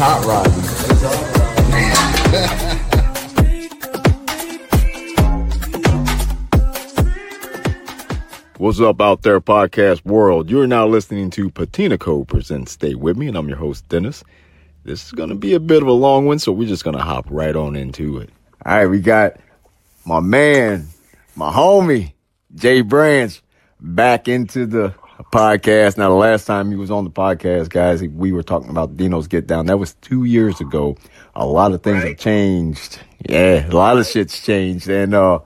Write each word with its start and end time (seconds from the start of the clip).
It's 0.00 0.06
hot 0.06 0.24
rodding. 0.26 0.52
It's 0.62 1.02
hot 1.02 1.18
rodding. 8.30 8.58
What's 8.58 8.78
up 8.78 9.00
out 9.00 9.22
there, 9.22 9.40
podcast 9.40 10.04
world? 10.04 10.50
You're 10.50 10.68
now 10.68 10.86
listening 10.86 11.30
to 11.30 11.50
Patina 11.50 11.98
Co. 11.98 12.24
presents 12.24 12.70
Stay 12.70 12.94
With 12.94 13.16
Me, 13.16 13.26
and 13.26 13.36
I'm 13.36 13.48
your 13.48 13.58
host, 13.58 13.88
Dennis. 13.88 14.22
This 14.84 15.04
is 15.04 15.10
going 15.10 15.30
to 15.30 15.34
be 15.34 15.54
a 15.54 15.60
bit 15.60 15.82
of 15.82 15.88
a 15.88 15.92
long 15.92 16.26
one, 16.26 16.38
so 16.38 16.52
we're 16.52 16.68
just 16.68 16.84
going 16.84 16.96
to 16.96 17.02
hop 17.02 17.26
right 17.28 17.56
on 17.56 17.74
into 17.74 18.18
it. 18.18 18.30
All 18.64 18.76
right, 18.76 18.86
we 18.86 19.00
got 19.00 19.32
my 20.04 20.20
man, 20.20 20.86
my 21.34 21.50
homie, 21.50 22.12
Jay 22.54 22.82
Branch, 22.82 23.42
back 23.80 24.28
into 24.28 24.64
the 24.64 24.94
podcast. 25.30 25.98
Now, 25.98 26.08
the 26.08 26.14
last 26.14 26.46
time 26.46 26.70
he 26.70 26.76
was 26.76 26.90
on 26.90 27.04
the 27.04 27.10
podcast, 27.10 27.68
guys, 27.70 28.02
we 28.02 28.32
were 28.32 28.42
talking 28.42 28.70
about 28.70 28.96
Dino's 28.96 29.28
Get 29.28 29.46
Down. 29.46 29.66
That 29.66 29.78
was 29.78 29.94
two 29.94 30.24
years 30.24 30.60
ago. 30.60 30.96
A 31.34 31.46
lot 31.46 31.72
of 31.72 31.82
things 31.82 32.02
have 32.02 32.18
changed. 32.18 32.98
Yeah, 33.28 33.66
a 33.66 33.74
lot 33.74 33.98
of 33.98 34.06
shit's 34.06 34.40
changed. 34.40 34.88
And, 34.88 35.14
uh, 35.14 35.40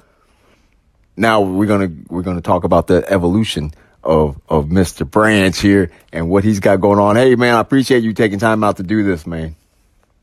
now 1.17 1.41
we're 1.43 1.67
gonna 1.67 1.91
we're 2.09 2.23
gonna 2.23 2.41
talk 2.41 2.65
about 2.65 2.87
the 2.87 3.05
evolution 3.11 3.73
of 4.03 4.41
of 4.49 4.67
Mr. 4.67 5.09
Branch 5.09 5.59
here 5.59 5.91
and 6.13 6.29
what 6.29 6.45
he's 6.45 6.61
got 6.61 6.81
going 6.81 6.99
on. 6.99 7.17
Hey 7.17 7.35
man, 7.35 7.55
I 7.55 7.61
appreciate 7.61 8.03
you 8.03 8.13
taking 8.13 8.39
time 8.39 8.65
out 8.65 8.79
to 8.79 8.83
do 8.83 9.03
this, 9.03 9.27
man. 9.27 9.57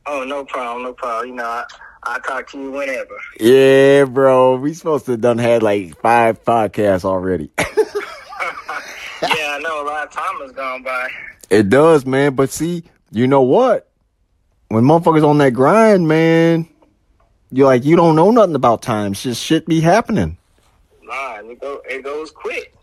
Oh, 0.05 0.23
no 0.23 0.43
problem, 0.45 0.83
no 0.83 0.93
problem. 0.93 1.29
You 1.29 1.35
know, 1.35 1.45
I 1.45 1.65
I 2.03 2.19
talk 2.19 2.49
to 2.51 2.57
you 2.57 2.71
whenever. 2.71 3.19
Yeah, 3.39 4.05
bro. 4.05 4.55
We 4.55 4.73
supposed 4.73 5.05
to 5.05 5.11
have 5.11 5.21
done 5.21 5.37
had 5.37 5.61
like 5.61 5.99
five 6.01 6.43
podcasts 6.43 7.05
already. 7.05 7.51
yeah, 9.21 9.29
I 9.57 9.59
know 9.61 9.83
a 9.83 9.85
lot 9.85 10.07
of 10.07 10.11
time 10.13 10.39
has 10.41 10.51
gone 10.51 10.83
by. 10.83 11.09
it 11.49 11.69
does, 11.69 12.05
man. 12.05 12.35
But 12.35 12.49
see, 12.49 12.83
you 13.11 13.27
know 13.27 13.41
what? 13.41 13.89
When 14.69 14.83
motherfuckers 14.83 15.27
on 15.27 15.37
that 15.39 15.51
grind, 15.53 16.07
man, 16.07 16.67
you're 17.51 17.65
like 17.67 17.83
you 17.85 17.95
don't 17.95 18.15
know 18.15 18.31
nothing 18.31 18.55
about 18.55 18.81
time. 18.81 19.13
Just 19.13 19.41
shit 19.43 19.65
be 19.65 19.79
happening. 19.81 20.37
Nah, 21.03 21.39
it 21.39 21.59
go 21.59 21.81
it 21.89 22.03
goes 22.03 22.29
quick. 22.31 22.73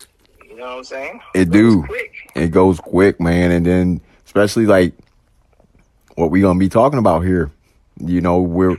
You 0.48 0.56
know 0.56 0.64
what 0.64 0.78
I'm 0.78 0.84
saying? 0.84 1.20
It 1.34 1.50
goes 1.50 1.52
do. 1.74 1.82
quick. 1.84 2.12
It 2.34 2.48
goes 2.48 2.80
quick, 2.80 3.20
man. 3.20 3.50
And 3.52 3.64
then 3.66 4.00
especially 4.24 4.66
like 4.66 4.94
what 6.16 6.30
we 6.30 6.40
gonna 6.40 6.58
be 6.58 6.68
talking 6.68 6.98
about 6.98 7.20
here. 7.24 7.50
You 8.04 8.20
know, 8.20 8.40
we're 8.40 8.76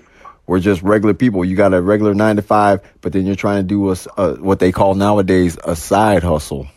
we're 0.48 0.60
just 0.60 0.82
regular 0.82 1.14
people. 1.14 1.46
You 1.46 1.56
got 1.56 1.74
a 1.74 1.82
regular 1.82 2.14
nine 2.14 2.36
to 2.36 2.42
five, 2.42 2.82
but 3.02 3.14
then 3.14 3.26
you're 3.26 3.36
trying 3.36 3.64
to 3.64 3.68
do 3.68 3.90
a, 3.92 3.96
a- 4.18 4.36
what 4.36 4.60
they 4.60 4.72
call 4.72 4.96
nowadays 4.96 5.58
a 5.64 5.76
side 5.76 6.24
hustle, 6.24 6.68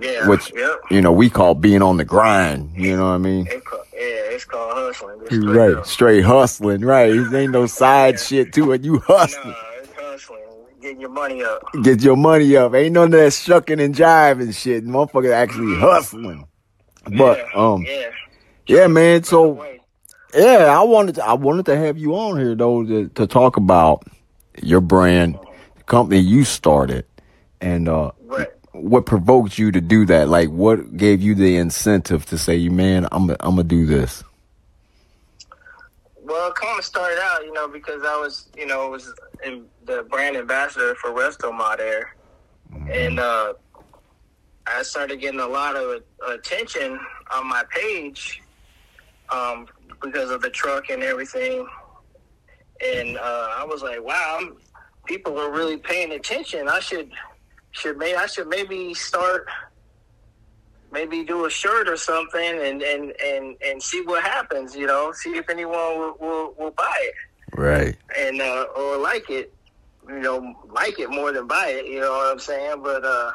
Yeah. 0.00 0.28
which 0.28 0.52
yep. 0.54 0.78
you 0.90 1.00
know 1.00 1.12
we 1.12 1.28
call 1.30 1.54
being 1.54 1.82
on 1.82 1.96
the 1.96 2.04
grind. 2.04 2.70
You 2.74 2.96
know 2.96 3.04
what 3.04 3.14
I 3.14 3.18
mean? 3.18 3.46
It 3.46 3.62
yeah, 3.94 4.34
it's 4.34 4.44
called 4.44 4.72
hustling. 4.74 5.20
Just 5.20 5.42
straight 5.42 5.56
Right, 5.56 5.76
up. 5.76 5.86
straight 5.86 6.20
hustling. 6.24 6.80
Right, 6.82 7.12
there 7.30 7.40
ain't 7.42 7.52
no 7.52 7.66
side 7.66 8.18
shit 8.18 8.52
to 8.54 8.72
it. 8.72 8.82
You 8.82 8.98
hustling. 9.06 9.48
Nah, 9.50 9.56
it's 9.78 9.92
hustling. 9.92 10.40
Getting 10.80 11.00
your 11.00 11.10
money 11.10 11.42
up. 11.42 11.62
Get 11.82 12.00
your 12.02 12.16
money 12.16 12.56
up. 12.56 12.74
Ain't 12.74 12.94
none 12.94 13.04
of 13.12 13.20
that 13.20 13.32
shucking 13.34 13.80
and 13.80 13.94
jiving 13.94 14.54
shit. 14.54 14.86
Motherfucker 14.86 15.32
actually 15.32 15.78
hustling. 15.78 16.46
But 17.16 17.38
yeah, 17.38 17.44
um, 17.54 17.82
yeah. 17.86 18.10
yeah, 18.66 18.86
man. 18.86 19.22
So 19.24 19.62
Yeah, 20.34 20.74
I 20.78 20.82
wanted 20.82 21.16
to, 21.16 21.24
I 21.26 21.34
wanted 21.34 21.66
to 21.66 21.76
have 21.76 21.98
you 21.98 22.14
on 22.16 22.38
here 22.38 22.54
though 22.54 22.84
to, 22.84 23.08
to 23.08 23.26
talk 23.26 23.56
about 23.58 24.04
your 24.62 24.80
brand, 24.80 25.38
the 25.76 25.82
company 25.84 26.20
you 26.20 26.44
started, 26.44 27.04
and 27.60 27.88
uh, 27.88 28.12
Right. 28.24 28.48
What 28.82 29.06
provoked 29.06 29.58
you 29.58 29.72
to 29.72 29.80
do 29.80 30.06
that. 30.06 30.28
Like, 30.28 30.48
what 30.48 30.96
gave 30.96 31.20
you 31.20 31.34
the 31.34 31.56
incentive 31.56 32.26
to 32.26 32.38
say, 32.38 32.56
you 32.56 32.70
"Man, 32.70 33.06
I'm 33.12 33.30
I'm 33.30 33.36
gonna 33.56 33.64
do 33.64 33.86
this." 33.86 34.24
Well, 36.22 36.52
kind 36.52 36.78
of 36.78 36.84
started 36.84 37.18
out, 37.22 37.44
you 37.44 37.52
know, 37.52 37.66
because 37.66 38.02
I 38.04 38.16
was, 38.16 38.48
you 38.56 38.66
know, 38.66 38.88
was 38.88 39.12
in 39.44 39.66
the 39.84 40.04
brand 40.04 40.36
ambassador 40.36 40.94
for 40.94 41.10
Resto 41.10 41.52
Mod 41.52 41.80
Air, 41.80 42.14
and 42.88 43.18
uh, 43.18 43.54
I 44.66 44.82
started 44.82 45.20
getting 45.20 45.40
a 45.40 45.48
lot 45.48 45.76
of 45.76 46.02
attention 46.28 46.98
on 47.32 47.48
my 47.48 47.64
page 47.70 48.42
um, 49.30 49.66
because 50.00 50.30
of 50.30 50.42
the 50.42 50.50
truck 50.50 50.90
and 50.90 51.02
everything. 51.02 51.66
And 52.82 53.18
uh, 53.18 53.48
I 53.58 53.64
was 53.64 53.82
like, 53.82 54.02
wow, 54.02 54.38
I'm, 54.40 54.56
people 55.04 55.38
are 55.38 55.50
really 55.50 55.76
paying 55.76 56.12
attention. 56.12 56.68
I 56.68 56.80
should 56.80 57.10
should 57.72 57.96
maybe 57.98 58.16
I 58.16 58.26
should 58.26 58.48
maybe 58.48 58.94
start 58.94 59.46
maybe 60.92 61.22
do 61.24 61.44
a 61.44 61.50
shirt 61.50 61.88
or 61.88 61.96
something 61.96 62.40
and 62.60 62.82
and 62.82 63.12
and 63.24 63.56
and 63.64 63.82
see 63.82 64.02
what 64.02 64.22
happens. 64.22 64.74
You 64.74 64.86
know, 64.86 65.12
see 65.12 65.30
if 65.36 65.48
anyone 65.48 65.74
will 65.98 66.16
will, 66.20 66.54
will 66.58 66.70
buy 66.72 66.96
it 67.00 67.14
Right. 67.56 67.96
and 68.18 68.40
uh, 68.40 68.66
or 68.76 68.96
like 68.98 69.28
it, 69.30 69.52
you 70.08 70.20
know, 70.20 70.54
like 70.68 70.98
it 70.98 71.10
more 71.10 71.32
than 71.32 71.46
buy 71.46 71.68
it. 71.68 71.86
You 71.86 72.00
know 72.00 72.10
what 72.10 72.32
I'm 72.32 72.38
saying? 72.38 72.82
But 72.82 73.04
uh, 73.04 73.32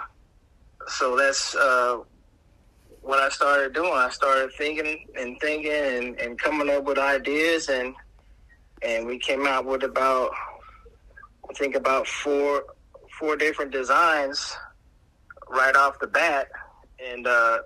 so 0.88 1.16
that's 1.18 1.56
uh, 1.56 2.00
what 3.02 3.20
I 3.20 3.30
started 3.30 3.74
doing. 3.74 3.92
I 3.94 4.10
started 4.10 4.52
thinking 4.58 5.06
and 5.18 5.40
thinking 5.40 5.72
and, 5.72 6.20
and 6.20 6.40
coming 6.40 6.70
up 6.70 6.84
with 6.86 6.98
ideas, 6.98 7.70
and 7.70 7.94
and 8.82 9.06
we 9.06 9.18
came 9.20 9.46
out 9.48 9.66
with 9.66 9.84
about 9.84 10.32
I 11.50 11.54
think 11.54 11.76
about 11.76 12.08
four 12.08 12.64
four 13.20 13.36
different 13.36 13.72
designs 13.72 14.56
right 15.50 15.76
off 15.76 16.00
the 16.00 16.08
bat, 16.08 16.50
and 17.00 17.28
uh, 17.28 17.60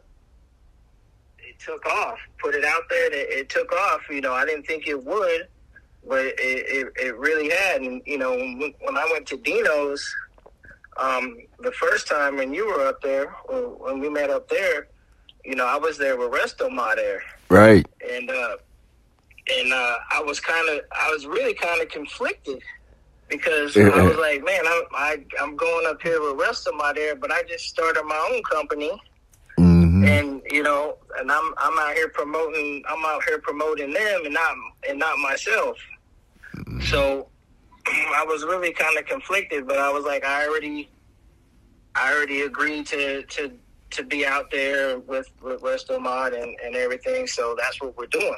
it 1.40 1.60
took 1.60 1.86
off. 1.86 2.20
Put 2.42 2.56
it 2.56 2.66
out 2.66 2.84
there, 2.90 3.06
and 3.06 3.16
it, 3.16 3.30
it 3.30 3.50
took 3.50 3.72
off. 3.72 4.02
You 4.10 4.22
know, 4.22 4.34
I 4.34 4.46
didn't 4.46 4.66
think 4.66 4.88
it 4.88 5.04
would 5.06 5.48
but 6.08 6.26
it, 6.26 6.36
it, 6.40 6.94
it 6.98 7.18
really 7.18 7.50
had. 7.50 7.82
And, 7.82 8.02
you 8.06 8.18
know, 8.18 8.36
when, 8.36 8.74
when 8.82 8.98
I 8.98 9.08
went 9.12 9.28
to 9.28 9.38
Dino's 9.38 10.04
um, 10.98 11.38
the 11.60 11.72
first 11.72 12.08
time 12.08 12.38
when 12.38 12.54
you 12.54 12.68
were 12.68 12.88
up 12.88 13.02
there, 13.02 13.34
or 13.46 13.70
when 13.70 14.00
we 14.00 14.10
met 14.10 14.30
up 14.30 14.50
there, 14.50 14.88
you 15.46 15.56
know, 15.56 15.66
I 15.66 15.78
was 15.78 15.98
there 15.98 16.18
with 16.18 16.32
Restomod 16.32 16.98
Air. 16.98 17.22
Right. 17.50 17.86
And, 18.12 18.30
uh, 18.30 18.58
and 19.52 19.74
uh, 19.74 19.96
I 20.12 20.22
was 20.22 20.40
kind 20.40 20.68
of, 20.70 20.82
I 20.92 21.10
was 21.12 21.26
really 21.26 21.54
kind 21.54 21.82
of 21.82 21.90
conflicted 21.90 22.62
because 23.30 23.78
I 23.78 24.04
was 24.04 24.18
like, 24.18 24.44
man, 24.44 24.62
I'm, 24.66 24.84
I, 24.94 25.26
I'm 25.42 25.56
going 25.56 25.86
up 25.88 26.02
here 26.02 26.22
with 26.22 26.40
Restomod 26.40 26.98
Air, 26.98 27.16
but 27.16 27.32
I 27.32 27.44
just 27.44 27.66
started 27.66 28.04
my 28.06 28.30
own 28.34 28.42
company 28.44 28.92
hmm 29.58 30.04
and 30.06 30.42
you 30.50 30.64
know, 30.64 30.98
and 31.18 31.32
I'm 31.32 31.54
I'm 31.58 31.78
out 31.80 31.94
here 31.94 32.10
promoting 32.10 32.84
I'm 32.90 33.04
out 33.06 33.24
here 33.28 33.40
promoting 33.40 33.92
them 33.94 34.22
and 34.26 34.34
not 34.34 34.56
and 34.88 35.00
not 35.00 35.18
myself. 35.20 35.78
So 36.80 37.28
I 37.88 38.26
was 38.28 38.44
really 38.44 38.74
kind 38.74 38.98
of 38.98 39.06
conflicted, 39.06 39.68
but 39.68 39.78
I 39.80 39.92
was 39.92 40.06
like, 40.06 40.26
I 40.26 40.48
already 40.48 40.90
I 41.96 42.14
already 42.14 42.42
agreed 42.42 42.88
to 42.88 43.24
to 43.24 43.52
to 43.92 44.04
be 44.04 44.26
out 44.26 44.52
there 44.52 45.00
with 45.00 45.30
with 45.42 45.62
Resto 45.62 46.00
Mod 46.00 46.34
and 46.34 46.56
and 46.64 46.76
everything. 46.76 47.28
So 47.28 47.56
that's 47.60 47.82
what 47.82 47.98
we're 47.98 48.08
doing. 48.08 48.36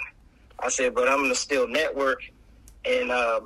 I 0.60 0.70
said, 0.70 0.96
but 0.96 1.08
I'm 1.08 1.22
gonna 1.24 1.36
still 1.36 1.68
network, 1.68 2.20
and 2.86 3.12
uh, 3.12 3.42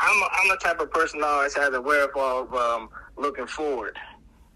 I'm 0.00 0.22
I'm 0.32 0.48
the 0.48 0.56
type 0.56 0.80
of 0.80 0.90
person 0.90 1.20
that 1.20 1.26
always 1.26 1.54
has 1.54 1.72
a 1.74 1.80
wherewithal 1.80 2.42
of 2.42 2.54
um, 2.54 2.88
looking 3.16 3.46
forward 3.46 3.98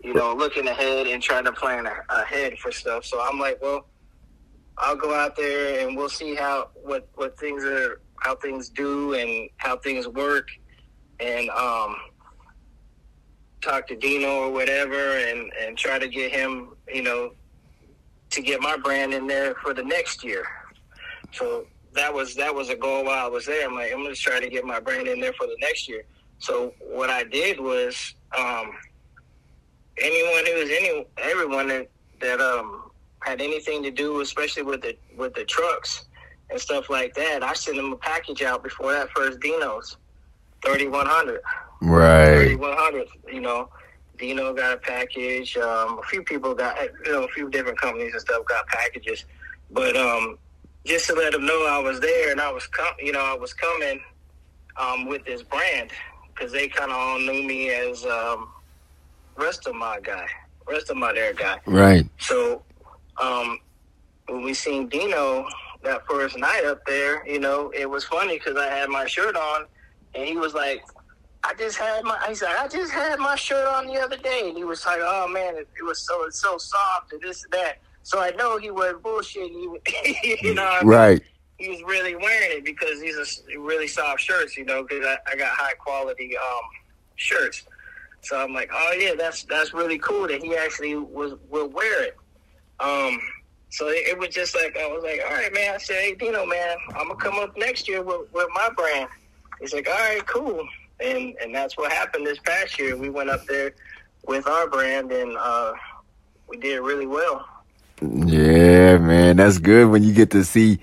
you 0.02 0.14
know, 0.14 0.34
looking 0.34 0.66
ahead 0.66 1.06
and 1.06 1.22
trying 1.22 1.44
to 1.44 1.52
plan 1.52 1.86
ahead 2.08 2.58
for 2.58 2.72
stuff. 2.72 3.04
So 3.04 3.20
I'm 3.20 3.38
like, 3.38 3.60
well, 3.60 3.86
I'll 4.78 4.96
go 4.96 5.14
out 5.14 5.36
there 5.36 5.86
and 5.86 5.96
we'll 5.96 6.08
see 6.08 6.34
how 6.34 6.70
what 6.74 7.08
what 7.14 7.38
things 7.38 7.64
are 7.64 8.00
how 8.16 8.34
things 8.36 8.68
do 8.68 9.14
and 9.14 9.48
how 9.58 9.76
things 9.78 10.08
work, 10.08 10.48
and 11.20 11.50
um, 11.50 11.96
talk 13.60 13.86
to 13.88 13.96
Dino 13.96 14.28
or 14.28 14.50
whatever, 14.50 15.18
and 15.18 15.52
and 15.60 15.76
try 15.76 15.98
to 15.98 16.08
get 16.08 16.32
him, 16.32 16.74
you 16.88 17.02
know, 17.02 17.32
to 18.30 18.40
get 18.40 18.60
my 18.62 18.76
brand 18.76 19.12
in 19.12 19.26
there 19.26 19.54
for 19.56 19.74
the 19.74 19.82
next 19.82 20.24
year. 20.24 20.46
So 21.32 21.66
that 21.94 22.12
was 22.12 22.34
that 22.36 22.54
was 22.54 22.68
a 22.68 22.76
goal 22.76 23.04
while 23.04 23.26
I 23.26 23.28
was 23.28 23.46
there. 23.46 23.66
I'm 23.66 23.74
like, 23.74 23.92
I'm 23.92 24.02
gonna 24.02 24.14
try 24.14 24.40
to 24.40 24.48
get 24.48 24.64
my 24.64 24.80
brand 24.80 25.08
in 25.08 25.20
there 25.20 25.32
for 25.32 25.46
the 25.46 25.56
next 25.60 25.88
year. 25.88 26.04
So 26.38 26.72
what 26.80 27.10
I 27.10 27.24
did 27.24 27.60
was. 27.60 28.14
Um, 28.36 28.72
anyone 30.00 30.46
who 30.46 30.54
was 30.54 30.70
any 30.70 31.06
everyone 31.18 31.68
that 31.68 31.88
that 32.20 32.40
um 32.40 32.90
had 33.20 33.40
anything 33.40 33.82
to 33.82 33.90
do, 33.90 34.20
especially 34.20 34.62
with 34.62 34.82
the 34.82 34.96
with 35.16 35.34
the 35.34 35.44
trucks 35.44 36.06
and 36.50 36.60
stuff 36.60 36.90
like 36.90 37.14
that, 37.14 37.42
I 37.42 37.52
sent 37.54 37.76
them 37.76 37.92
a 37.92 37.96
package 37.96 38.42
out 38.42 38.62
before 38.62 38.92
that 38.92 39.10
first 39.10 39.40
Dino's, 39.40 39.96
thirty 40.64 40.88
one 40.88 41.06
hundred. 41.06 41.40
Right. 41.82 42.34
Thirty 42.34 42.56
one 42.56 42.76
hundred. 42.76 43.08
You 43.28 43.40
know, 43.40 43.68
Dino 44.18 44.52
got 44.52 44.74
a 44.74 44.76
package. 44.78 45.56
Um, 45.56 45.98
a 45.98 46.02
few 46.08 46.22
people 46.22 46.54
got 46.54 46.78
you 47.04 47.12
know 47.12 47.24
a 47.24 47.28
few 47.28 47.50
different 47.50 47.78
companies 47.78 48.12
and 48.12 48.20
stuff 48.20 48.44
got 48.46 48.66
packages, 48.68 49.24
but 49.70 49.96
um, 49.96 50.38
just 50.84 51.06
to 51.06 51.14
let 51.14 51.32
them 51.32 51.44
know 51.44 51.66
I 51.66 51.78
was 51.78 52.00
there 52.00 52.30
and 52.30 52.40
I 52.40 52.50
was 52.50 52.66
com- 52.66 52.94
you 52.98 53.12
know 53.12 53.20
I 53.20 53.34
was 53.34 53.52
coming 53.52 54.00
um, 54.76 55.06
with 55.06 55.24
this 55.24 55.42
brand 55.42 55.90
because 56.34 56.52
they 56.52 56.68
kind 56.68 56.90
of 56.90 56.96
all 56.96 57.18
knew 57.18 57.42
me 57.42 57.70
as 57.70 58.04
um, 58.06 58.48
Restomod 59.36 60.04
guy, 60.04 60.26
Restomod 60.66 61.16
Air 61.16 61.34
guy. 61.34 61.58
Right. 61.66 62.06
So 62.18 62.62
um, 63.20 63.58
when 64.26 64.42
we 64.42 64.54
seen 64.54 64.88
Dino, 64.88 65.46
that 65.82 66.06
first 66.06 66.38
night 66.38 66.64
up 66.64 66.84
there, 66.86 67.26
you 67.26 67.40
know, 67.40 67.70
it 67.74 67.88
was 67.88 68.04
funny 68.04 68.38
because 68.38 68.56
I 68.56 68.66
had 68.66 68.88
my 68.88 69.06
shirt 69.06 69.36
on, 69.36 69.66
and 70.14 70.26
he 70.26 70.36
was 70.36 70.54
like, 70.54 70.82
"I 71.42 71.54
just 71.54 71.78
had 71.78 72.04
my," 72.04 72.18
he 72.28 72.34
said, 72.34 72.50
"I 72.58 72.68
just 72.68 72.92
had 72.92 73.18
my 73.18 73.34
shirt 73.34 73.66
on 73.66 73.86
the 73.86 73.98
other 73.98 74.16
day," 74.16 74.42
and 74.48 74.56
he 74.56 74.64
was 74.64 74.84
like, 74.84 75.00
"Oh 75.00 75.28
man, 75.28 75.56
it, 75.56 75.68
it 75.78 75.82
was 75.82 76.00
so 76.06 76.24
it's 76.24 76.40
so 76.40 76.58
soft 76.58 77.12
and 77.12 77.20
this 77.22 77.44
and 77.44 77.52
that." 77.52 77.78
So 78.02 78.20
I 78.20 78.30
know 78.30 78.58
he 78.58 78.70
wasn't 78.70 79.02
bullshitting. 79.02 79.78
He, 79.86 80.38
you 80.42 80.54
know, 80.54 80.64
what 80.64 80.72
I 80.72 80.80
mean? 80.80 80.88
Right. 80.88 81.22
he 81.58 81.68
was 81.68 81.82
really 81.82 82.16
wearing 82.16 82.58
it 82.58 82.64
because 82.64 83.00
these 83.00 83.16
are 83.16 83.60
really 83.60 83.86
soft 83.86 84.20
shirts, 84.20 84.56
you 84.56 84.64
know, 84.64 84.82
because 84.82 85.04
I, 85.04 85.18
I 85.32 85.36
got 85.36 85.50
high 85.50 85.74
quality 85.74 86.36
um, 86.36 86.62
shirts. 87.16 87.64
So 88.22 88.38
I'm 88.38 88.52
like, 88.52 88.70
oh 88.72 88.96
yeah, 88.98 89.14
that's 89.16 89.44
that's 89.44 89.72
really 89.72 89.98
cool 89.98 90.28
that 90.28 90.42
he 90.42 90.56
actually 90.56 90.96
was 90.96 91.34
will 91.48 91.68
wear 91.68 92.04
it. 92.04 92.16
Um, 92.78 93.18
so 93.70 93.88
it, 93.88 94.08
it 94.08 94.18
was 94.18 94.28
just 94.28 94.54
like 94.54 94.76
I 94.76 94.86
was 94.86 95.02
like, 95.02 95.20
all 95.26 95.34
right, 95.34 95.52
man. 95.52 95.74
I 95.74 95.78
said, 95.78 95.96
hey, 95.96 96.14
Dino, 96.14 96.44
man, 96.44 96.76
I'm 96.96 97.08
gonna 97.08 97.16
come 97.16 97.38
up 97.38 97.56
next 97.56 97.88
year 97.88 98.02
with, 98.02 98.32
with 98.32 98.48
my 98.54 98.68
brand. 98.76 99.08
He's 99.60 99.72
like, 99.72 99.88
all 99.88 99.94
right, 99.94 100.26
cool. 100.26 100.66
And 101.00 101.34
and 101.42 101.54
that's 101.54 101.76
what 101.76 101.92
happened 101.92 102.26
this 102.26 102.38
past 102.40 102.78
year. 102.78 102.96
We 102.96 103.08
went 103.08 103.30
up 103.30 103.46
there 103.46 103.72
with 104.26 104.46
our 104.46 104.68
brand 104.68 105.12
and 105.12 105.36
uh, 105.38 105.72
we 106.46 106.58
did 106.58 106.80
really 106.80 107.06
well. 107.06 107.46
Yeah, 108.00 108.98
man, 108.98 109.36
that's 109.36 109.58
good 109.58 109.88
when 109.90 110.02
you 110.02 110.12
get 110.14 110.30
to 110.30 110.44
see 110.44 110.78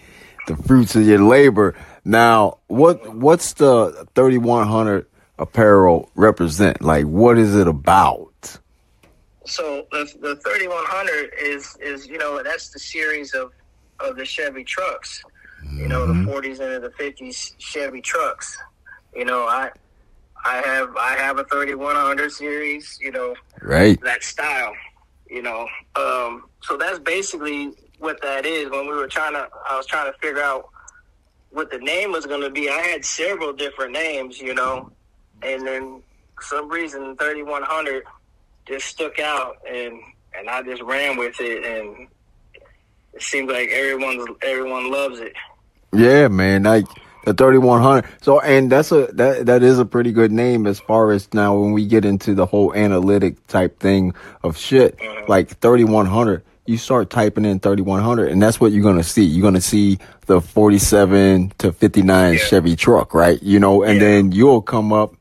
the 0.47 0.55
fruits 0.55 0.95
of 0.95 1.03
your 1.05 1.19
labor. 1.19 1.75
Now, 2.05 2.59
what 2.67 3.13
what's 3.15 3.53
the 3.53 4.07
3100 4.15 5.05
apparel 5.39 6.09
represent? 6.15 6.81
Like 6.81 7.05
what 7.05 7.37
is 7.37 7.55
it 7.55 7.67
about? 7.67 8.57
So 9.45 9.85
the 9.91 10.03
the 10.21 10.35
3100 10.37 11.33
is 11.41 11.75
is 11.81 12.07
you 12.07 12.17
know 12.17 12.41
that's 12.43 12.69
the 12.69 12.79
series 12.79 13.33
of 13.33 13.51
of 13.99 14.15
the 14.15 14.25
Chevy 14.25 14.63
trucks. 14.63 15.23
You 15.75 15.87
know 15.87 16.05
the 16.05 16.13
mm-hmm. 16.13 16.29
40s 16.29 16.59
and 16.59 16.83
the 16.83 16.89
50s 16.89 17.53
Chevy 17.57 18.01
trucks. 18.01 18.57
You 19.15 19.25
know 19.25 19.47
I 19.47 19.71
I 20.45 20.57
have 20.57 20.95
I 20.97 21.15
have 21.17 21.39
a 21.39 21.43
3100 21.45 22.31
series. 22.31 22.97
You 23.01 23.11
know 23.11 23.35
Right. 23.61 23.99
that 24.01 24.23
style. 24.23 24.73
You 25.29 25.41
know, 25.41 25.67
um, 25.95 26.45
so 26.61 26.77
that's 26.77 26.99
basically 26.99 27.71
what 27.99 28.21
that 28.21 28.45
is. 28.45 28.69
When 28.69 28.87
we 28.87 28.95
were 28.95 29.07
trying 29.07 29.33
to, 29.33 29.47
I 29.69 29.75
was 29.75 29.85
trying 29.85 30.11
to 30.11 30.17
figure 30.19 30.41
out 30.41 30.69
what 31.49 31.71
the 31.71 31.79
name 31.79 32.11
was 32.11 32.25
going 32.25 32.41
to 32.41 32.49
be. 32.49 32.69
I 32.69 32.79
had 32.79 33.03
several 33.03 33.53
different 33.53 33.93
names, 33.93 34.39
you 34.39 34.53
know, 34.53 34.91
and 35.41 35.65
then 35.65 36.01
some 36.41 36.69
reason 36.69 37.15
3100 37.17 38.03
just 38.67 38.87
stuck 38.87 39.19
out, 39.19 39.57
and 39.67 39.99
and 40.37 40.49
I 40.49 40.61
just 40.61 40.81
ran 40.81 41.17
with 41.17 41.39
it, 41.39 41.63
and 41.63 42.07
it 43.13 43.21
seems 43.21 43.51
like 43.51 43.69
everyone 43.69 44.25
everyone 44.41 44.91
loves 44.91 45.19
it. 45.19 45.33
Yeah, 45.93 46.27
man. 46.27 46.63
Like 46.63 46.85
the 47.27 47.33
3100. 47.33 48.05
So, 48.21 48.39
and 48.39 48.71
that's 48.71 48.91
a, 48.93 49.07
that, 49.13 49.47
that 49.47 49.61
is 49.61 49.79
a 49.79 49.85
pretty 49.85 50.13
good 50.13 50.31
name 50.31 50.65
as 50.65 50.79
far 50.79 51.11
as 51.11 51.27
now 51.33 51.57
when 51.57 51.73
we 51.73 51.85
get 51.85 52.05
into 52.05 52.33
the 52.33 52.45
whole 52.45 52.73
analytic 52.73 53.45
type 53.47 53.79
thing 53.79 54.13
of 54.43 54.57
shit, 54.57 54.97
mm-hmm. 54.97 55.29
like 55.29 55.49
3100, 55.59 56.41
you 56.65 56.77
start 56.77 57.09
typing 57.09 57.43
in 57.43 57.59
3100 57.59 58.31
and 58.31 58.41
that's 58.41 58.61
what 58.61 58.71
you're 58.71 58.83
going 58.83 58.97
to 58.97 59.03
see. 59.03 59.23
You're 59.23 59.41
going 59.41 59.55
to 59.55 59.61
see 59.61 59.99
the 60.27 60.39
47 60.39 61.51
to 61.57 61.73
59 61.73 62.33
Yeah. 62.33 62.39
Chevy 62.39 62.75
truck, 62.77 63.13
right? 63.13 63.41
You 63.43 63.59
know, 63.59 63.83
and 63.83 63.95
Yeah. 63.95 64.07
then 64.07 64.31
you'll 64.31 64.61
come 64.61 64.93
up, 64.93 65.13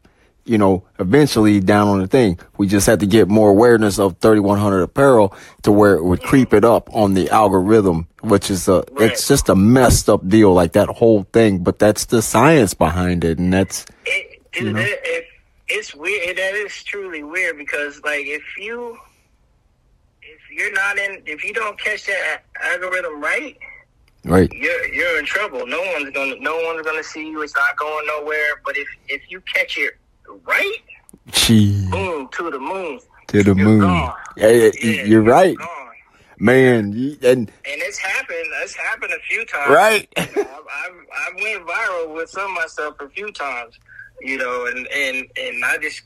you 0.46 0.56
know, 0.58 0.84
eventually 0.98 1.60
down 1.60 1.88
on 1.88 1.98
the 2.00 2.06
thing. 2.06 2.38
We 2.56 2.68
just 2.68 2.86
had 2.86 3.00
to 3.00 3.06
get 3.06 3.28
more 3.28 3.50
awareness 3.50 3.98
of 3.98 4.16
3100 4.18 4.80
apparel 4.82 5.34
to 5.62 5.72
where 5.72 5.94
it 5.94 6.04
would 6.04 6.22
creep 6.22 6.54
it 6.54 6.64
up 6.64 6.88
on 6.94 7.14
the 7.14 7.28
algorithm, 7.30 8.06
which 8.22 8.50
is 8.50 8.68
a, 8.68 8.84
Right. 8.92 9.10
it's 9.10 9.26
just 9.26 9.48
a 9.48 9.56
messed 9.56 10.08
up 10.08 10.26
deal, 10.28 10.54
like 10.54 10.72
that 10.72 10.88
whole 10.88 11.24
thing. 11.32 11.58
But 11.58 11.78
that's 11.80 12.06
the 12.06 12.22
science 12.22 12.74
behind 12.74 13.24
it, 13.24 13.38
and 13.38 13.52
that's 13.52 13.84
it, 14.06 14.40
it, 14.54 14.62
You 14.62 14.72
know? 14.72 14.80
it, 14.80 15.00
it 15.04 15.24
it's 15.68 15.94
weird. 15.96 16.36
That 16.36 16.54
is 16.54 16.82
truly 16.84 17.24
weird 17.24 17.58
because, 17.58 18.00
like, 18.04 18.26
if 18.26 18.42
you 18.56 18.96
if 20.22 20.38
you're 20.50 20.72
not 20.72 20.96
in, 20.96 21.22
if 21.26 21.44
you 21.44 21.52
don't 21.52 21.78
catch 21.78 22.06
that 22.06 22.42
algorithm 22.62 23.20
right, 23.20 23.56
right. 24.24 24.50
you're 24.52 24.86
you're 24.94 25.18
in 25.18 25.24
trouble. 25.26 25.66
No 25.66 25.80
one's 25.94 26.10
gonna 26.14 26.36
no 26.38 26.56
one's 26.62 26.86
gonna 26.86 27.02
see 27.02 27.28
you. 27.28 27.42
It's 27.42 27.54
not 27.56 27.76
going 27.76 28.06
nowhere. 28.06 28.60
But 28.64 28.76
if 28.76 28.86
if 29.08 29.22
you 29.28 29.40
catch 29.52 29.76
it 29.76 29.96
right, 30.46 30.78
Gee, 31.32 31.88
boom 31.90 32.28
to 32.32 32.50
the 32.50 32.58
moon. 32.58 33.00
to 33.28 33.42
the 33.42 33.54
You're 33.54 33.64
moon. 33.66 33.80
gone. 33.80 34.14
Yeah, 34.36 34.48
yeah, 34.48 34.70
Yeah, 34.80 35.02
you're 35.04 35.22
right, 35.22 35.56
Gone. 35.56 35.68
man. 36.38 36.92
you- 36.92 37.16
And 37.22 37.48
And 37.48 37.50
it's 37.64 37.98
happened. 37.98 38.38
It's 38.62 38.74
happened 38.76 39.12
a 39.12 39.18
few 39.28 39.44
times. 39.46 39.70
right, 39.70 40.08
I've, 40.16 40.36
I've, 40.38 40.46
I've 41.28 41.34
went 41.42 41.66
viral 41.66 42.14
with 42.14 42.30
some 42.30 42.44
of 42.44 42.50
my 42.52 42.66
a 43.00 43.08
few 43.10 43.32
times, 43.32 43.78
you 44.20 44.38
know, 44.38 44.66
and, 44.66 44.86
and, 44.88 45.26
and 45.36 45.64
I 45.64 45.78
just, 45.78 46.02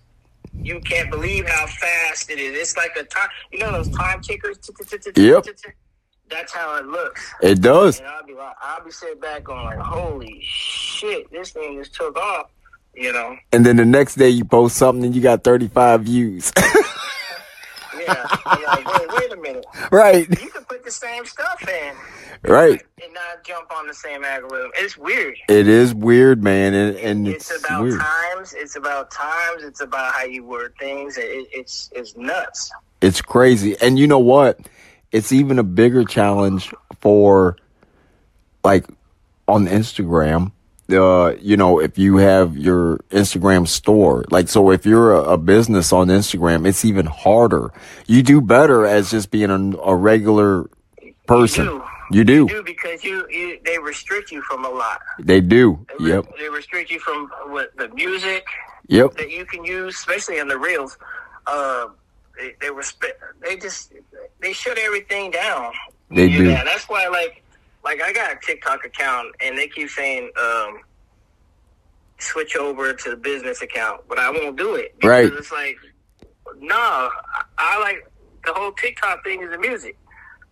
you 0.62 0.80
can't 0.80 1.10
believe 1.10 1.48
how 1.48 1.66
fast 1.66 2.30
it 2.30 2.38
is. 2.38 2.56
It's 2.58 2.76
like 2.76 2.96
a 2.96 3.04
time, 3.04 3.28
you 3.52 3.58
know, 3.58 3.72
those 3.72 3.88
time 3.90 4.20
tickers. 4.20 4.58
Yep. 5.16 5.46
That's 6.30 6.52
how 6.52 6.76
it 6.76 6.86
looks. 6.86 7.28
it 7.42 7.60
does. 7.60 7.98
And 7.98 8.06
I'll 8.08 8.24
be 8.24 8.34
like, 8.34 8.54
I'll 8.62 8.84
be 8.84 8.90
sitting 8.92 9.18
back 9.20 9.42
going 9.44 9.64
like, 9.64 9.78
holy 9.80 10.38
shit, 10.42 11.28
this 11.32 11.50
thing 11.50 11.76
just 11.78 11.92
took 11.94 12.16
off, 12.16 12.50
you 12.94 13.12
know. 13.12 13.36
And 13.52 13.64
then 13.64 13.76
the 13.76 13.84
next 13.84 14.16
day 14.16 14.28
you 14.28 14.44
post 14.44 14.76
something 14.76 15.04
and 15.04 15.14
you 15.14 15.20
got 15.20 15.44
35 15.44 16.02
views. 16.04 16.52
Yeah. 18.00 18.26
Like, 18.46 18.86
wait, 18.86 19.08
wait 19.12 19.32
a 19.32 19.36
minute. 19.36 19.66
right, 19.90 20.28
You 20.28 20.50
can 20.50 20.64
put 20.64 20.84
the 20.84 20.90
same 20.90 21.24
stuff 21.24 21.66
in 21.68 21.94
right. 22.50 22.82
and 23.02 23.14
not 23.14 23.44
jump 23.44 23.70
on 23.72 23.86
the 23.86 23.94
same 23.94 24.24
algorithm. 24.24 24.70
It's 24.76 24.96
weird. 24.96 25.36
It 25.48 25.68
is 25.68 25.94
weird, 25.94 26.42
man, 26.42 26.74
and, 26.74 26.96
and 26.96 27.28
it's, 27.28 27.50
it's, 27.50 27.64
about 27.64 27.82
weird. 27.82 28.00
times. 28.00 28.54
It's 28.54 28.76
about 28.76 29.10
times. 29.10 29.62
It's 29.62 29.80
about 29.80 30.12
how 30.14 30.24
you 30.24 30.44
word 30.44 30.74
things. 30.78 31.18
It, 31.18 31.48
it's 31.52 31.90
it's 31.94 32.16
nuts. 32.16 32.70
It's 33.00 33.20
crazy. 33.20 33.76
And 33.80 33.98
you 33.98 34.06
know 34.06 34.18
what? 34.18 34.58
It's 35.12 35.32
even 35.32 35.58
a 35.58 35.64
bigger 35.64 36.04
challenge 36.04 36.72
for 37.00 37.56
like 38.64 38.86
on 39.48 39.66
Instagram. 39.66 40.52
Uh, 40.92 41.36
you 41.40 41.56
know, 41.56 41.80
if 41.80 41.98
you 41.98 42.16
have 42.18 42.56
your 42.56 42.98
Instagram 43.10 43.66
store, 43.68 44.24
like, 44.30 44.48
so 44.48 44.70
if 44.70 44.84
you're 44.86 45.14
a, 45.14 45.32
a 45.32 45.38
business 45.38 45.92
on 45.92 46.08
Instagram, 46.08 46.66
it's 46.68 46.84
even 46.84 47.06
harder. 47.06 47.72
You 48.06 48.22
do 48.22 48.40
better 48.40 48.86
as 48.86 49.10
just 49.10 49.30
being 49.30 49.50
a, 49.50 49.76
a 49.78 49.94
regular 49.94 50.68
person. 51.26 51.66
do. 51.66 51.82
You 52.12 52.24
do. 52.24 52.32
You 52.42 52.48
do 52.48 52.62
because 52.64 53.04
you, 53.04 53.24
you 53.30 53.60
they 53.64 53.78
restrict 53.78 54.32
you 54.32 54.42
from 54.42 54.64
a 54.64 54.68
lot. 54.68 55.00
They 55.20 55.40
do. 55.40 55.84
They, 55.98 56.04
re- 56.04 56.10
Yep. 56.12 56.24
they 56.38 56.48
restrict 56.48 56.90
you 56.90 56.98
from 56.98 57.28
what 57.46 57.76
the 57.76 57.88
music 57.90 58.44
Yep. 58.88 59.14
that 59.14 59.30
you 59.30 59.44
can 59.46 59.64
use, 59.64 59.94
especially 59.94 60.40
on 60.40 60.48
the 60.48 60.58
reels. 60.58 60.98
Uh, 61.46 61.86
they, 62.36 62.54
they 62.60 62.70
respect. 62.70 63.22
They 63.40 63.56
just 63.56 63.92
they 64.40 64.52
shut 64.52 64.76
everything 64.78 65.30
down. 65.30 65.72
They 66.10 66.28
do. 66.28 66.44
know, 66.52 66.62
That's 66.64 66.88
why, 66.88 67.06
like, 67.06 67.44
like 67.84 68.00
I 68.02 68.12
got 68.12 68.32
a 68.32 68.38
TikTok 68.44 68.84
account, 68.84 69.34
and 69.40 69.56
they 69.56 69.68
keep 69.68 69.88
saying, 69.88 70.30
um, 70.40 70.80
switch 72.18 72.56
over 72.56 72.92
to 72.92 73.10
the 73.10 73.16
business 73.16 73.62
account, 73.62 74.02
but 74.08 74.18
I 74.18 74.30
won't 74.30 74.56
do 74.56 74.74
it. 74.74 74.94
Right. 75.02 75.32
It's 75.32 75.52
like, 75.52 75.76
no, 76.58 76.76
I, 76.76 77.10
I 77.58 77.80
like 77.80 78.06
the 78.44 78.52
whole 78.52 78.72
TikTok 78.72 79.24
thing 79.24 79.42
is 79.42 79.50
the 79.50 79.58
music. 79.58 79.96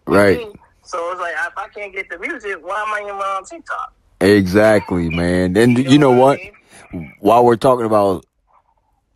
Right. 0.07 0.39
So 0.83 1.13
it's 1.13 1.21
like, 1.21 1.35
if 1.35 1.59
I 1.59 1.69
can't 1.69 1.93
get 1.93 2.09
the 2.09 2.19
music, 2.19 2.57
why 2.63 2.83
am 2.83 2.95
I 2.95 3.01
even 3.03 3.17
on 3.17 3.45
TikTok? 3.45 3.93
Exactly, 4.21 5.11
man. 5.11 5.57
And 5.57 5.79
you 5.79 5.99
know 5.99 6.13
what? 6.13 6.41
I 6.41 6.53
mean? 6.93 7.15
while 7.21 7.45
we're 7.45 7.57
talking 7.57 7.87
about 7.87 8.25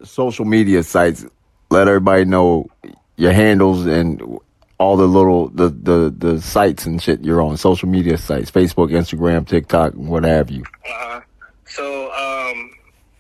social 0.05 0.45
media 0.45 0.83
sites, 0.83 1.25
let 1.71 1.89
everybody 1.89 2.25
know 2.25 2.69
your 3.17 3.33
handles 3.33 3.87
and 3.87 4.23
all 4.83 4.97
the 4.97 5.07
little 5.07 5.49
the 5.51 5.69
the 5.69 6.15
the 6.17 6.43
sites 6.43 6.87
and 6.87 7.01
shit 7.01 7.25
you're 7.25 7.41
on 7.41 7.57
social 7.57 7.89
media 7.89 8.19
sites, 8.19 8.51
Facebook, 8.51 8.91
Instagram, 8.91 9.47
TikTok, 9.47 9.95
what 9.95 10.25
have 10.25 10.51
you. 10.51 10.63
Uh-huh. 10.85 11.21
so, 11.67 12.13
um, 12.13 12.71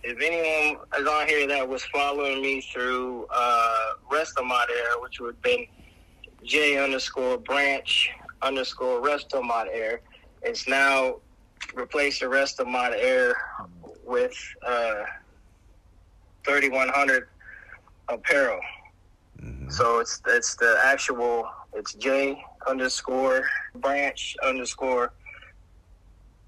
if 0.02 0.18
anyone 0.20 0.84
is 0.98 1.06
on 1.06 1.28
here 1.28 1.46
that 1.46 1.66
was 1.66 1.84
following 1.84 2.42
me 2.42 2.60
through 2.60 3.26
uh, 3.32 3.92
Restomod 4.10 4.68
Air, 4.70 5.00
which 5.00 5.20
would 5.20 5.34
have 5.36 5.42
been 5.42 5.64
J 6.42 6.82
underscore 6.82 7.38
branch 7.38 8.10
underscore 8.42 9.00
Restomod 9.00 9.68
Air, 9.72 10.00
it's 10.42 10.66
now 10.66 11.20
replaced 11.74 12.20
the 12.20 12.26
Restomod 12.26 12.92
Air 12.96 13.36
with 14.04 14.34
uh, 14.66 15.04
3100 16.44 17.28
apparel. 18.08 18.58
So 19.70 20.00
it's 20.00 20.20
it's 20.26 20.54
the 20.56 20.78
actual 20.84 21.48
it's 21.72 21.94
J 21.94 22.42
underscore 22.66 23.44
branch 23.76 24.36
underscore 24.44 25.12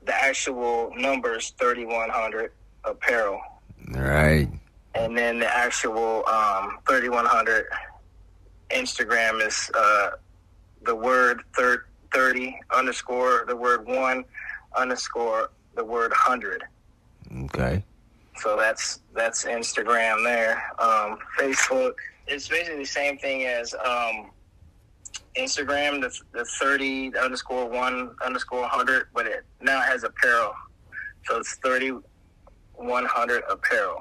the 0.05 0.15
actual 0.15 0.93
numbers 0.97 1.55
3100 1.59 2.53
apparel 2.85 3.41
Right. 3.89 4.49
and 4.95 5.17
then 5.17 5.39
the 5.39 5.57
actual 5.57 6.23
um, 6.29 6.79
3100 6.87 7.65
instagram 8.71 9.45
is 9.47 9.71
uh, 9.75 10.11
the 10.83 10.95
word 10.95 11.41
thir- 11.57 11.87
thirty 12.13 12.59
underscore 12.77 13.45
the 13.49 13.57
word 13.57 13.87
one 13.87 14.25
underscore 14.77 15.51
the 15.75 15.85
word 15.85 16.13
hundred. 16.13 16.63
Okay. 17.45 17.83
So 18.37 18.57
that's 18.57 19.01
that's 19.15 19.45
Instagram 19.45 20.23
there. 20.25 20.63
Um, 20.79 21.19
Facebook, 21.39 21.95
it's 22.27 22.49
basically 22.49 22.81
the 22.81 22.87
same 22.87 23.19
thing 23.19 23.45
as 23.45 23.75
um, 23.75 24.31
Instagram, 25.37 26.01
the, 26.01 26.13
the 26.33 26.45
30 26.45 27.17
underscore 27.19 27.69
one 27.69 28.15
underscore 28.25 28.61
100, 28.63 29.09
but 29.15 29.27
it 29.27 29.45
now 29.61 29.81
has 29.81 30.05
apparel. 30.05 30.55
So 31.25 31.39
it's 31.39 31.55
3100 31.57 33.43
apparel 33.51 34.01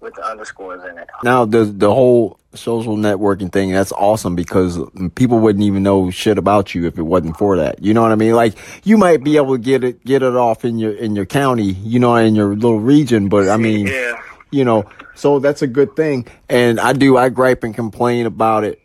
with 0.00 0.14
the 0.14 0.24
underscores 0.24 0.82
in 0.84 0.98
it. 0.98 1.08
Now 1.24 1.44
the 1.44 1.64
the 1.64 1.92
whole 1.92 2.38
social 2.54 2.96
networking 2.96 3.52
thing 3.52 3.72
that's 3.72 3.92
awesome 3.92 4.34
because 4.34 4.78
people 5.14 5.38
wouldn't 5.38 5.64
even 5.64 5.82
know 5.82 6.10
shit 6.10 6.38
about 6.38 6.74
you 6.74 6.86
if 6.86 6.98
it 6.98 7.02
wasn't 7.02 7.36
for 7.36 7.56
that. 7.56 7.82
You 7.82 7.94
know 7.94 8.02
what 8.02 8.12
I 8.12 8.16
mean? 8.16 8.34
Like 8.34 8.54
you 8.84 8.96
might 8.96 9.24
be 9.24 9.36
able 9.36 9.56
to 9.56 9.62
get 9.62 9.84
it 9.84 10.04
get 10.04 10.22
it 10.22 10.34
off 10.36 10.64
in 10.64 10.78
your 10.78 10.92
in 10.92 11.16
your 11.16 11.26
county, 11.26 11.72
you 11.72 11.98
know, 11.98 12.14
in 12.16 12.34
your 12.34 12.54
little 12.54 12.80
region, 12.80 13.28
but 13.28 13.48
I 13.48 13.56
mean, 13.56 13.86
Yeah. 13.86 14.20
You 14.56 14.64
know, 14.64 14.88
so 15.14 15.38
that's 15.38 15.62
a 15.62 15.66
good 15.66 15.94
thing. 15.94 16.26
And 16.48 16.80
I 16.80 16.92
do 16.92 17.16
I 17.16 17.28
gripe 17.28 17.62
and 17.62 17.74
complain 17.74 18.26
about 18.26 18.64
it. 18.64 18.80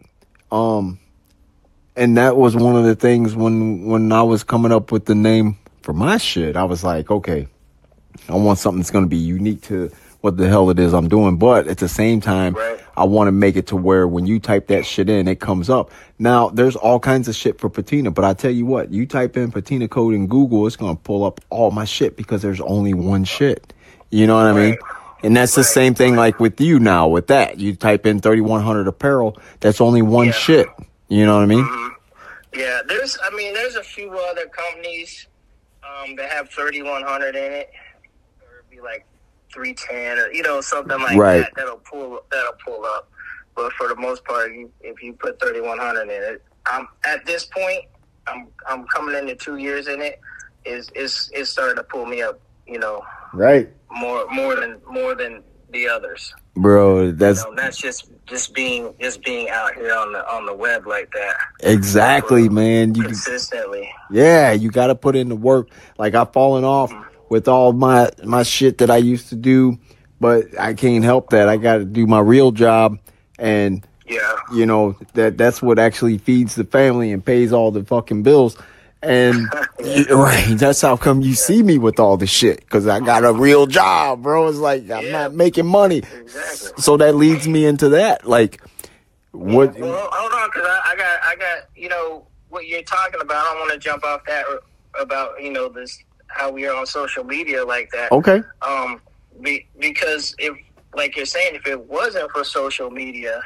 Um 0.52 1.00
and 1.96 2.18
that 2.18 2.36
was 2.36 2.56
one 2.56 2.76
of 2.76 2.84
the 2.84 2.96
things 2.96 3.36
when 3.36 3.86
when 3.86 4.12
I 4.12 4.24
was 4.24 4.44
coming 4.44 4.72
up 4.72 4.92
with 4.92 5.06
the 5.06 5.16
name 5.16 5.58
for 5.82 5.94
my 5.94 6.18
shit. 6.18 6.56
I 6.56 6.66
was 6.66 6.84
like, 6.84 7.10
okay, 7.10 7.48
I 8.30 8.36
want 8.36 8.60
something 8.60 8.80
that's 8.80 8.92
going 8.92 9.06
to 9.06 9.10
be 9.10 9.18
unique 9.18 9.62
to 9.64 9.92
what 10.22 10.38
the 10.38 10.48
hell 10.48 10.70
it 10.70 10.78
is 10.78 10.94
I'm 10.94 11.08
doing. 11.08 11.38
But 11.38 11.68
at 11.68 11.78
the 11.78 11.90
same 11.90 12.22
time. 12.22 12.56
I 12.98 13.06
want 13.06 13.30
to 13.30 13.32
make 13.32 13.56
it 13.56 13.68
to 13.68 13.78
where 13.78 14.08
when 14.08 14.26
you 14.26 14.40
type 14.40 14.68
that 14.68 14.86
shit 14.86 15.10
in, 15.10 15.28
it 15.28 15.40
comes 15.40 15.70
up. 15.70 15.92
Now, 16.20 16.50
there's 16.50 16.76
all 16.76 17.00
kinds 17.00 17.28
of 17.28 17.36
shit 17.36 17.60
for 17.60 17.70
patina, 17.70 18.12
but 18.12 18.26
I 18.26 18.34
tell 18.34 18.52
you 18.52 18.66
what, 18.66 18.92
you 18.92 19.06
type 19.06 19.38
in 19.38 19.52
patina 19.52 19.88
code 19.88 20.14
in 20.14 20.28
Google, 20.28 20.68
it's 20.68 20.76
going 20.76 20.96
to 20.96 21.02
pull 21.02 21.24
up 21.24 21.40
all 21.50 21.72
my 21.72 21.86
shit 21.86 22.18
because 22.18 22.42
there's 22.42 22.60
only 22.62 22.94
one 22.94 23.24
shit. 23.24 23.74
You 24.10 24.28
know 24.28 24.36
what 24.36 24.46
I 24.46 24.54
mean? 24.54 24.78
And 25.24 25.36
that's 25.38 25.56
the 25.56 25.64
same 25.64 25.94
thing 25.94 26.16
like 26.16 26.40
with 26.40 26.60
you 26.60 26.80
now 26.80 27.08
with 27.08 27.28
that. 27.28 27.60
You 27.60 27.76
type 27.76 28.06
in 28.06 28.20
3100 28.20 28.88
apparel, 28.88 29.38
that's 29.60 29.80
only 29.82 30.02
one 30.02 30.28
Yeah. 30.28 30.32
shit. 30.34 30.68
You 31.10 31.26
know 31.26 31.36
what 31.36 31.44
I 31.44 31.46
mean? 31.46 31.92
Yeah, 32.54 32.82
there's. 32.88 33.18
I 33.24 33.30
mean, 33.36 33.54
there's 33.54 33.76
a 33.76 33.84
few 33.84 34.12
other 34.12 34.46
companies 34.48 35.28
um, 35.84 36.16
that 36.18 36.30
have 36.32 36.50
3100 36.50 37.36
in 37.36 37.52
it, 37.54 37.70
or 38.42 38.60
it'd 38.60 38.70
be 38.70 38.82
like 38.82 39.06
310, 39.54 40.18
or 40.20 40.32
you 40.34 40.44
know, 40.44 40.60
something 40.62 41.00
like 41.00 41.18
Right. 41.18 41.40
that. 41.42 41.52
That'll 41.56 41.78
pull. 41.90 42.20
That'll 42.32 42.54
pull 42.66 42.84
up. 42.86 43.10
But 43.56 43.72
for 43.74 43.88
the 43.90 43.96
most 43.96 44.24
part, 44.26 44.52
you, 44.54 44.72
if 44.82 45.02
you 45.04 45.14
put 45.14 45.40
3100 45.42 46.04
in 46.04 46.10
it, 46.10 46.44
I'm 46.66 46.88
at 47.06 47.26
this 47.26 47.46
point. 47.46 47.86
I'm 48.28 48.48
I'm 48.70 48.86
coming 48.88 49.16
into 49.16 49.36
two 49.36 49.58
years 49.58 49.88
in 49.88 50.02
it. 50.02 50.20
Is 50.66 50.90
is 50.96 51.30
is 51.34 51.50
starting 51.50 51.78
to 51.78 51.84
pull 51.84 52.06
me 52.06 52.22
up. 52.22 52.40
You 52.68 52.80
know, 52.80 53.02
Right. 53.34 53.70
More 53.92 54.26
more 54.32 54.56
than 54.56 54.80
more 54.90 55.16
than 55.16 55.44
the 55.72 55.88
others. 55.88 56.34
Bro, 56.56 57.14
that's 57.14 57.42
So 57.42 57.54
that's 57.56 57.78
just 57.78 58.12
just 58.26 58.54
being 58.54 58.94
just 59.00 59.24
being 59.24 59.50
out 59.50 59.74
here 59.74 59.94
on 59.94 60.14
the 60.14 60.20
on 60.30 60.46
the 60.46 60.54
web 60.54 60.86
like 60.88 61.12
that 61.12 61.36
exactly, 61.62 62.50
man. 62.50 62.96
You 62.96 63.04
consistently. 63.04 63.90
Yeah, 64.10 64.52
you 64.52 64.70
got 64.72 64.88
to 64.88 64.96
put 64.96 65.16
in 65.16 65.30
the 65.30 65.36
work. 65.36 65.70
Like 65.98 66.16
I've 66.16 66.34
fallen 66.34 66.64
off 66.64 66.92
mm-hmm. 66.92 67.10
with 67.30 67.48
all 67.48 67.74
my 67.74 68.10
my 68.24 68.44
shit 68.44 68.80
that 68.80 68.90
I 68.90 68.98
used 68.98 69.30
to 69.30 69.36
do, 69.36 69.78
but 70.20 70.60
I 70.60 70.74
can't 70.74 71.04
help 71.04 71.30
that. 71.32 71.50
I 71.50 71.58
got 71.58 71.78
to 71.78 71.86
do 71.86 72.06
my 72.06 72.20
real 72.20 72.52
job, 72.52 73.00
and 73.40 73.86
Yeah. 74.08 74.36
you 74.54 74.66
know 74.66 74.98
that 75.14 75.38
that's 75.38 75.62
what 75.62 75.80
actually 75.80 76.18
feeds 76.18 76.56
the 76.56 76.66
family 76.66 77.12
and 77.12 77.26
pays 77.26 77.54
all 77.54 77.72
the 77.72 77.84
fucking 77.84 78.24
bills. 78.24 78.58
And 79.04 79.52
right, 80.12 80.54
that's 80.58 80.82
how 80.82 80.96
come 80.96 81.22
you 81.22 81.34
see 81.34 81.64
me 81.64 81.78
with 81.80 82.00
all 82.00 82.18
the 82.18 82.28
shit 82.28 82.60
because 82.60 82.88
I 82.88 83.00
got 83.00 83.26
a 83.26 83.34
real 83.34 83.66
job, 83.66 84.22
bro. 84.22 84.48
It's 84.48 84.58
like 84.60 84.84
I'm 84.92 85.06
Yeah. 85.06 85.12
not 85.12 85.34
making 85.34 85.66
money, 85.66 86.04
Exactly. 86.22 86.82
so 86.82 86.98
that 86.98 87.16
leads 87.16 87.48
me 87.48 87.66
into 87.66 87.90
that. 87.90 88.28
Like, 88.28 88.62
what? 89.32 89.76
Well, 89.80 90.10
hold 90.12 90.34
on, 90.34 90.50
because 90.50 90.68
I, 90.68 90.92
I 90.92 90.96
got, 90.96 91.20
I 91.26 91.36
got, 91.36 91.70
you 91.76 91.90
know, 91.90 92.28
what 92.50 92.68
you're 92.68 92.84
talking 92.84 93.22
about. 93.22 93.38
I 93.46 93.54
don't 93.54 93.60
want 93.62 93.72
to 93.74 93.80
jump 93.80 94.04
off 94.04 94.22
that 94.28 94.46
about, 95.00 95.42
you 95.42 95.52
know, 95.52 95.68
this 95.70 95.98
how 96.28 96.52
we 96.52 96.66
are 96.68 96.76
on 96.76 96.86
social 96.86 97.24
media 97.24 97.66
like 97.66 97.90
that. 97.92 98.12
Okay, 98.12 98.42
Um, 98.62 99.02
be, 99.42 99.66
because 99.80 100.36
if, 100.38 100.56
like 100.94 101.16
you're 101.18 101.26
saying, 101.26 101.56
if 101.56 101.66
it 101.66 101.80
wasn't 101.90 102.30
for 102.32 102.44
social 102.44 102.90
media, 102.92 103.42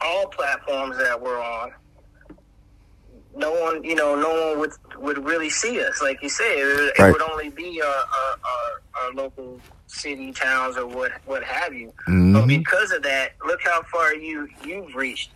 all 0.00 0.26
platforms 0.28 0.96
that 0.98 1.20
we're 1.20 1.40
on, 1.42 1.72
no 3.36 3.52
one, 3.52 3.84
you 3.84 3.94
know, 3.94 4.14
no 4.16 4.50
one 4.50 4.58
would 4.60 4.72
would 4.98 5.24
really 5.24 5.50
see 5.50 5.80
us. 5.80 6.00
Like 6.02 6.22
you 6.22 6.28
said, 6.28 6.46
it, 6.56 6.92
it 6.98 7.12
would 7.12 7.22
only 7.22 7.50
be 7.50 7.80
our, 7.80 7.88
our, 7.88 8.38
our, 8.44 9.04
our 9.06 9.12
local 9.14 9.60
city, 9.86 10.32
towns, 10.32 10.76
or 10.76 10.86
what 10.86 11.12
what 11.26 11.42
have 11.44 11.72
you. 11.74 11.92
But 12.06 12.12
Mhm. 12.12 12.46
because 12.48 12.90
of 12.92 13.02
that, 13.04 13.32
look 13.46 13.60
how 13.62 13.82
far 13.82 14.14
you 14.14 14.48
you've 14.64 14.94
reached. 14.94 15.30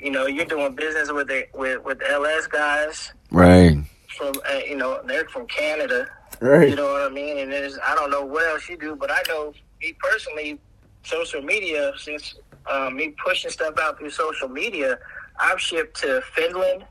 You 0.00 0.10
know, 0.10 0.26
you're 0.26 0.44
doing 0.44 0.74
business 0.74 1.10
with 1.12 1.28
the 1.28 1.46
with 1.54 1.84
with 1.84 1.98
the 2.00 2.10
LS 2.10 2.46
guys 2.46 3.12
right, 3.30 3.76
from 4.16 4.32
uh, 4.50 4.58
you 4.66 4.76
know 4.76 5.00
they're 5.06 5.28
from 5.28 5.46
Canada. 5.46 6.08
Right? 6.40 6.68
You 6.68 6.76
know 6.76 6.92
what 6.92 7.02
I 7.02 7.08
mean? 7.14 7.38
And 7.38 7.52
there's 7.52 7.78
I 7.78 7.94
don't 7.94 8.10
know 8.10 8.24
what 8.24 8.44
else 8.46 8.68
you 8.68 8.76
do, 8.76 8.96
but 8.96 9.10
I 9.10 9.22
know 9.28 9.54
me 9.80 9.94
personally, 10.00 10.58
social 11.04 11.40
media 11.42 11.92
since 11.96 12.34
um, 12.70 12.96
me 12.96 13.14
pushing 13.24 13.50
stuff 13.50 13.78
out 13.78 13.98
through 13.98 14.10
social 14.10 14.48
media, 14.48 14.98
I've 15.38 15.60
shipped 15.60 16.00
to 16.00 16.20
Finland, 16.34 16.84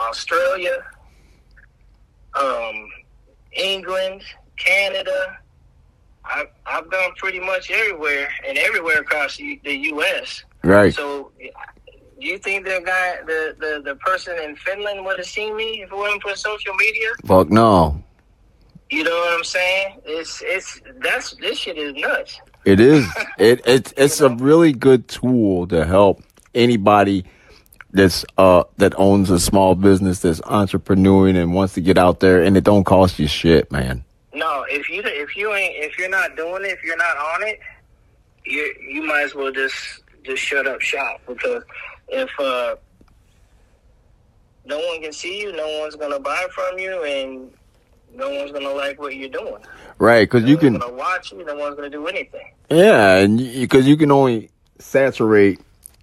Australia, 0.00 0.84
um, 2.34 2.88
England, 3.52 4.22
Canada. 4.58 5.38
I've 6.24 6.48
I've 6.66 6.90
gone 6.90 7.12
pretty 7.16 7.40
much 7.40 7.70
everywhere 7.70 8.28
and 8.46 8.58
everywhere 8.58 9.00
across 9.00 9.36
the, 9.36 9.60
the 9.64 9.74
U.S. 9.92 10.44
right. 10.62 10.92
So, 10.92 11.30
do 11.38 12.26
you 12.26 12.38
think 12.38 12.64
the 12.64 12.82
guy, 12.84 13.18
the, 13.26 13.54
the, 13.58 13.82
the 13.84 13.94
person 13.96 14.36
in 14.42 14.56
Finland 14.56 15.04
would 15.04 15.18
have 15.18 15.26
seen 15.26 15.54
me 15.54 15.82
if 15.82 15.92
it 15.92 15.94
wasn't 15.94 16.22
for 16.22 16.34
social 16.34 16.74
media? 16.74 17.08
Fuck 17.26 17.50
no. 17.50 18.02
You 18.90 19.04
know 19.04 19.10
what 19.10 19.38
I'm 19.38 19.44
saying? 19.44 20.00
It's 20.04 20.42
it's 20.44 20.80
that's 21.02 21.34
this 21.34 21.58
shit 21.58 21.76
is 21.76 21.94
nuts. 21.94 22.40
It 22.64 22.80
is. 22.80 23.06
It 23.38 23.60
it's 23.66 23.92
it's 23.96 24.20
a 24.20 24.30
really 24.30 24.72
good 24.72 25.08
tool 25.08 25.66
to 25.68 25.84
help 25.84 26.22
anybody 26.54 27.24
that's 27.96 28.24
uh 28.38 28.64
that 28.76 28.94
owns 28.98 29.30
a 29.30 29.40
small 29.40 29.74
business 29.74 30.20
that's 30.20 30.40
entrepreneuring 30.42 31.36
and 31.40 31.54
wants 31.54 31.74
to 31.74 31.80
get 31.80 31.98
out 31.98 32.20
there 32.20 32.42
and 32.42 32.56
it 32.56 32.64
don't 32.64 32.84
cost 32.84 33.18
you 33.18 33.26
shit, 33.26 33.70
man. 33.72 34.04
No, 34.34 34.64
if 34.68 34.88
you 34.88 35.02
if 35.04 35.36
you 35.36 35.52
ain't 35.54 35.74
if 35.76 35.98
you're 35.98 36.10
not 36.10 36.36
doing 36.36 36.64
it, 36.64 36.72
if 36.72 36.82
you're 36.84 36.96
not 36.96 37.16
on 37.16 37.42
it, 37.44 37.58
you 38.44 38.74
you 38.88 39.02
might 39.02 39.22
as 39.22 39.34
well 39.34 39.50
just 39.50 39.74
just 40.24 40.42
shut 40.42 40.66
up 40.66 40.80
shop 40.80 41.20
because 41.26 41.62
if 42.08 42.30
uh 42.38 42.76
no 44.66 44.78
one 44.78 45.00
can 45.00 45.12
see 45.12 45.40
you, 45.40 45.52
no 45.52 45.80
one's 45.80 45.94
gonna 45.96 46.18
buy 46.18 46.44
from 46.52 46.78
you, 46.78 47.02
and 47.04 47.52
no 48.14 48.28
one's 48.30 48.50
gonna 48.52 48.70
like 48.72 49.00
what 49.00 49.14
you're 49.14 49.28
doing. 49.28 49.62
Right? 49.98 50.28
Cuz 50.28 50.42
No 50.42 50.48
you 50.48 50.56
can 50.58 50.80
watch 50.96 51.32
you. 51.32 51.44
No 51.44 51.54
one's 51.54 51.76
gonna 51.76 51.88
do 51.90 52.06
anything. 52.06 52.52
yeah, 52.68 53.16
and 53.18 53.38
because 53.38 53.86
you 53.86 53.96
can 53.96 54.10
only 54.10 54.50
saturate 54.78 55.60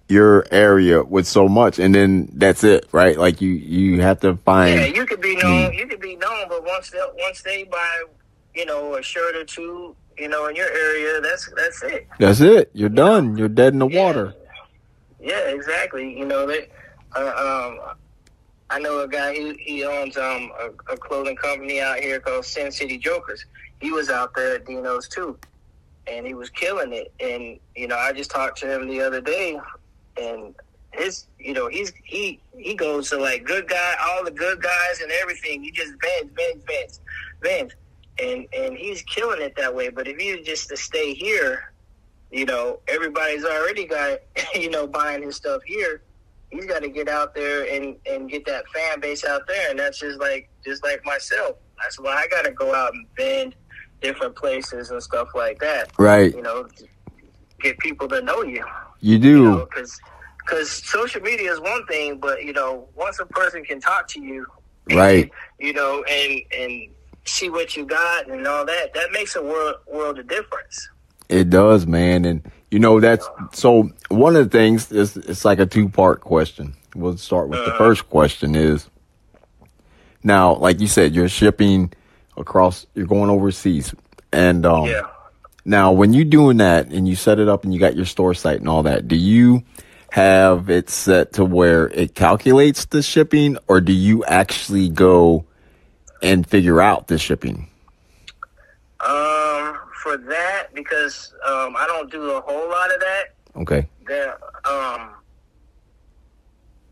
your 0.08 0.46
area 0.50 1.02
with 1.02 1.26
so 1.26 1.48
much 1.48 1.78
and 1.78 1.94
then 1.94 2.30
that's 2.34 2.64
it, 2.64 2.86
right? 2.92 3.18
Like 3.18 3.40
you 3.40 3.50
you 3.50 4.02
have 4.02 4.20
to 4.20 4.36
find 4.38 4.76
Yeah, 4.78 4.86
you 4.86 5.06
could 5.06 5.20
be 5.22 5.36
known. 5.36 5.74
You 5.74 5.86
could 5.86 6.00
be 6.00 6.16
known, 6.16 6.48
but 6.48 6.64
once 6.64 6.90
they 6.90 7.00
once 7.18 7.42
they 7.42 7.64
buy, 7.64 8.04
you 8.54 8.66
know, 8.66 8.96
a 8.96 9.02
shirt 9.02 9.36
or 9.36 9.44
two, 9.44 9.96
you 10.18 10.28
know, 10.28 10.46
in 10.48 10.56
your 10.56 10.70
area, 10.70 11.20
that's 11.20 11.50
that's 11.56 11.82
it. 11.84 12.08
that's 12.18 12.40
it. 12.40 12.70
You're 12.74 12.90
done. 12.90 13.36
You're 13.38 13.48
dead 13.48 13.72
in 13.72 13.80
the 13.80 13.88
Yeah. 13.88 14.04
water. 14.04 14.34
Yeah, 15.20 15.48
exactly. 15.50 16.18
You 16.18 16.26
know 16.26 16.46
that. 16.46 16.68
Uh, 17.16 17.70
um, 17.78 17.94
I 18.70 18.78
know 18.80 19.00
a 19.00 19.08
guy. 19.08 19.34
He 19.34 19.54
he 19.64 19.84
owns 19.84 20.16
um 20.16 20.50
a, 20.60 20.94
a 20.94 20.96
clothing 20.96 21.36
company 21.36 21.80
out 21.80 22.00
here 22.00 22.20
called 22.20 22.44
Sin 22.44 22.72
City 22.72 22.98
Jokers. 22.98 23.44
He 23.80 23.92
was 23.92 24.10
out 24.10 24.34
there 24.34 24.56
at 24.56 24.66
Dino's 24.66 25.08
too, 25.08 25.38
and 26.06 26.26
he 26.26 26.34
was 26.34 26.50
killing 26.50 26.92
it. 26.92 27.12
And 27.20 27.58
you 27.76 27.88
know, 27.88 27.96
I 27.96 28.12
just 28.12 28.30
talked 28.30 28.58
to 28.60 28.72
him 28.74 28.88
the 28.88 29.00
other 29.00 29.20
day, 29.20 29.58
and 30.20 30.54
his 30.92 31.26
you 31.38 31.52
know 31.52 31.68
he's 31.68 31.92
he 32.04 32.40
he 32.56 32.74
goes 32.74 33.10
to 33.10 33.18
like 33.18 33.44
good 33.44 33.68
guy, 33.68 33.94
all 34.06 34.24
the 34.24 34.30
Goodguys 34.30 35.02
and 35.02 35.10
everything. 35.12 35.62
He 35.62 35.70
just 35.70 35.92
bends 36.00 36.32
bends 36.34 36.64
bends 36.64 37.00
vends, 37.42 37.74
and 38.22 38.46
and 38.56 38.76
he's 38.76 39.02
killing 39.02 39.42
it 39.42 39.54
that 39.56 39.74
way. 39.74 39.88
But 39.88 40.06
if 40.08 40.22
you 40.22 40.42
just 40.42 40.68
to 40.68 40.76
stay 40.76 41.14
here, 41.14 41.72
you 42.30 42.44
know, 42.44 42.80
everybody's 42.88 43.44
already 43.44 43.86
got, 43.86 44.18
you 44.54 44.70
know, 44.70 44.86
buying 44.86 45.22
his 45.22 45.36
stuff 45.36 45.62
here. 45.64 46.02
He's 46.50 46.66
got 46.66 46.82
to 46.82 46.88
get 46.88 47.08
out 47.08 47.34
there 47.34 47.64
and, 47.68 47.96
and 48.08 48.30
get 48.30 48.46
that 48.46 48.68
fan 48.68 49.00
base 49.00 49.24
out 49.24 49.44
there. 49.48 49.70
And 49.70 49.78
that's 49.78 49.98
just 49.98 50.20
like, 50.20 50.48
just 50.64 50.84
like 50.84 51.04
myself. 51.04 51.56
That's 51.82 51.98
why 51.98 52.12
I 52.14 52.28
got 52.28 52.44
to 52.44 52.52
go 52.52 52.72
out 52.72 52.92
and 52.94 53.06
bend 53.16 53.56
different 54.00 54.36
places 54.36 54.90
and 54.90 55.02
stuff 55.02 55.28
like 55.34 55.58
that, 55.60 55.90
Right. 55.98 56.32
you 56.32 56.42
know, 56.42 56.68
get 57.60 57.76
people 57.78 58.06
to 58.08 58.20
know 58.22 58.42
you, 58.44 58.64
You 59.04 59.16
you 59.16 59.20
do. 59.20 59.44
know, 59.44 59.66
because 59.66 60.00
because 60.46 60.84
social 60.86 61.20
media 61.20 61.52
is 61.52 61.60
one 61.60 61.84
thing, 61.86 62.18
but 62.18 62.42
you 62.42 62.52
know, 62.52 62.88
once 62.94 63.18
a 63.20 63.26
person 63.26 63.62
can 63.64 63.80
talk 63.80 64.08
to 64.08 64.20
you, 64.20 64.46
Right. 64.90 65.30
you 65.58 65.72
know, 65.74 66.02
and 66.10 66.40
and 66.58 66.72
see 67.26 67.50
what 67.50 67.76
you 67.76 67.84
got 67.84 68.28
and 68.28 68.46
all 68.46 68.64
that, 68.64 68.94
that 68.94 69.12
makes 69.12 69.36
a 69.36 69.42
world 69.42 69.76
world 69.92 70.18
of 70.18 70.26
difference. 70.28 70.88
It 71.28 71.50
does, 71.50 71.86
man. 71.86 72.24
And 72.24 72.50
you 72.70 72.78
know, 72.78 72.98
that's 73.00 73.28
so 73.52 73.90
one 74.08 74.36
of 74.36 74.44
the 74.44 74.50
things 74.58 74.90
is 74.90 75.16
it's 75.16 75.44
like 75.44 75.58
a 75.58 75.66
two 75.66 75.88
part 75.88 76.20
question. 76.20 76.74
We'll 76.94 77.16
start 77.18 77.48
with 77.48 77.58
the 77.64 77.70
Uh-huh. 77.70 77.78
first 77.78 78.08
question 78.08 78.54
is 78.54 78.88
now, 80.22 80.54
like 80.56 80.80
you 80.80 80.86
said, 80.86 81.14
you're 81.14 81.28
shipping 81.28 81.92
across 82.36 82.86
you're 82.94 83.06
going 83.06 83.30
overseas. 83.30 83.94
And 84.32 84.64
um 84.66 84.88
Yeah. 84.88 85.02
Now 85.64 85.92
when 85.92 86.12
you're 86.12 86.24
doing 86.24 86.58
that 86.58 86.88
and 86.88 87.08
you 87.08 87.16
set 87.16 87.38
it 87.38 87.48
up 87.48 87.64
and 87.64 87.72
you 87.72 87.80
got 87.80 87.96
your 87.96 88.04
store 88.04 88.34
site 88.34 88.60
and 88.60 88.68
all 88.68 88.82
that, 88.82 89.08
do 89.08 89.16
you 89.16 89.62
have 90.10 90.70
it 90.70 90.90
set 90.90 91.32
to 91.34 91.44
where 91.44 91.88
it 91.88 92.14
calculates 92.14 92.84
the 92.86 93.02
shipping 93.02 93.56
or 93.66 93.80
do 93.80 93.92
you 93.92 94.24
actually 94.24 94.88
go 94.88 95.44
and 96.22 96.46
figure 96.46 96.80
out 96.80 97.08
the 97.08 97.18
shipping? 97.18 97.68
Um, 99.00 99.78
for 100.02 100.16
that 100.16 100.68
because 100.74 101.34
um, 101.46 101.74
I 101.76 101.86
don't 101.86 102.10
do 102.10 102.30
a 102.30 102.40
whole 102.40 102.68
lot 102.68 102.94
of 102.94 103.00
that. 103.00 103.24
Okay. 103.56 103.88
They 104.06 104.20
um, 104.64 105.10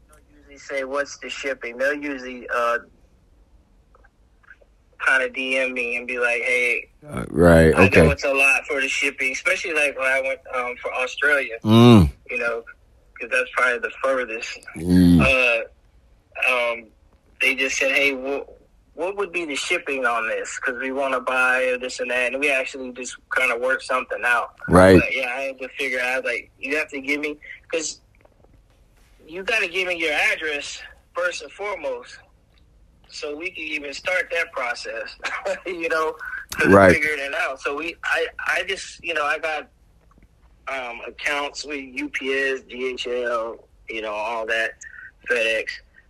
they'll 0.08 0.38
usually 0.38 0.58
say 0.58 0.84
what's 0.84 1.18
the 1.18 1.28
shipping. 1.28 1.76
They'll 1.76 1.94
usually 1.94 2.48
uh 2.54 2.78
kind 5.06 5.22
of 5.22 5.32
DM 5.32 5.72
me 5.72 5.96
and 5.96 6.06
be 6.06 6.18
like, 6.18 6.42
hey, 6.42 6.88
Uh, 7.08 7.24
right. 7.30 7.74
I 7.74 7.78
know 7.78 7.84
Okay. 7.86 8.08
it's 8.10 8.24
a 8.24 8.32
lot 8.32 8.64
for 8.66 8.80
the 8.80 8.88
shipping, 8.88 9.32
especially 9.32 9.74
like 9.74 9.96
when 9.98 10.06
I 10.06 10.20
went 10.20 10.40
um, 10.54 10.74
for 10.80 10.92
Australia. 10.94 11.56
Mm. 11.64 12.10
You 12.30 12.38
know, 12.38 12.64
because 13.14 13.30
that's 13.36 13.50
probably 13.54 13.78
the 13.80 13.90
furthest. 14.02 14.58
Mm. 14.76 15.20
Uh, 15.20 15.62
um, 16.52 16.84
they 17.40 17.54
just 17.54 17.76
said, 17.78 17.92
hey, 17.92 18.12
what 18.14 18.48
what 18.94 19.16
would 19.16 19.32
be 19.32 19.46
the 19.46 19.54
shipping 19.56 20.04
on 20.04 20.28
this? 20.28 20.60
Because 20.60 20.78
we 20.80 20.92
want 20.92 21.14
to 21.14 21.20
buy 21.20 21.76
this 21.80 21.98
and 22.00 22.10
that, 22.10 22.32
and 22.32 22.40
we 22.40 22.50
actually 22.50 22.92
just 22.92 23.16
kind 23.30 23.50
of 23.50 23.60
worked 23.60 23.82
something 23.84 24.20
out. 24.24 24.54
Right. 24.68 25.00
But 25.00 25.14
yeah, 25.14 25.28
I 25.34 25.40
had 25.42 25.58
to 25.60 25.68
figure 25.78 25.98
out 26.00 26.24
like 26.24 26.50
you 26.58 26.76
have 26.76 26.88
to 26.90 27.00
give 27.00 27.20
me 27.20 27.38
because 27.62 28.00
you 29.26 29.42
got 29.42 29.60
to 29.60 29.68
give 29.68 29.88
me 29.88 29.98
your 29.98 30.12
address 30.12 30.80
first 31.14 31.42
and 31.42 31.50
foremost, 31.52 32.18
so 33.12 33.36
we 33.36 33.50
can 33.50 33.64
even 33.64 33.92
start 33.94 34.28
that 34.32 34.50
process. 34.52 35.16
you 35.66 35.88
know, 35.88 36.14
to 36.60 36.68
Right. 36.68 36.92
figuring 36.94 37.20
it 37.20 37.34
out. 37.34 37.60
So 37.60 37.76
we, 37.76 37.96
I, 38.04 38.26
I 38.46 38.64
just, 38.64 39.02
you 39.04 39.14
know, 39.14 39.24
I 39.24 39.38
got 39.38 39.68
um, 40.68 41.00
accounts 41.06 41.64
with 41.64 41.80
UPS, 42.00 42.62
DHL, 42.70 43.58
you 43.88 44.02
know, 44.02 44.12
all 44.12 44.46
that, 44.46 44.72
FedEx. 45.30 45.66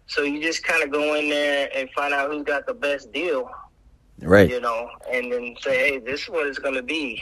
So 0.06 0.22
you 0.22 0.42
just 0.42 0.62
kind 0.64 0.82
of 0.82 0.90
go 0.90 1.14
in 1.14 1.28
there 1.30 1.68
and 1.74 1.88
find 1.90 2.12
out 2.12 2.30
who's 2.30 2.44
got 2.44 2.66
the 2.66 2.74
best 2.74 3.12
deal 3.12 3.48
Right. 4.20 4.48
you 4.48 4.60
know, 4.60 4.88
and 5.10 5.32
then 5.32 5.56
say, 5.60 5.76
hey, 5.90 5.98
this 5.98 6.22
is 6.22 6.28
what 6.28 6.46
it's 6.46 6.58
going 6.58 6.74
to 6.74 6.82
be. 6.82 7.20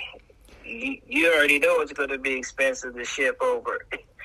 You, 0.65 0.99
you 1.07 1.33
already 1.33 1.59
know 1.59 1.81
it's 1.81 1.93
going 1.93 2.11
to 2.11 2.19
be 2.19 2.33
expensive 2.35 2.95
to 2.95 3.05
ship 3.05 3.37
over. 3.41 3.79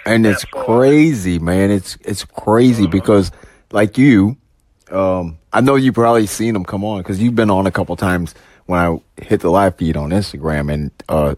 and 0.05 0.25
it's 0.25 0.43
far. 0.45 0.65
crazy, 0.65 1.39
man. 1.39 1.71
It's 1.71 1.97
it's 2.01 2.25
crazy 2.25 2.85
because, 2.87 3.31
like 3.71 3.97
you, 3.97 4.37
um, 4.91 5.37
I 5.53 5.61
know 5.61 5.75
you 5.75 5.91
probably 5.93 6.27
seen 6.27 6.53
them 6.53 6.65
come 6.65 6.83
on 6.83 6.99
because 6.99 7.21
you've 7.21 7.35
been 7.35 7.49
on 7.49 7.65
a 7.67 7.71
couple 7.71 7.95
times 7.95 8.35
when 8.65 8.79
I 8.79 8.99
hit 9.21 9.41
the 9.41 9.49
live 9.49 9.75
feed 9.77 9.97
on 9.97 10.09
Instagram, 10.11 10.71
and 10.73 10.91
uh, 11.09 11.35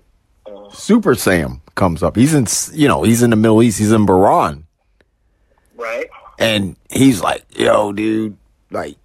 Super 0.71 1.15
Sam 1.15 1.61
comes 1.75 2.03
up. 2.03 2.15
He's 2.15 2.33
in, 2.33 2.43
s- 2.43 2.71
you 2.73 2.87
know, 2.87 3.03
he's 3.03 3.21
in 3.23 3.29
the 3.29 3.35
Middle 3.35 3.61
East. 3.63 3.79
He's 3.79 3.91
in 3.91 4.05
Bahrain, 4.05 4.63
Right? 5.75 6.07
and 6.39 6.75
he's 6.89 7.21
like, 7.21 7.45
"Yo, 7.57 7.91
dude, 7.93 8.37
like 8.71 8.97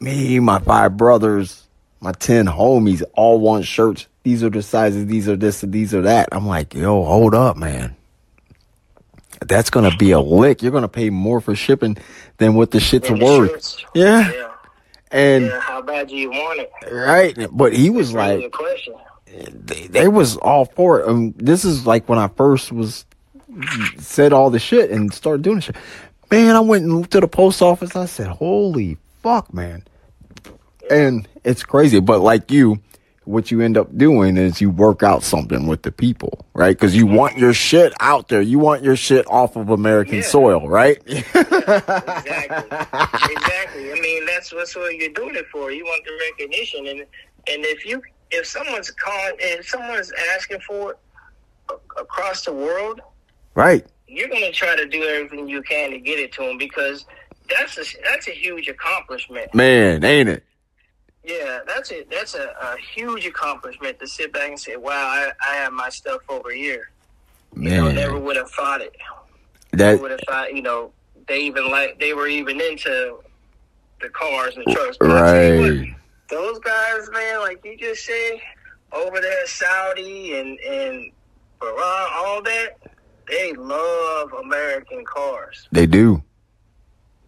me, 0.00 0.38
my 0.40 0.58
five 0.58 0.96
brothers, 0.96 1.66
my 2.00 2.12
ten 2.12 2.46
homies, 2.46 3.02
all 3.14 3.38
want 3.40 3.64
shirts. 3.64 4.06
These 4.24 4.42
are 4.44 4.50
the 4.50 4.62
sizes. 4.62 5.06
These 5.06 5.28
are 5.28 5.36
this 5.36 5.62
and 5.62 5.72
these 5.72 5.94
are 5.94 6.02
that." 6.02 6.28
I'm 6.32 6.46
like, 6.46 6.74
"Yo, 6.74 7.04
hold 7.04 7.34
up, 7.34 7.56
man." 7.56 7.96
That's 9.48 9.70
gonna 9.70 9.94
be 9.96 10.10
a 10.12 10.20
lick. 10.20 10.62
You're 10.62 10.72
gonna 10.72 10.88
pay 10.88 11.10
more 11.10 11.40
for 11.40 11.54
shipping 11.54 11.96
than 12.38 12.54
what 12.54 12.70
the 12.70 12.80
shit's 12.80 13.10
worth. 13.10 13.76
Yeah. 13.94 14.30
Yeah. 14.30 14.48
And 15.10 15.44
Yeah, 15.46 15.60
how 15.60 15.82
bad 15.82 16.08
do 16.08 16.16
you 16.16 16.30
want 16.30 16.60
it? 16.60 16.70
right, 16.90 17.36
but 17.52 17.74
he 17.74 17.90
was 17.90 18.14
Really 18.14 18.48
like, 18.50 18.54
they, 19.52 19.86
they 19.88 20.08
was 20.08 20.36
all 20.38 20.64
for 20.64 21.00
it. 21.00 21.08
Um, 21.08 21.32
this 21.36 21.64
is 21.64 21.86
like 21.86 22.08
when 22.08 22.18
I 22.18 22.28
first 22.28 22.72
was 22.72 23.04
said 23.98 24.32
all 24.32 24.48
the 24.50 24.58
shit 24.58 24.90
and 24.90 25.12
started 25.12 25.42
doing 25.42 25.56
the 25.56 25.62
shit. 25.62 25.76
Man, 26.30 26.56
I 26.56 26.60
went 26.60 27.10
to 27.10 27.20
the 27.20 27.28
post 27.28 27.60
office. 27.60 27.94
I 27.94 28.06
said, 28.06 28.28
"Holy 28.28 28.96
fuck, 29.22 29.52
man!" 29.52 29.84
And 30.90 31.28
it's 31.44 31.62
crazy, 31.62 32.00
but 32.00 32.20
like 32.20 32.50
you, 32.50 32.80
what 33.24 33.50
you 33.50 33.60
end 33.60 33.76
up 33.76 33.96
doing 33.96 34.36
is 34.36 34.60
you 34.60 34.70
work 34.70 35.02
out 35.02 35.22
something 35.22 35.66
with 35.66 35.82
the 35.82 35.92
people, 35.92 36.44
right? 36.54 36.76
Because 36.76 36.96
you 36.96 37.06
want 37.06 37.38
your 37.38 37.52
shit 37.52 37.92
out 38.00 38.28
there. 38.28 38.40
You 38.42 38.58
want 38.58 38.82
your 38.82 38.96
shit 38.96 39.26
off 39.30 39.56
of 39.56 39.70
American 39.70 40.16
Yeah. 40.16 40.22
soil, 40.22 40.68
right? 40.68 40.98
Exactly. 41.06 42.78
exactly. 43.36 43.92
I 43.92 43.98
mean, 44.00 44.26
that's 44.26 44.50
that's 44.50 44.74
what 44.76 44.94
you're 44.96 45.10
doing 45.10 45.34
it 45.36 45.46
for. 45.52 45.70
You 45.70 45.84
want 45.84 46.04
the 46.04 46.12
recognition, 46.30 46.86
and 46.86 47.00
and 47.00 47.64
if 47.64 47.84
you 47.86 48.02
if 48.30 48.46
someone's 48.46 48.90
calling, 48.90 49.34
if 49.38 49.68
someone's 49.68 50.12
asking 50.34 50.60
for 50.60 50.92
it 50.92 50.98
across 51.98 52.44
the 52.44 52.52
world, 52.52 53.00
right. 53.54 53.86
you're 54.08 54.28
going 54.28 54.42
to 54.42 54.52
try 54.52 54.74
to 54.76 54.86
do 54.86 55.02
everything 55.04 55.48
you 55.48 55.62
can 55.62 55.90
to 55.90 55.98
get 55.98 56.18
it 56.18 56.32
to 56.32 56.42
them 56.42 56.58
because 56.58 57.04
that's 57.48 57.76
a 57.78 57.84
that's 58.10 58.28
a 58.28 58.32
huge 58.32 58.68
accomplishment. 58.68 59.54
Man, 59.54 60.02
ain't 60.04 60.28
it? 60.28 60.44
Yeah, 61.24 61.60
that's 61.66 61.92
a 61.92 62.04
that's 62.10 62.34
a, 62.34 62.54
a 62.60 62.76
huge 62.94 63.26
accomplishment 63.26 64.00
to 64.00 64.08
sit 64.08 64.32
back 64.32 64.48
and 64.48 64.58
say, 64.58 64.76
"Wow, 64.76 64.92
I, 64.92 65.30
I 65.48 65.54
have 65.54 65.72
my 65.72 65.88
stuff 65.88 66.22
over 66.28 66.50
here." 66.50 66.90
You 67.56 67.70
know, 67.70 67.90
never 67.90 68.18
would 68.18 68.36
have 68.36 68.50
thought 68.50 68.80
it. 68.80 68.96
that 69.72 70.00
would 70.00 70.10
have 70.10 70.20
thought, 70.26 70.54
you 70.54 70.62
know, 70.62 70.90
they 71.28 71.40
even 71.40 71.70
like 71.70 71.98
they 72.00 72.14
were 72.14 72.26
even 72.26 72.60
into 72.60 73.18
the 74.00 74.08
cars 74.08 74.56
and 74.56 74.64
trucks. 74.74 74.96
But 74.98 75.06
you 75.06 75.14
what, 75.14 75.22
right. 75.22 75.94
those 76.28 76.58
guys, 76.60 77.08
man, 77.12 77.40
like 77.40 77.64
you 77.64 77.76
just 77.76 78.04
say, 78.04 78.42
over 78.92 79.20
there, 79.20 79.46
Saudi 79.46 80.38
and 80.38 80.58
and 80.60 81.12
Bahrain, 81.60 82.08
all 82.16 82.42
that, 82.42 82.76
they 83.28 83.52
love 83.52 84.32
American 84.32 85.04
cars. 85.04 85.68
They 85.72 85.86
do. 85.86 86.22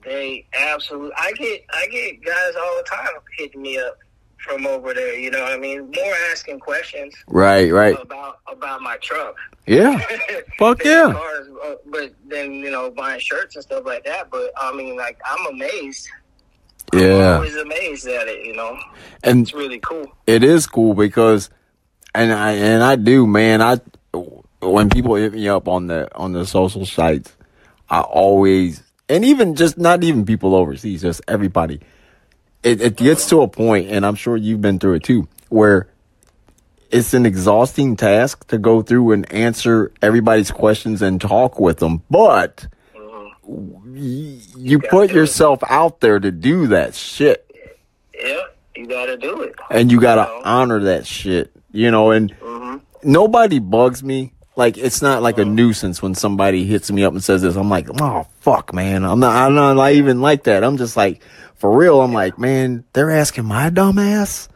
They 0.04 0.46
absolutely. 0.52 1.12
I 1.18 1.32
get 1.32 1.64
I 1.72 1.86
get 1.90 2.22
guys 2.24 2.54
all 2.60 2.76
the 2.76 2.84
time 2.90 3.08
hitting 3.38 3.62
me 3.62 3.78
up 3.78 3.98
from 4.38 4.66
over 4.66 4.92
there. 4.92 5.18
You 5.18 5.30
know 5.30 5.42
what 5.42 5.52
I 5.52 5.56
mean? 5.56 5.90
More 5.96 6.14
asking 6.30 6.60
questions 6.60 7.14
Right, 7.28 7.72
right. 7.72 7.98
about 8.00 8.40
about 8.50 8.82
my 8.82 8.96
truck. 8.98 9.34
Yeah. 9.66 9.98
Fuck 10.58 10.84
yeah. 10.84 11.10
Cars, 11.12 11.48
uh, 11.64 11.74
but 11.86 12.14
then 12.26 12.52
you 12.54 12.70
know 12.70 12.90
buying 12.90 13.20
shirts 13.20 13.56
and 13.56 13.62
stuff 13.62 13.84
like 13.86 14.04
that. 14.04 14.30
But 14.30 14.50
I 14.60 14.72
mean, 14.74 14.96
like 14.96 15.18
I'm 15.28 15.46
amazed. 15.54 16.08
Yeah. 16.92 17.30
I'm 17.30 17.34
always 17.36 17.56
amazed 17.56 18.06
at 18.06 18.28
it. 18.28 18.44
You 18.44 18.54
know, 18.54 18.78
And 19.22 19.42
it's 19.42 19.54
really 19.54 19.78
cool. 19.80 20.06
it 20.26 20.44
is 20.44 20.66
cool 20.66 20.92
because 20.94 21.48
and 22.14 22.30
I 22.32 22.52
and 22.52 22.82
I 22.82 22.96
do, 22.96 23.26
man. 23.26 23.62
I 23.62 23.80
when 24.60 24.90
people 24.90 25.14
hit 25.14 25.32
me 25.32 25.48
up 25.48 25.66
on 25.68 25.86
the 25.86 26.14
on 26.14 26.32
the 26.32 26.44
social 26.46 26.84
sites, 26.84 27.34
I 27.88 28.00
always 28.02 28.82
and 29.08 29.24
even 29.24 29.54
just 29.54 29.78
not 29.78 30.02
even 30.04 30.24
people 30.24 30.54
overseas, 30.54 31.02
just 31.02 31.20
everybody. 31.28 31.80
It 32.62 32.80
it 32.80 32.96
gets 32.96 33.28
to 33.28 33.42
a 33.42 33.48
point, 33.48 33.88
and 33.90 34.04
I'm 34.06 34.14
sure 34.14 34.36
you've 34.36 34.60
been 34.62 34.78
through 34.78 34.94
it 34.94 35.02
too, 35.04 35.28
where 35.48 35.88
it's 36.90 37.12
an 37.12 37.26
exhausting 37.26 37.96
task 37.96 38.46
to 38.48 38.58
go 38.58 38.80
through 38.82 39.12
and 39.12 39.30
answer 39.32 39.92
everybody's 40.00 40.50
questions 40.50 41.02
and 41.02 41.20
talk 41.20 41.58
with 41.58 41.78
them, 41.78 42.02
but 42.08 42.66
you 43.92 44.78
put 44.80 45.10
yourself 45.12 45.60
out 45.68 46.00
there 46.00 46.18
to 46.18 46.30
do 46.30 46.68
that 46.68 46.94
shit 46.94 47.44
Yeah, 48.18 48.40
you 48.74 48.86
got 48.86 49.06
to 49.06 49.16
do 49.18 49.42
it. 49.42 49.54
and 49.70 49.92
you 49.92 50.00
gotta 50.00 50.22
know? 50.22 50.40
honor 50.44 50.80
that 50.84 51.06
shit, 51.06 51.52
you 51.72 51.90
know. 51.90 52.10
And 52.10 52.30
hmm 52.40 52.76
nobody 53.02 53.58
bugs 53.58 54.02
me. 54.02 54.32
Like 54.56 54.78
it's 54.78 55.02
not 55.02 55.22
like 55.22 55.38
a 55.38 55.44
nuisance 55.44 56.00
when 56.00 56.14
somebody 56.14 56.64
hits 56.64 56.90
me 56.90 57.04
up 57.04 57.12
and 57.12 57.22
says 57.24 57.42
this. 57.42 57.56
I'm 57.56 57.68
like, 57.70 57.88
oh 58.00 58.26
fuck, 58.40 58.72
man. 58.72 59.04
I'm 59.04 59.18
not. 59.20 59.34
I'm 59.34 59.54
not 59.54 59.76
like, 59.76 59.96
even 59.96 60.20
like 60.20 60.44
that. 60.44 60.62
I'm 60.62 60.76
just 60.76 60.96
like, 60.96 61.22
for 61.56 61.76
real. 61.76 62.00
I'm 62.00 62.12
like, 62.12 62.38
man, 62.38 62.84
they're 62.92 63.10
asking 63.10 63.46
my 63.46 63.70
dumb 63.70 63.98
ass. 63.98 64.48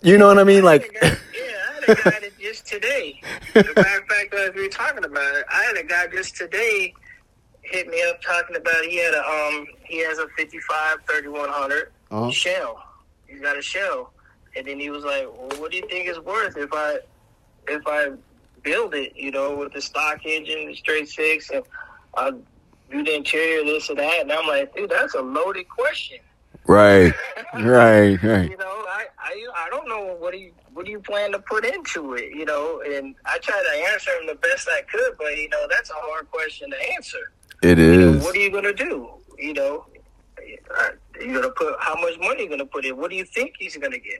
You 0.00 0.16
know 0.18 0.26
what 0.28 0.38
I 0.38 0.44
mean? 0.44 0.62
Like, 0.64 0.96
yeah, 1.02 1.08
I 1.10 1.72
had 1.74 1.82
a 1.88 1.94
guy 1.94 2.18
that 2.20 2.38
just 2.40 2.66
today. 2.66 3.20
As 3.54 3.66
a 3.66 3.74
matter 3.74 3.98
of 4.00 4.06
fact, 4.08 4.34
as 4.34 4.54
we 4.54 4.62
were 4.62 4.68
talking 4.68 5.04
about 5.04 5.34
it, 5.36 5.44
I 5.52 5.62
had 5.64 5.76
a 5.76 5.84
guy 5.84 6.06
just 6.08 6.36
today 6.36 6.94
hit 7.62 7.88
me 7.88 8.02
up 8.08 8.20
talking 8.22 8.54
about 8.56 8.84
he 8.84 8.96
had 8.98 9.14
a 9.14 9.24
um 9.24 9.66
he 9.84 9.98
has 10.04 10.18
a 10.18 10.26
55 10.36 10.98
3100 11.08 11.90
Uh-huh. 12.10 12.30
shell. 12.30 12.84
He's 13.26 13.40
got 13.40 13.56
a 13.58 13.62
shell, 13.62 14.12
and 14.56 14.66
then 14.66 14.78
he 14.78 14.90
was 14.90 15.04
like, 15.04 15.24
well, 15.24 15.48
"What 15.60 15.70
do 15.72 15.78
you 15.78 15.86
think 15.88 16.06
it's 16.08 16.18
worth 16.20 16.56
if 16.56 16.70
I 16.72 16.98
if 17.68 17.82
I 17.86 18.10
build 18.62 18.94
it? 18.94 19.16
You 19.16 19.30
know, 19.30 19.56
with 19.56 19.72
the 19.72 19.80
stock 19.80 20.24
engine, 20.24 20.66
the 20.66 20.74
straight 20.74 21.08
six, 21.08 21.50
and 21.50 21.62
I'll 22.14 22.32
do 22.90 23.02
the 23.04 23.14
interior, 23.14 23.64
this 23.64 23.88
and 23.88 23.98
that. 23.98 24.20
And 24.22 24.32
I'm 24.32 24.46
like, 24.46 24.74
dude, 24.74 24.90
that's 24.90 25.14
a 25.14 25.20
loaded 25.20 25.68
question. 25.68 26.18
Right. 26.66 27.12
Right. 27.54 28.22
Right. 28.22 28.50
You 28.50 28.56
know, 28.56 28.64
I, 28.88 29.04
I, 29.18 29.46
I 29.54 29.68
don't 29.68 29.86
know 29.86 30.16
what 30.18 30.32
do 30.32 30.38
you 30.38 30.52
what 30.72 30.86
do 30.86 30.90
you 30.90 31.00
plan 31.00 31.32
to 31.32 31.38
put 31.38 31.66
into 31.66 32.14
it, 32.14 32.34
you 32.34 32.46
know? 32.46 32.80
And 32.80 33.14
I 33.26 33.36
try 33.38 33.62
to 33.62 33.92
answer 33.92 34.10
them 34.18 34.26
the 34.26 34.36
best 34.36 34.66
I 34.70 34.80
could, 34.90 35.18
but 35.18 35.36
you 35.36 35.50
know, 35.50 35.66
that's 35.68 35.90
a 35.90 35.94
hard 35.96 36.30
question 36.30 36.70
to 36.70 36.92
answer. 36.94 37.18
It 37.62 37.78
is. 37.78 37.98
You 37.98 38.12
know, 38.12 38.24
what 38.24 38.34
are 38.34 38.38
you 38.38 38.50
gonna 38.50 38.72
do? 38.72 39.10
You 39.38 39.52
know, 39.52 39.86
uh, 40.38 40.90
you're 41.20 41.28
you 41.28 41.34
gonna 41.34 41.50
put 41.50 41.76
how 41.78 41.94
much 42.00 42.18
money 42.20 42.44
you 42.44 42.48
gonna 42.48 42.64
put 42.64 42.86
in? 42.86 42.96
What 42.96 43.10
do 43.10 43.16
you 43.16 43.24
think 43.24 43.54
he's 43.58 43.76
gonna 43.76 43.98
get 43.98 44.18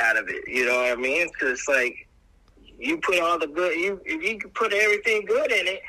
out 0.00 0.16
of 0.16 0.28
it? 0.28 0.46
You 0.46 0.66
know 0.66 0.76
what 0.76 0.92
I 0.92 0.94
mean? 0.94 1.28
Because 1.32 1.66
like 1.66 2.07
you 2.78 2.98
put 2.98 3.18
all 3.18 3.38
the 3.38 3.46
good, 3.46 3.78
you 3.78 4.00
if 4.04 4.22
you 4.22 4.38
could 4.38 4.54
put 4.54 4.72
everything 4.72 5.24
good 5.26 5.50
in 5.50 5.66
it, 5.66 5.82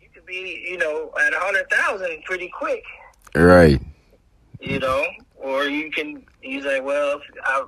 you 0.00 0.08
could 0.14 0.24
be 0.24 0.64
you 0.68 0.78
know 0.78 1.12
at 1.20 1.32
a 1.32 1.38
hundred 1.38 1.68
thousand 1.70 2.22
pretty 2.24 2.48
quick. 2.48 2.82
Right. 3.34 3.80
You 4.60 4.78
know, 4.78 5.04
or 5.36 5.64
you 5.64 5.90
can 5.90 6.24
he's 6.40 6.64
like, 6.64 6.84
well, 6.84 7.20
I, 7.44 7.66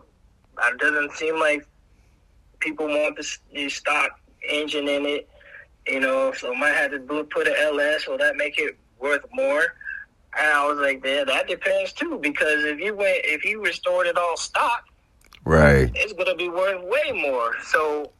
it 0.69 0.79
doesn't 0.79 1.13
seem 1.13 1.39
like 1.39 1.67
people 2.61 2.87
want 2.87 3.17
the, 3.17 3.37
the 3.53 3.69
stock 3.69 4.21
engine 4.49 4.89
in 4.89 5.07
it. 5.07 5.29
You 5.87 6.01
know, 6.01 6.33
so 6.33 6.55
might 6.55 6.75
have 6.75 6.93
to 6.93 7.25
put 7.25 7.47
an 7.47 7.55
LS, 7.59 8.05
so 8.05 8.17
that 8.17 8.37
make 8.37 8.59
it 8.59 8.79
worth 8.99 9.25
more. 9.33 9.63
And 10.37 10.51
I 10.51 10.67
was 10.67 10.79
like, 10.79 11.05
yeah, 11.05 11.25
that 11.25 11.47
depends 11.47 11.93
too, 11.93 12.19
because 12.23 12.65
if 12.65 12.81
you 12.81 12.95
went, 12.95 13.21
if 13.25 13.45
you 13.45 13.63
restored 13.63 14.07
it 14.07 14.17
all 14.17 14.37
stock, 14.37 14.85
Right. 15.45 15.91
it's 15.95 16.13
gonna 16.15 16.35
be 16.35 16.49
worth 16.49 16.83
way 16.85 17.13
more. 17.13 17.55
So 17.63 18.13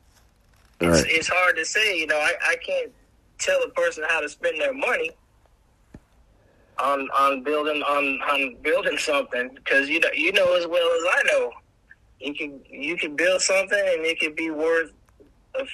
it's, 0.81 1.03
Right. 1.03 1.07
it's 1.09 1.29
hard 1.29 1.57
to 1.57 1.65
say. 1.65 1.99
You 1.99 2.07
know, 2.07 2.17
I, 2.19 2.33
I 2.45 2.57
can't 2.57 2.93
tell 3.39 3.63
a 3.63 3.69
person 3.71 4.05
how 4.09 4.21
to 4.21 4.29
spend 4.29 4.61
their 4.61 4.75
money 4.75 5.11
on 6.79 7.09
on 7.19 7.43
building 7.43 7.83
on 7.83 8.21
on 8.31 8.57
building 8.63 8.99
something 8.99 9.49
because 9.55 9.89
you 9.89 10.01
know 10.01 10.09
you 10.15 10.33
know 10.33 10.55
as 10.57 10.67
well 10.67 10.89
as 10.99 11.05
I 11.09 11.23
know 11.33 11.53
you 12.21 12.35
can 12.35 12.61
you 12.69 12.97
can 12.97 13.15
build 13.15 13.41
something 13.41 13.79
and 13.79 14.05
it 14.05 14.19
could 14.19 14.35
be 14.35 14.51
worth 14.51 14.91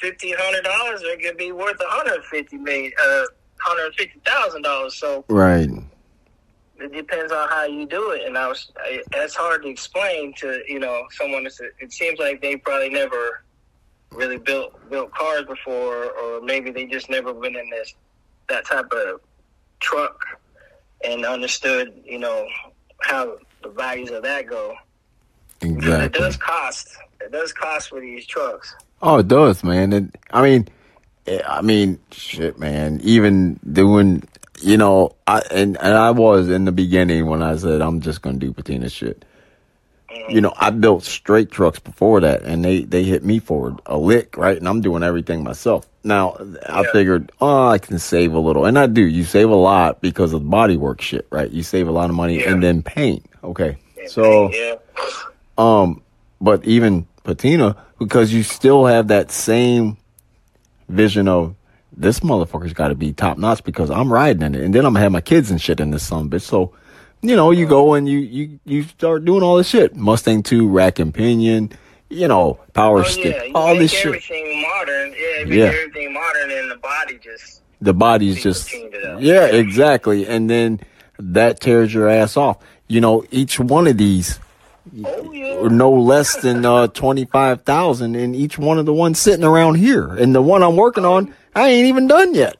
fifteen 0.00 0.34
hundred 0.38 0.62
dollars 0.64 1.02
or 1.02 1.06
it 1.06 1.22
could 1.22 1.38
be 1.38 1.52
worth 1.52 1.80
a 1.80 1.88
hundred 1.88 2.22
fifty 2.24 2.58
million 2.58 2.92
uh 3.02 3.24
hundred 3.60 3.94
fifty 3.94 4.20
thousand 4.26 4.62
dollars. 4.62 4.94
So 4.94 5.24
Right. 5.28 5.70
It 6.80 6.92
depends 6.92 7.32
on 7.32 7.48
how 7.48 7.64
you 7.64 7.86
do 7.86 8.10
it, 8.12 8.26
and 8.26 8.36
I 8.36 8.48
was 8.48 8.72
I, 8.78 9.02
that's 9.12 9.34
hard 9.34 9.62
to 9.62 9.68
explain 9.68 10.34
to 10.38 10.62
you 10.68 10.78
know 10.78 11.06
someone. 11.10 11.44
That's, 11.44 11.60
it 11.60 11.92
seems 11.92 12.18
like 12.18 12.40
they 12.40 12.56
probably 12.56 12.90
never 12.90 13.42
really 14.12 14.38
built 14.38 14.90
built 14.90 15.12
cars 15.12 15.44
before, 15.46 16.10
or 16.12 16.40
maybe 16.42 16.70
they 16.70 16.86
just 16.86 17.10
never 17.10 17.32
been 17.32 17.56
in 17.56 17.70
this 17.70 17.94
that 18.48 18.66
type 18.66 18.90
of 18.92 19.20
truck 19.80 20.24
and 21.04 21.24
understood 21.24 22.00
you 22.04 22.18
know 22.18 22.46
how 23.00 23.36
the 23.62 23.68
values 23.70 24.10
of 24.10 24.22
that 24.22 24.46
go. 24.46 24.74
Exactly. 25.62 26.06
It 26.06 26.12
does 26.12 26.36
cost. 26.36 26.88
It 27.20 27.32
does 27.32 27.52
cost 27.52 27.90
for 27.90 28.00
these 28.00 28.26
trucks. 28.26 28.74
Oh, 29.02 29.18
it 29.18 29.28
does, 29.28 29.62
man. 29.62 29.92
And 29.92 30.16
I 30.30 30.42
mean, 30.42 30.68
I 31.46 31.62
mean, 31.62 31.98
shit, 32.10 32.58
man. 32.58 33.00
Even 33.02 33.60
doing, 33.72 34.22
you 34.62 34.76
know, 34.76 35.16
I 35.26 35.42
and 35.50 35.76
and 35.80 35.94
I 35.94 36.10
was 36.10 36.48
in 36.48 36.64
the 36.64 36.72
beginning 36.72 37.26
when 37.26 37.42
I 37.42 37.56
said 37.56 37.80
I'm 37.80 38.00
just 38.00 38.22
gonna 38.22 38.38
do 38.38 38.52
patina 38.52 38.88
shit. 38.88 39.24
You 40.28 40.40
know, 40.40 40.52
I 40.56 40.70
built 40.70 41.04
straight 41.04 41.50
trucks 41.50 41.78
before 41.78 42.20
that, 42.20 42.42
and 42.42 42.64
they 42.64 42.82
they 42.82 43.04
hit 43.04 43.24
me 43.24 43.38
for 43.38 43.76
a 43.86 43.96
lick, 43.96 44.36
right? 44.36 44.56
And 44.56 44.68
I'm 44.68 44.80
doing 44.80 45.02
everything 45.02 45.42
myself. 45.44 45.86
Now 46.04 46.36
I 46.68 46.82
Yeah. 46.82 46.92
figured, 46.92 47.30
oh, 47.40 47.68
I 47.68 47.78
can 47.78 47.98
save 47.98 48.32
a 48.34 48.38
little, 48.38 48.64
and 48.64 48.78
I 48.78 48.86
do. 48.86 49.02
You 49.02 49.24
save 49.24 49.50
a 49.50 49.54
lot 49.56 50.00
because 50.00 50.32
of 50.32 50.42
the 50.44 50.48
bodywork 50.48 51.00
shit, 51.00 51.26
right? 51.30 51.50
You 51.50 51.62
save 51.62 51.86
a 51.88 51.92
lot 51.92 52.10
of 52.10 52.16
money, 52.16 52.38
Yeah. 52.38 52.50
and 52.52 52.62
then 52.62 52.82
paint. 52.82 53.24
Okay, 53.44 53.76
so 54.06 54.50
yeah, 54.52 54.74
um, 55.58 56.02
but 56.40 56.64
even 56.64 57.06
patina 57.24 57.76
because 57.98 58.32
you 58.32 58.42
still 58.42 58.86
have 58.86 59.08
that 59.08 59.30
same 59.30 59.96
vision 60.88 61.28
of 61.28 61.54
this 61.96 62.20
motherfucker's 62.20 62.72
got 62.72 62.88
to 62.88 62.94
be 62.94 63.12
top 63.12 63.38
notch 63.38 63.64
because 63.64 63.90
I'm 63.90 64.12
riding 64.12 64.42
in 64.42 64.54
it, 64.54 64.62
and 64.62 64.74
then 64.74 64.84
I'm 64.84 64.92
gonna 64.94 65.02
have 65.02 65.12
my 65.12 65.20
kids 65.20 65.50
and 65.50 65.60
shit 65.60 65.80
in 65.80 65.90
this 65.90 66.06
son 66.06 66.30
bitch. 66.30 66.42
So, 66.42 66.72
you 67.22 67.36
know, 67.36 67.50
you 67.50 67.66
go 67.66 67.94
and 67.94 68.08
you 68.08 68.18
you 68.18 68.60
you 68.64 68.82
start 68.84 69.24
doing 69.24 69.42
all 69.42 69.56
this 69.56 69.68
shit. 69.68 69.96
Mustang 69.96 70.42
two 70.42 70.68
rack 70.68 70.98
and 70.98 71.12
pinion, 71.12 71.70
you 72.08 72.28
know, 72.28 72.58
power 72.74 73.00
oh 73.00 73.02
stick, 73.04 73.36
yeah, 73.46 73.52
all 73.54 73.74
this 73.76 73.90
shit. 73.90 74.06
everything 74.06 74.62
modern. 74.62 75.12
Yeah, 75.12 75.44
Yeah. 75.46 75.64
everything 75.66 76.14
modern, 76.14 76.50
and 76.50 76.70
the 76.70 76.76
body 76.76 77.18
just 77.22 77.62
The 77.80 77.94
body's 77.94 78.42
just 78.42 78.68
tuned 78.68 78.94
it 78.94 79.04
out. 79.06 79.20
yeah, 79.22 79.46
exactly, 79.46 80.26
and 80.26 80.48
then 80.48 80.80
that 81.18 81.60
tears 81.60 81.92
your 81.92 82.08
ass 82.08 82.36
off. 82.36 82.58
You 82.88 83.00
know, 83.00 83.24
each 83.30 83.60
one 83.60 83.86
of 83.86 83.98
these 83.98 84.38
oh 85.04 85.30
yeah. 85.32 85.68
no 85.68 85.92
less 85.92 86.40
than 86.40 86.64
uh, 86.64 86.86
25,000 86.88 88.16
in 88.16 88.34
each 88.34 88.58
one 88.58 88.78
of 88.78 88.86
the 88.86 88.92
ones 88.94 89.18
sitting 89.18 89.44
around 89.44 89.76
here. 89.76 90.08
And 90.08 90.34
the 90.34 90.42
one 90.42 90.62
I'm 90.62 90.76
working 90.76 91.04
on, 91.04 91.32
I 91.54 91.68
ain't 91.68 91.86
even 91.86 92.06
done 92.06 92.34
yet. 92.34 92.56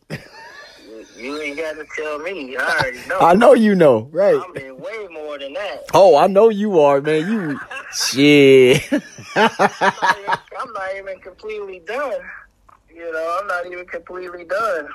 You 1.16 1.38
ain't 1.40 1.56
got 1.58 1.74
to 1.76 1.84
tell 1.96 2.18
me. 2.18 2.56
I 2.56 2.60
already 2.80 2.98
know. 3.08 3.18
I 3.20 3.34
know 3.34 3.52
you 3.54 3.74
know, 3.74 4.08
right? 4.10 4.40
I'm 4.42 4.56
in 4.56 4.78
way 4.78 5.06
more 5.10 5.38
than 5.38 5.52
that. 5.52 5.84
Oh, 5.94 6.16
I 6.16 6.26
know 6.26 6.48
you 6.48 6.80
are, 6.80 7.00
man. 7.00 7.30
You 7.30 7.60
shit. 7.92 8.90
I'm 8.92 9.00
not 9.58 10.18
even- 10.18 10.38
I'm 10.58 10.72
not 10.72 10.96
even 10.96 11.18
completely 11.20 11.80
done. 11.86 12.20
You 12.94 13.12
know, 13.12 13.38
I'm 13.40 13.46
not 13.46 13.66
even 13.66 13.86
completely 13.86 14.44
done. 14.44 14.88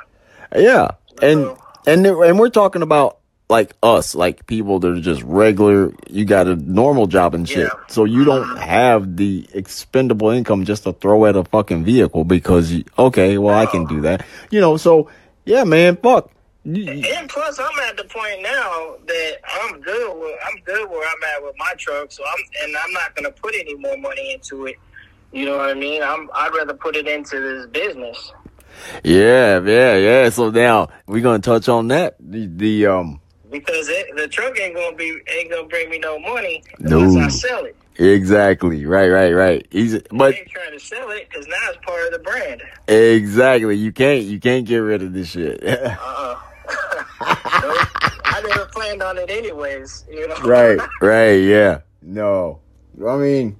yeah. 0.55 0.89
And 1.21 1.55
and 1.87 2.05
and 2.05 2.39
we're 2.39 2.49
talking 2.49 2.81
about 2.81 3.19
like 3.49 3.75
us, 3.83 4.15
like 4.15 4.47
people 4.47 4.79
that 4.79 4.97
are 4.97 5.01
just 5.01 5.21
regular, 5.23 5.93
you 6.09 6.25
got 6.25 6.47
a 6.47 6.55
normal 6.55 7.07
job 7.07 7.35
and 7.35 7.47
shit. 7.47 7.69
Yeah. 7.71 7.79
So 7.87 8.05
you 8.05 8.25
don't 8.25 8.57
have 8.57 9.17
the 9.17 9.47
expendable 9.53 10.29
income 10.29 10.65
just 10.65 10.83
to 10.83 10.93
throw 10.93 11.25
at 11.25 11.35
a 11.35 11.43
fucking 11.43 11.83
vehicle 11.85 12.23
because 12.23 12.71
you, 12.71 12.85
okay, 12.97 13.37
well 13.37 13.55
I 13.55 13.67
can 13.67 13.85
do 13.85 14.01
that. 14.01 14.25
You 14.49 14.61
know, 14.61 14.77
so 14.77 15.09
yeah, 15.45 15.63
man, 15.63 15.97
fuck. 15.97 16.31
And 16.65 17.29
plus, 17.29 17.59
I'm 17.59 17.79
at 17.87 17.95
the 17.95 18.05
point 18.05 18.41
now 18.41 18.95
that 19.05 19.37
I'm 19.61 19.79
good. 19.81 20.19
With, 20.19 20.35
I'm 20.47 20.59
good 20.63 20.89
where 20.89 21.07
I'm 21.07 21.35
at 21.35 21.43
with 21.43 21.53
my 21.59 21.73
truck. 21.77 22.11
So 22.11 22.23
I'm, 22.25 22.43
and 22.63 22.75
I'm 22.75 22.91
not 22.91 23.15
gonna 23.15 23.29
put 23.29 23.53
any 23.53 23.75
more 23.75 23.95
money 23.97 24.33
into 24.33 24.65
it. 24.65 24.77
You 25.31 25.45
know 25.45 25.57
what 25.57 25.69
I 25.69 25.75
mean? 25.75 26.01
I'm. 26.01 26.27
I'd 26.33 26.51
rather 26.55 26.73
put 26.73 26.95
it 26.95 27.07
into 27.07 27.39
this 27.39 27.67
business. 27.67 28.31
Yeah, 29.03 29.61
yeah, 29.63 29.95
yeah. 29.95 30.29
So 30.29 30.49
now 30.49 30.89
we're 31.05 31.21
gonna 31.21 31.37
touch 31.37 31.69
on 31.69 31.89
that. 31.89 32.15
The 32.19 32.47
the 32.47 32.87
um 32.87 33.21
Because 33.51 33.87
it, 33.89 34.07
the 34.15 34.27
truck 34.27 34.59
ain't 34.59 34.75
gonna 34.75 34.95
be 34.95 35.17
ain't 35.29 35.51
gonna 35.51 35.67
bring 35.67 35.89
me 35.89 35.99
no 35.99 36.17
money 36.19 36.63
No. 36.79 36.99
unless 37.01 37.25
I 37.43 37.47
sell 37.47 37.65
it. 37.65 37.75
exactly 37.97 38.85
right, 38.85 39.09
right, 39.09 39.31
right. 39.33 39.67
He's 39.71 39.99
but 40.11 40.33
ain't 40.35 40.49
trying 40.49 40.71
to 40.71 40.79
sell 40.79 41.09
it 41.11 41.27
because 41.29 41.47
now 41.47 41.55
it's 41.69 41.77
part 41.85 42.05
of 42.07 42.11
the 42.13 42.19
brand. 42.19 42.61
exactly 42.87 43.75
you 43.75 43.91
can't 43.91 44.23
you 44.23 44.39
can't 44.39 44.65
get 44.65 44.77
rid 44.77 45.01
of 45.03 45.13
this 45.13 45.29
shit. 45.29 45.63
Uh-uh. 45.65 46.35
Nope. 47.61 47.87
I 48.25 48.41
never 48.47 48.65
planned 48.65 49.01
on 49.01 49.17
it 49.17 49.29
anyways. 49.29 50.05
You 50.11 50.27
know. 50.27 50.35
right, 50.43 50.79
right, 51.01 51.35
yeah. 51.35 51.79
No, 52.01 52.59
I 53.07 53.15
mean 53.17 53.55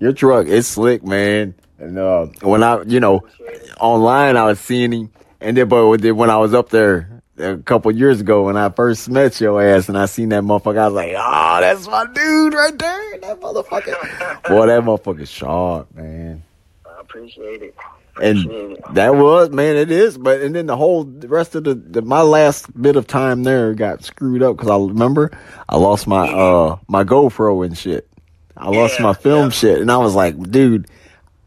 your 0.00 0.12
truck 0.12 0.46
is 0.46 0.66
slick, 0.66 1.04
man. 1.04 1.54
And 1.78 1.98
uh, 1.98 2.26
when 2.42 2.62
I 2.62 2.82
you 2.82 3.00
know 3.00 3.26
online 3.80 4.36
I 4.36 4.44
was 4.46 4.60
seeing 4.60 4.92
him, 4.92 5.10
and 5.40 5.56
then 5.56 5.68
but 5.68 5.86
when 5.88 6.30
I 6.30 6.36
was 6.38 6.54
up 6.54 6.70
there 6.70 7.13
a 7.38 7.56
couple 7.58 7.90
years 7.92 8.20
ago 8.20 8.44
when 8.44 8.56
I 8.56 8.68
first 8.70 9.08
met 9.08 9.40
your 9.40 9.60
ass 9.62 9.88
and 9.88 9.98
I 9.98 10.06
seen 10.06 10.28
that 10.30 10.42
motherfucker, 10.44 10.78
I 10.78 10.84
was 10.86 10.94
like, 10.94 11.14
oh, 11.16 11.58
that's 11.60 11.86
my 11.86 12.06
dude 12.06 12.54
right 12.54 12.78
there, 12.78 13.18
that 13.20 13.40
motherfucker. 13.40 14.42
Boy, 14.48 14.66
that 14.66 14.82
motherfucker 14.82 15.26
sharp, 15.26 15.94
man. 15.94 16.42
I 16.86 17.00
appreciate 17.00 17.62
it. 17.62 17.74
And 18.22 18.48
it. 18.48 18.94
that 18.94 19.16
was 19.16 19.50
man, 19.50 19.74
it 19.74 19.90
is. 19.90 20.16
But 20.16 20.40
and 20.40 20.54
then 20.54 20.66
the 20.66 20.76
whole 20.76 21.02
the 21.02 21.26
rest 21.26 21.56
of 21.56 21.64
the, 21.64 21.74
the 21.74 22.00
my 22.00 22.20
last 22.22 22.80
bit 22.80 22.94
of 22.94 23.08
time 23.08 23.42
there 23.42 23.74
got 23.74 24.04
screwed 24.04 24.40
up 24.40 24.56
because 24.56 24.70
I 24.70 24.76
remember 24.76 25.36
I 25.68 25.76
lost 25.78 26.06
my 26.06 26.28
uh 26.28 26.76
my 26.86 27.02
GoPro 27.02 27.66
and 27.66 27.76
shit. 27.76 28.08
I 28.56 28.68
lost 28.68 29.00
Yeah, 29.00 29.06
my 29.06 29.14
film 29.14 29.46
yeah. 29.46 29.50
shit, 29.50 29.80
and 29.80 29.90
I 29.90 29.96
was 29.96 30.14
like, 30.14 30.40
dude, 30.48 30.86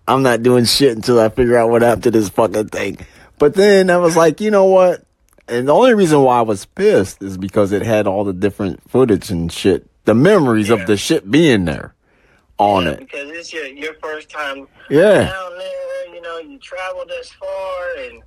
I'm 0.10 0.24
not 0.24 0.44
doing 0.44 0.66
shit 0.66 0.94
until 0.94 1.22
I 1.22 1.30
figure 1.30 1.56
out 1.58 1.70
what 1.70 1.84
happened 1.84 2.04
to 2.04 2.12
this 2.12 2.28
fucking 2.28 2.68
thing. 2.68 2.98
But 3.40 3.54
then 3.54 3.90
I 3.90 3.96
was 3.96 4.18
like, 4.18 4.42
you 4.42 4.52
know 4.52 4.66
what? 4.66 5.06
And 5.50 5.68
the 5.68 5.74
only 5.74 5.94
reason 5.94 6.22
why 6.24 6.40
I 6.40 6.42
was 6.42 6.66
pissed 6.66 7.22
is 7.24 7.38
because 7.38 7.72
it 7.72 7.82
had 7.82 8.06
all 8.08 8.24
the 8.24 8.34
different 8.34 8.82
footage 8.90 9.30
and 9.30 9.52
shit, 9.52 9.88
the 10.06 10.14
memories 10.14 10.70
Yeah. 10.70 10.76
of 10.76 10.88
the 10.88 10.98
shit 10.98 11.30
being 11.32 11.66
there 11.66 11.94
on 12.58 12.84
Yeah, 12.86 12.92
it. 12.92 13.00
because 13.00 13.30
it's 13.32 13.54
your 13.54 13.66
your 13.68 13.94
first 14.02 14.30
time 14.30 14.68
Yeah. 14.90 15.24
down 15.30 15.58
there. 15.58 16.16
You 16.16 16.22
know, 16.22 16.38
you 16.40 16.58
traveled 16.60 17.08
this 17.10 17.32
far, 17.34 17.86
and 18.06 18.22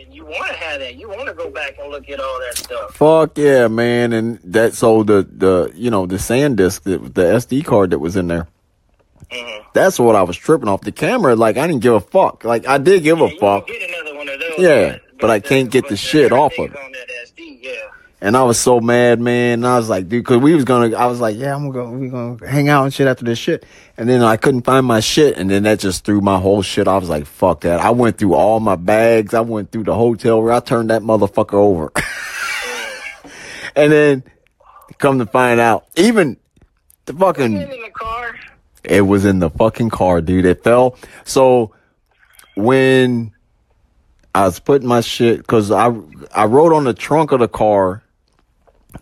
and 0.00 0.12
you 0.14 0.24
want 0.24 0.48
to 0.48 0.54
have 0.54 0.80
that. 0.80 0.96
You 0.96 1.08
want 1.08 1.26
to 1.26 1.34
go 1.34 1.48
back 1.50 1.76
and 1.80 1.90
look 1.90 2.08
at 2.10 2.20
all 2.20 2.40
that 2.40 2.58
stuff. 2.58 2.94
Fuck 2.96 3.38
yeah, 3.38 3.66
man! 3.68 4.12
And 4.12 4.38
that 4.44 4.74
so 4.74 5.02
the 5.02 5.26
the 5.30 5.72
you 5.74 5.90
know 5.90 6.06
the 6.06 6.16
SanDisk, 6.16 6.82
the, 6.82 6.98
the 6.98 7.34
SD 7.36 7.64
card 7.64 7.90
that 7.90 7.98
was 8.00 8.16
in 8.16 8.28
there. 8.28 8.46
Mhm. 9.32 9.62
That's 9.72 9.98
what 9.98 10.14
I 10.14 10.22
was 10.22 10.36
tripping 10.36 10.68
off 10.68 10.82
the 10.82 10.92
camera. 10.92 11.34
Like 11.34 11.56
I 11.56 11.66
didn't 11.66 11.82
give 11.82 11.94
a 11.94 12.00
fuck. 12.00 12.44
Like 12.44 12.68
I 12.68 12.78
did 12.78 13.02
give 13.02 13.20
a 13.20 13.28
you 13.28 13.38
fuck. 13.40 13.66
get 13.66 13.82
another 13.90 14.16
one 14.16 14.28
of 14.28 14.38
those. 14.38 14.58
Yeah. 14.58 14.96
But 15.20 15.30
I 15.30 15.40
can't 15.40 15.70
get 15.70 15.88
the 15.88 15.96
shit 15.96 16.32
off 16.32 16.52
of 16.58 16.70
it. 16.70 16.76
On 16.76 16.92
that 16.92 17.08
SD, 17.26 17.58
yeah. 17.62 17.72
And 18.20 18.38
I 18.38 18.42
was 18.42 18.58
so 18.58 18.80
mad, 18.80 19.20
man. 19.20 19.58
And 19.58 19.66
I 19.66 19.76
was 19.76 19.90
like, 19.90 20.08
dude, 20.08 20.24
cause 20.24 20.38
we 20.38 20.54
was 20.54 20.64
gonna, 20.64 20.96
I 20.96 21.06
was 21.06 21.20
like, 21.20 21.36
yeah, 21.36 21.54
I'm 21.54 21.70
gonna, 21.70 21.90
go 21.90 21.90
we 21.90 22.08
gonna 22.08 22.48
hang 22.48 22.70
out 22.70 22.84
and 22.84 22.94
shit 22.94 23.06
after 23.06 23.24
this 23.24 23.38
shit. 23.38 23.66
And 23.98 24.08
then 24.08 24.22
I 24.22 24.38
couldn't 24.38 24.62
find 24.62 24.86
my 24.86 25.00
shit. 25.00 25.36
And 25.36 25.50
then 25.50 25.64
that 25.64 25.78
just 25.78 26.06
threw 26.06 26.22
my 26.22 26.38
whole 26.38 26.62
shit. 26.62 26.88
I 26.88 26.96
was 26.96 27.10
like, 27.10 27.26
fuck 27.26 27.60
that. 27.62 27.80
I 27.80 27.90
went 27.90 28.16
through 28.16 28.32
all 28.32 28.60
my 28.60 28.76
bags. 28.76 29.34
I 29.34 29.40
went 29.40 29.72
through 29.72 29.84
the 29.84 29.94
hotel 29.94 30.42
where 30.42 30.54
I 30.54 30.60
turned 30.60 30.88
that 30.88 31.02
motherfucker 31.02 31.52
over. 31.52 31.92
and 33.76 33.92
then 33.92 34.24
come 34.96 35.18
to 35.18 35.26
find 35.26 35.60
out, 35.60 35.86
even 35.96 36.38
the 37.04 37.12
fucking, 37.12 37.60
in 37.60 37.68
the 37.68 37.90
it 38.84 39.02
was 39.02 39.26
in 39.26 39.38
the 39.38 39.50
fucking 39.50 39.90
car, 39.90 40.22
dude. 40.22 40.46
It 40.46 40.64
fell. 40.64 40.96
So 41.24 41.74
when 42.56 43.33
I 44.34 44.44
was 44.46 44.58
putting 44.58 44.88
my 44.88 45.00
shit, 45.00 45.46
cause 45.46 45.70
I, 45.70 45.92
I 46.34 46.46
rode 46.46 46.72
on 46.72 46.84
the 46.84 46.94
trunk 46.94 47.30
of 47.32 47.38
the 47.40 47.48
car 47.48 48.02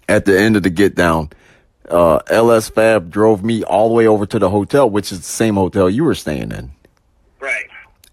at 0.09 0.25
the 0.27 0.39
end 0.39 0.57
of 0.57 0.63
the 0.63 0.71
get 0.71 0.95
down. 0.95 1.31
Uh, 1.89 2.19
LS 2.29 2.69
Fab 2.69 3.11
drove 3.11 3.43
me 3.43 3.65
all 3.65 3.89
the 3.89 3.95
way 3.95 4.07
over 4.07 4.27
to 4.27 4.39
the 4.39 4.49
hotel, 4.51 4.89
which 4.89 5.11
is 5.11 5.19
the 5.19 5.25
same 5.25 5.55
hotel 5.55 5.89
you 5.91 6.05
were 6.05 6.15
staying 6.15 6.53
in. 6.53 6.71
Right. 7.41 7.65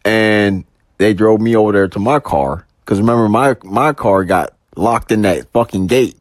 And 0.06 0.64
they 0.98 1.14
drove 1.14 1.40
me 1.42 1.56
over 1.56 1.72
there 1.74 1.88
to 1.90 2.00
my 2.00 2.20
car. 2.20 2.66
Cause 2.86 3.00
remember 3.00 3.30
my, 3.30 3.56
my 3.64 3.94
car 3.94 4.24
got 4.24 4.54
locked 4.76 5.12
in 5.12 5.22
that 5.22 5.52
fucking 5.52 5.88
gate 5.88 6.18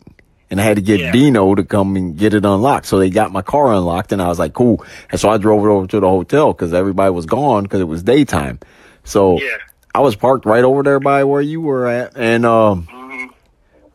and 0.51 0.61
I 0.61 0.65
had 0.65 0.77
to 0.77 0.83
get 0.83 1.01
Yeah. 1.01 1.13
Dino 1.13 1.55
to 1.55 1.65
come 1.65 1.97
and 1.97 2.17
get 2.17 2.35
it 2.35 2.45
unlocked. 2.45 2.87
So 2.87 2.99
they 2.99 3.09
got 3.09 3.33
my 3.33 3.43
car 3.43 3.73
unlocked 3.73 4.13
and 4.13 4.21
I 4.21 4.29
was 4.29 4.39
like, 4.39 4.53
cool. 4.53 4.85
And 5.11 5.19
so 5.21 5.31
I 5.31 5.39
drove 5.39 5.65
it 5.65 5.69
over 5.69 5.87
to 5.87 6.01
the 6.01 6.09
hotel 6.09 6.53
cause 6.55 6.75
everybody 6.75 7.11
was 7.13 7.25
gone 7.27 7.67
cause 7.67 7.81
it 7.81 7.85
was 7.89 8.03
daytime. 8.03 8.59
So 9.05 9.41
Yeah. 9.41 9.57
I 9.99 10.01
was 10.01 10.15
parked 10.15 10.47
right 10.47 10.63
over 10.63 10.85
there 10.85 11.01
by 11.01 11.25
where 11.25 11.41
you 11.41 11.61
were 11.61 11.89
at. 11.89 12.17
And, 12.17 12.47
um, 12.47 12.87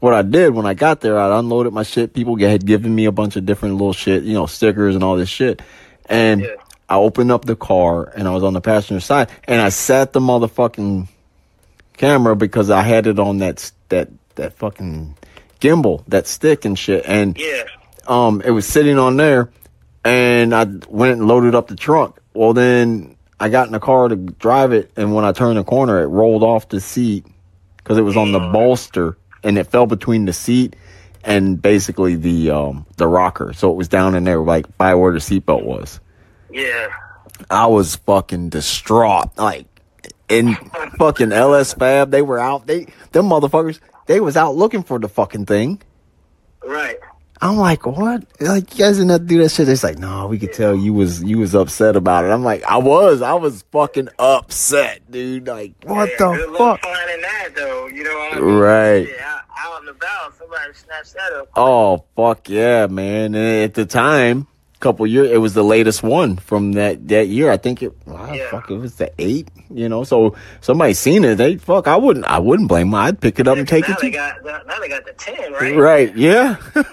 what 0.02 0.14
I 0.14 0.22
did 0.22 0.54
when 0.54 0.66
I 0.66 0.74
got 0.74 1.00
there, 1.00 1.18
I 1.18 1.40
unloaded 1.40 1.72
my 1.72 1.84
shit. 1.84 2.14
People 2.14 2.36
had 2.38 2.66
given 2.66 2.94
me 2.94 3.06
a 3.06 3.12
bunch 3.14 3.38
of 3.38 3.46
different 3.46 3.76
little 3.76 3.94
shit, 3.94 4.24
you 4.24 4.34
know, 4.34 4.46
stickers 4.46 4.96
and 4.96 5.04
all 5.06 5.16
this 5.16 5.30
shit. 5.30 5.62
And 6.08 6.42
Yeah. 6.42 6.48
I 6.90 6.98
opened 6.98 7.32
up 7.32 7.46
the 7.46 7.56
car 7.56 8.12
and 8.18 8.28
I 8.28 8.32
was 8.32 8.44
on 8.44 8.52
the 8.52 8.60
passenger 8.60 9.00
side 9.00 9.30
and 9.48 9.62
I 9.62 9.70
sat 9.70 10.12
the 10.12 10.20
motherfucking 10.20 11.08
camera 11.96 12.36
because 12.36 12.70
I 12.70 12.82
had 12.82 13.08
it 13.08 13.18
on 13.18 13.38
that, 13.38 13.72
that, 13.88 14.10
that 14.36 14.52
fucking 14.58 15.16
gimbal, 15.62 16.04
that 16.10 16.28
stick 16.28 16.66
and 16.66 16.78
shit. 16.78 17.06
And 17.08 17.38
Yeah. 17.40 17.64
um, 18.08 18.42
it 18.44 18.52
was 18.52 18.66
sitting 18.68 19.00
on 19.00 19.16
there, 19.16 19.52
and 20.04 20.54
I 20.54 20.66
went 20.90 21.20
and 21.20 21.30
loaded 21.30 21.56
up 21.56 21.70
the 21.70 21.78
trunk. 21.78 22.18
Well, 22.34 22.52
then 22.52 23.13
I 23.40 23.50
got 23.50 23.68
in 23.68 23.74
the 23.74 23.80
car 23.80 24.08
to 24.08 24.16
drive 24.16 24.72
it, 24.74 24.92
and 24.96 25.14
when 25.14 25.26
I 25.26 25.32
turned 25.32 25.58
the 25.58 25.64
corner, 25.64 26.02
it 26.02 26.08
rolled 26.08 26.44
off 26.44 26.70
the 26.70 26.80
seat 26.80 27.26
because 27.78 27.98
it 27.98 28.02
was 28.04 28.16
on 28.16 28.32
the 28.32 28.40
bolster, 28.40 29.18
and 29.44 29.58
it 29.58 29.68
fell 29.68 29.86
between 29.88 30.26
the 30.26 30.34
seat 30.34 30.76
and 31.24 31.62
basically 31.62 32.16
the 32.16 32.52
um 32.52 32.86
the 32.98 33.08
rocker. 33.08 33.54
So 33.54 33.72
it 33.72 33.76
was 33.76 33.88
down 33.88 34.16
in 34.16 34.24
there, 34.24 34.40
like 34.40 34.78
by 34.78 34.96
where 34.96 35.12
the 35.14 35.20
seatbelt 35.20 35.64
was. 35.64 36.00
Yeah. 36.52 36.90
I 37.50 37.68
was 37.68 37.96
fucking 37.96 38.50
distraught, 38.50 39.38
like. 39.38 39.66
in 40.30 40.56
fucking 40.98 41.32
LS 41.32 41.74
Fab, 41.74 42.12
they 42.12 42.22
were 42.22 42.40
out. 42.40 42.68
They 42.68 42.88
them 43.12 43.28
motherfuckers, 43.30 43.80
they 44.06 44.20
was 44.20 44.38
out 44.38 44.56
looking 44.56 44.84
for 44.84 45.00
the 45.00 45.10
fucking 45.10 45.46
thing. 45.46 45.82
Right. 46.66 46.98
I'm 47.44 47.58
like, 47.58 47.86
what? 47.86 48.24
Like, 48.40 48.72
you 48.74 48.86
guys 48.86 48.98
didn't 48.98 49.10
have 49.12 49.22
to 49.22 49.28
do 49.28 49.40
that 49.44 49.50
shit. 49.50 49.68
It's 49.68 49.84
like, 49.84 49.98
no, 49.98 50.28
we 50.28 50.40
could 50.40 50.54
tell 50.54 50.76
you 50.76 50.94
was 50.94 51.22
you 51.22 51.38
was 51.40 51.54
upset 51.54 51.96
about 51.96 52.24
it. 52.26 52.30
I'm 52.30 52.44
like, 52.44 52.64
I 52.64 52.78
was, 52.78 53.22
I 53.22 53.34
was 53.34 53.64
fucking 53.72 54.10
upset, 54.18 55.10
dude. 55.12 55.48
Like, 55.48 55.74
what 55.84 56.10
Yeah, 56.10 56.16
the 56.38 56.56
fuck? 56.58 56.82
that 56.82 57.50
though. 57.56 57.88
You 57.88 58.04
know 58.06 58.14
what 58.18 58.34
I 58.34 58.40
mean? 58.40 58.54
Right. 58.56 59.08
Yeah, 59.10 59.40
out, 59.60 59.80
and 59.82 59.90
about, 59.90 60.38
somebody 60.38 60.74
snatched 60.74 61.14
that 61.16 61.34
up. 61.34 61.50
Oh 61.56 62.04
fuck 62.16 62.48
yeah, 62.50 62.88
man! 62.88 63.36
And 63.36 63.64
at 63.64 63.74
the 63.74 63.86
time, 63.86 64.48
couple 64.80 65.06
years, 65.08 65.30
it 65.32 65.38
was 65.38 65.54
the 65.54 65.64
latest 65.64 66.02
one 66.04 66.38
from 66.38 66.74
that 66.74 67.08
that 67.10 67.28
year. 67.28 67.52
I 67.52 67.58
think 67.58 67.84
it, 67.84 67.92
wow, 68.08 68.32
Yeah. 68.34 68.52
fuck, 68.52 68.70
it 68.72 68.78
was 68.78 68.96
the 68.96 69.12
eight. 69.20 69.50
You 69.70 69.90
know, 69.90 70.04
so 70.04 70.36
somebody 70.62 70.94
seen 70.94 71.24
it. 71.26 71.36
They 71.36 71.58
fuck, 71.58 71.88
I 71.88 71.96
wouldn't, 71.98 72.26
I 72.26 72.40
wouldn't 72.40 72.70
blame 72.70 72.88
them. 72.92 72.96
I'd 72.96 73.20
pick 73.20 73.40
it 73.40 73.48
up 73.48 73.58
and 73.58 73.68
take 73.68 73.88
now 73.88 73.96
it 73.96 74.02
they 74.02 74.12
to. 74.12 74.16
got 74.16 74.44
now 74.68 74.80
they 74.80 74.88
got 74.88 75.06
the 75.06 75.14
ten, 75.14 75.52
right? 75.54 75.76
Right? 75.76 76.16
Yeah. 76.16 76.56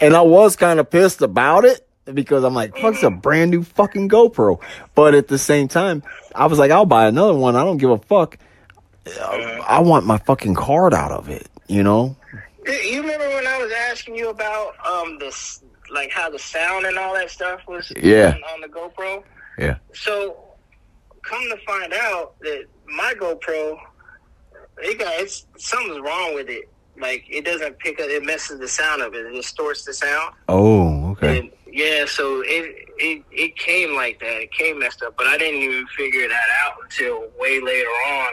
And 0.00 0.14
I 0.14 0.20
was 0.22 0.56
kind 0.56 0.80
of 0.80 0.90
pissed 0.90 1.22
about 1.22 1.64
it 1.64 1.86
because 2.04 2.44
I'm 2.44 2.54
like, 2.54 2.76
fuck, 2.76 2.94
it's 2.94 3.02
a 3.02 3.10
brand 3.10 3.50
new 3.50 3.62
fucking 3.62 4.08
GoPro. 4.08 4.60
But 4.94 5.14
at 5.14 5.28
the 5.28 5.38
same 5.38 5.68
time, 5.68 6.02
I 6.34 6.46
was 6.46 6.58
like, 6.58 6.70
I'll 6.70 6.86
buy 6.86 7.06
another 7.06 7.34
one. 7.34 7.56
I 7.56 7.64
don't 7.64 7.78
give 7.78 7.90
a 7.90 7.98
fuck. 7.98 8.36
Uh, 9.06 9.22
I 9.66 9.80
want 9.80 10.06
my 10.06 10.18
fucking 10.18 10.54
card 10.54 10.92
out 10.94 11.10
of 11.12 11.28
it, 11.28 11.48
you 11.68 11.82
know? 11.82 12.16
You- 12.66 12.72
You 12.72 13.00
remember 13.02 13.28
when 13.30 13.46
I 13.46 13.58
was 13.58 13.72
asking 13.90 14.16
you 14.16 14.28
about 14.28 14.74
um 14.86 15.18
this, 15.18 15.62
like 15.90 16.10
how 16.10 16.28
the 16.30 16.38
sound 16.38 16.84
and 16.86 16.98
all 16.98 17.14
that 17.14 17.30
stuff 17.30 17.60
was 17.66 17.90
Yeah. 18.00 18.34
on, 18.34 18.42
on 18.54 18.60
the 18.60 18.68
GoPro? 18.68 19.22
Yeah. 19.58 19.76
So, 19.94 20.36
come 21.22 21.42
to 21.50 21.56
find 21.66 21.92
out 21.92 22.38
that 22.40 22.64
my 22.86 23.14
GoPro, 23.18 23.78
it 24.78 24.98
got 24.98 25.14
it's 25.20 25.46
something's 25.58 26.00
wrong 26.00 26.34
with 26.34 26.48
it. 26.48 26.68
Like 27.00 27.24
it 27.28 27.44
doesn't 27.44 27.78
pick 27.78 28.00
up, 28.00 28.08
it 28.08 28.24
messes 28.24 28.60
the 28.60 28.68
sound 28.68 29.02
up. 29.02 29.14
It 29.14 29.26
It 29.26 29.32
distorts 29.32 29.84
the 29.84 29.94
sound. 29.94 30.34
Oh, 30.48 31.10
okay. 31.12 31.38
And 31.40 31.50
yeah, 31.66 32.04
so 32.06 32.42
it 32.44 32.88
it 32.98 33.24
it 33.30 33.56
came 33.56 33.94
like 33.94 34.20
that. 34.20 34.42
It 34.42 34.52
came 34.52 34.78
messed 34.78 35.02
up, 35.02 35.16
but 35.16 35.26
I 35.26 35.38
didn't 35.38 35.62
even 35.62 35.86
figure 35.96 36.28
that 36.28 36.48
out 36.64 36.74
until 36.82 37.28
way 37.38 37.60
later 37.60 37.88
on. 37.88 38.32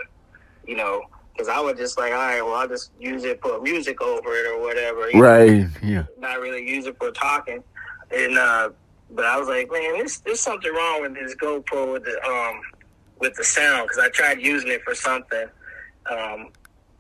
You 0.66 0.76
know, 0.76 1.02
because 1.34 1.48
I 1.48 1.60
was 1.60 1.78
just 1.78 1.98
like, 1.98 2.12
all 2.12 2.18
right, 2.18 2.42
well, 2.42 2.56
I'll 2.56 2.68
just 2.68 2.92
use 3.00 3.24
it, 3.24 3.40
put 3.42 3.64
music 3.64 4.02
over 4.02 4.34
it 4.34 4.48
or 4.48 4.60
whatever. 4.62 5.10
you 5.10 5.20
know, 5.22 5.22
Right. 5.22 5.68
Yeah. 5.84 6.04
Not 6.20 6.40
really 6.40 6.68
use 6.68 6.86
it 6.88 6.98
for 6.98 7.12
talking. 7.12 7.64
And 8.12 8.38
uh, 8.38 8.70
but 9.12 9.26
I 9.26 9.38
was 9.38 9.48
like, 9.48 9.72
man, 9.72 10.00
this 10.00 10.20
there's 10.20 10.40
something 10.42 10.74
wrong 10.74 11.02
with 11.02 11.14
this 11.14 11.36
GoPro 11.36 11.94
with 11.94 12.04
the 12.04 12.22
um 12.26 12.62
with 13.20 13.36
the 13.36 13.44
sound 13.44 13.88
because 13.88 14.00
I 14.04 14.10
tried 14.10 14.42
using 14.42 14.70
it 14.72 14.82
for 14.84 14.94
something 14.96 15.46
um 16.12 16.50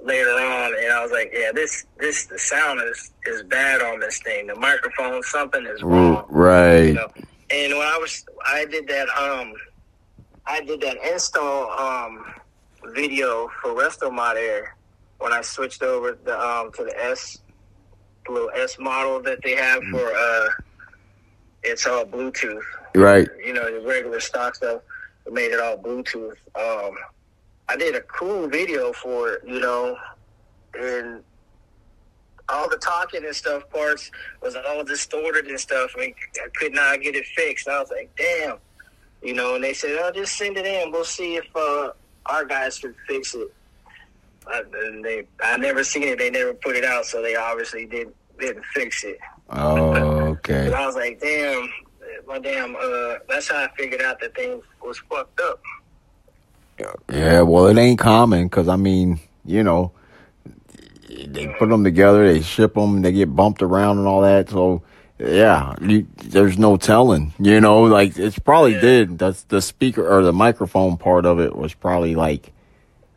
later 0.07 0.29
on, 0.31 0.73
and 0.81 0.91
I 0.91 1.03
was 1.03 1.11
like, 1.11 1.31
yeah, 1.33 1.51
this 1.53 1.85
this 1.99 2.25
the 2.25 2.39
sound 2.39 2.81
is 2.89 3.11
is 3.25 3.43
bad 3.43 3.81
on 3.81 3.99
this 3.99 4.19
thing. 4.21 4.47
The 4.47 4.55
microphone, 4.55 5.21
something 5.23 5.65
is 5.65 5.83
wrong. 5.83 6.25
Right. 6.29 6.87
You 6.87 6.93
know? 6.93 7.07
And 7.49 7.73
when 7.73 7.87
I 7.87 7.97
was, 8.01 8.25
I 8.45 8.65
did 8.65 8.87
that 8.87 9.07
um, 9.09 9.53
I 10.45 10.61
did 10.61 10.81
that 10.81 10.97
install 11.11 11.71
um 11.71 12.25
video 12.95 13.49
for 13.61 13.71
Restomod 13.71 14.35
Air 14.35 14.75
when 15.19 15.33
I 15.33 15.41
switched 15.41 15.83
over 15.83 16.17
the 16.23 16.39
um 16.39 16.71
to 16.73 16.83
the 16.85 17.03
S 17.03 17.39
the 18.25 18.31
little 18.33 18.51
S 18.55 18.77
model 18.79 19.21
that 19.23 19.39
they 19.43 19.55
have 19.55 19.81
for 19.91 20.11
uh, 20.15 20.49
it's 21.63 21.85
all 21.85 22.05
Bluetooth 22.05 22.61
Right. 22.95 23.27
you 23.45 23.53
know, 23.53 23.79
the 23.79 23.85
regular 23.87 24.19
stock 24.19 24.55
stuff. 24.55 24.81
Made 25.29 25.51
it 25.51 25.59
all 25.59 25.77
Bluetooth. 25.77 26.35
Um, 26.55 26.95
I 27.69 27.75
did 27.75 27.95
a 27.95 28.01
cool 28.01 28.47
video 28.47 28.93
for 28.93 29.33
it, 29.33 29.43
you 29.45 29.59
know, 29.59 29.97
and 30.79 31.23
all 32.49 32.69
the 32.69 32.77
talking 32.77 33.25
and 33.25 33.35
stuff 33.35 33.69
parts 33.69 34.09
was 34.41 34.55
all 34.55 34.83
distorted 34.83 35.47
and 35.47 35.59
stuff. 35.59 35.91
I 35.97 35.99
mean, 35.99 36.15
I 36.43 36.47
could 36.55 36.73
not 36.73 37.01
get 37.01 37.15
it 37.15 37.25
fixed. 37.25 37.67
I 37.67 37.79
was 37.79 37.89
like, 37.91 38.09
damn, 38.15 38.57
you 39.21 39.33
know, 39.33 39.55
and 39.55 39.63
they 39.63 39.73
said, 39.73 39.97
oh, 40.01 40.11
just 40.11 40.37
send 40.37 40.57
it 40.57 40.65
in. 40.65 40.91
We'll 40.91 41.03
see 41.03 41.35
if 41.35 41.45
uh, 41.55 41.91
our 42.25 42.45
guys 42.45 42.79
can 42.79 42.95
fix 43.07 43.35
it. 43.35 43.53
I, 44.47 44.63
and 44.85 45.03
they, 45.03 45.27
I 45.43 45.57
never 45.57 45.83
seen 45.83 46.03
it. 46.03 46.19
They 46.19 46.29
never 46.29 46.53
put 46.53 46.77
it 46.77 46.85
out, 46.85 47.05
so 47.05 47.21
they 47.21 47.35
obviously 47.35 47.85
didn't 47.85 48.15
didn't 48.39 48.63
fix 48.65 49.03
it. 49.03 49.17
Oh, 49.49 49.93
okay. 49.93 50.67
And 50.67 50.75
I 50.75 50.85
was 50.85 50.95
like, 50.95 51.19
damn, 51.19 51.67
my 52.27 52.39
damn, 52.39 52.75
uh, 52.75 53.15
that's 53.27 53.49
how 53.49 53.57
I 53.57 53.69
figured 53.75 54.01
out 54.01 54.19
that 54.21 54.35
thing 54.35 54.61
was 54.81 54.99
fucked 55.09 55.39
up. 55.41 55.61
Yeah, 57.11 57.41
well, 57.41 57.67
it 57.67 57.77
ain't 57.77 57.99
common 57.99 58.43
because 58.47 58.67
I 58.67 58.75
mean, 58.75 59.19
you 59.45 59.63
know, 59.63 59.91
they 61.09 61.47
put 61.59 61.69
them 61.69 61.83
together, 61.83 62.31
they 62.31 62.41
ship 62.41 62.73
them, 62.75 63.01
they 63.01 63.11
get 63.11 63.35
bumped 63.35 63.61
around 63.61 63.97
and 63.97 64.07
all 64.07 64.21
that. 64.21 64.49
So, 64.49 64.83
yeah, 65.17 65.75
you, 65.81 66.05
there's 66.25 66.57
no 66.59 66.77
telling. 66.77 67.33
You 67.39 67.59
know, 67.59 67.83
like 67.83 68.17
it's 68.17 68.37
probably 68.39 68.73
Yeah. 68.73 68.81
did. 68.81 69.17
That's 69.19 69.43
the 69.43 69.61
speaker 69.61 70.07
or 70.07 70.21
the 70.23 70.33
microphone 70.33 70.97
part 70.97 71.25
of 71.25 71.39
it 71.39 71.55
was 71.55 71.73
probably 71.73 72.15
like 72.15 72.51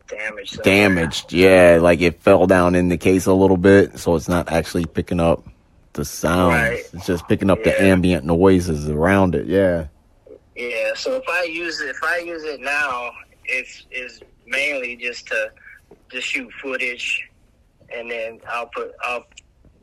Damaged. 0.08 0.62
damaged. 0.62 1.32
Yeah, 1.32 1.78
like 1.80 2.00
it 2.00 2.20
fell 2.22 2.46
down 2.46 2.74
in 2.74 2.88
the 2.88 2.96
case 2.96 3.26
a 3.26 3.32
little 3.34 3.56
bit, 3.58 3.98
so 3.98 4.14
it's 4.16 4.28
not 4.28 4.50
actually 4.50 4.86
picking 4.86 5.20
up 5.20 5.44
the 5.92 6.04
sounds. 6.04 6.54
Right. 6.54 6.84
It's 6.94 7.06
just 7.06 7.28
picking 7.28 7.50
up 7.50 7.62
the 7.64 7.80
ambient 7.82 8.24
noises 8.24 8.88
around 8.88 9.34
it. 9.34 9.46
Yeah. 9.46 9.86
Yeah, 10.56 10.92
so 10.94 11.14
if 11.16 11.22
I 11.28 11.44
use 11.44 11.80
it, 11.80 11.90
if 11.90 12.02
I 12.02 12.18
use 12.18 12.42
it 12.44 12.60
now, 12.60 13.12
it's 13.44 13.86
is 13.90 14.20
mainly 14.46 14.96
just 14.96 15.26
to 15.28 15.50
just 16.10 16.26
shoot 16.26 16.50
footage, 16.62 17.28
and 17.94 18.10
then 18.10 18.40
I'll 18.48 18.66
put 18.66 18.92
I'll 19.02 19.24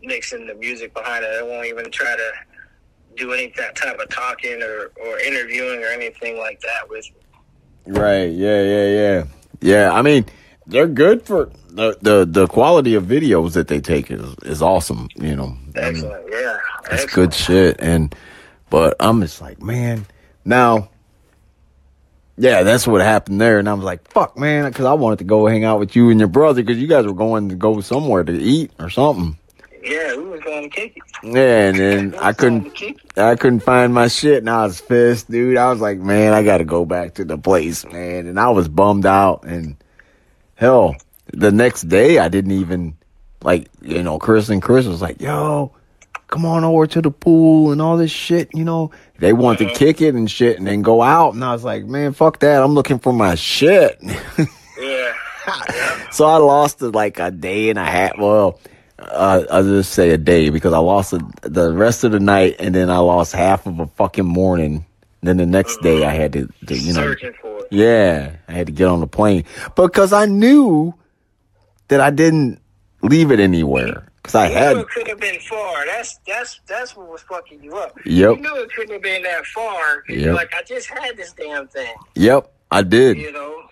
mix 0.03 0.33
in 0.33 0.47
the 0.47 0.53
music 0.55 0.93
behind 0.93 1.23
it. 1.25 1.31
I 1.39 1.43
won't 1.43 1.65
even 1.67 1.89
try 1.91 2.15
to 2.15 2.31
do 3.15 3.33
any 3.33 3.51
that 3.57 3.75
type 3.75 3.99
of 3.99 4.09
talking 4.09 4.61
or 4.61 4.91
or 5.03 5.19
interviewing 5.19 5.83
or 5.83 5.87
anything 5.87 6.37
like 6.37 6.59
that 6.61 6.89
with. 6.89 7.05
Right. 7.85 8.25
Yeah. 8.31 8.61
Yeah. 8.61 8.87
Yeah. 8.87 9.23
Yeah. 9.61 9.91
I 9.91 10.01
mean, 10.01 10.25
they're 10.67 10.87
good 10.87 11.23
for 11.25 11.49
the, 11.69 11.97
the 12.01 12.25
the 12.29 12.47
quality 12.47 12.95
of 12.95 13.05
videos 13.05 13.53
that 13.53 13.67
they 13.69 13.79
take 13.79 14.11
is 14.11 14.35
is 14.43 14.61
awesome. 14.61 15.07
You 15.15 15.35
know, 15.35 15.57
Excellent. 15.75 16.25
Yeah. 16.29 16.57
it's 16.91 17.03
Excellent. 17.03 17.11
good 17.13 17.33
shit. 17.33 17.75
And 17.79 18.13
but 18.69 18.95
I'm 18.99 19.21
just 19.21 19.41
like, 19.41 19.61
man, 19.61 20.05
now. 20.45 20.89
Yeah, 22.37 22.61
that's 22.63 22.85
what 22.85 23.01
happened 23.01 23.41
there, 23.41 23.57
and 23.57 23.67
I 23.67 23.73
was 23.73 23.83
like, 23.83 24.07
"Fuck, 24.11 24.37
man," 24.37 24.65
because 24.65 24.85
I 24.85 24.93
wanted 24.93 25.19
to 25.19 25.25
go 25.25 25.47
hang 25.47 25.63
out 25.63 25.79
with 25.79 25.95
you 25.95 26.11
and 26.11 26.19
your 26.19 26.29
brother 26.29 26.61
because 26.61 26.79
you 26.79 26.87
guys 26.87 27.05
were 27.05 27.13
going 27.13 27.49
to 27.49 27.55
go 27.55 27.81
somewhere 27.81 28.23
to 28.23 28.31
eat 28.31 28.71
or 28.79 28.91
something. 28.91 29.37
Yeah, 29.83 30.15
we 30.17 30.23
was 30.25 30.41
going 30.41 30.69
to 30.69 30.75
kick 30.75 30.97
it. 30.97 31.03
Yeah, 31.23 31.69
and 31.69 31.77
then 31.79 32.15
I 32.21 32.33
couldn't, 32.33 32.77
I 33.15 33.35
couldn't 33.35 33.61
find 33.61 33.93
my 33.93 34.07
shit, 34.07 34.39
and 34.39 34.49
I 34.49 34.65
was 34.65 34.81
pissed, 34.81 35.31
dude. 35.31 35.57
I 35.57 35.71
was 35.71 35.79
like, 35.79 35.97
man, 35.97 36.33
I 36.33 36.43
got 36.43 36.59
to 36.59 36.65
go 36.65 36.85
back 36.85 37.15
to 37.15 37.25
the 37.25 37.37
place, 37.37 37.85
man, 37.85 38.27
and 38.27 38.39
I 38.39 38.49
was 38.49 38.67
bummed 38.67 39.05
out. 39.05 39.43
And 39.43 39.75
hell, 40.55 40.95
the 41.33 41.51
next 41.51 41.83
day, 41.83 42.19
I 42.19 42.27
didn't 42.27 42.51
even 42.51 42.97
like, 43.41 43.67
you 43.81 44.03
know, 44.03 44.19
Chris 44.19 44.49
and 44.49 44.61
Chris 44.61 44.85
was 44.85 45.01
like, 45.01 45.21
yo, 45.21 45.71
come 46.27 46.45
on 46.45 46.63
over 46.63 46.87
to 46.87 47.01
the 47.01 47.11
pool 47.11 47.71
and 47.71 47.81
all 47.81 47.97
this 47.97 48.11
shit, 48.11 48.49
you 48.53 48.63
know. 48.63 48.91
They 49.19 49.33
wanted 49.33 49.69
to 49.69 49.73
kick 49.73 50.01
it 50.01 50.13
and 50.15 50.29
shit, 50.29 50.57
and 50.57 50.67
then 50.67 50.81
go 50.81 51.01
out, 51.01 51.33
and 51.33 51.43
I 51.43 51.53
was 51.53 51.63
like, 51.63 51.85
man, 51.85 52.13
fuck 52.13 52.39
that. 52.39 52.61
I'm 52.61 52.73
looking 52.73 52.99
for 52.99 53.13
my 53.13 53.35
shit. 53.35 53.99
Yeah. 54.79 55.13
So 56.11 56.25
I 56.25 56.37
lost 56.37 56.81
it 56.81 56.91
like 56.91 57.19
a 57.19 57.31
day 57.31 57.69
and 57.69 57.79
a 57.79 57.85
half. 57.85 58.17
Well, 58.17 58.59
uh, 58.99 59.43
I'll 59.49 59.63
just 59.63 59.93
say 59.93 60.11
a 60.11 60.17
day 60.17 60.49
because 60.49 60.73
I 60.73 60.77
lost 60.79 61.13
it 61.13 61.21
the 61.41 61.73
rest 61.73 62.03
of 62.03 62.11
the 62.11 62.19
night 62.19 62.57
and 62.59 62.75
then 62.75 62.89
I 62.89 62.97
lost 62.97 63.33
half 63.33 63.65
of 63.65 63.79
a 63.79 63.87
fucking 63.87 64.25
morning. 64.25 64.85
Then 65.21 65.37
the 65.37 65.45
next 65.45 65.81
day 65.81 66.05
I 66.05 66.13
had 66.13 66.33
to, 66.33 66.47
to 66.67 66.77
you 66.77 66.93
know, 66.93 67.01
Searching 67.01 67.33
for 67.41 67.59
it. 67.59 67.67
yeah, 67.71 68.35
I 68.47 68.51
had 68.51 68.67
to 68.67 68.73
get 68.73 68.87
on 68.87 68.99
the 68.99 69.07
plane 69.07 69.45
because 69.75 70.13
I 70.13 70.25
knew 70.25 70.93
that 71.87 72.01
I 72.01 72.09
didn't 72.09 72.59
leave 73.01 73.31
it 73.31 73.39
anywhere 73.39 74.06
because 74.27 74.35
I 74.35 74.49
You 74.49 74.55
had, 74.55 74.75
knew 74.75 74.81
it 74.83 74.89
couldn't 74.89 75.09
have 75.09 75.19
been 75.19 75.39
far. 75.39 75.85
That's 75.85 76.19
that's 76.27 76.59
that's 76.67 76.95
what 76.95 77.07
was 77.09 77.21
fucking 77.23 77.63
you 77.63 77.75
up. 77.77 77.97
Yep. 78.05 78.37
You 78.37 78.41
knew 78.41 78.55
it 78.61 78.71
couldn't 78.73 78.93
have 78.93 79.01
been 79.01 79.23
that 79.23 79.45
far. 79.47 80.03
Yep. 80.09 80.35
Like, 80.35 80.53
I 80.53 80.63
just 80.63 80.87
had 80.87 81.15
this 81.17 81.33
damn 81.33 81.67
thing. 81.67 81.95
yep, 82.15 82.51
I 82.71 82.81
did, 82.83 83.17
You 83.17 83.31
know. 83.31 83.63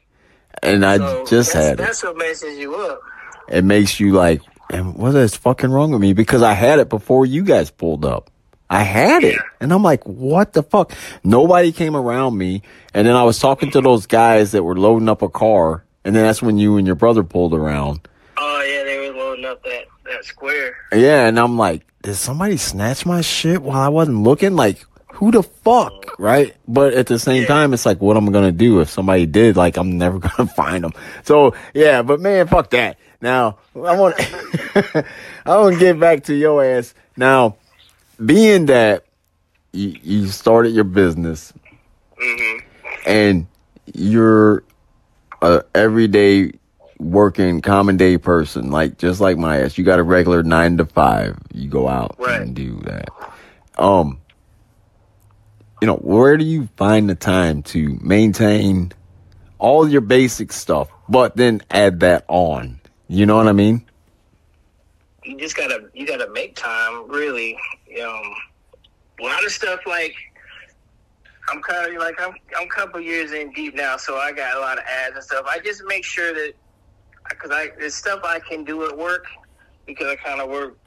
and 0.64 0.86
I 0.86 0.98
So 0.98 1.26
just 1.26 1.54
had 1.54 1.74
it. 1.74 1.78
That's 1.78 2.02
what 2.04 2.18
messes 2.18 2.58
you 2.58 2.76
up. 2.76 3.02
It 3.50 3.64
makes 3.64 4.00
you 4.00 4.14
like, 4.14 4.42
and 4.72 4.96
what 4.96 5.14
is 5.16 5.36
fucking 5.36 5.70
wrong 5.70 5.92
with 5.92 6.02
me? 6.02 6.14
Because 6.14 6.42
I 6.42 6.54
had 6.54 6.80
it 6.80 6.90
before 6.90 7.26
you 7.26 7.44
guys 7.44 7.70
pulled 7.70 8.06
up. 8.06 8.32
I 8.70 8.82
had 8.82 9.24
it. 9.24 9.38
And 9.62 9.72
I'm 9.72 9.84
like, 9.84 10.04
what 10.06 10.54
the 10.54 10.64
fuck? 10.64 10.92
Nobody 11.24 11.72
came 11.72 11.96
around 11.96 12.36
me. 12.36 12.64
And 12.96 13.08
then 13.08 13.16
I 13.16 13.22
was 13.24 13.38
talking 13.38 13.70
to 13.72 13.82
those 13.82 14.08
guys 14.08 14.54
that 14.54 14.64
were 14.64 14.76
loading 14.76 15.08
up 15.08 15.22
a 15.22 15.30
car. 15.30 15.84
And 16.04 16.16
then 16.16 16.24
that's 16.24 16.42
when 16.42 16.58
you 16.58 16.78
and 16.78 16.88
your 16.88 16.96
brother 16.96 17.24
pulled 17.24 17.54
around. 17.54 18.08
Oh 18.38 18.62
yeah, 18.68 18.84
they 18.84 18.98
were 19.08 19.16
loading 19.16 19.46
up 19.46 19.64
that 19.64 19.86
that 20.16 20.26
square. 20.26 20.76
Yeah. 20.94 21.28
And 21.28 21.40
I'm 21.40 21.58
like, 21.58 21.86
did 22.02 22.16
somebody 22.16 22.58
snatch 22.58 23.06
my 23.06 23.22
shit 23.22 23.62
while 23.62 23.80
I 23.82 23.90
wasn't 23.90 24.24
looking? 24.24 24.56
Like, 24.56 24.84
who 25.14 25.32
the 25.32 25.44
fuck? 25.44 26.20
Right. 26.20 26.56
But 26.68 26.94
at 26.94 27.08
the 27.08 27.20
same 27.20 27.42
Yeah. 27.44 27.48
time, 27.48 27.74
it's 27.74 27.86
like, 27.86 28.02
what 28.02 28.18
am 28.18 28.28
I 28.30 28.32
going 28.32 28.46
to 28.46 28.52
do 28.52 28.80
if 28.82 28.90
somebody 28.90 29.26
did? 29.26 29.56
Like, 29.58 29.78
I'm 29.78 29.98
never 29.98 30.20
going 30.28 30.48
to 30.48 30.54
find 30.54 30.84
them. 30.84 30.94
So 31.24 31.56
yeah, 31.74 32.02
but 32.02 32.20
man, 32.20 32.48
fuck 32.48 32.70
that. 32.72 32.98
Now, 33.22 33.58
I 33.76 33.96
want, 33.96 34.16
I 35.46 35.58
want 35.58 35.76
to 35.76 35.80
get 35.80 36.00
back 36.00 36.24
to 36.26 36.36
your 36.36 36.64
ass. 36.64 36.94
Now, 37.18 37.58
being 38.24 38.68
that 38.68 39.06
you, 39.74 39.96
you 40.04 40.28
started 40.28 40.70
your 40.70 40.84
business 40.86 41.52
hmm 42.18 42.58
and 43.06 43.46
you're 43.94 44.64
a 45.42 45.64
everyday 45.76 46.54
working 47.00 47.62
common 47.62 47.98
day 47.98 48.18
person, 48.18 48.72
like 48.72 48.98
just 48.98 49.20
like 49.20 49.38
my 49.38 49.62
ass, 49.62 49.78
you 49.78 49.84
got 49.84 50.00
a 50.00 50.04
regular 50.04 50.44
nine 50.44 50.78
to 50.78 50.86
five. 50.86 51.38
You 51.54 51.70
go 51.70 51.88
out 51.88 52.16
Right. 52.20 52.42
and 52.42 52.56
do 52.56 52.80
that. 52.86 53.10
Um, 53.78 54.20
you 55.82 55.88
know, 55.88 55.98
where 55.98 56.38
do 56.38 56.46
you 56.46 56.70
find 56.78 57.10
the 57.10 57.16
time 57.16 57.64
to 57.64 57.98
maintain 58.02 58.94
all 59.60 59.88
your 59.88 60.02
basic 60.02 60.52
stuff, 60.54 60.90
but 61.10 61.36
then 61.36 61.62
add 61.70 62.00
that 62.00 62.24
on? 62.28 62.80
You 63.08 63.26
know 63.26 63.36
what 63.38 63.48
I 63.48 63.52
mean? 63.54 63.86
You 65.24 65.38
just 65.38 65.56
gotta 65.58 65.90
you 65.94 66.06
gotta 66.08 66.30
make 66.32 66.56
time. 66.56 67.10
Really, 67.10 67.58
um, 68.02 68.22
a 69.20 69.24
lot 69.24 69.44
of 69.44 69.52
stuff 69.52 69.82
like. 69.86 70.16
I'm 71.48 71.62
kind 71.62 71.94
of 71.96 72.02
like 72.02 72.20
I'm 72.20 72.34
I'm 72.58 72.66
a 72.66 72.70
couple 72.70 73.00
years 73.00 73.32
in 73.32 73.52
deep 73.52 73.76
now, 73.76 73.98
so 73.98 74.18
I 74.18 74.32
got 74.32 74.58
a 74.58 74.60
lot 74.60 74.80
of 74.80 74.84
ads 74.86 75.16
and 75.16 75.24
stuff. 75.24 75.46
I 75.48 75.60
just 75.60 75.84
make 75.86 76.04
sure 76.04 76.34
that 76.34 76.54
because 77.30 77.52
I 77.52 77.72
there's 77.78 77.96
stuff 77.96 78.22
I 78.24 78.40
can 78.40 78.64
do 78.64 78.86
at 78.86 78.98
work 78.98 79.26
because 79.86 80.08
I 80.08 80.16
kind 80.16 80.42
of 80.42 80.50
work 80.50 80.78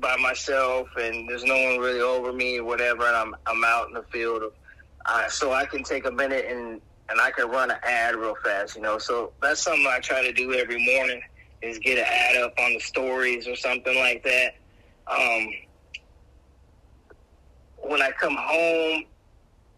by 0.00 0.16
myself 0.16 0.88
and 0.96 1.28
there's 1.28 1.44
no 1.44 1.54
one 1.54 1.78
really 1.78 2.00
over 2.00 2.32
me 2.32 2.58
or 2.58 2.64
whatever, 2.64 3.06
and 3.06 3.16
I'm 3.16 3.36
I'm 3.46 3.64
out 3.64 3.88
in 3.88 3.94
the 3.94 4.04
field, 4.04 4.42
uh, 5.06 5.28
so 5.28 5.52
I 5.52 5.66
can 5.66 5.82
take 5.82 6.06
a 6.06 6.10
minute 6.10 6.46
and 6.48 6.80
and 7.10 7.20
I 7.20 7.30
can 7.30 7.48
run 7.50 7.70
an 7.70 7.78
ad 7.82 8.16
real 8.16 8.36
fast, 8.44 8.76
you 8.76 8.82
know. 8.82 8.98
So 8.98 9.32
that's 9.40 9.60
something 9.60 9.86
I 9.86 9.98
try 10.00 10.22
to 10.22 10.32
do 10.32 10.52
every 10.54 10.84
morning 10.84 11.22
is 11.62 11.78
get 11.78 11.98
an 11.98 12.04
ad 12.06 12.36
up 12.42 12.54
on 12.58 12.74
the 12.74 12.80
stories 12.80 13.48
or 13.48 13.56
something 13.56 13.96
like 13.98 14.22
that. 14.24 14.56
Um, 15.06 15.48
when 17.78 18.02
I 18.02 18.10
come 18.10 18.36
home, 18.38 19.04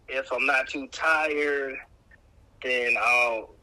if 0.07 0.31
I'm 0.31 0.45
not 0.45 0.67
too 0.67 0.87
tired, 0.87 1.77
then 2.61 2.95
I'll 3.01 3.55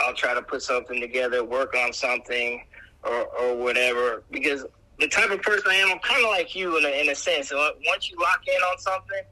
I'll 0.00 0.14
try 0.14 0.34
to 0.34 0.42
put 0.42 0.62
something 0.62 1.00
together, 1.00 1.44
work 1.44 1.74
on 1.74 1.92
something, 1.92 2.64
or 3.04 3.26
or 3.38 3.56
whatever. 3.56 4.22
Because 4.30 4.64
the 4.98 5.08
type 5.08 5.30
of 5.30 5.40
person 5.42 5.70
I 5.70 5.74
am, 5.76 5.90
I'm 5.92 5.98
kind 6.00 6.24
of 6.24 6.30
like 6.30 6.54
you 6.54 6.76
in 6.78 6.84
a, 6.84 7.00
in 7.02 7.08
a 7.10 7.14
sense. 7.14 7.52
Uh, 7.52 7.70
once 7.86 8.10
you 8.10 8.18
lock 8.18 8.40
in 8.46 8.60
on 8.62 8.78
something, 8.78 9.22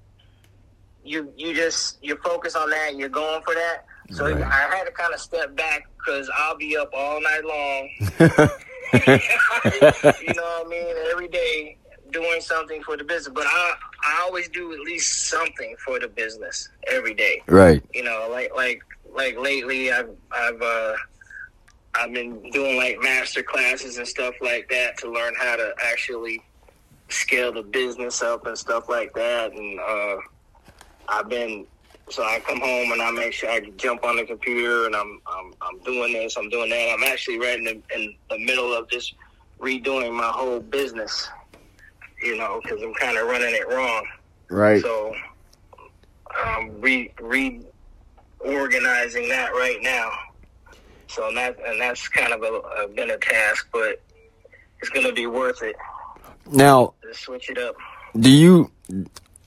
you 1.04 1.32
you 1.36 1.54
just 1.54 1.98
you 2.02 2.16
focus 2.24 2.54
on 2.56 2.70
that. 2.70 2.88
and 2.90 2.98
You're 3.00 3.08
going 3.08 3.42
for 3.42 3.54
that. 3.54 3.84
So 4.10 4.24
Right. 4.24 4.42
I 4.42 4.74
had 4.76 4.84
to 4.84 4.90
kind 4.92 5.12
of 5.12 5.20
step 5.20 5.54
back 5.56 5.88
because 5.98 6.30
I'll 6.34 6.56
be 6.56 6.76
up 6.78 6.90
all 6.94 7.20
night 7.20 7.44
long. 7.44 7.90
you 8.94 10.34
know 10.34 10.42
what 10.42 10.66
I 10.66 10.68
mean? 10.68 10.94
Every 11.12 11.28
day 11.28 11.76
doing 12.10 12.40
something 12.40 12.82
for 12.82 12.96
the 12.96 13.04
business. 13.04 13.32
But 13.34 13.46
I 13.46 13.74
I 14.02 14.22
always 14.24 14.48
do 14.48 14.72
at 14.72 14.80
least 14.80 15.28
something 15.28 15.76
for 15.84 15.98
the 16.00 16.08
business 16.08 16.68
every 16.86 17.12
day. 17.14 17.42
right. 17.48 17.82
You 17.92 18.02
know, 18.04 18.28
like 18.30 18.50
like 18.56 18.82
like 19.18 19.36
lately 19.36 19.92
I've 19.92 20.10
I've 20.30 20.62
uh 20.62 20.94
I've 21.96 22.12
been 22.12 22.50
doing 22.52 22.76
like 22.76 23.00
master 23.02 23.42
classes 23.42 23.98
and 23.98 24.06
stuff 24.06 24.34
like 24.40 24.68
that 24.70 24.96
to 24.98 25.10
learn 25.10 25.34
how 25.36 25.56
to 25.56 25.74
actually 25.84 26.40
scale 27.08 27.52
the 27.52 27.62
business 27.62 28.22
up 28.22 28.46
and 28.46 28.56
stuff 28.56 28.88
like 28.88 29.12
that 29.14 29.52
and 29.52 29.80
uh 29.80 30.16
I've 31.08 31.28
been 31.28 31.66
so 32.08 32.22
I 32.22 32.40
come 32.40 32.60
home 32.60 32.92
and 32.92 33.02
I 33.02 33.10
make 33.10 33.32
sure 33.32 33.50
I 33.50 33.60
jump 33.76 34.04
on 34.04 34.16
the 34.16 34.24
computer 34.24 34.86
and 34.86 34.94
I'm 34.94 35.20
I'm 35.26 35.52
I'm 35.60 35.78
doing 35.80 36.12
this, 36.12 36.36
I'm 36.36 36.48
doing 36.48 36.70
that. 36.70 36.94
I'm 36.94 37.02
actually 37.02 37.38
right 37.38 37.58
in 37.58 37.64
the, 37.64 37.82
in 37.94 38.14
the 38.30 38.38
middle 38.38 38.72
of 38.72 38.88
just 38.88 39.14
redoing 39.58 40.12
my 40.14 40.28
whole 40.28 40.60
business, 40.60 41.28
you 42.22 42.36
know, 42.36 42.60
because 42.62 42.80
I'm 42.82 42.94
kind 42.94 43.18
of 43.18 43.26
running 43.26 43.52
it 43.54 43.68
wrong. 43.68 44.06
Right. 44.48 44.80
So 44.80 45.14
um, 46.46 46.80
re 46.80 47.12
reorganizing 48.44 49.28
that 49.28 49.50
right 49.52 49.78
now. 49.82 50.10
So 51.08 51.28
and 51.28 51.36
that 51.36 51.58
and 51.66 51.80
that's 51.80 52.06
kind 52.08 52.32
of 52.32 52.42
a, 52.42 52.84
a, 52.84 52.88
been 52.88 53.10
a 53.10 53.18
task, 53.18 53.68
but 53.72 54.00
it's 54.80 54.90
going 54.90 55.06
to 55.06 55.12
be 55.12 55.26
worth 55.26 55.62
it 55.62 55.76
Now, 56.50 56.94
switch 57.12 57.50
it 57.50 57.58
up. 57.58 57.76
do 58.18 58.30
you 58.30 58.70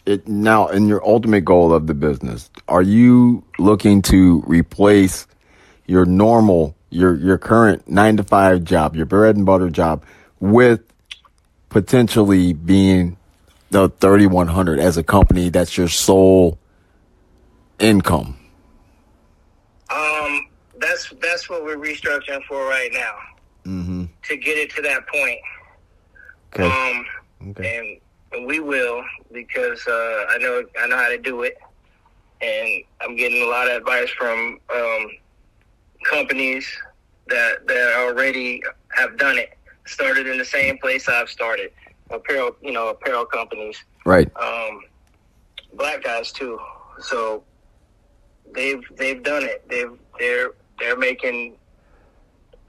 it, 0.06 0.28
now 0.28 0.68
in 0.68 0.88
your 0.88 1.06
ultimate 1.08 1.46
goal 1.46 1.74
of 1.74 1.88
the 1.88 1.94
business 1.94 2.50
are 2.68 2.82
you 2.82 3.44
looking 3.60 4.02
to 4.02 4.44
replace 4.48 5.28
your 5.86 6.06
normal 6.06 6.76
your 6.89 7.16
your 7.16 7.38
current 7.38 7.88
9 7.88 8.18
to 8.18 8.24
5 8.24 8.64
job 8.64 8.96
your 8.96 9.06
bread 9.06 9.36
and 9.36 9.46
butter 9.46 9.70
job 9.70 10.04
with 10.39 10.82
potentially 11.70 12.54
being 12.54 13.18
the 13.70 13.89
3100 13.89 14.80
as 14.80 14.98
a 14.98 15.04
company 15.04 15.50
that's 15.50 15.78
your 15.78 15.88
sole 15.88 16.58
income 17.80 18.38
Um, 19.94 20.48
that's 20.78 21.14
that's 21.22 21.50
what 21.50 21.64
we're 21.64 21.78
restructuring 21.78 22.44
for 22.46 22.66
right 22.66 22.92
now. 22.94 23.16
Mhm 23.66 24.02
to 24.24 24.38
get 24.38 24.58
it 24.58 24.70
to 24.76 24.82
that 24.82 25.08
point. 25.08 25.39
okay. 26.54 26.66
Um, 26.66 27.06
okay. 27.50 27.78
and, 27.78 28.38
and 28.38 28.48
we 28.48 28.60
will 28.60 29.04
because 29.32 29.86
uh, 29.88 30.26
I 30.30 30.38
know 30.39 30.64
I 30.80 30.88
know 30.88 30.98
how 30.98 31.10
to 31.10 31.18
do 31.18 31.44
it, 31.44 31.58
and 32.42 32.84
I'm 33.02 33.16
getting 33.16 33.42
a 33.42 33.46
lot 33.46 33.70
of 33.70 33.78
advice 33.78 34.10
from 34.10 34.60
um, 34.74 35.08
companies 36.04 36.68
that 37.28 37.68
that 37.68 37.96
already 38.00 38.64
have 38.89 39.18
done 39.18 39.38
it. 39.38 39.58
Started 39.86 40.28
in 40.28 40.38
the 40.38 40.46
same 40.46 40.78
place 40.78 41.10
I've 41.10 41.30
started, 41.30 41.72
apparel, 42.12 42.56
you 42.62 42.72
know, 42.72 42.89
apparel 42.89 43.26
companies, 43.26 43.84
right. 44.06 44.30
Um, 44.38 44.82
black 45.74 46.04
guys 46.04 46.32
too. 46.32 46.60
So 47.00 47.44
they've 48.54 48.84
they've 48.97 49.22
done 49.24 49.43
it. 49.43 49.68
They've 49.70 49.91
they're 50.20 50.52
they're 50.80 50.97
making 50.97 51.56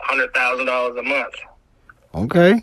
hundred 0.00 0.32
thousand 0.34 0.66
dollars 0.66 0.96
a 0.98 1.02
month 1.02 1.34
Okay. 2.14 2.62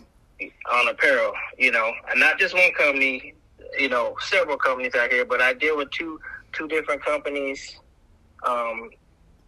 on 0.70 0.88
apparel. 0.88 1.32
You 1.58 1.72
know, 1.72 1.92
and 2.10 2.20
not 2.20 2.38
just 2.38 2.54
one 2.54 2.72
company. 2.74 3.34
You 3.78 3.88
know, 3.88 4.16
several 4.20 4.56
companies 4.56 4.94
out 4.96 5.12
here, 5.12 5.24
but 5.24 5.40
I 5.40 5.54
deal 5.54 5.76
with 5.76 5.90
two 5.90 6.18
two 6.52 6.66
different 6.66 7.04
companies 7.04 7.78
um, 8.44 8.90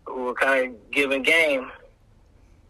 who 0.05 0.29
are 0.29 0.35
kind 0.35 0.75
of 0.77 0.91
giving 0.93 1.23
game, 1.23 1.71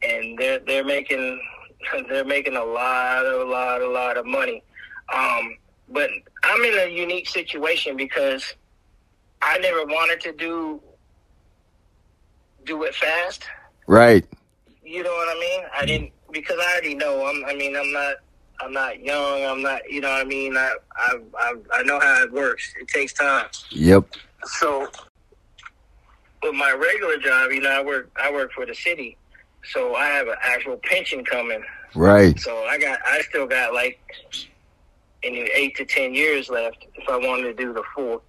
and 0.03 0.39
they're 0.39 0.61
they're 0.61 0.85
making 0.85 1.41
they're 2.09 2.25
making 2.25 2.57
a 2.57 2.65
lot, 2.65 3.25
a 3.27 3.45
lot, 3.45 3.83
a 3.83 3.89
lot 3.89 4.17
of 4.17 4.25
money. 4.25 4.63
Um, 5.15 5.57
but 5.91 6.09
I'm 6.45 6.63
in 6.65 6.79
a 6.79 6.87
unique 6.91 7.29
situation 7.29 7.97
because 7.97 8.55
I 9.43 9.59
never 9.59 9.85
wanted 9.85 10.21
to 10.23 10.33
do 10.33 10.81
do 12.65 12.85
it 12.85 12.95
fast. 12.95 13.45
Right. 13.87 14.25
You 14.85 15.03
know 15.03 15.11
what 15.11 15.37
I 15.37 15.41
mean? 15.41 15.61
I 15.75 15.87
didn't 15.87 16.13
because 16.33 16.59
I 16.61 16.73
already 16.73 16.95
know. 16.95 17.27
I'm. 17.27 17.45
I 17.45 17.55
mean, 17.55 17.77
I'm 17.77 17.93
not. 17.93 18.17
I'm 18.61 18.73
not 18.73 19.01
young. 19.01 19.45
I'm 19.45 19.63
not. 19.63 19.89
You 19.91 20.01
know 20.01 20.11
what 20.11 20.21
I 20.21 20.25
mean? 20.25 20.57
I. 20.57 20.77
I. 20.97 21.19
I, 21.39 21.55
I 21.75 21.83
know 21.83 22.01
how 22.01 22.23
it 22.23 22.33
works. 22.33 22.73
It 22.81 22.89
takes 22.89 23.13
time. 23.13 23.47
Yep. 23.71 24.05
So, 24.45 24.89
with 26.43 26.55
my 26.55 26.73
regular 26.73 27.19
job, 27.19 27.53
you 27.53 27.61
know, 27.61 27.71
I 27.71 27.83
work. 27.83 28.11
I 28.21 28.33
work 28.33 28.53
for 28.53 28.67
the 28.67 28.75
city, 28.75 29.17
so 29.73 29.95
I 29.95 30.07
have 30.07 30.29
an 30.29 30.37
actual 30.43 30.79
pension 30.85 31.25
coming. 31.25 31.63
Right. 31.95 32.39
So 32.41 32.65
I 32.65 32.79
got. 32.79 32.99
I 33.07 33.21
still 33.23 33.47
got 33.47 33.73
like, 33.75 34.01
any 35.23 35.49
eight 35.55 35.77
to 35.77 35.85
ten 35.85 36.15
years 36.15 36.49
left 36.49 36.87
if 36.95 37.09
I 37.09 37.17
wanted 37.17 37.45
to 37.45 37.55
do 37.55 37.73
the 37.73 37.83
full, 37.95 38.23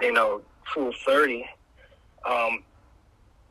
you 0.00 0.12
know, 0.12 0.42
full 0.74 0.92
thirty. 1.04 1.44
Um, 2.28 2.64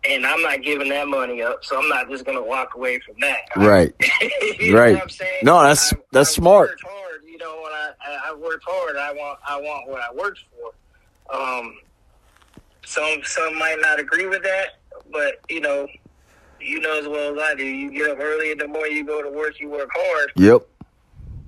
and 0.09 0.25
I'm 0.25 0.41
not 0.41 0.61
giving 0.63 0.89
that 0.89 1.07
money 1.07 1.41
up, 1.41 1.63
so 1.65 1.77
I'm 1.81 1.87
not 1.89 2.09
just 2.09 2.25
gonna 2.25 2.41
walk 2.43 2.75
away 2.75 2.99
from 2.99 3.15
that. 3.21 3.39
Right. 3.55 3.93
You 4.59 4.73
know 4.73 4.79
Right. 4.79 4.93
what 4.95 5.03
I'm 5.03 5.09
saying? 5.09 5.39
No, 5.43 5.57
that's- 5.59 5.93
I- 5.93 5.97
that's 6.11 6.29
I 6.29 6.33
smart. 6.33 6.79
Hard, 6.83 7.21
you 7.25 7.37
know, 7.37 7.59
when 7.61 7.71
I, 7.73 7.91
I 8.05 8.31
I 8.31 8.33
worked 8.33 8.63
hard, 8.67 8.95
I 8.97 9.11
want 9.13 9.39
I 9.47 9.59
want 9.59 9.89
what 9.89 10.01
I 10.01 10.13
worked 10.13 10.39
for. 10.51 11.35
Um, 11.35 11.77
some 12.85 13.19
some 13.23 13.57
might 13.57 13.77
not 13.81 13.99
agree 13.99 14.27
with 14.27 14.43
that, 14.43 14.79
but 15.11 15.35
you 15.49 15.59
know, 15.61 15.87
you 16.59 16.79
know 16.79 16.99
as 16.99 17.07
well 17.07 17.33
as 17.35 17.41
I 17.51 17.55
do. 17.55 17.63
You 17.65 17.91
get 17.91 18.09
up 18.11 18.19
early 18.19 18.51
in 18.51 18.57
the 18.57 18.67
morning, 18.67 18.95
you 18.95 19.05
go 19.05 19.21
to 19.21 19.29
work, 19.29 19.59
you 19.59 19.69
work 19.69 19.89
hard. 19.93 20.31
Yep. 20.35 20.61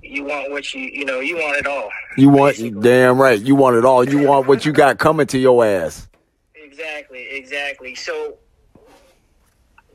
You 0.02 0.24
want 0.24 0.50
what 0.50 0.72
you 0.74 0.82
you 0.82 1.04
know 1.04 1.20
you 1.20 1.36
want 1.36 1.56
it 1.56 1.66
all. 1.66 1.90
You 2.16 2.28
want 2.28 2.56
Basically. 2.58 2.80
damn 2.82 3.20
right. 3.20 3.40
You 3.40 3.54
want 3.56 3.76
it 3.76 3.84
all. 3.84 4.08
You 4.08 4.26
want 4.26 4.46
what 4.46 4.64
you 4.64 4.72
got 4.72 4.98
coming 4.98 5.26
to 5.28 5.38
your 5.38 5.64
ass. 5.64 6.08
Exactly, 6.54 7.26
exactly. 7.30 7.94
So 7.94 8.36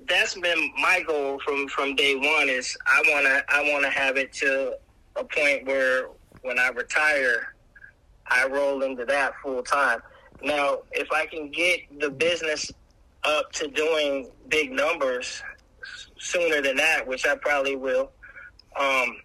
that's 0.08 0.36
been 0.36 0.72
my 0.80 1.01
goal 1.06 1.39
from 1.45 1.68
from 1.68 1.95
day 1.95 2.16
one. 2.16 2.49
Is 2.49 2.76
I 2.86 3.01
wanna 3.12 3.41
I 3.49 3.72
wanna 3.72 3.89
have 3.89 4.18
it 4.18 4.32
to 4.34 4.76
a 5.16 5.24
point 5.24 5.66
where 5.66 6.08
when 6.41 6.60
I 6.60 6.70
retire, 6.70 7.54
I 8.28 8.47
roll 8.47 8.84
into 8.84 9.06
that 9.06 9.34
full 9.41 9.64
time. 9.64 9.99
Now, 10.43 10.80
if 10.91 11.12
I 11.12 11.26
can 11.26 11.49
get 11.51 11.80
the 11.99 12.10
business 12.10 12.70
up 13.24 13.51
to 13.54 13.68
doing 13.70 14.30
big 14.49 14.72
numbers 14.72 15.41
sooner 16.20 16.62
than 16.62 16.76
that, 16.78 17.08
which 17.08 17.26
I 17.26 17.36
probably 17.36 17.78
will, 17.78 18.12
um, 18.78 19.18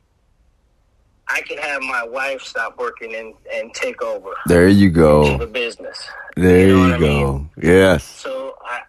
I 1.26 1.41
can 1.43 1.59
have 1.59 1.83
my 1.83 2.05
wife 2.07 2.43
stop 2.43 2.79
working 2.79 3.14
and, 3.16 3.35
and 3.53 3.74
take 3.74 4.01
over 4.03 4.31
There 4.47 4.68
you 4.68 4.91
go. 4.91 5.37
the 5.39 5.47
business. 5.47 5.99
There 6.37 6.61
You 6.61 6.66
know 6.68 6.85
you 6.87 6.91
what 6.93 6.95
I 6.95 6.99
go. 6.99 7.47
Yes. 7.61 8.05
So 8.05 8.55
I, 8.64 8.81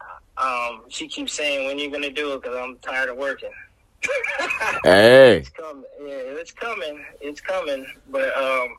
um, 0.41 0.81
she 0.89 1.07
keeps 1.07 1.33
saying, 1.33 1.67
"When 1.67 1.77
you 1.79 1.89
gonna 1.91 2.09
do 2.11 2.33
it?" 2.33 2.41
Because 2.41 2.57
I'm 2.57 2.77
tired 2.77 3.09
of 3.09 3.17
working. 3.17 3.51
Hey. 4.83 5.37
It's 5.39 5.49
coming. 5.49 5.83
Yeah, 6.01 6.07
it's 6.39 6.51
coming. 6.51 7.05
It's 7.21 7.41
coming. 7.41 7.85
But 8.09 8.35
um, 8.37 8.77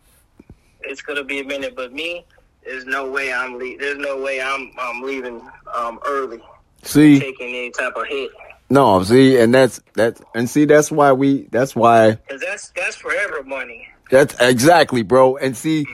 it's 0.82 1.02
gonna 1.02 1.24
be 1.24 1.40
a 1.40 1.44
minute. 1.44 1.74
But 1.76 1.92
me, 1.92 2.24
there's 2.64 2.86
no 2.86 3.10
way 3.10 3.32
I'm 3.32 3.58
le- 3.58 3.76
There's 3.78 3.98
no 3.98 4.20
way 4.20 4.40
I'm 4.40 4.72
I'm 4.78 5.02
leaving 5.02 5.40
um 5.74 5.98
early, 6.06 6.40
See, 6.82 7.20
taking 7.20 7.48
any 7.48 7.70
type 7.70 7.94
of 7.96 8.06
hit. 8.06 8.30
no, 8.70 9.02
see, 9.02 9.38
and 9.38 9.52
that's 9.54 9.80
that's 9.94 10.22
and 10.34 10.48
see 10.48 10.64
that's 10.64 10.90
why 10.90 11.12
we 11.12 11.42
that's 11.50 11.76
why 11.76 12.12
Because 12.12 12.40
that's 12.40 12.70
that's 12.70 12.96
forever 12.96 13.42
money. 13.44 13.86
that's 14.10 14.34
exactly, 14.40 15.02
bro. 15.02 15.36
And 15.36 15.54
see, 15.56 15.86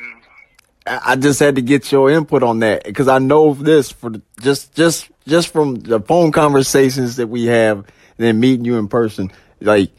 I 0.87 1.01
I 1.05 1.17
just 1.17 1.41
had 1.41 1.57
to 1.57 1.62
get 1.62 1.91
your 1.91 2.11
input 2.11 2.43
on 2.45 2.61
that 2.61 2.85
because 2.85 3.09
I 3.09 3.19
know 3.19 3.55
this 3.55 3.91
for 3.91 4.12
just 4.41 4.73
just 4.75 5.11
just 5.27 5.53
from 5.53 5.77
the 5.77 6.01
phone 6.01 6.33
conversations 6.33 7.16
that 7.16 7.27
we 7.29 7.47
have, 7.47 7.79
and 7.79 7.87
then 8.18 8.41
meeting 8.41 8.64
you 8.64 8.79
in 8.79 8.89
person. 8.89 9.31
Like, 9.61 9.91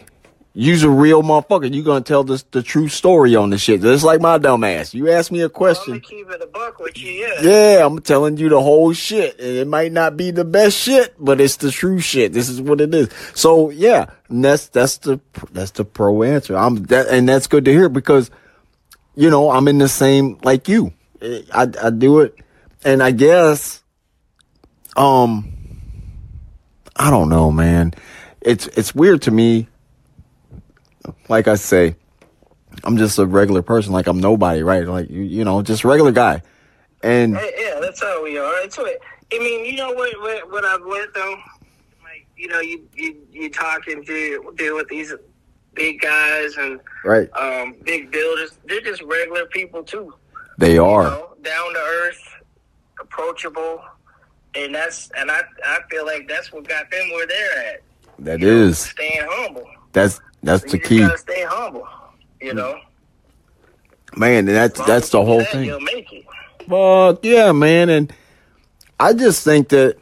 you's 0.53 0.83
a 0.83 0.89
real 0.89 1.21
motherfucker. 1.21 1.71
You 1.71 1.83
gonna 1.83 2.01
tell 2.01 2.23
this 2.23 2.43
the 2.51 2.63
true 2.63 2.87
story 2.87 3.35
on 3.35 3.51
the 3.51 3.57
shit. 3.57 3.81
Just 3.81 4.03
like 4.03 4.21
my 4.21 4.37
dumb 4.39 4.63
ass. 4.63 4.93
You 4.93 5.11
ask 5.11 5.31
me 5.31 5.41
a 5.41 5.45
I'm 5.45 5.51
question. 5.51 5.93
gonna 5.93 5.99
keep 5.99 6.29
it 6.29 6.41
a 6.41 6.47
buck 6.47 6.79
with 6.79 6.97
you. 6.97 7.11
Yeah. 7.11 7.41
Yeah, 7.41 7.85
I'm 7.85 7.99
telling 8.01 8.37
you 8.37 8.49
the 8.49 8.61
whole 8.61 8.91
shit. 8.93 9.39
And 9.39 9.57
it 9.57 9.67
might 9.67 9.91
not 9.91 10.17
be 10.17 10.31
the 10.31 10.45
best 10.45 10.77
shit, 10.77 11.13
but 11.19 11.39
it's 11.39 11.57
the 11.57 11.71
true 11.71 11.99
shit. 11.99 12.33
This 12.33 12.49
is 12.49 12.61
what 12.61 12.81
it 12.81 12.93
is. 12.93 13.09
So 13.35 13.69
yeah, 13.69 14.09
and 14.29 14.43
that's 14.43 14.67
that's 14.69 14.97
the 14.97 15.19
that's 15.51 15.71
the 15.71 15.85
pro 15.85 16.23
answer. 16.23 16.57
I'm 16.57 16.83
that, 16.85 17.07
and 17.09 17.29
that's 17.29 17.47
good 17.47 17.65
to 17.65 17.71
hear 17.71 17.89
because 17.89 18.31
you 19.15 19.29
know 19.29 19.51
I'm 19.51 19.67
in 19.67 19.77
the 19.77 19.89
same 19.89 20.39
like 20.43 20.67
you. 20.67 20.93
I 21.21 21.67
I 21.81 21.89
do 21.91 22.21
it, 22.21 22.35
and 22.83 23.03
I 23.03 23.11
guess 23.11 23.83
um 24.97 25.53
I 26.95 27.11
don't 27.11 27.29
know, 27.29 27.51
man. 27.51 27.93
It's 28.41 28.67
it's 28.67 28.93
weird 28.95 29.21
to 29.23 29.31
me. 29.31 29.67
Like 31.29 31.47
I 31.47 31.55
say, 31.55 31.95
I'm 32.83 32.97
just 32.97 33.19
a 33.19 33.25
regular 33.25 33.61
person. 33.61 33.93
Like 33.93 34.07
I'm 34.07 34.19
nobody, 34.19 34.63
right? 34.63 34.85
Like 34.87 35.09
you, 35.09 35.21
you 35.21 35.43
know, 35.45 35.61
just 35.61 35.83
a 35.83 35.87
regular 35.87 36.11
guy. 36.11 36.41
And 37.03 37.33
yeah, 37.33 37.79
that's 37.79 38.01
how 38.01 38.23
we 38.23 38.37
are. 38.37 38.59
It's 38.63 38.77
what 38.77 38.97
I 39.33 39.39
mean. 39.39 39.65
You 39.65 39.75
know 39.77 39.91
what? 39.91 40.19
What, 40.19 40.51
what 40.51 40.65
I've 40.65 40.81
learned 40.81 41.11
though, 41.13 41.35
like 42.03 42.25
you 42.35 42.47
know, 42.47 42.59
you 42.59 42.87
you 42.95 43.15
you 43.31 43.49
talking 43.51 44.03
to 44.05 44.53
deal 44.55 44.75
with 44.75 44.87
these 44.87 45.13
big 45.75 46.01
guys 46.01 46.55
and 46.57 46.79
right, 47.05 47.29
um, 47.37 47.75
big 47.83 48.11
builders. 48.11 48.57
They're 48.65 48.81
just 48.81 49.03
regular 49.03 49.45
people 49.45 49.83
too. 49.83 50.13
they 50.57 50.73
You 50.75 50.85
are. 50.85 51.03
know, 51.03 51.35
down 51.43 51.73
to 51.73 51.79
earth, 51.79 52.33
approachable, 52.99 53.81
and 54.57 54.75
that's 54.75 55.09
and 55.15 55.29
I 55.29 55.41
I 55.65 55.79
feel 55.89 56.05
like 56.05 56.27
that's 56.27 56.51
what 56.51 56.67
got 56.67 56.89
them 56.91 57.09
where 57.11 57.27
they're 57.27 57.73
at. 57.73 57.81
That 58.19 58.39
You 58.39 58.65
know, 58.65 58.71
staying 58.71 59.25
humble. 59.29 59.65
That's 59.93 60.19
that's 60.43 60.63
You 60.65 60.71
the 60.71 60.79
key, 60.79 60.99
gotta 60.99 61.17
stay 61.17 61.43
humble. 61.47 61.87
You 62.41 62.53
know, 62.53 62.79
man. 64.15 64.47
And 64.47 64.49
that's 64.49 64.79
that's 64.85 65.09
the 65.09 65.23
whole 65.23 65.39
that, 65.39 65.51
thing. 65.51 65.65
You'll 65.65 65.79
make 65.79 66.11
it. 66.11 66.25
Fuck 66.67 67.23
yeah, 67.23 67.51
man. 67.51 67.89
And 67.89 68.13
I 68.99 69.13
just 69.13 69.43
think 69.43 69.69
that 69.69 69.97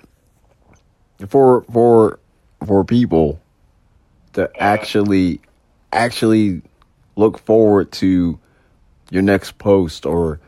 for 1.28 1.64
for 1.72 2.20
for 2.66 2.84
people 2.84 3.40
to 4.34 4.50
actually 4.62 5.42
actually 5.92 6.62
look 7.16 7.40
forward 7.40 7.92
to 7.94 8.40
your 9.12 9.22
next 9.22 9.58
post 9.58 10.06
or 10.06 10.40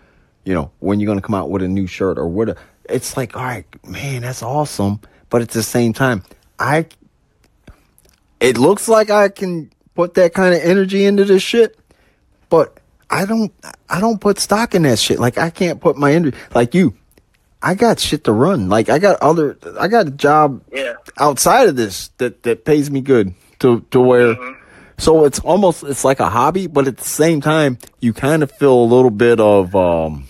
you 0.43 0.53
know 0.53 0.72
when 0.80 0.99
you're 0.99 1.08
gonna 1.08 1.22
come 1.22 1.36
out 1.36 1.49
with 1.49 1.62
a 1.62 1.68
new 1.68 1.88
shirt 1.88 2.18
or 2.18 2.28
what 2.28 2.49
a, 2.49 2.58
it's 2.89 3.15
like 3.17 3.35
all 3.35 3.43
right 3.43 3.65
man 3.88 4.21
that's 4.21 4.41
awesome 4.43 4.99
but 5.29 5.41
at 5.41 5.49
the 5.49 5.63
same 5.63 5.93
time 5.93 6.23
i 6.59 6.85
it 8.39 8.57
looks 8.57 8.88
like 8.88 9.09
i 9.09 9.29
can 9.29 9.69
put 9.95 10.13
that 10.15 10.33
kind 10.33 10.53
of 10.53 10.61
energy 10.61 11.05
into 11.05 11.25
this 11.25 11.41
shit 11.43 11.77
but 12.49 12.79
I 13.09 13.25
don't 13.25 13.53
I 13.89 14.01
don't 14.01 14.19
put 14.19 14.38
stock 14.38 14.75
in 14.75 14.81
that 14.81 14.99
shit. 14.99 15.17
Like 15.17 15.38
I 15.38 15.49
can't 15.49 15.79
put 15.79 15.95
my 15.95 16.11
energy 16.11 16.35
like 16.53 16.75
you. 16.75 16.93
I 17.61 17.73
got 17.73 18.01
shit 18.01 18.25
to 18.25 18.33
run. 18.33 18.67
Like 18.67 18.89
I 18.89 18.99
got 18.99 19.21
other 19.21 19.57
I 19.79 19.88
got 19.88 20.07
a 20.07 20.11
job 20.11 20.61
Yeah. 20.73 20.95
outside 21.17 21.69
of 21.69 21.77
this 21.77 22.09
that 22.17 22.43
that 22.43 22.65
pays 22.65 22.91
me 22.91 22.99
good 22.99 23.33
to 23.59 23.79
to 23.91 24.01
where 24.01 24.35
so 24.97 25.23
it's 25.23 25.39
almost 25.39 25.83
it's 25.83 26.03
like 26.03 26.19
a 26.19 26.29
hobby, 26.29 26.67
but 26.67 26.85
at 26.85 26.97
the 26.97 27.05
same 27.07 27.39
time 27.39 27.77
you 28.01 28.11
kind 28.11 28.43
of 28.43 28.51
feel 28.51 28.73
a 28.75 28.83
little 28.83 29.09
bit 29.11 29.39
of 29.39 29.73
um 29.73 30.27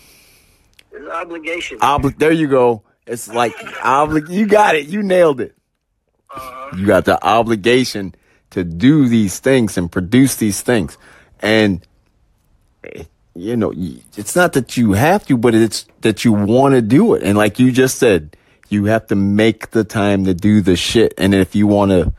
Obligation. 1.10 1.80
obli- 1.80 2.18
there 2.18 2.32
you 2.32 2.48
go. 2.48 2.84
It's 3.06 3.28
like 3.28 3.56
obli- 3.56 4.30
you 4.30 4.46
got 4.46 4.76
it. 4.76 4.88
You 4.88 5.02
nailed 5.04 5.42
it. 5.42 5.56
Uh-huh. 6.30 6.76
You 6.78 6.86
got 6.86 7.06
the 7.06 7.24
obligation 7.26 8.14
to 8.52 8.64
do 8.64 9.08
these 9.08 9.40
things 9.40 9.78
and 9.78 9.92
produce 9.92 10.36
these 10.36 10.62
things. 10.62 10.98
And 11.42 11.86
you 13.36 13.56
know, 13.56 13.72
it's 13.76 14.36
not 14.36 14.54
that 14.54 14.78
you 14.78 14.94
have 14.94 15.26
to, 15.28 15.38
but 15.38 15.54
it's 15.54 15.86
that 16.02 16.26
you 16.26 16.34
want 16.34 16.74
to 16.74 16.82
do 16.82 17.14
it. 17.14 17.24
And 17.24 17.38
like 17.38 17.60
you 17.60 17.72
just 17.72 17.98
said, 18.00 18.36
you 18.70 18.86
have 18.86 19.08
to 19.08 19.16
make 19.16 19.72
the 19.72 19.84
time 19.84 20.26
to 20.26 20.34
do 20.34 20.62
the 20.62 20.76
shit. 20.76 21.14
And 21.18 21.34
if 21.34 21.56
you 21.56 21.68
want 21.68 21.92
to 21.92 22.14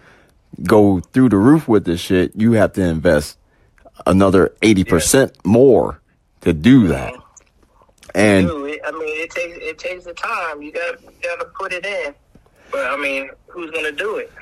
go 0.63 1.01
through 1.01 1.31
the 1.31 1.37
roof 1.37 1.69
with 1.69 1.85
the 1.85 1.97
shit, 1.97 2.33
you 2.37 2.53
have 2.53 2.73
to 2.75 2.83
invest 2.83 3.37
another 4.07 4.55
80% 4.63 5.33
more 5.45 6.01
to 6.43 6.53
do 6.53 6.87
that. 6.89 7.15
And 8.15 8.47
do. 8.49 8.65
It, 8.67 8.81
I 8.87 8.91
mean, 8.93 9.03
it 9.23 9.31
takes 9.31 9.59
it 9.61 9.79
takes 9.79 10.05
the 10.05 10.15
time. 10.15 10.63
You 10.63 10.73
got 10.73 10.97
got 11.23 11.37
to 11.41 11.45
put 11.47 11.73
it 11.73 11.85
in. 11.87 12.15
But 12.71 12.87
I 12.87 12.97
mean, 12.97 13.31
who's 13.47 13.71
gonna 13.71 13.93
do 13.93 14.17
it? 14.17 14.33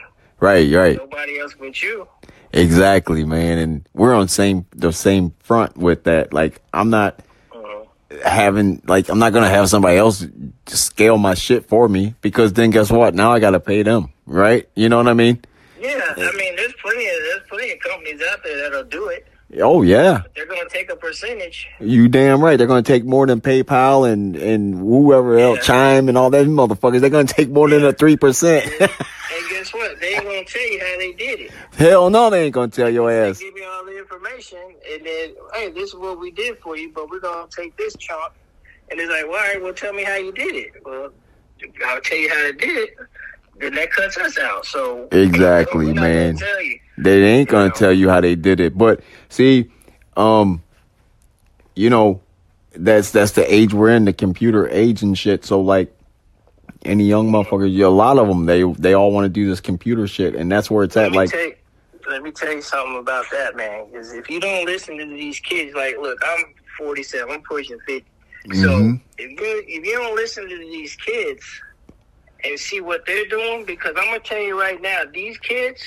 Right, 0.40 0.70
right. 0.72 0.96
Nobody 0.96 1.38
else 1.40 1.54
but 1.58 1.80
you. 1.82 2.06
Exactly, 2.52 3.24
man. 3.24 3.58
And 3.58 3.88
we're 3.94 4.14
on 4.14 4.28
same 4.28 4.66
the 4.74 4.92
same 4.92 5.34
front 5.40 5.76
with 5.76 6.04
that. 6.04 6.32
Like 6.32 6.60
I'm 6.72 6.90
not 6.90 7.20
Mhm. 7.52 7.86
having 8.22 8.82
like 8.86 9.08
I'm 9.08 9.18
not 9.18 9.32
gonna 9.32 9.48
have 9.48 9.68
somebody 9.68 9.96
else 9.96 10.24
scale 10.66 11.18
my 11.18 11.34
shit 11.34 11.68
for 11.68 11.88
me 11.88 12.14
because 12.20 12.52
then 12.52 12.70
guess 12.70 12.90
what? 12.90 13.14
Now 13.14 13.32
I 13.32 13.38
gotta 13.40 13.60
pay 13.60 13.82
them, 13.82 14.12
right? 14.26 14.68
You 14.74 14.88
know 14.88 14.96
what 14.98 15.08
I 15.08 15.14
mean? 15.14 15.42
Yeah, 15.80 16.00
I 16.16 16.32
mean, 16.36 16.56
there's 16.56 16.72
plenty 16.82 17.06
of 17.06 17.14
there's 17.22 17.42
plenty 17.48 17.72
of 17.72 17.78
companies 17.80 18.20
out 18.30 18.38
there 18.44 18.56
that'll 18.62 18.84
do 18.84 19.08
it. 19.08 19.26
Oh 19.62 19.82
yeah, 19.82 20.22
They're 20.34 20.44
gonna 20.46 20.68
take 20.68 20.90
a 20.90 20.96
percentage. 20.96 21.68
you 21.80 22.08
damn 22.08 22.42
right. 22.42 22.56
They're 22.58 22.66
gonna 22.66 22.82
take 22.82 23.04
more 23.04 23.26
than 23.26 23.40
PayPal 23.40 24.10
and 24.10 24.34
and 24.36 24.74
whoever 24.74 25.38
else, 25.38 25.58
Yeah. 25.58 25.62
Chime 25.64 26.08
and 26.08 26.18
all 26.18 26.30
that 26.30 26.46
motherfuckers. 26.46 27.00
They're 27.00 27.10
gonna 27.10 27.28
take 27.28 27.48
more 27.50 27.68
than 27.70 27.84
a 27.84 27.92
three 27.92 28.16
percent. 28.16 28.64
And 28.80 29.50
guess 29.50 29.72
what? 29.72 30.00
They 30.00 30.14
ain't 30.14 30.24
gonna 30.24 30.44
tell 30.44 30.68
you 30.72 30.80
how 30.80 30.98
they 30.98 31.12
did 31.12 31.40
it. 31.40 31.50
Hell 31.76 32.10
no, 32.10 32.28
they 32.30 32.44
ain't 32.46 32.54
gonna 32.54 32.68
tell 32.68 32.90
your 32.90 33.08
They 33.10 33.30
ass. 33.30 33.38
give 33.38 33.56
you 33.56 33.64
all 33.64 33.84
the 33.84 33.96
information, 33.98 34.58
and 34.92 35.06
then, 35.06 35.34
hey, 35.54 35.70
this 35.70 35.90
is 35.90 35.94
what 35.94 36.18
we 36.18 36.30
did 36.32 36.58
for 36.58 36.76
you, 36.76 36.90
but 36.92 37.08
we're 37.08 37.20
gonna 37.20 37.46
take 37.54 37.76
this 37.76 37.94
chunk. 37.98 38.32
And 38.90 38.98
it's 39.00 39.10
like, 39.10 39.24
well, 39.28 39.34
all 39.34 39.46
right, 39.48 39.62
well, 39.62 39.74
tell 39.74 39.92
me 39.92 40.02
how 40.04 40.14
you 40.16 40.32
did 40.32 40.54
it. 40.56 40.72
Well, 40.84 41.10
I'll 41.86 42.00
tell 42.00 42.18
you 42.18 42.28
how 42.30 42.46
I 42.46 42.52
did 42.52 42.76
it. 42.78 42.96
Then 43.58 43.74
that 43.74 43.90
cuts 43.90 44.16
us 44.18 44.38
out. 44.38 44.66
So 44.66 45.08
Exactly, 45.12 45.86
we're 45.86 45.94
not 45.94 46.02
gonna 46.02 46.32
man. 46.32 46.36
They 46.98 47.24
ain't 47.24 47.48
gonna 47.48 47.64
You 47.64 47.68
know. 47.70 47.74
tell 47.74 47.92
you 47.92 48.08
how 48.08 48.20
they 48.20 48.34
did 48.34 48.60
it. 48.60 48.76
But 48.76 49.00
see, 49.28 49.70
um, 50.16 50.62
you 51.74 51.90
know, 51.90 52.20
that's 52.74 53.10
that's 53.10 53.32
the 53.32 53.52
age 53.52 53.72
we're 53.74 53.90
in, 53.90 54.04
the 54.04 54.12
computer 54.12 54.68
age 54.68 55.02
and 55.02 55.16
shit. 55.16 55.44
So 55.44 55.60
like 55.60 55.92
any 56.84 57.04
young 57.04 57.30
motherfuckers, 57.30 57.78
a 57.84 57.88
lot 57.88 58.18
of 58.18 58.28
them, 58.28 58.46
they 58.46 58.62
they 58.62 58.94
all 58.94 59.12
want 59.12 59.24
to 59.24 59.28
do 59.28 59.48
this 59.48 59.60
computer 59.60 60.06
shit, 60.06 60.34
and 60.34 60.50
that's 60.50 60.70
where 60.70 60.84
it's 60.84 60.96
Let 60.96 61.06
at. 61.06 61.12
Like, 61.12 61.32
you, 61.32 61.54
let 62.08 62.22
me 62.22 62.30
tell 62.30 62.52
you 62.52 62.62
something 62.62 62.98
about 62.98 63.24
that, 63.32 63.56
man. 63.56 63.86
Because 63.90 64.12
if 64.12 64.28
you 64.30 64.40
don't 64.40 64.64
listen 64.66 64.96
to 64.98 65.06
these 65.06 65.40
kids, 65.40 65.74
like, 65.74 65.96
look, 66.00 66.18
I'm 66.24 66.44
47, 66.78 67.30
I'm 67.34 67.42
pushing 67.42 67.78
50. 67.86 68.04
So 68.52 68.68
Mhm. 68.68 69.00
if 69.18 69.30
you 69.40 69.64
if 69.66 69.84
you 69.84 69.94
don't 69.94 70.14
listen 70.14 70.48
to 70.48 70.56
these 70.58 70.94
kids 70.96 71.42
and 72.46 72.58
see 72.58 72.80
what 72.80 73.04
they're 73.06 73.26
doing, 73.28 73.64
because 73.64 73.94
I'm 73.96 74.04
gonna 74.06 74.20
tell 74.20 74.40
you 74.40 74.58
right 74.58 74.80
now, 74.80 75.02
these 75.12 75.38
kids 75.38 75.82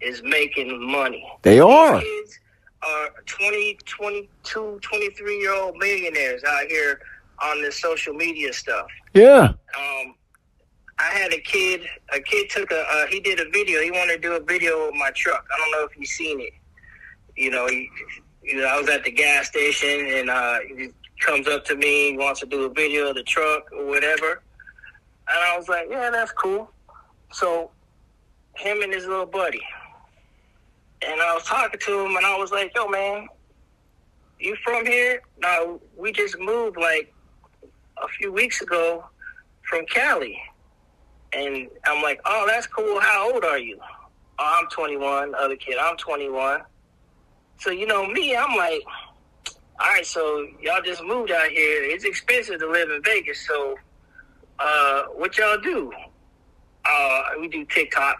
is 0.00 0.22
making 0.22 0.84
money. 0.90 1.24
they 1.42 1.60
are. 1.60 2.00
These 2.00 2.08
kids 2.08 2.38
are 2.82 3.10
20, 3.26 3.78
22, 3.86 4.78
23 4.82 5.38
year 5.38 5.54
old 5.54 5.76
millionaires 5.76 6.42
out 6.44 6.64
here 6.66 7.00
on 7.40 7.62
this 7.62 7.80
social 7.80 8.12
media 8.14 8.52
stuff 8.52 8.86
Yeah. 9.14 9.52
um, 9.78 10.14
I 10.98 11.04
had 11.10 11.32
a 11.32 11.38
kid. 11.40 11.82
A 12.12 12.20
kid 12.20 12.48
took 12.50 12.70
a. 12.70 12.80
Uh, 12.80 13.06
he 13.08 13.18
did 13.18 13.40
a 13.40 13.48
video. 13.50 13.80
He 13.80 13.90
wanted 13.90 14.14
to 14.14 14.28
do 14.28 14.32
a 14.34 14.40
video 14.40 14.88
of 14.88 14.94
my 14.94 15.10
truck. 15.10 15.44
I 15.52 15.58
don't 15.58 15.70
know 15.72 15.84
if 15.84 15.96
you've 15.96 16.06
seen 16.06 16.40
it. 16.40 16.52
You 17.36 17.50
know, 17.50 17.66
he, 17.66 17.88
you 18.44 18.56
know, 18.60 18.66
I 18.66 18.78
was 18.78 18.88
at 18.88 19.02
the 19.02 19.10
gas 19.10 19.48
station 19.48 19.88
and 20.06 20.30
uh, 20.30 20.58
he 20.60 20.90
comes 21.20 21.48
up 21.48 21.64
to 21.66 21.74
me. 21.76 22.12
He 22.12 22.16
wants 22.18 22.40
to 22.40 22.46
do 22.46 22.64
a 22.64 22.68
video 22.68 23.08
of 23.08 23.16
the 23.16 23.22
truck 23.24 23.72
or 23.72 23.86
whatever. 23.86 24.42
And 25.28 25.38
I 25.38 25.56
was 25.56 25.68
like, 25.68 25.86
yeah, 25.90 26.10
that's 26.10 26.32
cool. 26.32 26.70
So, 27.32 27.70
him 28.56 28.82
and 28.82 28.92
his 28.92 29.06
little 29.06 29.26
buddy. 29.26 29.62
And 31.06 31.20
I 31.20 31.34
was 31.34 31.44
talking 31.44 31.80
to 31.80 32.00
him, 32.00 32.16
and 32.16 32.26
I 32.26 32.36
was 32.36 32.52
like, 32.52 32.72
yo, 32.74 32.86
man, 32.88 33.28
you 34.38 34.56
from 34.64 34.86
here? 34.86 35.22
No, 35.38 35.80
we 35.96 36.12
just 36.12 36.38
moved 36.38 36.76
like 36.76 37.12
a 38.02 38.08
few 38.08 38.32
weeks 38.32 38.60
ago 38.60 39.04
from 39.62 39.86
Cali. 39.86 40.38
And 41.32 41.68
I'm 41.86 42.02
like, 42.02 42.20
oh, 42.24 42.44
that's 42.46 42.66
cool. 42.66 43.00
How 43.00 43.32
old 43.32 43.44
are 43.44 43.58
you? 43.58 43.78
Oh, 44.38 44.60
I'm 44.60 44.68
21. 44.68 45.34
Other 45.34 45.56
kid, 45.56 45.78
I'm 45.78 45.96
21. 45.96 46.62
So, 47.58 47.70
you 47.70 47.86
know, 47.86 48.06
me, 48.06 48.36
I'm 48.36 48.56
like, 48.56 48.82
all 49.80 49.88
right, 49.88 50.04
so 50.04 50.46
y'all 50.60 50.82
just 50.82 51.02
moved 51.02 51.30
out 51.30 51.48
here. 51.48 51.82
It's 51.82 52.04
expensive 52.04 52.58
to 52.60 52.70
live 52.70 52.90
in 52.90 53.02
Vegas. 53.02 53.46
So, 53.46 53.76
uh, 54.62 55.02
what 55.14 55.36
y'all 55.38 55.58
do? 55.60 55.92
Uh, 56.84 57.22
we 57.40 57.48
do 57.48 57.64
TikTok. 57.64 58.18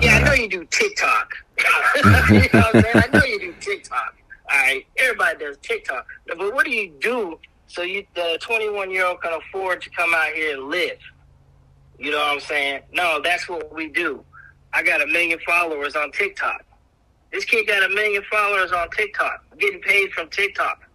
Yeah, 0.00 0.16
I 0.16 0.22
know 0.24 0.32
you 0.32 0.48
do 0.48 0.64
TikTok. 0.64 1.34
you 1.98 2.04
know 2.04 2.10
what 2.12 2.30
I'm 2.74 2.82
saying? 2.82 2.90
I 2.94 3.08
know 3.12 3.24
you 3.24 3.38
do 3.38 3.54
TikTok. 3.60 4.16
All 4.50 4.58
right, 4.58 4.86
everybody 4.98 5.38
does 5.38 5.56
TikTok. 5.58 6.06
But 6.26 6.38
what 6.54 6.64
do 6.64 6.70
you 6.70 6.92
do 7.00 7.38
so 7.66 7.82
you 7.82 8.04
the 8.14 8.38
21 8.40 8.90
year 8.90 9.06
old 9.06 9.20
can 9.22 9.32
afford 9.32 9.82
to 9.82 9.90
come 9.90 10.14
out 10.14 10.32
here 10.34 10.54
and 10.58 10.68
live? 10.68 10.98
You 11.98 12.10
know 12.10 12.18
what 12.18 12.34
I'm 12.34 12.40
saying? 12.40 12.82
No, 12.92 13.20
that's 13.22 13.48
what 13.48 13.72
we 13.74 13.88
do. 13.88 14.24
I 14.72 14.82
got 14.82 15.00
a 15.02 15.06
million 15.06 15.38
followers 15.46 15.94
on 15.96 16.10
TikTok. 16.12 16.64
This 17.32 17.44
kid 17.44 17.66
got 17.66 17.82
a 17.82 17.94
million 17.94 18.22
followers 18.30 18.72
on 18.72 18.90
TikTok, 18.90 19.44
getting 19.58 19.80
paid 19.80 20.12
from 20.12 20.28
TikTok. 20.28 20.88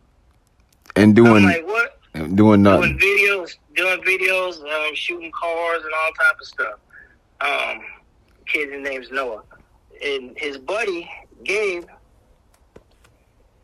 And 0.96 1.10
I'm 1.18 1.26
doing 1.26 1.44
like, 1.46 1.66
what? 1.66 2.00
doing 2.14 2.36
Doing 2.36 2.64
nothing. 2.64 2.98
videos, 3.00 3.56
doing 3.80 4.02
videos, 4.02 4.62
um, 4.62 4.94
shooting 4.94 5.32
cars 5.32 5.82
and 5.84 5.94
all 5.94 6.12
type 6.12 6.40
of 6.40 6.48
stuff. 6.48 6.80
Um, 7.42 7.86
kid's 8.46 8.72
name's 8.78 9.10
Noah, 9.10 9.44
and 10.04 10.38
his 10.38 10.58
buddy 10.58 11.10
Gabe. 11.44 11.86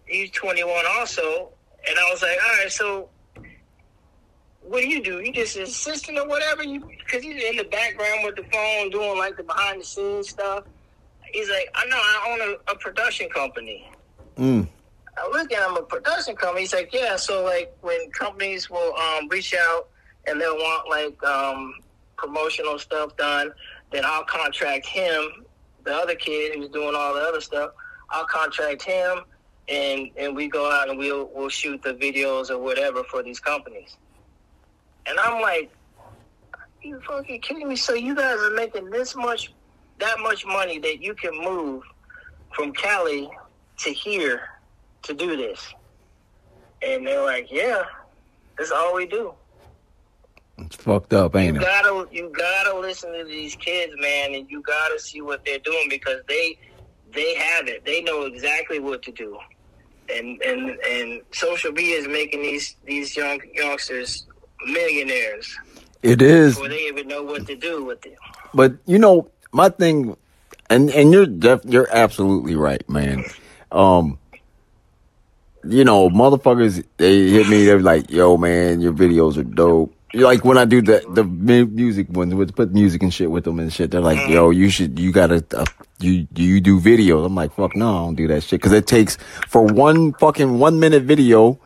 He's 0.05 0.29
21 0.31 0.71
also, 0.97 1.49
and 1.89 1.99
I 1.99 2.11
was 2.11 2.21
like, 2.21 2.37
all 2.41 2.57
right, 2.57 2.71
so 2.71 3.09
what 4.61 4.81
do 4.81 4.87
you 4.87 5.03
do? 5.03 5.19
You 5.19 5.33
just 5.33 5.57
assistant 5.57 6.17
or 6.17 6.27
whatever? 6.27 6.63
You 6.63 6.79
because 6.79 7.23
he's 7.23 7.43
in 7.43 7.57
the 7.57 7.65
background 7.65 8.21
with 8.23 8.35
the 8.35 8.43
phone 8.43 8.91
doing 8.91 9.17
like 9.17 9.35
the 9.35 9.43
behind 9.43 9.81
the 9.81 9.85
scenes 9.85 10.29
stuff. 10.29 10.63
He's 11.31 11.49
like, 11.49 11.69
I 11.75 11.85
know 11.87 11.97
I 11.97 12.27
own 12.29 12.55
a, 12.67 12.71
a 12.71 12.77
production 12.77 13.29
company. 13.29 13.91
Mm. 14.37 14.67
I 15.17 15.27
look 15.29 15.51
at 15.51 15.69
him 15.69 15.75
a 15.75 15.81
production 15.81 16.35
company. 16.35 16.61
He's 16.61 16.73
like, 16.73 16.93
yeah. 16.93 17.17
So 17.17 17.43
like 17.43 17.75
when 17.81 18.09
companies 18.11 18.69
will 18.69 18.95
um, 18.95 19.27
reach 19.27 19.53
out 19.53 19.89
and 20.27 20.39
they'll 20.39 20.55
want 20.55 20.89
like 20.89 21.23
um, 21.23 21.75
promotional 22.17 22.79
stuff 22.79 23.15
done, 23.17 23.51
then 23.91 24.03
I'll 24.05 24.25
contract 24.25 24.85
him, 24.85 25.45
the 25.83 25.93
other 25.93 26.15
kid 26.15 26.55
who's 26.55 26.69
doing 26.69 26.95
all 26.95 27.13
the 27.13 27.21
other 27.21 27.41
stuff. 27.41 27.71
I'll 28.09 28.25
contract 28.25 28.81
him, 28.83 29.21
and 29.67 30.09
and 30.17 30.35
we 30.35 30.47
go 30.47 30.71
out 30.71 30.89
and 30.89 30.97
we'll 30.97 31.29
we'll 31.33 31.49
shoot 31.49 31.81
the 31.81 31.93
videos 31.93 32.49
or 32.49 32.57
whatever 32.57 33.03
for 33.03 33.23
these 33.23 33.39
companies. 33.39 33.97
And 35.07 35.19
I'm 35.19 35.41
like, 35.41 35.71
you 36.81 36.99
fucking 37.01 37.41
kidding 37.41 37.67
me? 37.67 37.75
So 37.75 37.93
you 37.93 38.15
guys 38.15 38.37
are 38.39 38.51
making 38.51 38.89
this 38.89 39.15
much, 39.15 39.53
that 39.99 40.19
much 40.19 40.45
money 40.45 40.79
that 40.79 41.01
you 41.01 41.13
can 41.13 41.37
move 41.43 41.83
from 42.53 42.71
Cali 42.73 43.29
to 43.79 43.89
here 43.91 44.49
to 45.03 45.13
do 45.13 45.35
this. 45.35 45.73
And 46.81 47.05
they're 47.05 47.23
like, 47.23 47.51
yeah, 47.51 47.83
that's 48.57 48.71
all 48.71 48.95
we 48.95 49.05
do. 49.05 49.33
It's 50.57 50.75
fucked 50.77 51.13
up, 51.13 51.33
You 51.33 51.39
ain't 51.41 51.57
it? 51.57 51.61
gotta, 51.61 52.07
you 52.11 52.31
gotta 52.37 52.79
listen 52.79 53.11
to 53.13 53.25
these 53.25 53.55
kids, 53.55 53.93
man, 53.99 54.33
and 54.33 54.49
you 54.49 54.61
gotta 54.61 54.99
see 54.99 55.21
what 55.21 55.43
they're 55.45 55.59
doing 55.59 55.87
because 55.89 56.21
they, 56.27 56.57
they 57.13 57.35
have 57.35 57.67
it. 57.67 57.83
They 57.85 58.01
know 58.01 58.23
exactly 58.23 58.79
what 58.79 59.01
to 59.03 59.11
do. 59.11 59.37
And 60.13 60.39
and 60.43 60.69
and 60.87 61.21
social 61.31 61.71
media 61.71 61.97
is 61.97 62.07
making 62.07 62.43
these 62.43 62.75
these 62.85 63.17
young 63.17 63.39
youngsters 63.55 64.27
millionaires 64.67 65.51
It 66.03 66.21
is. 66.21 66.53
before 66.53 66.69
they 66.69 66.81
even 66.87 67.07
know 67.07 67.23
what 67.23 67.47
to 67.47 67.55
do 67.55 67.83
with 67.83 68.05
it. 68.05 68.15
But 68.53 68.73
you 68.85 68.99
know, 68.99 69.29
my 69.51 69.69
thing, 69.69 70.15
and 70.69 70.91
and 70.91 71.11
you're 71.11 71.25
def, 71.25 71.61
you're 71.65 71.87
absolutely 71.91 72.55
right, 72.55 72.87
man. 72.87 73.25
Um, 73.71 74.19
you 75.67 75.83
know, 75.83 76.09
motherfuckers, 76.11 76.83
they 76.97 77.29
hit 77.31 77.49
me. 77.49 77.65
They're 77.65 77.79
like, 77.81 78.11
"Yo, 78.11 78.37
man, 78.37 78.81
your 78.81 78.93
videos 78.93 79.37
are 79.37 79.43
dope." 79.43 79.91
Like 80.15 80.45
when 80.45 80.57
I 80.57 80.65
do 80.65 80.81
the 80.81 81.03
the 81.09 81.23
music 81.23 82.07
ones, 82.09 82.33
with 82.33 82.55
put 82.55 82.73
music 82.73 83.03
and 83.03 83.13
shit 83.13 83.29
with 83.29 83.43
them 83.43 83.59
and 83.59 83.71
shit. 83.71 83.91
They're 83.91 84.01
like, 84.01 84.29
"Yo, 84.29 84.49
you 84.49 84.69
should, 84.69 84.97
you 84.97 85.11
gotta, 85.11 85.43
uh, 85.53 85.65
you 85.99 86.25
you 86.35 86.61
do 86.61 86.79
videos." 86.79 87.25
I'm 87.25 87.35
like, 87.35 87.53
"Fuck 87.53 87.75
no, 87.75 87.89
I 87.89 87.99
don't 87.99 88.15
do 88.15 88.27
that 88.29 88.43
shit." 88.43 88.61
Because 88.61 88.71
it 88.71 88.87
takes 88.87 89.17
for 89.47 89.63
one 89.63 90.13
fucking 90.13 90.57
one 90.57 90.79
minute 90.79 91.03
video. 91.03 91.59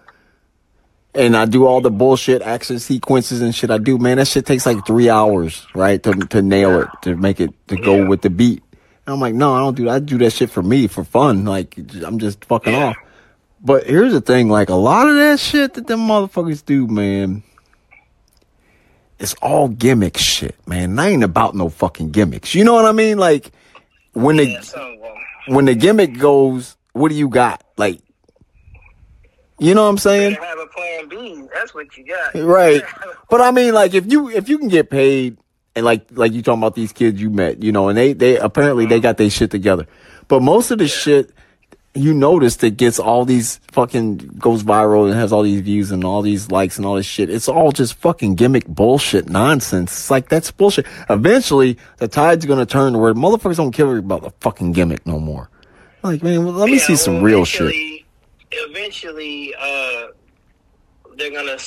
And 1.16 1.36
I 1.36 1.46
do 1.46 1.66
all 1.66 1.82
the 1.82 1.90
bullshit 1.90 2.44
action 2.44 2.78
sequences 2.80 3.42
and 3.42 3.54
shit 3.54 3.72
I 3.72 3.80
do, 3.80 3.98
man. 3.98 4.18
That 4.18 4.28
shit 4.28 4.46
takes 4.46 4.66
like 4.66 4.86
three 4.86 5.10
hours, 5.10 5.66
right? 5.74 6.02
To 6.04 6.14
to 6.14 6.42
nail 6.42 6.82
it, 6.82 6.90
to 7.04 7.16
make 7.16 7.40
it 7.40 7.52
to 7.68 7.78
go 7.78 8.06
with 8.06 8.22
the 8.22 8.30
beat. 8.30 8.64
And 9.06 9.14
I'm 9.14 9.20
like, 9.20 9.34
no, 9.34 9.54
I 9.54 9.60
don't 9.60 9.76
do 9.76 9.86
that. 9.86 9.92
I 9.92 10.00
do 10.00 10.18
that 10.20 10.34
shit 10.34 10.52
for 10.52 10.62
me, 10.62 10.88
for 10.88 11.04
fun. 11.04 11.46
Like 11.46 11.78
I'm 12.06 12.20
just 12.20 12.46
fucking 12.46 12.76
off. 12.76 12.96
But 13.62 13.86
here's 13.88 14.14
the 14.14 14.22
thing, 14.22 14.50
like 14.50 14.70
a 14.70 14.76
lot 14.76 15.10
of 15.10 15.16
that 15.16 15.40
shit 15.40 15.74
that 15.74 15.88
them 15.88 16.02
motherfuckers 16.02 16.64
do, 16.64 16.88
man, 16.88 17.44
it's 19.20 19.34
all 19.42 19.68
gimmick 19.68 20.18
shit, 20.18 20.56
man. 20.68 20.98
I 20.98 21.10
ain't 21.10 21.24
about 21.24 21.56
no 21.56 21.70
fucking 21.70 22.12
gimmicks. 22.12 22.56
You 22.56 22.64
know 22.64 22.74
what 22.74 22.86
I 22.86 22.92
mean? 22.92 23.18
Like 23.18 23.52
when 24.14 24.38
the 24.38 24.48
Yeah, 24.48 24.60
of 24.60 24.72
them. 24.72 25.00
when 25.48 25.66
the 25.66 25.76
gimmick 25.76 26.18
goes, 26.18 26.78
what 26.94 27.10
do 27.10 27.16
you 27.16 27.30
got? 27.30 27.64
Like 27.78 28.00
you 29.60 29.76
know 29.76 29.84
what 29.84 29.90
I'm 29.90 29.98
saying? 29.98 30.32
You 30.32 30.42
have 30.42 30.60
a 30.60 30.68
plan 30.68 31.10
B. 31.10 31.48
That's 31.54 31.74
what 31.74 31.96
you 31.98 32.06
got. 32.06 32.36
Right. 32.36 32.82
But 33.30 33.42
I 33.42 33.52
mean, 33.52 33.76
like, 33.76 33.94
if 33.94 34.12
you 34.12 34.28
if 34.30 34.50
you 34.50 34.58
can 34.58 34.70
get 34.70 34.90
paid 34.90 35.38
and 35.76 35.86
like 35.86 36.08
like 36.10 36.32
you 36.32 36.42
talking 36.42 36.62
about 36.62 36.74
these 36.74 36.92
kids 36.92 37.22
you 37.22 37.30
met, 37.30 37.62
you 37.62 37.72
know, 37.72 37.88
and 37.88 37.96
they 37.96 38.14
they 38.14 38.40
apparently 38.40 38.88
they 38.88 38.96
mm-hmm. 38.96 39.04
got 39.04 39.18
their 39.18 39.30
shit 39.30 39.52
together. 39.52 39.86
But 40.28 40.42
most 40.42 40.72
of 40.72 40.80
the 40.80 40.88
shit 40.88 41.32
you 42.00 42.14
notice 42.14 42.58
that 42.58 42.78
gets 42.78 43.00
all 43.00 43.26
these 43.26 43.58
fucking 43.72 44.18
goes 44.40 44.64
viral 44.64 45.06
and 45.06 45.14
has 45.14 45.32
all 45.34 45.44
these 45.44 45.62
views 45.62 45.92
and 45.92 46.04
all 46.04 46.22
these 46.22 46.50
likes 46.52 46.78
and 46.78 46.86
all 46.86 46.96
this 46.96 47.06
shit. 47.06 47.30
It's 47.30 47.48
all 47.48 47.72
just 47.72 47.94
fucking 47.96 48.36
gimmick 48.36 48.66
bullshit 48.68 49.30
nonsense. 49.30 49.92
It's 49.92 50.10
like 50.12 50.30
that's 50.30 50.52
bullshit. 50.52 50.86
Eventually, 51.10 51.78
the 51.98 52.08
tide's 52.08 52.46
gonna 52.46 52.66
turn 52.66 52.94
to 52.94 53.00
where 53.00 53.14
motherfuckers 53.14 53.58
don't 53.58 53.72
care 53.72 53.98
about 53.98 54.22
the 54.24 54.32
fucking 54.42 54.72
gimmick 54.72 55.06
no 55.06 55.20
more. 55.20 55.50
Like, 56.02 56.24
man, 56.24 56.46
well, 56.46 56.54
let 56.54 56.68
me 56.68 56.78
Yeah, 56.78 56.86
see 56.86 56.96
some 56.96 57.16
well, 57.16 57.24
real 57.24 57.46
shit. 57.46 57.74
eventually- 58.52 59.54
uh, 59.60 60.08
they're 61.18 61.32
gonna 61.32 61.58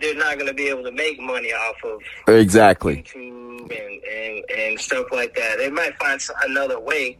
they're 0.00 0.14
not 0.16 0.38
gonna 0.38 0.54
be 0.54 0.68
able 0.68 0.82
to 0.84 0.92
make 0.92 1.20
money 1.20 1.52
off 1.52 1.76
of 1.84 2.00
Exactly. 2.34 3.02
YouTube 3.02 3.60
and, 3.70 4.02
and, 4.04 4.44
and 4.50 4.80
stuff 4.80 5.06
like 5.12 5.34
that. 5.34 5.58
They 5.58 5.70
might 5.70 5.96
find 5.98 6.20
another 6.44 6.78
way, 6.80 7.18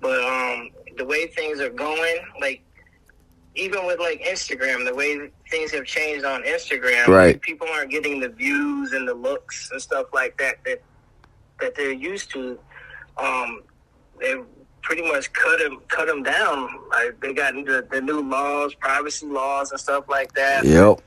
but 0.00 0.20
um, 0.24 0.70
the 1.00 1.06
way 1.06 1.26
things 1.28 1.60
are 1.60 1.70
going, 1.70 2.18
like 2.42 2.62
even 3.54 3.86
with 3.86 3.98
like 3.98 4.22
Instagram, 4.22 4.84
the 4.84 4.94
way 4.94 5.30
things 5.50 5.70
have 5.72 5.84
changed 5.86 6.26
on 6.26 6.42
Instagram, 6.42 7.06
Right. 7.08 7.40
people 7.40 7.66
aren't 7.72 7.90
getting 7.90 8.20
the 8.20 8.28
views 8.28 8.92
and 8.92 9.08
the 9.08 9.14
looks 9.14 9.70
and 9.72 9.80
stuff 9.80 10.06
like 10.12 10.36
that 10.38 10.56
that 10.66 10.82
that 11.58 11.74
they're 11.74 11.90
used 11.92 12.30
to. 12.32 12.58
Um, 13.16 13.62
they 14.20 14.34
pretty 14.82 15.02
much 15.02 15.32
cut 15.32 15.58
them 15.58 15.80
cut 15.88 16.06
them 16.06 16.22
down. 16.22 16.68
Like 16.90 17.18
they 17.20 17.32
got 17.32 17.54
the, 17.54 17.86
the 17.90 18.00
new 18.02 18.20
laws, 18.20 18.74
privacy 18.74 19.26
laws, 19.26 19.70
and 19.70 19.80
stuff 19.80 20.04
like 20.08 20.32
that 20.34 20.64
Yep. 20.66 21.00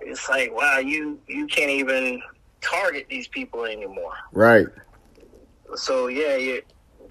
it's 0.00 0.26
like 0.30 0.54
wow 0.56 0.78
you 0.78 1.18
you 1.28 1.46
can't 1.46 1.70
even 1.70 2.22
target 2.62 3.06
these 3.10 3.28
people 3.28 3.64
anymore 3.64 4.14
Right. 4.32 4.66
so 5.74 6.06
yeah 6.08 6.36
you 6.36 6.62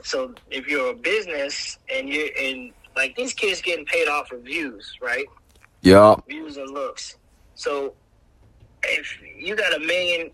so 0.05 0.35
if 0.51 0.67
you're 0.67 0.91
a 0.91 0.95
business 0.95 1.77
and 1.93 2.09
you're 2.09 2.29
and 2.41 2.73
like 2.97 3.15
these 3.17 3.33
kids 3.33 3.61
getting 3.61 3.85
paid 3.85 4.09
off 4.09 4.31
of 4.33 4.43
views 4.43 4.91
right 5.03 5.27
Yep. 5.83 6.21
views 6.29 6.57
and 6.57 6.71
looks 6.71 7.17
so 7.55 7.95
if 8.83 9.07
you 9.39 9.55
got 9.55 9.75
a 9.75 9.79
million 9.79 10.31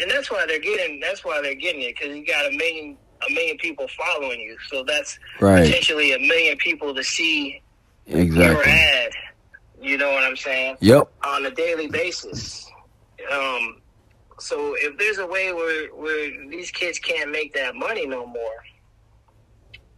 and 0.00 0.10
that's 0.10 0.30
why 0.30 0.44
they're 0.48 0.60
getting 0.60 1.00
that's 1.00 1.24
why 1.24 1.40
they're 1.42 1.54
getting 1.56 1.82
it 1.82 1.96
because 1.98 2.16
you 2.16 2.26
got 2.26 2.46
a 2.46 2.56
million 2.56 2.98
a 3.28 3.32
million 3.34 3.58
people 3.58 3.86
following 3.98 4.40
you 4.40 4.56
so 4.70 4.84
that's 4.86 5.18
Right. 5.40 5.64
potentially 5.66 6.12
a 6.14 6.20
million 6.20 6.56
people 6.58 6.94
to 6.94 7.04
see 7.04 7.62
your 8.06 8.20
Exactly. 8.20 8.72
ad 8.72 9.10
you 9.80 9.98
know 9.98 10.12
what 10.12 10.24
i'm 10.24 10.36
saying 10.36 10.76
Yep. 10.80 11.08
on 11.26 11.46
a 11.46 11.52
daily 11.52 11.88
basis. 11.88 12.66
Um, 13.32 13.82
so 14.40 14.74
if 14.78 14.98
there's 14.98 15.18
a 15.18 15.26
way 15.26 15.52
where 15.52 15.88
where 15.94 16.30
these 16.50 16.70
kids 16.72 16.98
can't 16.98 17.30
make 17.32 17.54
that 17.54 17.74
money 17.76 18.06
no 18.06 18.26
more, 18.26 18.56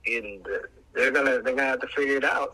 and 0.07 0.47
they're 0.95 1.11
gonna 1.11 1.43
they're 1.43 1.55
gonna 1.55 1.63
have 1.63 1.81
to 1.81 1.89
figure 1.89 2.17
it 2.17 2.25
out. 2.25 2.53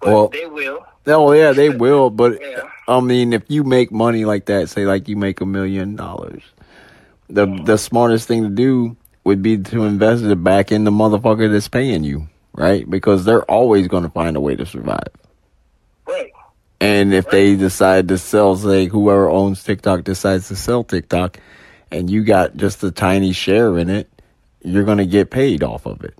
But 0.00 0.12
Well- 0.12 0.28
they 0.28 0.46
will. 0.46 0.84
Oh 1.06 1.32
yeah, 1.32 1.52
they 1.52 1.68
will. 1.68 2.10
But 2.10 2.38
Yeah. 2.40 2.62
I 2.88 3.00
mean, 3.00 3.32
if 3.32 3.42
you 3.48 3.64
make 3.64 3.90
money 3.92 4.24
like 4.24 4.46
that, 4.46 4.68
say 4.68 4.86
like 4.86 5.08
you 5.08 5.16
make 5.16 5.40
a 5.40 5.46
million 5.46 5.96
dollars, 5.96 6.42
the 7.28 7.46
mm. 7.46 7.64
the 7.66 7.78
smartest 7.78 8.28
thing 8.28 8.42
to 8.42 8.48
do 8.48 8.96
would 9.24 9.42
be 9.42 9.56
to 9.58 9.84
invest 9.84 10.22
it 10.22 10.44
back 10.44 10.70
in 10.70 10.84
the 10.84 10.90
motherfucker 10.90 11.50
that's 11.50 11.68
paying 11.68 12.04
you, 12.04 12.28
right? 12.54 12.88
Because 12.88 13.24
they're 13.24 13.44
always 13.50 13.88
going 13.88 14.02
to 14.02 14.10
find 14.10 14.36
a 14.36 14.40
way 14.40 14.54
to 14.54 14.66
survive. 14.66 15.08
Right. 16.06 16.30
And 16.80 17.14
if 17.14 17.30
they 17.30 17.56
decide 17.56 18.08
to 18.08 18.18
sell, 18.18 18.54
say 18.56 18.86
whoever 18.86 19.30
owns 19.30 19.64
TikTok 19.64 20.04
decides 20.04 20.48
to 20.48 20.56
sell 20.56 20.84
TikTok, 20.84 21.38
and 21.90 22.10
you 22.10 22.22
got 22.22 22.56
just 22.56 22.84
a 22.84 22.90
tiny 22.90 23.32
share 23.32 23.78
in 23.78 23.88
it, 23.88 24.10
you're 24.62 24.84
going 24.84 24.98
to 24.98 25.06
get 25.06 25.30
paid 25.30 25.62
off 25.62 25.86
of 25.86 26.04
it. 26.04 26.14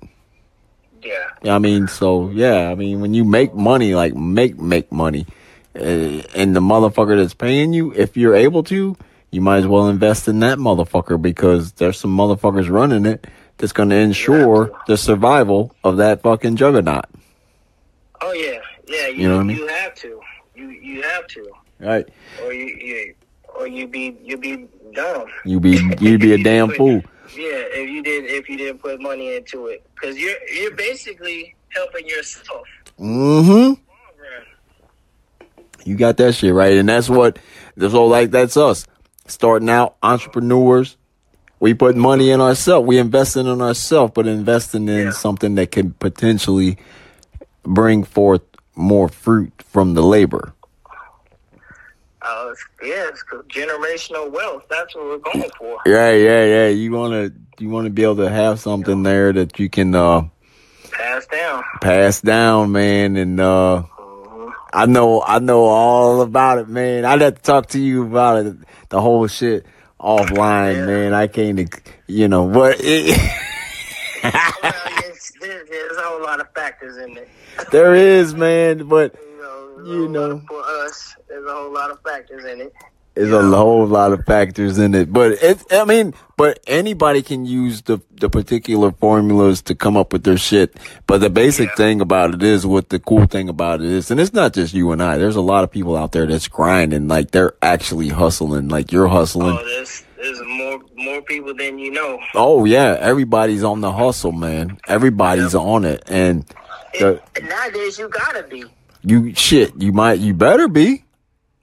Yeah. 1.05 1.55
I 1.55 1.59
mean, 1.59 1.89
so 1.89 2.31
yeah, 2.31 2.71
I 2.71 2.75
mean, 2.75 3.01
when 3.01 3.15
you 3.15 3.25
make 3.25 3.55
money, 3.55 3.95
like 3.95 4.15
make 4.15 4.59
make 4.59 4.91
money, 4.91 5.27
uh, 5.77 5.81
and 5.83 6.55
the 6.57 6.61
motherfucker 6.61 7.17
that's 7.21 7.35
paying 7.35 7.73
you, 7.73 7.93
if 7.93 8.17
you're 8.17 8.35
able 8.35 8.63
to, 8.65 8.97
you 9.31 9.41
might 9.41 9.59
as 9.59 9.67
well 9.67 9.89
invest 9.89 10.29
in 10.29 10.41
that 10.41 10.59
motherfucker 10.59 11.21
because 11.21 11.73
there's 11.73 11.99
some 11.99 12.17
motherfuckers 12.17 12.71
running 12.71 13.05
it 13.07 13.27
that's 13.59 13.73
going 13.73 13.91
to 13.91 13.97
ensure 13.97 14.71
the 14.87 14.97
survival 14.97 15.75
of 15.85 15.99
that 15.99 16.23
fucking 16.23 16.57
juggernaut. 16.57 17.05
Oh 18.21 18.33
yeah. 18.33 18.61
Yeah. 18.87 19.09
You, 19.09 19.15
You 19.23 19.29
know 19.29 19.35
what 19.37 19.41
I 19.41 19.45
mean? 19.45 19.57
You 19.59 19.67
have 19.69 19.95
to. 19.97 20.21
You 20.55 20.69
you 20.71 21.03
have 21.03 21.27
to, 21.29 21.51
Right? 21.81 22.09
or 22.43 22.53
you, 22.53 22.65
you 22.67 23.15
or 23.59 23.67
you 23.67 23.87
be 23.89 24.17
you 24.23 24.37
be 24.37 24.67
dumb. 24.95 25.27
You 25.45 25.61
be 25.61 25.81
you 26.01 26.19
be 26.19 26.33
a 26.35 26.39
damn 26.43 26.71
fool. 26.71 27.03
Yeah, 27.35 27.63
if 27.73 27.89
you 27.91 28.03
didn't 28.03 28.31
if 28.31 28.49
you 28.49 28.57
didn't 28.57 28.79
put 28.81 29.01
money 29.01 29.37
into 29.37 29.67
it, 29.67 29.85
because 29.95 30.17
you're 30.19 30.37
you're 30.55 30.75
basically 30.77 31.55
helping 31.71 32.07
yourself. 32.07 32.67
Mm-hmm. 32.99 33.81
You 35.85 35.97
got 35.97 36.17
that 36.17 36.35
shit 36.35 36.55
right, 36.55 36.77
and 36.77 36.89
that's 36.89 37.09
what 37.11 37.39
this 37.77 37.93
whole 37.93 38.09
like 38.09 38.31
that's 38.31 38.57
us 38.57 38.87
starting 39.27 39.69
out 39.69 39.97
entrepreneurs. 40.03 40.97
We 41.61 41.75
put 41.75 41.97
money 41.97 42.31
in 42.31 42.41
ourselves. 42.41 42.87
We 42.87 42.99
investing 42.99 43.47
in 43.47 43.61
ourselves, 43.61 44.13
but 44.15 44.27
investing 44.27 44.89
in 44.89 45.07
Yeah. 45.07 45.11
something 45.11 45.55
that 45.57 45.71
can 45.73 45.93
potentially 45.95 46.79
bring 47.63 48.05
forth 48.05 48.43
more 48.75 49.09
fruit 49.09 49.53
from 49.67 49.95
the 49.95 50.03
labor. 50.03 50.54
Uh, 52.27 52.55
yeah, 52.83 53.09
it's 53.09 53.23
generational 53.49 54.31
wealth. 54.31 54.65
That's 54.71 54.95
what 54.95 55.05
we're 55.05 55.19
going 55.19 55.51
for. 55.59 55.79
Yeah, 55.87 56.11
yeah, 56.13 56.45
yeah. 56.45 56.69
You 56.69 56.91
wanna 56.93 57.31
you 57.59 57.69
wanna 57.69 57.91
be 57.91 58.03
able 58.03 58.17
to 58.17 58.31
have 58.31 58.59
something 58.61 59.03
there 59.03 59.33
that 59.33 59.59
you 59.59 59.69
can 59.69 59.95
uh 59.95 60.23
Pass 60.91 61.27
down. 61.27 61.63
pass 61.81 62.21
down, 62.21 62.73
man, 62.73 63.17
and 63.17 63.41
uh 63.41 63.83
I 64.73 64.87
know 64.87 65.23
I 65.23 65.39
know 65.39 65.65
all 65.65 66.21
about 66.23 66.59
it, 66.59 66.69
man. 66.69 67.05
I'd 67.05 67.21
have 67.21 67.35
to 67.37 67.43
talk 67.43 67.67
to 67.69 67.81
you 67.81 68.05
about 68.07 68.47
it, 68.47 68.57
the 68.89 69.01
whole 69.01 69.27
shit 69.27 69.67
offline, 70.01 70.77
Yeah. 70.77 70.87
man. 70.87 71.15
I 71.15 71.27
can't, 71.27 71.71
you 72.07 72.29
know, 72.29 72.49
but 72.49 72.77
it, 72.81 73.17
well, 74.25 74.73
there's 75.41 75.97
a 75.97 76.03
whole 76.03 76.23
lot 76.23 76.41
of 76.41 76.49
factors 76.55 76.97
in 76.97 77.17
it. 77.17 77.29
there 77.71 77.95
is, 77.95 78.35
man. 78.35 78.89
But 78.89 79.15
You 79.85 79.93
know, 79.93 79.93
there's 79.93 79.93
a 79.93 79.93
You 79.93 79.99
whole 79.99 80.09
know. 80.09 80.29
lot- 80.35 80.47
for 80.49 80.63
us, 80.87 81.17
there's 81.29 81.47
a 81.47 81.55
whole 81.55 81.73
lot 81.73 81.91
of 81.91 81.99
factors 82.03 82.45
in 82.45 82.61
it. 82.61 82.73
there's 83.15 83.31
a 83.33 83.43
whole 83.57 83.87
lot 83.87 84.13
of 84.13 84.25
factors 84.27 84.77
in 84.79 84.93
it. 84.95 85.13
But 85.13 85.33
it, 85.43 85.63
I 85.71 85.85
mean, 85.85 86.15
but 86.37 86.59
anybody 86.67 87.23
can 87.23 87.47
use 87.47 87.83
the 87.83 88.01
the 88.21 88.29
particular 88.29 88.91
formulas 88.93 89.63
to 89.63 89.75
come 89.77 89.97
up 89.97 90.13
with 90.13 90.25
their 90.25 90.37
shit. 90.37 90.77
But 91.07 91.21
the 91.21 91.31
basic 91.31 91.69
Yeah. 91.69 91.75
thing 91.77 92.01
about 92.01 92.35
it 92.35 92.43
is, 92.43 92.67
what 92.67 92.89
the 92.89 92.99
cool 92.99 93.27
thing 93.27 93.49
about 93.49 93.81
it 93.83 93.87
is, 93.87 94.11
and 94.11 94.19
it's 94.19 94.33
not 94.33 94.53
just 94.55 94.75
you 94.75 94.91
and 94.93 95.01
I. 95.03 95.17
There's 95.19 95.37
a 95.37 95.41
lot 95.43 95.63
of 95.65 95.71
people 95.71 95.97
out 95.97 96.11
there 96.13 96.27
that's 96.27 96.49
grinding, 96.49 97.07
like 97.07 97.31
they're 97.31 97.55
actually 97.63 98.09
hustling, 98.09 98.69
like 98.69 98.91
you're 98.91 99.07
hustling. 99.09 99.57
Oh, 99.61 99.65
there's 99.65 100.41
more 100.47 100.81
more 100.97 101.21
people 101.23 101.55
than 101.55 101.79
you 101.79 101.91
know. 101.93 102.19
Oh 102.35 102.65
yeah, 102.65 102.97
everybody's 102.99 103.63
on 103.63 103.81
the 103.81 103.93
hustle, 103.93 104.33
man. 104.33 104.79
Everybody's 104.89 105.55
on 105.55 105.85
it, 105.85 106.03
and 106.09 106.45
the, 106.99 107.21
And 107.37 107.49
nowadays, 107.49 107.99
you 107.99 108.09
gotta 108.09 108.43
be. 108.45 108.65
You 109.05 109.35
shit. 109.35 109.73
You 109.81 109.93
might, 109.93 110.19
you 110.19 110.35
better 110.35 110.69
be. 110.69 111.05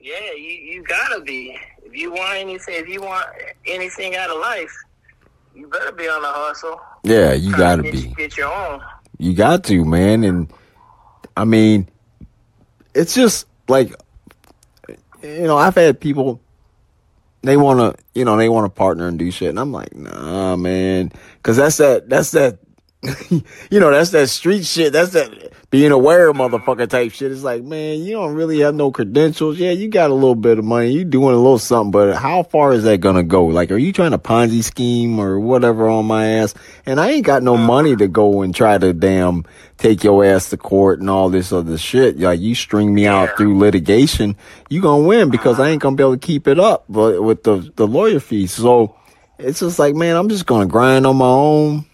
Yeah, 0.00 0.32
you, 0.32 0.50
you 0.50 0.84
gotta 0.84 1.20
be. 1.20 1.58
If 1.84 1.94
you 1.94 2.12
want 2.12 2.38
anything, 2.38 2.74
if 2.76 2.88
you 2.88 3.02
want 3.02 3.26
anything 3.66 4.16
out 4.16 4.30
of 4.30 4.40
life, 4.40 4.72
you 5.54 5.66
better 5.68 5.92
be 5.92 6.08
on 6.08 6.22
the 6.22 6.28
hustle. 6.28 6.80
Yeah, 7.04 7.32
you 7.32 7.54
gotta 7.56 7.82
get, 7.82 7.92
be. 7.92 8.14
Get 8.16 8.36
your 8.36 8.52
own. 8.52 8.80
You 9.18 9.34
got 9.34 9.64
to, 9.64 9.84
man. 9.84 10.24
And 10.24 10.52
I 11.36 11.44
mean, 11.44 11.88
it's 12.94 13.14
just 13.14 13.46
like 13.68 13.94
you 15.22 15.46
know, 15.46 15.56
I've 15.56 15.74
had 15.74 16.00
people 16.00 16.40
they 17.42 17.56
want 17.56 17.80
to, 17.80 18.04
you 18.14 18.24
know, 18.24 18.36
they 18.36 18.48
want 18.48 18.66
to 18.66 18.70
partner 18.70 19.08
and 19.08 19.18
do 19.18 19.30
shit, 19.30 19.50
and 19.50 19.58
I'm 19.58 19.72
like, 19.72 19.94
nah, 19.94 20.56
man, 20.56 21.12
because 21.36 21.56
that's 21.56 21.76
that, 21.78 22.08
that's 22.08 22.30
that, 22.32 22.58
you 23.70 23.80
know, 23.80 23.90
that's 23.90 24.10
that 24.10 24.28
street 24.28 24.64
shit. 24.64 24.92
That's 24.92 25.10
that 25.10 25.52
being 25.70 25.90
aware 25.90 26.32
motherfucker 26.32 26.88
type 26.88 27.10
shit. 27.10 27.32
It's 27.32 27.42
like, 27.42 27.64
man, 27.64 28.00
you 28.00 28.12
don't 28.12 28.34
really 28.34 28.60
have 28.60 28.76
no 28.76 28.92
credentials. 28.92 29.58
Yeah, 29.58 29.72
you 29.72 29.88
got 29.88 30.10
a 30.10 30.14
little 30.14 30.36
bit 30.36 30.58
of 30.58 30.64
money, 30.64 30.92
you 30.92 31.04
doing 31.04 31.34
a 31.34 31.38
little 31.38 31.58
something, 31.58 31.90
but 31.90 32.14
how 32.14 32.44
far 32.44 32.72
is 32.72 32.84
that 32.84 32.98
gonna 32.98 33.24
go? 33.24 33.46
Like, 33.46 33.72
are 33.72 33.76
you 33.76 33.92
trying 33.92 34.12
to 34.12 34.18
Ponzi 34.18 34.62
scheme 34.62 35.18
or 35.18 35.40
whatever 35.40 35.88
on 35.88 36.06
my 36.06 36.26
ass? 36.26 36.54
And 36.86 37.00
I 37.00 37.10
ain't 37.10 37.26
got 37.26 37.42
no 37.42 37.54
uh-huh. 37.54 37.66
money 37.66 37.96
to 37.96 38.06
go 38.06 38.42
and 38.42 38.54
try 38.54 38.78
to 38.78 38.92
damn 38.92 39.46
take 39.78 40.04
your 40.04 40.24
ass 40.24 40.50
to 40.50 40.56
court 40.56 41.00
and 41.00 41.10
all 41.10 41.28
this 41.28 41.52
other 41.52 41.78
shit. 41.78 42.20
Like, 42.20 42.38
you 42.38 42.54
string 42.54 42.94
me 42.94 43.08
out 43.08 43.36
through 43.36 43.58
litigation, 43.58 44.36
you 44.68 44.80
gonna 44.80 45.02
win 45.02 45.28
because 45.28 45.54
uh-huh. 45.54 45.64
I 45.64 45.70
ain't 45.70 45.82
gonna 45.82 45.96
be 45.96 46.04
able 46.04 46.18
to 46.18 46.24
keep 46.24 46.46
it 46.46 46.60
up, 46.60 46.84
but 46.88 47.20
with 47.20 47.42
the 47.42 47.72
the 47.74 47.86
lawyer 47.88 48.20
fees. 48.20 48.52
So 48.52 48.94
it's 49.38 49.58
just 49.58 49.80
like, 49.80 49.96
man, 49.96 50.16
I'm 50.16 50.28
just 50.28 50.46
gonna 50.46 50.66
grind 50.66 51.04
on 51.04 51.16
my 51.16 51.26
own. 51.26 51.86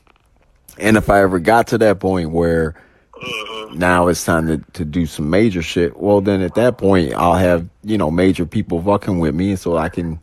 And 0.79 0.97
if 0.97 1.11
I 1.11 1.21
ever 1.23 1.39
got 1.39 1.69
to 1.69 1.79
that 1.79 2.01
point 2.01 2.31
where 2.31 2.75
mm-hmm. 3.13 3.79
now 3.79 4.09
it's 4.09 4.25
time 4.25 4.47
to, 4.47 4.59
to 4.75 4.85
do 4.85 5.07
some 5.07 5.29
major 5.31 5.63
shit, 5.63 5.97
well, 5.97 6.21
then 6.21 6.41
at 6.41 6.55
that 6.55 6.79
point, 6.79 7.15
I'll 7.15 7.35
have, 7.35 7.69
you 7.83 7.99
know, 7.99 8.11
major 8.11 8.47
people 8.47 8.83
fucking 8.83 9.19
with 9.19 9.35
me 9.35 9.57
so 9.57 9.77
I 9.77 9.89
can, 9.89 10.21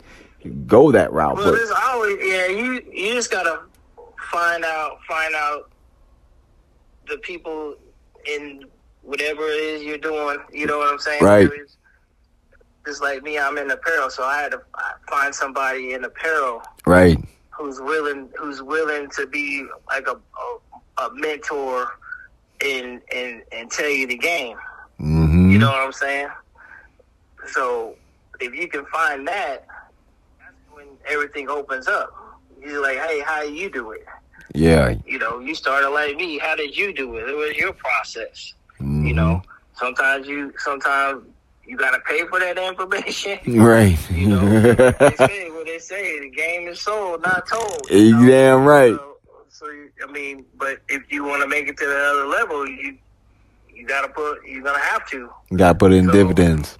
go 0.67 0.91
that 0.91 1.11
route. 1.11 1.35
Well, 1.35 1.45
But 1.45 1.57
there's 1.57 1.71
always 1.71 2.17
yeah. 2.21 2.47
You 2.47 2.81
you 2.91 3.13
just 3.13 3.31
gotta 3.31 3.61
find 4.31 4.63
out 4.63 4.99
find 5.07 5.33
out 5.35 5.71
the 7.07 7.17
people 7.17 7.75
in 8.25 8.65
whatever 9.01 9.43
it 9.43 9.63
is 9.63 9.83
you're 9.83 9.97
doing. 9.97 10.39
You 10.51 10.65
know 10.65 10.77
what 10.77 10.91
I'm 10.91 10.99
saying? 10.99 11.23
Right. 11.23 11.49
It's, 11.51 11.77
it's 12.87 13.01
like 13.01 13.23
me. 13.23 13.39
I'm 13.39 13.57
in 13.57 13.71
apparel, 13.71 14.09
so 14.09 14.23
I 14.23 14.41
had 14.41 14.51
to 14.51 14.61
find 15.09 15.33
somebody 15.33 15.93
in 15.93 16.03
apparel 16.03 16.61
right, 16.85 17.17
who's 17.57 17.79
willing 17.79 18.29
who's 18.37 18.61
willing 18.61 19.09
to 19.11 19.27
be 19.27 19.65
like 19.87 20.07
a 20.07 20.15
a, 20.15 21.03
a 21.05 21.13
mentor 21.13 21.87
and 22.63 23.01
and 23.13 23.41
and 23.51 23.71
tell 23.71 23.89
you 23.89 24.07
the 24.07 24.17
game. 24.17 24.57
hmm 24.97 25.51
You 25.51 25.57
know 25.59 25.69
what 25.71 25.81
I'm 25.81 25.91
saying? 25.93 26.27
So 27.47 27.95
if 28.39 28.53
you 28.53 28.67
can 28.67 28.85
find 28.85 29.27
that, 29.27 29.65
that's 30.39 30.55
when 30.73 30.85
everything 31.07 31.49
opens 31.49 31.87
up. 31.87 32.13
You're 32.61 32.81
like, 32.81 32.97
hey, 32.97 33.21
how 33.21 33.43
do 33.43 33.53
you 33.53 33.69
do 33.69 33.91
it? 33.91 34.05
yeah, 34.53 34.95
You 35.05 35.19
know, 35.19 35.39
you 35.39 35.53
started 35.55 35.89
like 35.89 36.15
me. 36.15 36.37
How 36.39 36.55
did 36.55 36.75
you 36.75 36.93
do 36.93 37.15
it? 37.17 37.29
It 37.29 37.35
was 37.35 37.55
your 37.57 37.73
process. 37.73 38.53
Mhm. 38.79 39.07
You 39.07 39.13
know, 39.13 39.41
sometimes 39.73 40.27
you 40.27 40.53
sometimes 40.57 41.23
you 41.67 41.77
gotta 41.77 41.99
pay 42.01 42.25
for 42.27 42.39
that 42.39 42.57
information. 42.57 43.39
right. 43.61 43.97
You 44.11 44.27
know, 44.29 44.61
they 44.73 45.15
say 45.15 45.49
what 45.51 45.65
they 45.65 45.79
say. 45.79 46.19
The 46.19 46.29
game 46.29 46.67
is 46.67 46.79
sold, 46.81 47.21
not 47.23 47.47
told. 47.47 47.87
You 47.89 47.97
you 47.97 48.13
know? 48.17 48.27
damn 48.27 48.65
right. 48.65 48.95
So, 48.95 49.15
so 49.49 49.69
you, 49.69 49.89
I 50.07 50.11
mean, 50.11 50.45
but 50.57 50.79
if 50.89 51.03
you 51.11 51.23
want 51.23 51.41
to 51.41 51.47
make 51.47 51.67
it 51.67 51.77
to 51.77 51.85
the 51.85 51.97
other 51.97 52.25
level, 52.27 52.67
you 52.67 52.97
you 53.73 53.85
gotta 53.85 54.07
put. 54.07 54.45
You're 54.45 54.63
gonna 54.63 54.79
have 54.79 55.07
to. 55.09 55.29
You 55.51 55.57
Got 55.57 55.73
to 55.73 55.77
put 55.79 55.91
in 55.91 56.05
So- 56.05 56.11
dividends. 56.11 56.77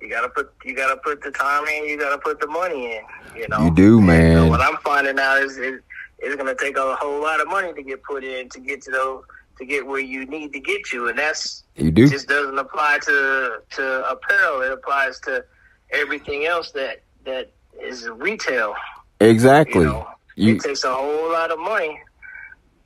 You 0.00 0.08
gotta 0.08 0.28
put 0.30 0.52
you 0.64 0.74
gotta 0.74 0.96
put 0.96 1.22
the 1.22 1.30
time 1.30 1.64
in. 1.68 1.84
You 1.84 1.96
gotta 1.96 2.18
put 2.18 2.40
the 2.40 2.48
money 2.48 2.96
in. 2.96 3.02
You 3.36 3.46
know. 3.48 3.66
You 3.66 3.70
do, 3.72 4.00
man. 4.00 4.48
what 4.48 4.60
I'm 4.60 4.76
finding 4.78 5.16
out 5.18 5.40
is 5.40 5.56
it, 5.58 5.80
it's 6.18 6.34
gonna 6.34 6.56
take 6.56 6.76
a 6.76 6.96
whole 6.96 7.22
lot 7.22 7.40
of 7.40 7.46
money 7.46 7.72
to 7.72 7.82
get 7.84 8.02
put 8.02 8.24
in 8.24 8.48
to 8.48 8.58
get 8.58 8.82
to 8.82 8.90
those 8.90 9.22
to 9.62 9.66
get 9.66 9.86
where 9.86 10.00
you 10.00 10.26
need 10.26 10.52
to 10.52 10.60
get 10.60 10.84
to, 10.86 11.06
and 11.08 11.18
that's 11.18 11.62
You 11.76 11.90
do. 11.90 12.08
just 12.08 12.28
doesn't 12.28 12.58
apply 12.58 12.98
to 13.06 13.62
to 13.76 14.10
apparel. 14.10 14.62
It 14.62 14.72
applies 14.72 15.20
to 15.20 15.44
everything 15.90 16.46
else 16.46 16.72
that 16.72 17.02
that 17.24 17.50
is 17.80 18.08
retail. 18.08 18.74
Exactly. 19.20 19.82
You 19.82 19.86
know, 19.86 20.08
You 20.36 20.56
it 20.56 20.62
takes 20.62 20.84
a 20.84 20.92
whole 20.92 21.30
lot 21.32 21.50
of 21.52 21.58
money 21.58 22.00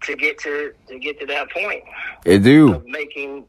to 0.03 0.17
get 0.17 0.39
to 0.41 0.73
to 0.89 0.99
get 0.99 1.19
to 1.21 1.27
that 1.27 1.51
point 1.51 1.83
it 2.25 2.41
do. 2.43 2.75
of 2.75 2.87
making 2.87 3.45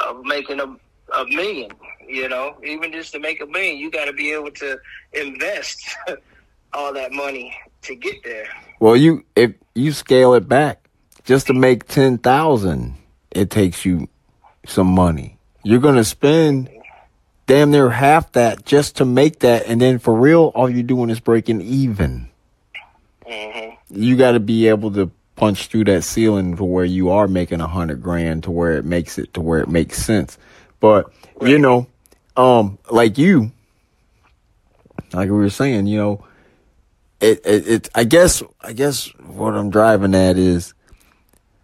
of 0.00 0.24
making 0.24 0.60
a 0.60 0.68
a 1.14 1.24
million. 1.26 1.70
You 2.08 2.28
know, 2.28 2.56
even 2.64 2.92
just 2.92 3.10
to 3.12 3.18
make 3.18 3.40
a 3.40 3.46
million, 3.46 3.78
you 3.78 3.90
got 3.90 4.04
to 4.04 4.12
be 4.12 4.32
able 4.32 4.52
to 4.52 4.78
invest 5.12 5.80
all 6.72 6.92
that 6.94 7.10
money 7.12 7.52
to 7.82 7.96
get 7.96 8.22
there. 8.22 8.46
Well, 8.78 8.96
you 8.96 9.24
if 9.34 9.52
you 9.74 9.90
scale 9.92 10.34
it 10.34 10.48
back 10.48 10.85
just 11.26 11.48
to 11.48 11.52
make 11.52 11.86
ten 11.86 12.16
thousand, 12.16 12.94
it 13.30 13.50
takes 13.50 13.84
you 13.84 14.08
some 14.66 14.86
money. 14.86 15.36
You're 15.62 15.80
gonna 15.80 16.04
spend 16.04 16.70
damn 17.46 17.70
near 17.70 17.90
half 17.90 18.32
that 18.32 18.64
just 18.64 18.96
to 18.96 19.04
make 19.04 19.40
that, 19.40 19.66
and 19.66 19.80
then 19.80 19.98
for 19.98 20.14
real, 20.14 20.52
all 20.54 20.70
you're 20.70 20.82
doing 20.82 21.10
is 21.10 21.20
breaking 21.20 21.60
even. 21.60 22.28
hmm 23.26 23.70
You 23.90 24.16
got 24.16 24.32
to 24.32 24.40
be 24.40 24.68
able 24.68 24.92
to 24.92 25.10
punch 25.34 25.66
through 25.66 25.84
that 25.84 26.02
ceiling 26.02 26.56
to 26.56 26.64
where 26.64 26.84
you 26.84 27.10
are 27.10 27.28
making 27.28 27.60
a 27.60 27.68
hundred 27.68 28.02
grand, 28.02 28.44
to 28.44 28.50
where 28.50 28.76
it 28.78 28.84
makes 28.84 29.18
it 29.18 29.34
to 29.34 29.40
where 29.40 29.60
it 29.60 29.68
makes 29.68 30.02
sense. 30.02 30.38
But 30.80 31.10
you 31.42 31.58
know, 31.58 31.86
um, 32.36 32.78
like 32.90 33.18
you, 33.18 33.50
like 35.12 35.28
we 35.28 35.36
were 35.36 35.50
saying, 35.50 35.86
you 35.86 35.98
know, 35.98 36.24
it, 37.20 37.40
it, 37.44 37.68
it, 37.68 37.88
I 37.94 38.04
guess, 38.04 38.42
I 38.60 38.72
guess 38.72 39.06
what 39.26 39.54
I'm 39.54 39.70
driving 39.70 40.14
at 40.14 40.36
is, 40.36 40.74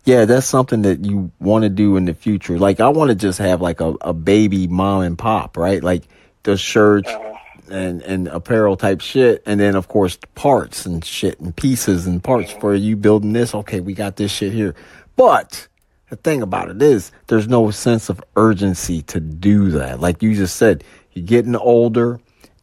yeah, 0.05 0.25
that's 0.25 0.47
something 0.47 0.83
that 0.83 1.05
you 1.05 1.31
want 1.39 1.63
to 1.63 1.69
do 1.69 1.97
in 1.97 2.05
the 2.07 2.15
future. 2.15 2.59
Like, 2.59 2.81
I 2.81 2.89
want 2.89 3.11
to 3.11 3.15
just 3.15 3.39
have 3.39 3.61
like 3.61 3.81
a, 3.81 3.95
a 4.01 4.13
baby 4.13 4.67
mom 4.67 5.03
and 5.03 5.19
pop, 5.19 5.57
right? 5.57 5.83
Like 5.83 6.05
the 6.43 6.57
shirts 6.57 7.09
Uh-huh. 7.09 7.29
and, 7.71 8.03
and 8.03 8.29
apparel 8.29 8.77
type 8.77 9.01
shit. 9.01 9.43
And 9.47 9.61
then, 9.61 9.77
of 9.77 9.87
course, 9.89 10.19
parts 10.35 10.87
and 10.87 11.05
shit 11.05 11.39
and 11.41 11.55
pieces 11.55 12.07
and 12.07 12.23
parts 12.23 12.51
for 12.53 12.75
you 12.75 12.97
building 12.97 13.33
this. 13.33 13.55
Okay, 13.55 13.81
we 13.81 13.95
got 13.95 14.17
this 14.17 14.33
shit 14.33 14.53
here. 14.53 14.75
But 15.15 15.69
the 16.11 16.17
thing 16.17 16.43
about 16.43 16.69
it 16.71 16.83
is, 16.83 17.13
there's 17.29 17.47
no 17.49 17.71
sense 17.71 18.09
of 18.09 18.21
urgency 18.37 19.03
to 19.03 19.21
do 19.21 19.71
that. 19.71 20.01
Like 20.01 20.23
you 20.23 20.35
just 20.35 20.57
said, 20.57 20.83
you're 21.13 21.25
getting 21.25 21.55
older 21.57 22.19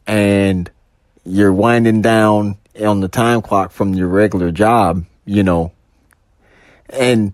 and 0.06 0.70
you're 1.24 1.52
winding 1.52 2.02
down 2.02 2.58
on 2.80 3.00
the 3.00 3.08
time 3.08 3.40
clock 3.42 3.70
from 3.72 3.94
your 3.94 4.08
regular 4.08 4.50
job, 4.52 5.04
you 5.24 5.42
know, 5.42 5.72
and 6.92 7.32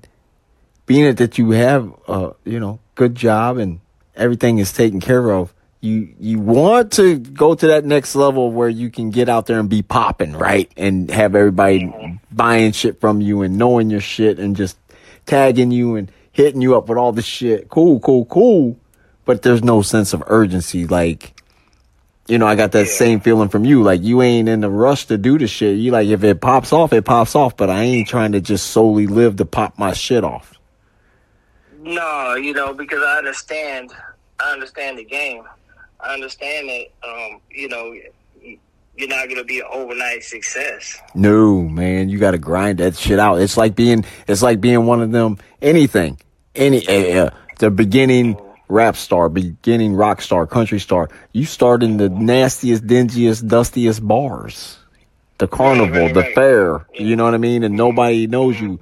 being 0.87 1.05
it 1.05 1.17
that 1.19 1.39
you 1.39 1.51
have 1.51 1.93
a 2.09 2.33
you 2.45 2.61
know 2.61 2.81
good 2.95 3.15
job 3.15 3.59
and 3.59 3.81
everything 4.15 4.59
is 4.59 4.73
taken 4.73 5.01
care 5.01 5.31
of, 5.31 5.53
you 5.81 6.15
you 6.19 6.39
want 6.39 6.93
to 6.93 7.19
go 7.19 7.55
to 7.55 7.67
that 7.69 7.85
next 7.85 8.15
level 8.15 8.51
where 8.51 8.69
you 8.69 8.91
can 8.91 9.11
get 9.11 9.29
out 9.29 9.47
there 9.47 9.61
and 9.61 9.69
be 9.69 9.83
popping, 9.83 10.33
right? 10.33 10.71
And 10.77 11.11
have 11.11 11.35
everybody 11.35 12.21
buying 12.31 12.73
shit 12.73 13.01
from 13.01 13.21
you 13.21 13.43
and 13.43 13.57
knowing 13.57 13.91
your 13.91 14.01
shit 14.01 14.39
and 14.39 14.57
just 14.57 14.77
tagging 15.27 15.71
you 15.71 15.97
and 15.97 16.11
hitting 16.33 16.61
you 16.61 16.77
up 16.77 16.89
with 16.89 16.99
all 16.99 17.13
the 17.13 17.23
shit. 17.23 17.69
Cool, 17.69 18.01
cool, 18.01 18.25
cool. 18.27 18.79
But 19.25 19.43
there's 19.43 19.63
no 19.63 19.83
sense 19.83 20.13
of 20.13 20.23
urgency. 20.29 20.87
Like, 20.87 21.36
you 22.29 22.39
know, 22.39 22.47
I 22.47 22.55
got 22.57 22.73
that 22.73 22.87
Yeah. 22.87 22.93
same 22.93 23.21
feeling 23.21 23.49
from 23.49 23.65
you. 23.65 23.83
Like, 23.83 24.03
you 24.03 24.23
ain't 24.23 24.49
in 24.49 24.61
the 24.61 24.71
rush 24.71 25.07
to 25.07 25.17
do 25.19 25.39
the 25.39 25.47
shit. 25.47 25.77
You 25.77 25.91
like, 25.93 26.09
if 26.09 26.25
it 26.25 26.41
pops 26.41 26.73
off, 26.73 26.93
it 26.93 27.05
pops 27.05 27.35
off. 27.35 27.57
But 27.57 27.71
I 27.71 27.83
ain't 27.83 28.09
trying 28.09 28.33
to 28.33 28.41
just 28.41 28.69
solely 28.69 29.07
live 29.07 29.37
to 29.37 29.45
pop 29.45 29.79
my 29.79 29.93
shit 29.93 30.25
off. 30.25 30.55
No, 31.83 32.35
you 32.35 32.53
know, 32.53 32.75
because 32.75 33.03
I 33.03 33.19
understand, 33.19 33.93
I 34.41 34.53
understand 34.53 34.99
the 34.99 35.05
game. 35.05 35.43
I 36.01 36.15
understand 36.15 36.69
that, 36.69 36.87
um, 37.09 37.41
you 37.51 37.69
know, 37.69 37.95
you're 38.97 39.09
not 39.09 39.27
going 39.27 39.37
to 39.37 39.45
be 39.45 39.59
an 39.61 39.67
overnight 39.71 40.25
success. 40.25 41.01
No, 41.15 41.63
man, 41.63 42.09
you 42.09 42.19
got 42.19 42.33
to 42.33 42.39
grind 42.39 42.79
that 42.79 42.97
shit 42.97 43.19
out. 43.19 43.41
It's 43.41 43.57
like 43.57 43.75
being, 43.77 44.05
it's 44.27 44.43
like 44.43 44.61
being 44.61 44.87
one 44.87 45.01
of 45.01 45.13
them. 45.13 45.39
Anything, 45.63 46.19
any, 46.55 46.87
uh, 47.19 47.31
the 47.59 47.71
beginning 47.71 48.37
rap 48.69 48.97
star, 48.97 49.29
beginning 49.29 49.95
rock 49.95 50.21
star, 50.21 50.47
country 50.47 50.81
star. 50.81 51.09
You 51.33 51.45
start 51.45 51.83
in 51.83 51.97
the 51.97 52.09
nastiest, 52.09 52.87
dingiest, 52.87 53.47
dustiest 53.49 54.07
bars, 54.07 54.79
the 55.39 55.49
carnival, 55.49 56.03
right, 56.03 56.15
the 56.15 56.21
right. 56.21 56.35
fair. 56.35 56.87
You 56.95 57.17
know 57.17 57.25
what 57.25 57.35
I 57.35 57.39
mean? 57.39 57.63
And 57.63 57.77
nobody 57.77 58.27
knows 58.27 58.61
you, 58.61 58.81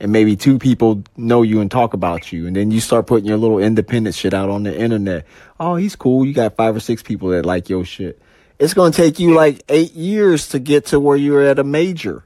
and 0.00 0.12
maybe 0.12 0.36
two 0.36 0.58
people 0.58 1.02
know 1.16 1.42
you 1.42 1.60
and 1.60 1.70
talk 1.70 1.94
about 1.94 2.32
you, 2.32 2.46
and 2.46 2.56
then 2.56 2.70
you 2.70 2.80
start 2.80 3.06
putting 3.06 3.26
your 3.26 3.38
little 3.38 3.58
independent 3.58 4.14
shit 4.14 4.34
out 4.34 4.50
on 4.50 4.62
the 4.62 4.78
internet. 4.78 5.26
Oh, 5.58 5.76
he's 5.76 5.96
cool. 5.96 6.24
You 6.24 6.32
got 6.32 6.56
five 6.56 6.76
or 6.76 6.80
six 6.80 7.02
people 7.02 7.30
that 7.30 7.44
like 7.44 7.68
your 7.68 7.84
shit. 7.84 8.20
It's 8.58 8.74
gonna 8.74 8.92
take 8.92 9.20
you 9.20 9.34
like 9.34 9.62
eight 9.68 9.92
years 9.92 10.48
to 10.48 10.58
get 10.58 10.86
to 10.86 10.98
where 10.98 11.16
you're 11.16 11.42
at 11.42 11.60
a 11.60 11.64
major 11.64 12.24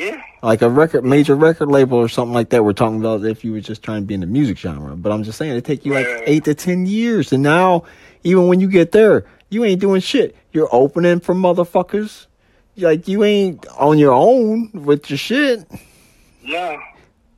Yeah. 0.00 0.22
like 0.42 0.62
a 0.62 0.68
record 0.70 1.04
major 1.04 1.34
record 1.34 1.68
label 1.68 1.98
or 1.98 2.08
something 2.08 2.32
like 2.32 2.48
that. 2.50 2.64
We're 2.64 2.72
talking 2.72 2.98
about 3.00 3.22
if 3.24 3.44
you 3.44 3.52
were 3.52 3.60
just 3.60 3.82
trying 3.82 4.00
to 4.02 4.06
be 4.06 4.14
in 4.14 4.20
the 4.20 4.26
music 4.26 4.56
genre. 4.56 4.96
But 4.96 5.12
I'm 5.12 5.22
just 5.22 5.36
saying 5.36 5.52
it 5.54 5.64
take 5.64 5.84
you 5.84 5.92
like 5.92 6.06
Right. 6.06 6.22
eight 6.26 6.44
to 6.44 6.54
ten 6.54 6.86
years. 6.86 7.32
And 7.32 7.42
now 7.42 7.84
even 8.24 8.46
when 8.48 8.60
you 8.60 8.68
get 8.68 8.92
there, 8.92 9.26
you 9.50 9.62
ain't 9.64 9.80
doing 9.80 10.00
shit. 10.00 10.34
You're 10.52 10.68
opening 10.72 11.20
for 11.20 11.34
motherfuckers. 11.34 12.26
Like 12.78 13.08
you 13.08 13.24
ain't 13.24 13.66
on 13.78 13.98
your 13.98 14.12
own 14.14 14.70
with 14.72 15.10
your 15.10 15.18
shit 15.18 15.66
No. 16.44 16.78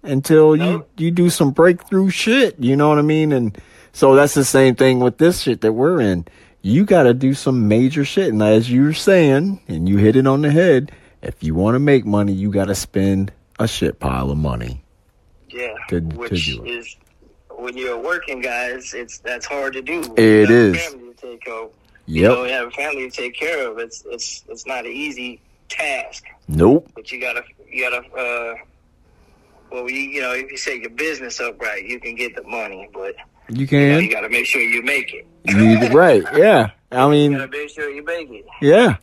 until 0.05 0.55
you 0.55 0.63
Nope. 0.63 0.89
you 0.99 1.11
do 1.11 1.31
some 1.31 1.51
breakthrough 1.51 2.11
shit. 2.11 2.55
You 2.61 2.77
know 2.77 2.89
what 2.91 2.99
I 2.99 3.03
mean? 3.03 3.33
And 3.33 3.57
so 3.93 4.15
that's 4.15 4.35
the 4.35 4.45
same 4.45 4.77
thing 4.77 5.01
with 5.01 5.19
this 5.19 5.41
shit 5.41 5.63
that 5.63 5.73
we're 5.73 6.01
in. 6.01 6.27
You 6.63 6.85
got 6.85 7.03
to 7.05 7.15
do 7.15 7.35
some 7.35 7.67
major 7.67 8.05
shit. 8.05 8.29
And 8.33 8.41
as 8.41 8.71
you 8.71 8.85
were 8.85 8.93
saying, 8.93 9.59
and 9.67 9.89
you 9.89 9.97
hit 9.97 10.15
it 10.15 10.29
on 10.29 10.43
the 10.43 10.51
head, 10.53 10.93
if 11.23 11.43
you 11.43 11.55
want 11.55 11.75
to 11.75 11.79
make 11.79 12.05
money, 12.05 12.33
you 12.33 12.51
got 12.51 12.67
to 12.67 12.75
spend 12.75 13.33
a 13.59 13.69
shit 13.69 13.99
pile 14.01 14.31
of 14.31 14.39
money. 14.39 14.83
Yeah. 15.49 15.75
To- 15.89 16.01
to 16.01 16.17
Which 16.17 16.49
it. 16.49 16.67
is 16.67 16.97
when 17.51 17.77
you're 17.77 17.99
working 18.01 18.41
guys. 18.41 18.93
it's, 18.95 19.19
that's 19.19 19.47
hard 19.47 19.75
to 19.75 19.83
do. 19.83 20.01
It 20.17 20.49
you 20.51 20.55
is. 20.57 20.77
family 20.85 21.15
to 21.15 21.21
take 21.21 21.41
care 21.45 21.55
of. 21.55 21.71
You 22.07 22.23
know, 22.25 22.43
Yep. 22.43 22.49
you 22.49 22.55
have 22.57 22.69
a 22.69 22.71
family 22.73 23.11
to 23.11 23.17
take 23.17 23.35
care 23.35 23.71
of. 23.71 23.79
It's 23.79 24.03
it's 24.07 24.45
it's 24.49 24.67
not 24.67 24.85
an 24.85 24.91
easy 24.93 25.41
task, 25.69 26.25
Nope. 26.49 26.91
but 26.97 27.13
you 27.13 27.21
gotta 27.21 27.45
you 27.71 27.89
gotta. 27.89 28.05
uh 28.13 28.55
well, 29.71 29.89
you, 29.89 30.01
you 30.01 30.21
know, 30.21 30.33
if 30.35 30.51
you 30.51 30.57
set 30.59 30.81
your 30.81 30.91
business 30.91 31.41
up 31.41 31.59
right, 31.61 31.83
you 31.87 31.99
can 32.01 32.15
get 32.17 32.35
the 32.37 32.43
money, 32.43 32.89
but 32.93 33.15
You 33.49 33.61
you, 33.61 33.61
know, 33.61 33.95
can. 33.97 34.03
you 34.05 34.11
got 34.11 34.21
to 34.21 34.29
make 34.29 34.45
sure 34.45 34.61
you 34.61 34.83
make 34.83 35.15
it. 35.15 35.27
You, 35.45 35.89
right. 35.97 36.23
Yeah. 36.37 36.73
I 36.93 37.05
You 37.05 37.11
mean, 37.11 37.33
got 37.39 37.51
to 37.51 37.59
make 37.59 37.71
sure 37.71 37.89
you 37.89 38.05
make 38.05 38.29
it. 38.31 38.45
yeah. 38.61 38.97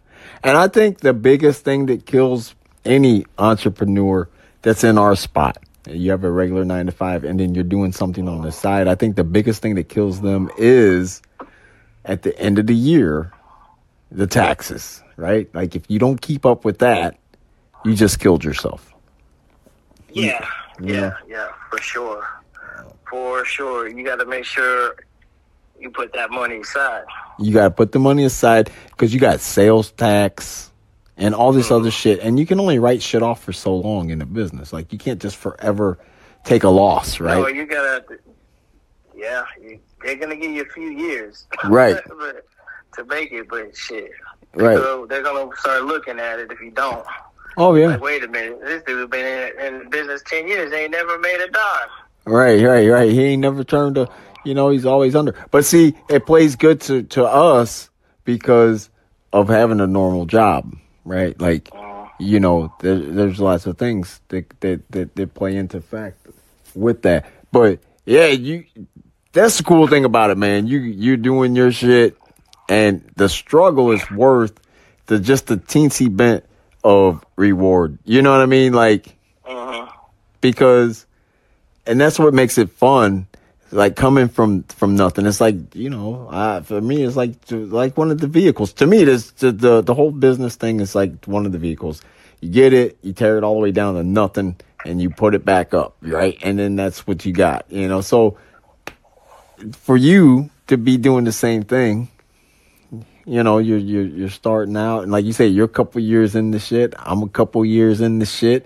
And 0.43 0.57
I 0.57 0.67
think 0.67 0.99
the 0.99 1.13
biggest 1.13 1.63
thing 1.63 1.87
that 1.87 2.05
kills 2.05 2.55
any 2.85 3.25
entrepreneur 3.37 4.29
that's 4.61 4.83
in 4.83 4.97
our 4.97 5.15
spot, 5.15 5.57
you 5.87 6.11
have 6.11 6.23
a 6.23 6.31
regular 6.31 6.65
nine 6.65 6.85
to 6.85 6.91
five 6.91 7.23
and 7.23 7.39
then 7.39 7.55
you're 7.55 7.63
doing 7.63 7.91
something 7.91 8.27
on 8.27 8.41
the 8.41 8.51
side. 8.51 8.87
I 8.87 8.95
think 8.95 9.15
the 9.15 9.23
biggest 9.23 9.61
thing 9.61 9.75
that 9.75 9.89
kills 9.89 10.21
them 10.21 10.49
is 10.57 11.21
at 12.05 12.23
the 12.23 12.37
end 12.39 12.59
of 12.59 12.67
the 12.67 12.75
year, 12.75 13.31
the 14.11 14.27
taxes, 14.27 15.03
right? 15.17 15.53
Like 15.53 15.75
if 15.75 15.83
you 15.89 15.99
don't 15.99 16.21
keep 16.21 16.45
up 16.45 16.65
with 16.65 16.79
that, 16.79 17.17
you 17.85 17.95
just 17.95 18.19
killed 18.19 18.43
yourself. 18.43 18.93
Yeah, 20.11 20.45
yeah, 20.81 21.13
yeah, 21.27 21.49
for 21.69 21.79
sure, 21.81 22.27
for 23.09 23.45
sure. 23.45 23.87
You 23.87 24.03
got 24.03 24.17
to 24.17 24.25
make 24.25 24.43
sure 24.43 24.95
you 25.79 25.89
put 25.91 26.11
that 26.13 26.31
money 26.31 26.57
aside. 26.57 27.05
You 27.39 27.53
got 27.53 27.63
to 27.63 27.71
put 27.71 27.91
the 27.91 27.99
money 27.99 28.23
aside 28.25 28.69
because 28.91 29.13
you 29.13 29.19
got 29.19 29.39
sales 29.39 29.91
tax 29.91 30.71
and 31.17 31.35
all 31.35 31.51
this 31.51 31.71
other 31.71 31.91
shit, 31.91 32.19
and 32.19 32.39
you 32.39 32.45
can 32.45 32.59
only 32.59 32.79
write 32.79 33.01
shit 33.01 33.21
off 33.21 33.43
for 33.43 33.51
so 33.53 33.75
long 33.75 34.09
in 34.09 34.21
a 34.21 34.25
business. 34.25 34.71
Like 34.71 34.91
you 34.93 34.99
can't 34.99 35.21
just 35.21 35.35
forever 35.35 35.97
take 36.45 36.63
a 36.63 36.69
loss, 36.69 37.19
right? 37.19 37.37
No, 37.37 37.47
you 37.47 37.65
gotta. 37.65 38.03
Yeah, 39.15 39.43
you, 39.61 39.79
they're 40.03 40.15
gonna 40.15 40.37
give 40.37 40.51
you 40.51 40.61
a 40.61 40.65
few 40.73 40.89
years, 40.89 41.45
Right. 41.65 41.97
but- 42.19 42.45
to 42.93 43.05
make 43.05 43.31
it, 43.31 43.47
but 43.47 43.75
shit, 43.77 44.11
Right. 44.55 44.75
So 44.77 45.05
they're 45.05 45.21
gonna 45.21 45.47
start 45.57 45.83
looking 45.83 46.19
at 46.19 46.39
it 46.39 46.51
if 46.51 46.59
you 46.59 46.71
don't. 46.71 47.05
Oh 47.55 47.75
yeah. 47.75 47.87
Like, 47.87 48.01
wait 48.01 48.23
a 48.23 48.27
minute, 48.27 48.59
this 48.61 48.81
dude 48.83 48.99
has 48.99 49.09
been 49.09 49.53
in, 49.59 49.81
in 49.83 49.89
business 49.91 50.23
ten 50.25 50.47
years, 50.47 50.73
ain't 50.73 50.91
never 50.91 51.19
made 51.19 51.39
a 51.39 51.49
dime. 51.51 51.87
Right, 52.25 52.61
right, 52.63 52.87
right. 52.87 53.11
He 53.11 53.23
ain't 53.25 53.41
never 53.41 53.63
turned 53.63 53.97
a, 53.97 54.09
you 54.45 54.53
know, 54.53 54.69
he's 54.69 54.85
always 54.85 55.15
under. 55.15 55.33
But 55.51 55.65
see, 55.65 55.95
it 56.09 56.25
plays 56.25 56.55
good 56.55 56.81
to 56.81 57.03
to 57.03 57.25
us 57.25 57.89
because 58.25 58.89
of 59.33 59.49
having 59.49 59.79
a 59.79 59.87
normal 59.87 60.25
job, 60.25 60.75
right? 61.05 61.39
Like, 61.39 61.69
you 62.19 62.39
know, 62.39 62.73
there, 62.81 62.97
there's 62.99 63.39
lots 63.39 63.65
of 63.65 63.77
things 63.77 64.21
that, 64.29 64.49
that 64.61 64.91
that 64.91 65.15
that 65.15 65.33
play 65.33 65.55
into 65.55 65.81
fact 65.81 66.27
with 66.75 67.01
that. 67.03 67.25
But 67.51 67.79
yeah, 68.05 68.27
you. 68.27 68.65
That's 69.31 69.57
the 69.59 69.63
cool 69.63 69.85
thing 69.87 70.05
about 70.05 70.31
it, 70.31 70.37
man. 70.37 70.65
You 70.65 70.79
you're 70.79 71.17
doing 71.17 71.55
your 71.55 71.71
shit, 71.71 72.17
and 72.67 73.07
the 73.15 73.29
struggle 73.29 73.91
is 73.91 74.09
worth 74.09 74.59
the 75.05 75.19
just 75.19 75.47
the 75.47 75.57
teensy 75.57 76.15
bit 76.15 76.45
of 76.83 77.23
reward. 77.35 77.99
You 78.05 78.21
know 78.23 78.31
what 78.31 78.41
I 78.41 78.47
mean? 78.47 78.73
Like 78.73 79.15
Uh-huh. 79.45 79.87
because 80.41 81.05
and 81.85 81.99
that's 82.01 82.17
what 82.17 82.33
makes 82.33 82.57
it 82.57 82.71
fun 82.71 83.27
like 83.71 83.95
coming 83.95 84.27
from 84.27 84.63
from 84.63 84.95
nothing. 84.95 85.25
It's 85.25 85.41
like 85.41 85.75
you 85.75 85.89
know 85.89 86.27
uh, 86.29 86.61
for 86.61 86.81
me 86.81 87.03
it's 87.03 87.15
like 87.15 87.43
to, 87.45 87.65
like 87.65 87.97
one 87.97 88.11
of 88.11 88.19
the 88.19 88.27
vehicles. 88.27 88.73
To 88.73 88.87
me 88.87 89.03
this 89.03 89.31
the, 89.31 89.51
the 89.51 89.81
the 89.81 89.93
whole 89.93 90.11
business 90.11 90.55
thing 90.55 90.79
is 90.79 90.95
like 90.95 91.25
one 91.25 91.45
of 91.45 91.51
the 91.51 91.59
vehicles. 91.59 92.01
You 92.41 92.49
get 92.49 92.73
it 92.73 92.97
you 93.01 93.13
tear 93.13 93.37
it 93.37 93.43
all 93.43 93.55
the 93.55 93.59
way 93.59 93.71
down 93.71 93.95
to 93.95 94.03
nothing 94.03 94.55
and 94.85 95.01
you 95.01 95.09
put 95.09 95.35
it 95.35 95.43
back 95.43 95.73
up 95.73 95.97
right? 96.01 96.37
And 96.41 96.57
then 96.57 96.75
that's 96.75 97.05
what 97.05 97.25
you 97.25 97.33
got 97.33 97.65
you 97.69 97.87
know? 97.87 98.01
So 98.01 98.37
for 99.73 99.97
you 99.97 100.49
to 100.67 100.77
be 100.77 100.97
doing 100.97 101.25
the 101.25 101.33
same 101.33 101.63
thing 101.63 102.07
you 103.25 103.43
know 103.43 103.57
you're 103.57 103.77
you're 103.77 104.05
you're 104.05 104.29
starting 104.29 104.77
out 104.77 105.01
and 105.01 105.11
like 105.11 105.25
you 105.25 105.33
say 105.33 105.47
you're 105.47 105.65
a 105.65 105.67
couple 105.67 106.01
years 106.01 106.33
in 106.33 106.51
the 106.51 106.59
shit. 106.59 106.95
I'm 106.97 107.21
a 107.23 107.29
couple 107.29 107.63
years 107.65 108.01
in 108.01 108.19
the 108.19 108.25
shit 108.25 108.65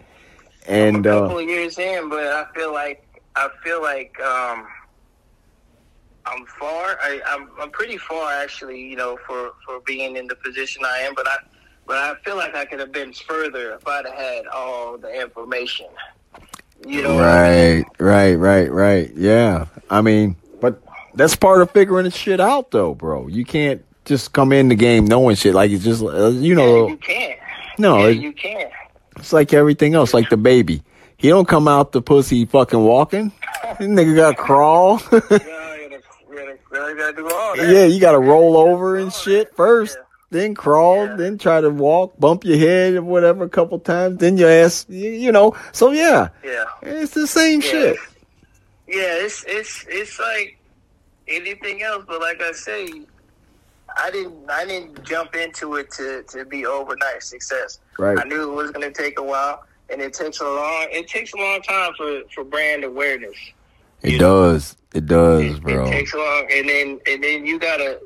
and 0.68 1.06
a 1.06 1.18
uh 1.18 1.22
couple 1.22 1.40
of 1.40 1.50
years 1.50 1.78
in, 1.78 2.10
but 2.10 2.24
I 2.24 2.46
feel 2.56 2.72
like 2.72 3.04
I 3.36 3.50
feel 3.64 3.82
like 3.82 4.20
um, 4.22 4.68
I'm 6.26 6.46
far. 6.46 6.98
I, 7.02 7.22
I'm 7.28 7.50
I'm 7.60 7.70
pretty 7.72 7.98
far 7.98 8.32
actually. 8.34 8.80
You 8.82 8.96
know, 8.96 9.18
for 9.28 9.52
for 9.66 9.80
being 9.86 10.16
in 10.16 10.28
the 10.28 10.36
position 10.36 10.84
I 10.86 11.00
am, 11.00 11.14
but 11.16 11.28
I 11.28 11.36
but 11.86 11.98
I 11.98 12.16
feel 12.24 12.36
like 12.38 12.56
I 12.56 12.66
could 12.66 12.80
have 12.80 12.92
been 12.92 13.12
further 13.14 13.74
if 13.74 13.86
I'd 13.88 14.06
have 14.06 14.16
had 14.16 14.48
all 14.48 14.98
the 14.98 15.22
information. 15.22 15.88
You 16.88 17.02
know, 17.04 17.16
what 17.16 17.24
I 17.26 17.50
mean? 17.76 17.86
Right, 18.00 18.34
right, 18.36 18.36
right, 18.36 18.72
right. 18.72 19.12
Yeah. 19.16 19.68
I 19.90 20.02
mean, 20.02 20.36
but 20.60 20.82
that's 21.14 21.36
part 21.36 21.62
of 21.62 21.72
figuring 21.72 22.04
the 22.06 22.12
shit 22.12 22.40
out, 22.42 22.72
though, 22.72 22.94
bro. 22.94 23.28
You 23.28 23.46
can't 23.46 23.84
just 24.06 24.34
come 24.34 24.52
in 24.52 24.68
the 24.70 24.76
game 24.76 25.06
knowing 25.06 25.36
shit. 25.38 25.54
Like 25.54 25.72
it's 25.72 25.84
just, 25.84 26.04
uh, 26.04 26.28
you 26.30 26.56
know, 26.56 26.84
Yeah, 26.88 26.90
you 26.92 26.98
can't. 26.98 27.40
no, 27.80 27.98
yeah, 28.00 28.08
it- 28.08 28.18
you 28.18 28.34
can't. 28.34 28.72
it's 29.18 29.32
like 29.32 29.54
everything 29.54 29.94
else, 29.94 30.14
like 30.14 30.30
the 30.30 30.36
baby. 30.38 30.84
He 31.16 31.30
don't 31.30 31.48
come 31.48 31.70
out 31.70 31.94
the 31.94 32.02
pussy 32.02 32.46
fucking 32.46 32.80
walking. 32.84 33.32
This 33.80 33.88
nigga 33.88 34.16
got 34.16 34.36
crawl. 34.38 35.02
that. 36.74 37.56
yeah, 37.70 37.86
you 37.86 38.00
got 38.00 38.12
to 38.14 38.20
roll 38.20 38.58
over 38.58 38.98
and 38.98 39.12
shit 39.14 39.56
first. 39.56 39.98
Yeah. 39.98 40.04
Then 40.32 40.56
crawl, 40.56 41.06
Yeah. 41.06 41.16
then 41.16 41.38
try 41.38 41.62
to 41.62 41.70
walk, 41.70 42.20
bump 42.20 42.44
your 42.44 42.58
head 42.58 42.96
or 42.96 43.04
whatever 43.04 43.44
a 43.44 43.50
couple 43.50 43.78
times. 43.80 44.18
Then 44.18 44.36
your 44.38 44.50
ass, 44.50 44.86
you, 44.90 45.12
you 45.12 45.32
know. 45.32 45.56
So 45.74 45.92
yeah, 45.92 46.30
Yeah. 46.44 46.66
it's 46.82 47.14
the 47.14 47.28
same 47.28 47.62
Yeah. 47.62 47.70
shit. 47.70 47.98
Yeah, 48.88 49.24
it's 49.24 49.44
it's 49.48 49.86
it's 49.88 50.20
like 50.20 50.58
anything 51.28 51.84
else, 51.84 52.04
but 52.08 52.20
like 52.20 52.42
I 52.42 52.52
say, 52.52 52.90
I 53.96 54.10
didn't 54.10 54.50
I 54.50 54.66
didn't 54.66 55.04
jump 55.04 55.36
into 55.36 55.76
it 55.76 55.92
to, 55.92 56.24
to 56.30 56.46
be 56.46 56.66
overnight 56.66 57.22
success. 57.22 57.80
Right. 58.00 58.18
I 58.20 58.24
knew 58.24 58.52
it 58.52 58.56
was 58.56 58.72
gonna 58.72 58.92
take 58.92 59.20
a 59.20 59.24
while 59.24 59.64
and 59.92 60.02
it 60.02 60.14
takes 60.14 60.40
a 60.42 60.46
long 60.46 60.88
it 60.92 61.08
takes 61.08 61.32
a 61.34 61.38
long 61.38 61.62
time 61.62 61.94
for, 61.96 62.22
for 62.34 62.44
brand 62.44 62.84
awareness. 62.84 63.36
It 64.04 64.20
does. 64.20 64.76
It 64.94 65.06
does, 65.08 65.44
It, 65.56 65.62
bro. 65.64 65.86
it 65.88 65.92
takes 65.92 66.14
a 66.14 66.18
long 66.18 66.48
and 66.52 66.70
then 66.70 67.00
and 67.08 67.24
then 67.24 67.46
you 67.46 67.58
gotta 67.60 68.00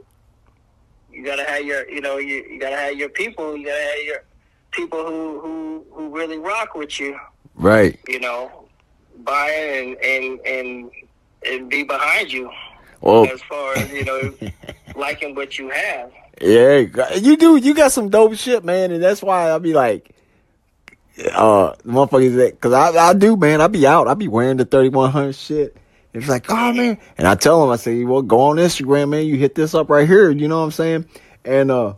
you 1.12 1.26
gotta 1.26 1.44
have 1.44 1.64
your 1.66 1.90
you 1.90 2.00
know, 2.02 2.18
you, 2.18 2.46
you 2.50 2.60
gotta 2.60 2.78
have 2.78 2.96
your 2.98 3.10
people, 3.10 3.58
you 3.58 3.66
gotta 3.66 3.82
have 3.82 4.06
your 4.06 4.24
people 4.72 5.06
who, 5.06 5.40
who, 5.42 5.86
who 5.92 6.16
really 6.16 6.38
rock 6.38 6.76
with 6.76 7.00
you. 7.00 7.18
Right. 7.56 8.00
you 8.08 8.20
know, 8.20 8.66
buying 9.24 9.98
and 10.04 10.40
and 10.40 10.40
and 10.46 10.92
and 11.46 11.70
be 11.70 11.84
behind 11.84 12.32
you 12.32 12.52
Well, 13.02 13.26
as 13.30 13.42
far 13.44 13.74
as 13.76 13.92
you 13.92 14.06
know 14.06 14.34
liking 14.96 15.34
what 15.36 15.58
you 15.60 15.70
have. 15.70 16.12
yeah, 16.42 16.86
you 17.18 17.36
do. 17.38 17.58
You 17.58 17.74
got 17.74 17.92
some 17.92 18.10
dope 18.10 18.36
shit, 18.36 18.64
man, 18.64 18.92
and 18.92 19.02
that's 19.04 19.22
why 19.24 19.50
I'll 19.50 19.60
be 19.60 19.74
like, 19.74 20.16
uh, 21.34 21.74
motherfuckers 21.86 22.52
because 22.52 22.74
I 22.74 22.90
I 23.10 23.14
do, 23.14 23.36
man. 23.36 23.60
I 23.60 23.68
be 23.68 23.88
out. 23.88 24.08
I 24.08 24.14
be 24.14 24.28
wearing 24.28 24.58
the 24.58 24.66
thirty 24.66 24.90
one 24.90 25.12
hundred 25.12 25.34
shit. 25.36 25.76
It's 26.18 26.30
like, 26.30 26.50
oh 26.50 26.74
man, 26.74 26.98
and 27.18 27.28
I 27.28 27.36
tell 27.36 27.62
them, 27.62 27.70
I 27.70 27.76
say, 27.76 28.04
well, 28.04 28.22
go 28.22 28.42
on 28.42 28.58
Instagram, 28.58 29.10
man. 29.10 29.26
You 29.26 29.38
hit 29.38 29.56
this 29.56 29.74
up 29.74 29.90
right 29.90 30.08
here. 30.08 30.30
You 30.32 30.48
know 30.48 30.60
what 30.60 30.66
I'm 30.66 30.72
saying? 30.72 31.06
And 31.46 31.72
uh, 31.72 31.94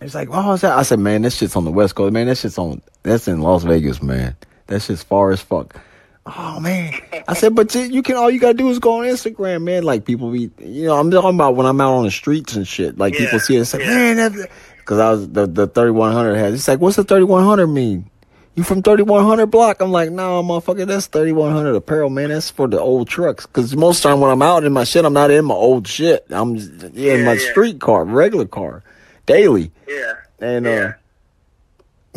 it's 0.00 0.14
like, 0.14 0.28
oh, 0.30 0.52
is 0.52 0.62
that? 0.62 0.78
I 0.78 0.82
said, 0.82 0.98
man, 0.98 1.22
that 1.22 1.32
shit's 1.32 1.56
on 1.56 1.64
the 1.64 1.70
West 1.70 1.94
Coast, 1.94 2.12
man. 2.12 2.26
That 2.26 2.38
shit's 2.38 2.58
on. 2.58 2.82
That's 3.02 3.28
in 3.28 3.40
Las 3.40 3.64
Vegas, 3.64 4.02
man. 4.02 4.36
That 4.66 4.80
shit's 4.82 5.02
far 5.02 5.30
as 5.30 5.40
fuck. 5.40 5.76
Oh 6.26 6.60
man, 6.60 6.94
I 7.26 7.34
said, 7.34 7.54
but 7.54 7.74
you, 7.74 7.82
you 7.82 8.02
can. 8.02 8.16
All 8.16 8.30
you 8.30 8.38
gotta 8.38 8.54
do 8.54 8.68
is 8.68 8.78
go 8.78 9.00
on 9.00 9.04
Instagram, 9.04 9.62
man. 9.62 9.84
Like 9.84 10.04
people 10.04 10.30
be, 10.30 10.50
you 10.58 10.86
know, 10.86 10.96
I'm 10.98 11.10
talking 11.10 11.34
about 11.34 11.56
when 11.56 11.66
I'm 11.66 11.80
out 11.80 11.94
on 11.94 12.04
the 12.04 12.10
streets 12.10 12.54
and 12.56 12.68
shit. 12.68 12.98
Like 12.98 13.14
Yeah, 13.14 13.20
people 13.20 13.40
see 13.40 13.56
it, 13.56 13.72
like, 13.72 13.82
yeah. 13.82 13.88
man, 13.88 14.16
that, 14.16 14.50
because 14.76 14.98
I 14.98 15.10
was 15.12 15.28
the 15.30 15.46
the 15.46 15.66
3100 15.66 16.34
has. 16.36 16.54
It's 16.54 16.68
like, 16.68 16.78
what's 16.78 16.96
the 16.96 17.04
3100 17.04 17.66
mean? 17.68 18.09
You 18.56 18.64
from 18.64 18.82
3100 18.82 19.46
block? 19.46 19.80
I'm 19.80 19.92
like, 19.92 20.10
no, 20.10 20.42
motherfucker, 20.42 20.86
that's 20.86 21.06
3100 21.06 21.74
apparel, 21.76 22.10
man. 22.10 22.28
That's 22.30 22.50
for 22.50 22.66
the 22.68 22.80
old 22.80 23.08
trucks. 23.08 23.46
Because 23.46 23.74
most 23.76 24.02
time 24.02 24.20
when 24.20 24.30
I'm 24.30 24.42
out 24.42 24.64
in 24.64 24.72
my 24.72 24.84
shit, 24.84 25.04
I'm 25.04 25.12
not 25.12 25.30
in 25.30 25.44
my 25.44 25.54
old 25.54 25.86
shit. 25.86 26.26
I'm 26.30 26.56
in 26.56 26.90
Yeah, 26.94 27.16
my 27.24 27.34
yeah. 27.34 27.50
street 27.50 27.80
car, 27.80 28.04
regular 28.04 28.46
car, 28.46 28.82
daily. 29.26 29.70
Yeah, 29.88 30.14
And 30.40 30.66
Yeah. 30.66 30.70
uh, 30.72 30.92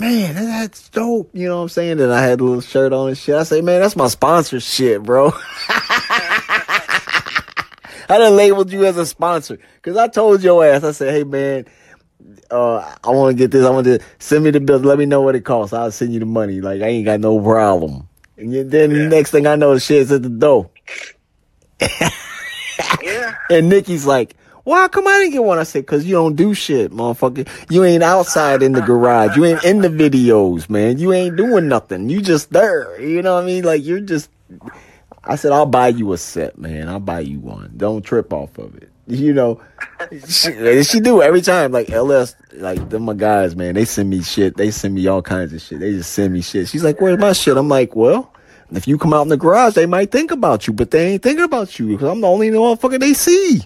man, 0.01 0.33
that, 0.35 0.45
that's 0.45 0.89
dope. 0.89 1.29
You 1.33 1.47
know 1.49 1.57
what 1.57 1.61
I'm 1.63 1.69
saying? 1.69 2.01
And 2.01 2.11
I 2.11 2.21
had 2.21 2.41
a 2.41 2.43
little 2.43 2.61
shirt 2.61 2.93
on 2.93 3.09
and 3.09 3.17
shit. 3.17 3.35
I 3.35 3.43
say, 3.43 3.61
man, 3.61 3.81
that's 3.81 3.95
my 3.95 4.07
sponsor 4.07 4.59
shit, 4.59 5.03
bro. 5.03 5.31
I 8.09 8.17
done 8.17 8.35
labeled 8.35 8.71
you 8.71 8.85
as 8.85 8.97
a 8.97 9.05
sponsor 9.05 9.57
because 9.75 9.97
I 9.97 10.07
told 10.07 10.43
your 10.43 10.65
ass. 10.65 10.83
I 10.83 10.91
said, 10.91 11.13
hey 11.13 11.23
man, 11.23 11.65
uh, 12.51 12.95
I 13.03 13.09
want 13.09 13.35
to 13.35 13.37
get 13.37 13.51
this. 13.51 13.65
I 13.65 13.69
want 13.69 13.85
to 13.85 13.99
send 14.19 14.43
me 14.43 14.51
the 14.51 14.59
bill. 14.59 14.79
Let 14.79 14.97
me 14.97 15.05
know 15.05 15.21
what 15.21 15.35
it 15.35 15.41
costs. 15.41 15.73
I'll 15.73 15.91
send 15.91 16.13
you 16.13 16.19
the 16.19 16.25
money. 16.25 16.61
Like 16.61 16.81
I 16.81 16.87
ain't 16.87 17.05
got 17.05 17.19
no 17.19 17.39
problem. 17.39 18.07
And 18.37 18.53
then 18.53 18.69
then 18.69 18.93
the 18.93 19.07
next 19.07 19.31
thing 19.31 19.47
I 19.47 19.55
know, 19.55 19.77
shit's 19.77 20.11
at 20.11 20.23
the 20.23 20.29
door. 20.29 20.69
yeah, 23.01 23.35
And 23.49 23.69
Nikki's 23.69 24.05
like, 24.05 24.35
why 24.63 24.87
come 24.87 25.07
I 25.07 25.19
didn't 25.19 25.33
get 25.33 25.43
one? 25.43 25.59
I 25.59 25.63
said, 25.63 25.85
cause 25.85 26.05
you 26.05 26.13
don't 26.13 26.35
do 26.35 26.53
shit, 26.53 26.91
motherfucker. 26.91 27.47
You 27.69 27.83
ain't 27.83 28.03
outside 28.03 28.63
in 28.63 28.71
the 28.71 28.81
garage. 28.81 29.35
You 29.35 29.45
ain't 29.45 29.63
in 29.63 29.81
the 29.81 29.89
videos, 29.89 30.69
man. 30.69 30.99
You 30.99 31.11
ain't 31.11 31.35
doing 31.35 31.67
nothing. 31.67 32.09
You 32.09 32.21
just 32.21 32.51
there. 32.51 32.99
You 32.99 33.21
know 33.21 33.35
what 33.35 33.43
I 33.43 33.45
mean? 33.47 33.63
Like 33.65 33.83
you're 33.83 33.99
just, 33.99 34.29
I 35.23 35.35
said, 35.35 35.51
I'll 35.51 35.65
buy 35.65 35.89
you 35.89 36.13
a 36.13 36.17
set, 36.17 36.57
man. 36.57 36.87
I'll 36.87 37.01
buy 37.01 37.19
you 37.19 37.39
one. 37.39 37.73
Don't 37.75 38.03
trip 38.03 38.31
off 38.31 38.57
of 38.57 38.75
it. 38.75 38.89
You 39.05 39.33
know, 39.33 39.61
she, 40.27 40.83
she 40.83 40.99
do 41.01 41.21
every 41.21 41.41
time. 41.41 41.71
Like 41.73 41.89
LS, 41.89 42.35
like 42.53 42.89
them 42.89 43.03
my 43.03 43.13
guys, 43.13 43.55
man. 43.55 43.75
They 43.75 43.85
send 43.85 44.09
me 44.09 44.21
shit. 44.21 44.55
They 44.55 44.71
send 44.71 44.95
me 44.95 45.07
all 45.07 45.21
kinds 45.21 45.51
of 45.53 45.61
shit. 45.61 45.79
They 45.79 45.91
just 45.91 46.13
send 46.13 46.33
me 46.33 46.41
shit. 46.41 46.69
She's 46.69 46.83
like, 46.83 47.01
where's 47.01 47.19
my 47.19 47.33
shit? 47.33 47.57
I'm 47.57 47.67
like, 47.67 47.95
well, 47.95 48.33
if 48.71 48.87
you 48.87 48.97
come 48.97 49.13
out 49.13 49.23
in 49.23 49.27
the 49.27 49.37
garage, 49.37 49.73
they 49.73 49.85
might 49.85 50.11
think 50.11 50.31
about 50.31 50.67
you, 50.67 50.73
but 50.73 50.91
they 50.91 51.13
ain't 51.13 51.23
thinking 51.23 51.43
about 51.43 51.77
you 51.77 51.87
because 51.87 52.09
I'm 52.09 52.21
the 52.21 52.27
only 52.27 52.49
motherfucker 52.49 52.99
they 52.99 53.13
see. 53.13 53.61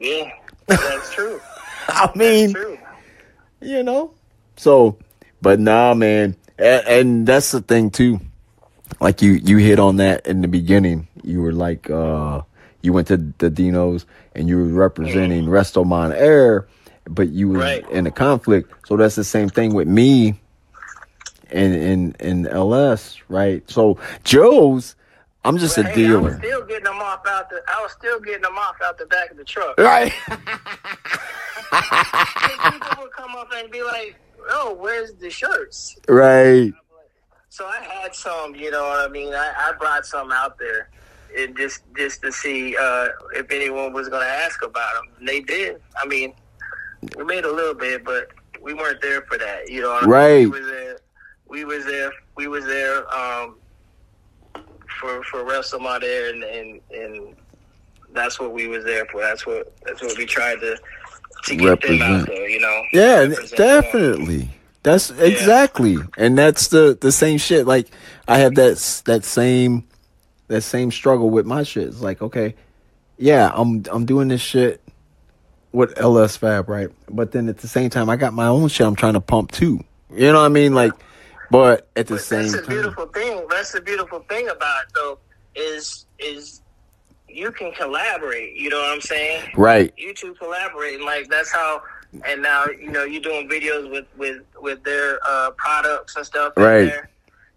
yeah. 0.00 0.30
That's 0.66 1.12
true. 1.12 1.40
I 1.88 2.10
mean, 2.14 2.54
True. 2.54 2.78
you 3.60 3.82
know. 3.82 4.12
So, 4.56 4.96
but 5.42 5.60
nah, 5.60 5.92
man, 5.92 6.36
and, 6.58 6.86
and 6.86 7.26
that's 7.26 7.50
the 7.50 7.60
thing 7.60 7.90
too. 7.90 8.18
Like 9.00 9.20
you, 9.20 9.32
you 9.32 9.58
hit 9.58 9.78
on 9.78 9.96
that 9.96 10.26
in 10.26 10.40
the 10.40 10.48
beginning. 10.48 11.08
You 11.22 11.42
were 11.42 11.52
like, 11.52 11.90
uh, 11.90 12.40
you 12.84 12.92
went 12.92 13.08
to 13.08 13.16
the 13.16 13.50
Dinos 13.50 14.04
and 14.34 14.48
you 14.48 14.58
were 14.58 14.64
representing 14.64 15.46
Restomod 15.46 16.12
Air, 16.14 16.66
but 17.06 17.30
you 17.30 17.48
was 17.48 17.58
Right. 17.58 17.90
in 17.90 18.06
a 18.06 18.10
conflict. 18.10 18.72
So 18.86 18.96
that's 18.96 19.14
the 19.14 19.24
same 19.24 19.48
thing 19.48 19.74
with 19.74 19.88
me 19.88 20.38
and 21.50 21.74
in 21.74 22.16
in 22.20 22.46
LS, 22.46 23.18
right? 23.28 23.68
So 23.70 23.98
Joe's, 24.24 24.96
I'm 25.44 25.56
just 25.58 25.76
But 25.76 25.86
a 25.86 25.88
hey, 25.88 26.06
I 26.06 26.16
was 26.16 26.34
dealer, 26.34 26.38
still 26.38 26.62
getting 26.66 26.84
them 26.84 27.00
off 27.00 27.26
out 27.26 27.48
the. 27.50 27.62
I 27.68 27.80
was 27.82 27.92
still 27.92 28.20
getting 28.20 28.42
them 28.42 28.56
off 28.58 28.76
out 28.84 28.98
the 28.98 29.06
back 29.06 29.30
of 29.30 29.36
the 29.36 29.44
truck. 29.44 29.78
right? 29.78 30.12
People 31.70 33.02
would 33.02 33.12
come 33.12 33.34
up 33.36 33.48
and 33.54 33.70
be 33.70 33.82
like, 33.82 34.16
"Oh, 34.50 34.76
where's 34.78 35.12
the 35.14 35.30
shirts?" 35.30 35.96
right. 36.08 36.72
So 37.50 37.66
I 37.66 37.76
had 37.84 38.14
some, 38.16 38.56
you 38.56 38.70
know 38.72 38.82
what 38.82 39.08
I 39.08 39.12
mean. 39.12 39.32
I, 39.32 39.52
I 39.56 39.72
brought 39.78 40.04
some 40.06 40.32
out 40.32 40.58
there, 40.58 40.88
and 41.36 41.56
just 41.56 41.82
just 41.96 42.22
to 42.22 42.32
see 42.32 42.76
uh, 42.76 43.08
if 43.34 43.50
anyone 43.50 43.92
was 43.92 44.08
going 44.08 44.22
to 44.24 44.32
ask 44.32 44.62
about 44.62 44.94
them. 44.94 45.12
And 45.18 45.28
they 45.28 45.40
did. 45.40 45.80
I 46.02 46.06
mean, 46.06 46.34
we 47.16 47.24
made 47.24 47.44
a 47.44 47.52
little 47.52 47.74
bit, 47.74 48.04
but 48.04 48.28
we 48.62 48.74
weren't 48.74 49.00
there 49.02 49.22
for 49.22 49.38
that. 49.38 49.68
You 49.68 49.82
know, 49.82 49.90
what 49.90 50.02
I 50.04 50.06
mean? 50.06 50.10
Right. 50.10 50.50
We 50.50 50.60
was 50.60 50.66
there. 50.66 50.98
We 51.48 51.64
was 51.64 51.84
there. 51.84 52.12
We 52.36 52.48
was 52.48 52.64
there 52.64 53.14
um, 53.14 53.56
for 55.00 55.22
for 55.24 55.44
WrestleMania, 55.44 56.00
there, 56.00 56.30
and, 56.32 56.42
and 56.44 56.80
and 56.90 57.36
that's 58.12 58.38
what 58.40 58.52
we 58.52 58.66
was 58.68 58.84
there 58.84 59.04
for. 59.06 59.20
That's 59.20 59.46
what 59.46 59.76
that's 59.84 60.02
what 60.02 60.16
we 60.16 60.26
tried 60.26 60.60
to 60.60 60.76
to 61.44 61.56
get 61.56 61.80
them 61.82 62.00
out 62.02 62.26
Represent. 62.26 62.26
there. 62.26 62.48
You 62.48 62.60
know. 62.60 62.82
Yeah, 62.92 63.18
Represent 63.20 63.50
them. 63.50 63.58
definitely. 63.82 64.50
That's 64.82 65.10
exactly, 65.10 65.96
and 66.18 66.36
that's 66.36 66.68
the 66.68 66.96
the 67.00 67.10
same 67.12 67.38
shit. 67.38 67.66
Like 67.66 67.88
I 68.28 68.38
have 68.38 68.54
that 68.56 69.02
that 69.06 69.24
same 69.24 69.84
that 70.48 70.62
same 70.62 70.90
struggle 70.90 71.30
with 71.30 71.46
my 71.46 71.62
shit. 71.62 71.88
It's 71.88 72.00
like, 72.00 72.22
okay, 72.22 72.54
yeah, 73.18 73.50
I'm 73.54 73.84
I'm 73.90 74.04
doing 74.04 74.28
this 74.28 74.40
shit 74.40 74.80
with 75.72 75.98
LS 75.98 76.36
Fab, 76.36 76.68
right? 76.68 76.88
But 77.08 77.32
then 77.32 77.48
at 77.48 77.58
the 77.58 77.68
same 77.68 77.90
time, 77.90 78.08
I 78.10 78.16
got 78.16 78.32
my 78.32 78.46
own 78.46 78.68
shit 78.68 78.86
I'm 78.86 78.96
trying 78.96 79.14
to 79.14 79.20
pump 79.20 79.52
too. 79.52 79.82
You 80.14 80.32
know 80.32 80.40
what 80.40 80.46
I 80.46 80.48
mean? 80.48 80.74
Like, 80.74 80.92
but 81.50 81.88
at 81.96 82.06
the 82.06 82.14
But 82.14 82.22
same 82.22 82.42
that's 82.42 82.54
time, 82.54 82.66
beautiful 82.66 83.06
thing. 83.06 83.46
That's 83.50 83.72
the 83.72 83.80
beautiful 83.80 84.20
thing 84.28 84.48
about 84.48 84.82
it, 84.84 84.88
though, 84.94 85.18
is 85.54 86.06
is 86.18 86.60
you 87.28 87.50
can 87.50 87.72
collaborate. 87.72 88.56
You 88.56 88.70
know 88.70 88.78
what 88.80 88.90
I'm 88.94 89.00
saying? 89.00 89.50
right? 89.56 89.92
You 89.96 90.14
two 90.14 90.34
collaborate, 90.34 90.94
and 90.96 91.04
like 91.04 91.28
that's 91.28 91.50
how. 91.52 91.82
And 92.28 92.42
now 92.42 92.66
you 92.66 92.92
know 92.92 93.02
you're 93.02 93.20
doing 93.20 93.48
videos 93.48 93.90
with 93.90 94.06
with 94.16 94.42
with 94.60 94.84
their 94.84 95.18
uh, 95.26 95.50
products 95.56 96.14
and 96.14 96.24
stuff. 96.24 96.52
Right. 96.56 96.84
there, 96.84 97.10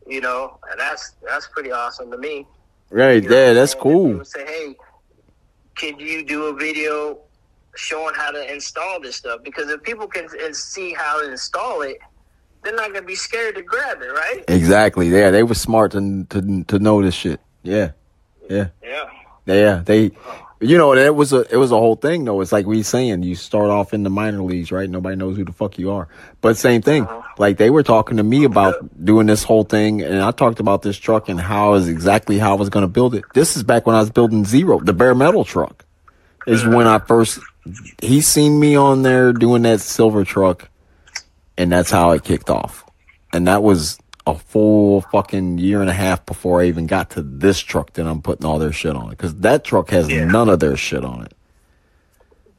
you 0.08 0.20
know, 0.20 0.58
and 0.72 0.80
that's 0.80 1.14
that's 1.28 1.48
pretty 1.48 1.72
awesome 1.72 2.10
to 2.10 2.18
me. 2.18 2.48
Right? 2.90 3.22
You 3.24 3.30
know 3.30 3.48
what 3.48 3.54
that's 3.54 3.76
cool. 3.76 4.24
Say, 4.26 4.46
hey, 4.46 4.76
could 5.76 6.00
you 6.00 6.26
do 6.26 6.46
a 6.46 6.54
video 6.54 7.20
showing 7.76 8.16
how 8.16 8.32
to 8.32 8.52
install 8.52 9.00
this 9.00 9.18
stuff? 9.18 9.44
Because 9.44 9.70
if 9.70 9.84
people 9.84 10.08
can 10.08 10.28
see 10.54 10.94
how 10.94 11.22
to 11.22 11.32
install 11.32 11.82
it, 11.82 11.98
they're 12.64 12.76
not 12.76 12.94
gonna 12.94 13.06
be 13.06 13.16
scared 13.16 13.56
to 13.56 13.62
grab 13.62 14.02
it, 14.02 14.08
right? 14.08 14.44
Exactly. 14.48 15.10
Yeah, 15.10 15.32
they 15.32 15.44
were 15.44 15.56
smart 15.56 15.92
to 15.92 16.26
to 16.30 16.64
to 16.64 16.80
know 16.80 17.02
this 17.02 17.14
shit. 17.14 17.40
Yeah, 17.64 17.92
yeah. 18.50 18.70
Yeah. 18.82 19.10
Yeah, 19.46 19.82
they, 19.86 20.12
you 20.60 20.78
know, 20.78 20.94
it 20.94 21.14
was 21.16 21.34
a 21.34 21.42
it 21.54 21.58
was 21.58 21.72
a 21.72 21.78
whole 21.78 21.96
thing 21.96 22.26
though. 22.26 22.42
It's 22.42 22.52
like 22.52 22.66
we 22.66 22.82
saying 22.84 23.24
you 23.24 23.36
start 23.36 23.70
off 23.70 23.94
in 23.94 24.04
the 24.04 24.10
minor 24.10 24.42
leagues, 24.42 24.72
right? 24.72 24.90
Nobody 24.90 25.16
knows 25.16 25.38
who 25.38 25.46
the 25.46 25.52
fuck 25.52 25.78
you 25.78 25.92
are. 25.92 26.08
But 26.42 26.58
same 26.58 26.82
thing, 26.82 27.04
Uh-huh. 27.04 27.22
like 27.38 27.58
they 27.58 27.70
were 27.70 27.84
talking 27.84 28.18
to 28.18 28.24
me 28.24 28.44
about 28.44 28.76
doing 29.06 29.28
this 29.28 29.44
whole 29.44 29.64
thing, 29.64 30.02
and 30.02 30.22
I 30.22 30.32
talked 30.32 30.60
about 30.60 30.82
this 30.82 30.98
truck 30.98 31.30
and 31.30 31.40
how 31.40 31.76
is 31.76 31.88
exactly 31.88 32.38
how 32.40 32.52
I 32.52 32.56
was 32.58 32.70
going 32.70 32.84
to 32.84 32.88
build 32.88 33.14
it. 33.16 33.24
This 33.34 33.56
is 33.56 33.64
back 33.64 33.86
when 33.86 33.96
I 33.96 34.00
was 34.00 34.10
building 34.10 34.46
Zero, 34.46 34.80
the 34.80 34.94
bare 34.94 35.16
metal 35.16 35.46
truck. 35.46 35.86
Is 36.48 36.66
when 36.66 36.88
I 36.88 37.00
first 37.00 37.40
he 38.02 38.22
seen 38.22 38.58
me 38.60 38.76
on 38.78 39.02
there 39.04 39.34
doing 39.34 39.64
that 39.64 39.82
silver 39.82 40.24
truck, 40.24 40.70
and 41.58 41.72
that's 41.72 41.92
how 41.92 42.12
it 42.12 42.24
kicked 42.24 42.50
off. 42.50 42.86
And 43.34 43.48
that 43.48 43.62
was 43.62 44.00
a 44.28 44.36
full 44.36 45.02
fucking 45.02 45.58
year 45.58 45.80
and 45.82 45.90
a 45.90 45.94
half 45.94 46.26
before 46.26 46.62
I 46.62 46.66
even 46.66 46.86
got 46.86 47.10
to 47.12 47.22
this 47.24 47.60
truck 47.60 47.94
that 47.94 48.06
I'm 48.06 48.22
putting 48.22 48.46
all 48.46 48.60
their 48.60 48.74
shit 48.74 48.96
on 48.96 49.08
it. 49.08 49.12
Because 49.12 49.34
that 49.36 49.64
truck 49.64 49.90
has 49.90 50.10
Yeah. 50.12 50.26
none 50.26 50.50
of 50.50 50.60
their 50.60 50.76
shit 50.78 51.04
on 51.06 51.24
it. 51.24 51.34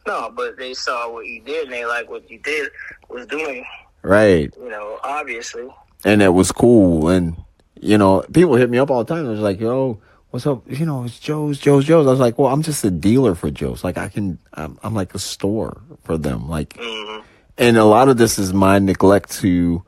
No, 0.07 0.33
but 0.35 0.57
they 0.57 0.73
saw 0.75 1.13
what 1.13 1.27
you 1.27 1.41
did 1.43 1.65
and 1.65 1.73
they 1.73 1.85
like 1.85 2.09
what 2.11 2.29
you 2.31 2.39
did 2.39 2.71
was 3.11 3.27
doing, 3.27 3.65
Right. 4.03 4.51
you 4.61 4.71
know, 4.71 4.99
obviously. 5.05 5.69
And 6.05 6.23
it 6.23 6.31
was 6.33 6.51
cool. 6.53 7.09
And, 7.11 7.37
you 7.79 7.99
know, 7.99 8.23
people 8.33 8.55
hit 8.57 8.71
me 8.71 8.79
up 8.79 8.91
all 8.91 9.05
the 9.05 9.15
time. 9.15 9.27
They're 9.27 9.35
like, 9.37 9.61
yo, 9.61 9.99
what's 10.31 10.47
up? 10.47 10.63
You 10.67 10.87
know, 10.87 11.05
it's 11.05 11.19
Joe's, 11.19 11.59
Joe's, 11.59 11.85
Joe's. 11.85 12.07
I 12.07 12.11
was 12.11 12.21
like, 12.21 12.39
well, 12.39 12.51
I'm 12.51 12.63
just 12.63 12.83
a 12.85 12.91
dealer 12.91 13.35
for 13.35 13.51
Joe's. 13.51 13.85
Like, 13.85 13.99
I 13.99 14.09
can, 14.09 14.39
I'm, 14.55 14.79
I'm 14.83 14.95
like 14.95 15.15
a 15.15 15.19
store 15.19 15.83
for 16.05 16.17
them. 16.17 16.49
Like, 16.49 16.77
hmm 16.81 17.19
and 17.61 17.77
a 17.77 17.85
lot 17.85 18.09
of 18.09 18.17
this 18.17 18.39
is 18.39 18.55
my 18.55 18.79
neglect 18.79 19.33
to 19.41 19.83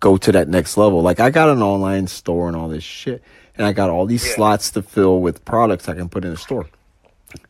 go 0.00 0.16
to 0.16 0.32
that 0.32 0.48
next 0.48 0.76
level. 0.76 1.02
Like 1.02 1.20
I 1.20 1.30
got 1.30 1.48
an 1.48 1.62
online 1.62 2.06
store 2.06 2.48
and 2.48 2.56
all 2.56 2.68
this 2.68 2.84
shit, 2.84 3.22
and 3.56 3.66
I 3.66 3.72
got 3.72 3.90
all 3.90 4.06
these 4.06 4.26
Yeah. 4.26 4.34
slots 4.34 4.70
to 4.72 4.82
fill 4.82 5.20
with 5.20 5.44
products 5.44 5.88
I 5.88 5.94
can 5.94 6.08
put 6.08 6.24
in 6.24 6.30
the 6.30 6.36
store, 6.36 6.66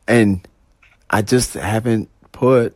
and 0.07 0.41
I 1.09 1.21
just 1.21 1.53
haven't 1.53 2.09
put 2.31 2.75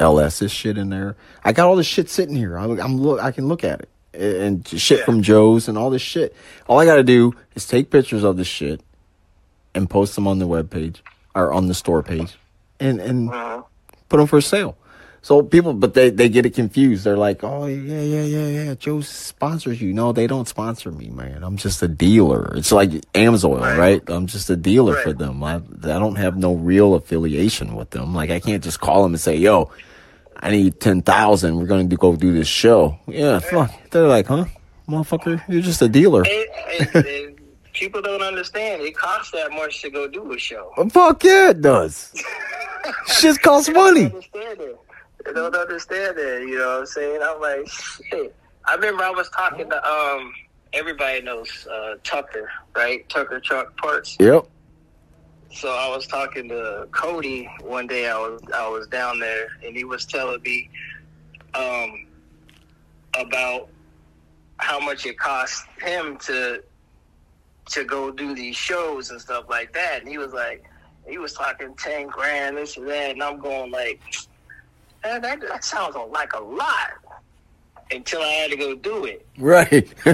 LS's 0.00 0.52
shit 0.52 0.78
in 0.78 0.90
there. 0.90 1.16
I 1.44 1.52
got 1.52 1.66
all 1.68 1.76
this 1.76 1.86
shit 1.86 2.08
sitting 2.08 2.36
here. 2.36 2.58
I, 2.58 2.64
I'm 2.64 2.98
look, 2.98 3.20
I 3.20 3.30
can 3.32 3.48
look 3.48 3.64
at 3.64 3.80
it 3.80 3.88
and 4.14 4.66
shit 4.66 5.00
Yeah. 5.00 5.04
from 5.04 5.22
Joe's 5.22 5.68
and 5.68 5.76
all 5.76 5.90
this 5.90 6.02
shit. 6.02 6.34
All 6.66 6.78
I 6.78 6.84
got 6.84 6.96
to 6.96 7.02
do 7.04 7.34
is 7.54 7.66
take 7.66 7.90
pictures 7.90 8.24
of 8.24 8.36
the 8.36 8.44
shit 8.44 8.80
and 9.74 9.88
post 9.90 10.14
them 10.14 10.26
on 10.26 10.38
the 10.38 10.46
web 10.46 10.70
page 10.70 11.02
or 11.34 11.52
on 11.52 11.66
the 11.68 11.74
store 11.74 12.02
page, 12.02 12.36
and 12.80 13.00
and 13.00 13.30
uh 13.30 13.62
put 14.08 14.16
them 14.18 14.26
for 14.26 14.40
sale. 14.40 14.76
So 15.20 15.42
people, 15.42 15.74
but 15.74 15.94
they, 15.94 16.10
they 16.10 16.28
get 16.28 16.46
it 16.46 16.54
confused. 16.54 17.04
They're 17.04 17.16
like, 17.16 17.42
oh, 17.42 17.66
yeah, 17.66 18.00
yeah, 18.00 18.22
yeah, 18.22 18.46
yeah. 18.46 18.74
Joe 18.74 19.00
sponsors 19.00 19.80
you. 19.82 19.92
No, 19.92 20.12
they 20.12 20.26
don't 20.26 20.48
sponsor 20.48 20.90
me, 20.90 21.08
man. 21.08 21.42
I'm 21.42 21.56
just 21.56 21.82
a 21.82 21.88
dealer. 21.88 22.54
It's 22.56 22.72
like 22.72 22.90
Amsoil, 23.12 23.60
right? 23.60 23.78
Right. 23.78 24.02
I'm 24.08 24.26
just 24.26 24.48
a 24.48 24.56
dealer 24.56 24.94
for 24.96 25.12
them. 25.12 25.42
I, 25.42 25.56
I 25.56 25.98
don't 25.98 26.16
have 26.16 26.36
no 26.36 26.54
real 26.54 26.94
affiliation 26.94 27.74
with 27.74 27.90
them. 27.90 28.14
Like, 28.14 28.30
I 28.30 28.40
can't 28.40 28.62
just 28.62 28.80
call 28.80 29.02
them 29.02 29.12
and 29.12 29.20
say, 29.20 29.36
yo, 29.36 29.70
I 30.36 30.50
need 30.50 30.80
10,000. 30.80 31.56
We're 31.56 31.66
going 31.66 31.90
to 31.90 31.96
go 31.96 32.14
do 32.14 32.32
this 32.32 32.48
show. 32.48 32.98
Yeah, 33.06 33.40
fuck. 33.40 33.72
They're 33.90 34.06
like, 34.06 34.26
huh? 34.26 34.46
Motherfucker, 34.88 35.42
you're 35.48 35.62
just 35.62 35.82
a 35.82 35.88
dealer. 35.88 36.24
People 37.74 38.02
don't 38.02 38.22
understand. 38.22 38.82
It 38.82 38.96
costs 38.96 39.32
that 39.32 39.50
much 39.50 39.82
to 39.82 39.90
go 39.90 40.08
do 40.08 40.32
a 40.32 40.38
show. 40.38 40.72
Fuck 40.90 41.24
yeah, 41.24 41.50
it 41.50 41.60
does. 41.60 42.14
Shit 43.06 43.40
costs 43.42 43.68
money. 43.68 44.12
They 45.28 45.34
don't 45.34 45.54
understand 45.54 46.18
it. 46.18 46.48
You 46.48 46.58
know 46.58 46.66
what 46.66 46.80
I'm 46.80 46.86
saying? 46.86 47.20
I'm 47.22 47.40
like, 47.40 47.68
shit. 47.68 48.34
I 48.64 48.74
remember 48.74 49.04
I 49.04 49.10
was 49.10 49.28
talking 49.30 49.68
to 49.70 49.88
um. 49.88 50.32
Everybody 50.74 51.22
knows 51.22 51.66
uh, 51.66 51.94
Tucker, 52.04 52.50
right? 52.76 53.08
Tucker 53.08 53.40
Truck 53.40 53.74
Parts. 53.78 54.18
Yep. 54.20 54.46
So 55.50 55.70
I 55.70 55.88
was 55.88 56.06
talking 56.06 56.46
to 56.50 56.86
Cody 56.90 57.48
one 57.62 57.86
day. 57.86 58.06
I 58.06 58.18
was 58.18 58.42
I 58.54 58.68
was 58.68 58.86
down 58.86 59.18
there, 59.18 59.48
and 59.64 59.74
he 59.74 59.84
was 59.84 60.04
telling 60.04 60.42
me 60.42 60.68
um, 61.54 62.06
about 63.18 63.68
how 64.58 64.78
much 64.78 65.06
it 65.06 65.18
cost 65.18 65.64
him 65.80 66.18
to 66.18 66.62
to 67.70 67.84
go 67.84 68.10
do 68.10 68.34
these 68.34 68.56
shows 68.56 69.10
and 69.10 69.18
stuff 69.18 69.44
like 69.48 69.72
that. 69.72 70.00
And 70.00 70.08
he 70.08 70.18
was 70.18 70.34
like, 70.34 70.64
he 71.06 71.16
was 71.16 71.32
talking 71.32 71.74
ten 71.76 72.08
grand, 72.08 72.58
this 72.58 72.76
and 72.76 72.86
that, 72.88 73.12
and 73.12 73.22
I'm 73.22 73.38
going 73.40 73.70
like, 73.70 74.02
"Man, 75.04 75.22
that 75.22 75.40
that 75.40 75.64
sounds 75.64 75.96
like 76.10 76.32
a 76.34 76.40
lot. 76.40 76.90
Until 77.90 78.20
I 78.20 78.26
had 78.26 78.50
to 78.50 78.56
go 78.58 78.74
do 78.74 79.06
it. 79.06 79.26
Right. 79.38 79.72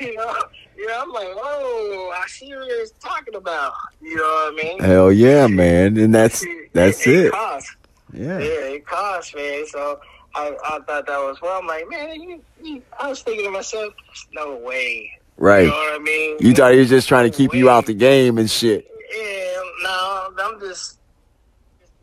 you 0.00 0.14
know, 0.14 0.36
you 0.76 0.86
know, 0.86 1.00
I'm 1.02 1.12
like, 1.12 1.28
oh, 1.34 2.14
I 2.16 2.24
see 2.28 2.54
what 2.54 2.70
he's 2.70 2.92
talking 2.92 3.34
about. 3.34 3.72
You 4.00 4.16
know 4.16 4.22
what 4.22 4.52
I 4.52 4.56
mean? 4.62 4.78
Hell 4.78 5.10
yeah, 5.12 5.48
man. 5.48 5.96
And 5.96 6.14
that's 6.14 6.46
that's 6.72 7.04
it. 7.06 7.32
costs. 7.32 7.76
Yeah. 8.12 8.38
Yeah, 8.38 8.74
it 8.74 8.86
costs, 8.86 9.34
man. 9.34 9.66
So 9.66 10.00
I, 10.34 10.56
I 10.64 10.78
thought 10.86 11.06
that 11.06 11.18
was 11.18 11.40
well. 11.42 11.58
I'm 11.58 11.66
like, 11.66 11.88
man, 11.88 12.20
you, 12.20 12.42
you, 12.62 12.82
I 12.98 13.08
was 13.08 13.22
thinking 13.22 13.44
to 13.44 13.50
myself, 13.50 13.92
no 14.32 14.56
way. 14.56 15.10
Right. 15.36 15.64
You 15.64 15.70
know 15.70 15.76
what 15.76 16.00
I 16.00 16.04
mean? 16.04 16.36
You 16.40 16.54
thought 16.54 16.72
he 16.72 16.78
was 16.78 16.88
just 16.88 17.08
trying 17.08 17.30
to 17.30 17.36
keep 17.36 17.54
you 17.54 17.68
out 17.70 17.80
of 17.80 17.86
the 17.86 17.94
game 17.94 18.38
and 18.38 18.50
shit. 18.50 18.86
Yeah, 19.10 19.60
no, 19.82 20.32
I'm 20.38 20.60
just 20.60 20.98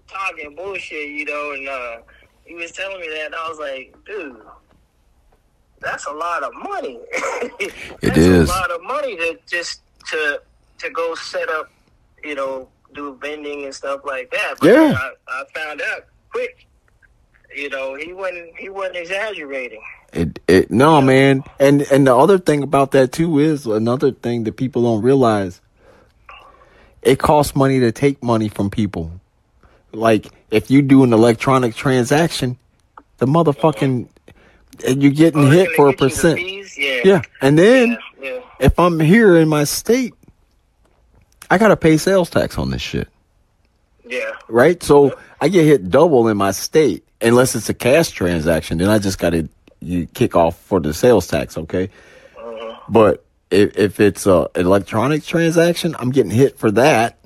talking 0.07 0.55
bullshit, 0.55 1.09
you 1.09 1.25
know. 1.25 1.51
And 1.51 1.67
uh, 1.67 1.97
he 2.45 2.55
was 2.55 2.71
telling 2.71 2.99
me 2.99 3.07
that, 3.09 3.27
and 3.27 3.35
I 3.35 3.49
was 3.49 3.59
like, 3.59 3.95
dude, 4.05 4.41
that's 5.79 6.05
a 6.07 6.11
lot 6.11 6.43
of 6.43 6.53
money. 6.55 6.99
that's 8.01 8.17
is. 8.17 8.49
a 8.49 8.51
lot 8.51 8.71
of 8.71 8.81
money 8.83 9.15
to 9.17 9.39
just 9.47 9.81
to 10.11 10.41
to 10.79 10.89
go 10.89 11.15
set 11.15 11.49
up, 11.49 11.69
you 12.23 12.35
know, 12.35 12.67
do 12.93 13.17
vending 13.21 13.65
and 13.65 13.73
stuff 13.73 14.01
like 14.05 14.31
that. 14.31 14.55
But 14.59 14.67
Yeah. 14.67 14.95
I, 14.97 15.11
I 15.27 15.43
found 15.53 15.81
out 15.81 16.05
quick. 16.31 16.67
You 17.55 17.69
know, 17.69 17.95
he 17.95 18.13
wasn't 18.13 18.55
he 18.57 18.69
wasn't 18.69 18.97
exaggerating. 18.97 19.81
It 20.13 20.39
it 20.47 20.71
no 20.71 21.01
man. 21.01 21.43
And 21.59 21.81
and 21.83 22.05
the 22.05 22.15
other 22.15 22.37
thing 22.37 22.63
about 22.63 22.91
that 22.91 23.11
too 23.11 23.39
is 23.39 23.65
another 23.65 24.11
thing 24.11 24.43
that 24.43 24.57
people 24.57 24.83
don't 24.83 25.01
realize 25.01 25.61
it 27.07 27.19
costs 27.19 27.55
money 27.55 27.79
to 27.79 27.91
take 27.91 28.21
money 28.21 28.49
from 28.49 28.69
people. 28.69 29.11
Like 29.93 30.27
if 30.51 30.69
you 30.69 30.81
do 30.81 31.03
an 31.03 31.13
electronic 31.13 31.75
transaction, 31.75 32.57
the 33.17 33.25
motherfucking 33.25 34.07
and 34.85 35.01
you're 35.01 35.11
getting 35.11 35.45
Oh, 35.45 35.49
hit 35.49 35.69
for 35.75 35.89
a 35.89 35.93
gonna 35.93 35.97
get 35.97 36.01
you 36.01 36.09
the 36.09 36.09
percent. 36.09 36.39
Yeah. 36.77 37.01
Yeah, 37.03 37.21
and 37.41 37.57
then 37.57 37.97
Yeah, 38.21 38.29
yeah. 38.33 38.39
if 38.59 38.77
I'm 38.79 38.99
here 38.99 39.37
in 39.37 39.47
my 39.49 39.63
state, 39.63 40.13
I 41.49 41.57
gotta 41.57 41.77
pay 41.77 41.97
sales 41.97 42.29
tax 42.29 42.57
on 42.57 42.71
this 42.71 42.81
shit, 42.81 43.07
Yeah. 44.05 44.31
right? 44.49 44.83
So 44.83 45.17
I 45.41 45.47
get 45.47 45.65
hit 45.65 45.89
double 45.89 46.27
in 46.27 46.37
my 46.37 46.51
state 46.51 47.05
unless 47.21 47.55
it's 47.55 47.69
a 47.69 47.73
cash 47.73 48.09
transaction. 48.09 48.77
Then 48.79 48.89
I 48.89 48.99
just 48.99 49.17
gotta 49.19 49.47
you 49.79 50.07
kick 50.07 50.35
off 50.35 50.57
for 50.59 50.79
the 50.81 50.93
sales 50.93 51.27
tax, 51.27 51.57
okay? 51.57 51.89
Uh-huh. 52.37 52.75
But 52.89 53.23
if 53.51 53.77
if 53.77 53.99
it's 53.99 54.25
a 54.25 54.47
electronic 54.55 55.23
transaction, 55.23 55.95
I'm 55.99 56.11
getting 56.11 56.31
hit 56.31 56.57
for 56.57 56.71
that 56.71 57.17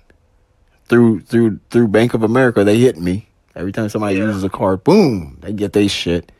through 0.86 1.22
through 1.22 1.59
through 1.69 1.88
Bank 1.88 2.13
of 2.13 2.24
America. 2.24 2.63
They 2.63 2.78
hit 2.80 2.97
me 2.97 3.28
every 3.55 3.72
time 3.72 3.89
somebody 3.89 4.17
Yeah. 4.17 4.26
uses 4.26 4.43
a 4.43 4.49
card. 4.49 4.84
Boom, 4.84 5.38
they 5.41 5.53
get 5.53 5.74
they 5.74 5.88
shit. 5.88 6.32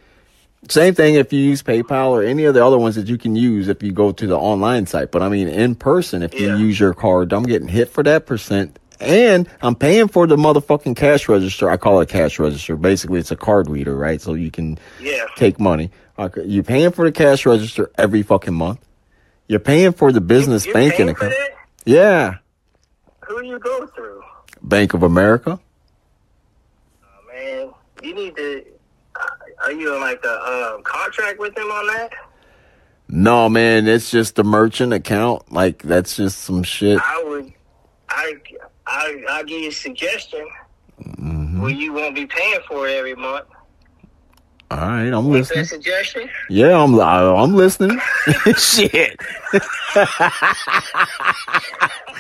Same 0.70 0.94
thing 0.94 1.16
if 1.16 1.34
you 1.34 1.40
use 1.40 1.64
PayPal 1.64 2.10
or 2.10 2.22
any 2.22 2.44
of 2.46 2.54
the 2.54 2.64
other 2.64 2.78
ones 2.78 2.94
that 2.96 3.08
you 3.08 3.18
can 3.18 3.36
use 3.36 3.68
if 3.68 3.82
you 3.82 3.92
go 3.92 4.12
to 4.12 4.28
the 4.28 4.38
online 4.38 4.86
site. 4.86 5.10
But 5.12 5.24
I 5.24 5.30
mean, 5.30 5.48
in 5.48 5.74
person, 5.74 6.22
if 6.22 6.40
you 6.40 6.56
use 6.56 6.80
your 6.80 6.94
card, 6.94 7.34
I'm 7.34 7.44
getting 7.44 7.68
hit 7.68 7.90
for 7.90 8.04
that 8.04 8.28
percent. 8.28 8.78
And 9.00 9.50
I'm 9.64 9.74
paying 9.74 10.08
for 10.08 10.28
the 10.28 10.36
motherfucking 10.36 10.96
cash 10.96 11.28
register. 11.28 11.68
I 11.72 11.78
call 11.78 12.00
it 12.02 12.10
cash 12.10 12.38
register. 12.38 12.76
Basically, 12.76 13.20
it's 13.20 13.32
a 13.32 13.36
card 13.36 13.68
reader, 13.68 13.96
right? 13.98 14.22
So 14.22 14.36
you 14.36 14.52
can 14.52 14.78
Yeah. 15.02 15.24
take 15.36 15.60
money. 15.60 15.90
Uh, 16.20 16.30
you're 16.46 16.62
paying 16.64 16.92
for 16.92 17.06
the 17.06 17.12
cash 17.12 17.48
register 17.48 17.90
every 17.98 18.22
fucking 18.22 18.54
month. 18.54 18.78
You're 19.52 19.60
paying 19.60 19.92
for 19.92 20.14
the 20.14 20.22
business 20.22 20.66
You're 20.66 20.76
banking 20.76 21.10
account. 21.10 21.34
Yeah, 21.84 22.36
Who 23.28 23.44
you 23.44 23.60
go 23.60 23.86
through? 23.88 24.24
Bank 24.62 24.94
of 24.94 25.04
America. 25.04 25.60
Oh, 27.04 27.34
man, 27.34 27.74
you 28.02 28.16
need 28.16 28.38
to. 28.38 28.64
Are 29.62 29.74
you 29.74 29.94
in 29.94 30.00
like 30.00 30.24
a 30.24 30.74
um, 30.76 30.84
contract 30.84 31.38
with 31.38 31.54
them 31.56 31.70
on 31.70 31.88
that? 31.88 32.14
No, 33.10 33.50
man, 33.50 33.90
it's 33.90 34.10
just 34.10 34.38
the 34.38 34.46
merchant 34.46 34.94
account. 34.94 35.52
Like 35.52 35.84
that's 35.84 36.16
just 36.16 36.38
some 36.38 36.64
shit. 36.64 36.98
I 37.04 37.22
would. 37.28 37.52
I 38.08 38.36
I 38.88 39.22
I'll 39.32 39.44
give 39.44 39.64
you 39.64 39.68
a 39.68 39.74
suggestion. 39.74 40.48
Mm-hmm. 41.04 41.62
Well, 41.62 41.72
you 41.72 41.92
won't 41.92 42.16
be 42.16 42.26
paying 42.26 42.60
for 42.70 42.88
it 42.88 42.96
every 42.96 43.16
month. 43.16 43.48
All 44.72 44.78
right, 44.78 45.08
I'm 45.08 45.28
What's 45.28 45.50
listening. 45.50 45.66
suggestion? 45.66 46.30
Yeah, 46.50 46.82
I'm 46.82 46.98
I- 46.98 47.36
I'm 47.44 47.54
listening. 47.54 48.00
Shit. 48.58 49.20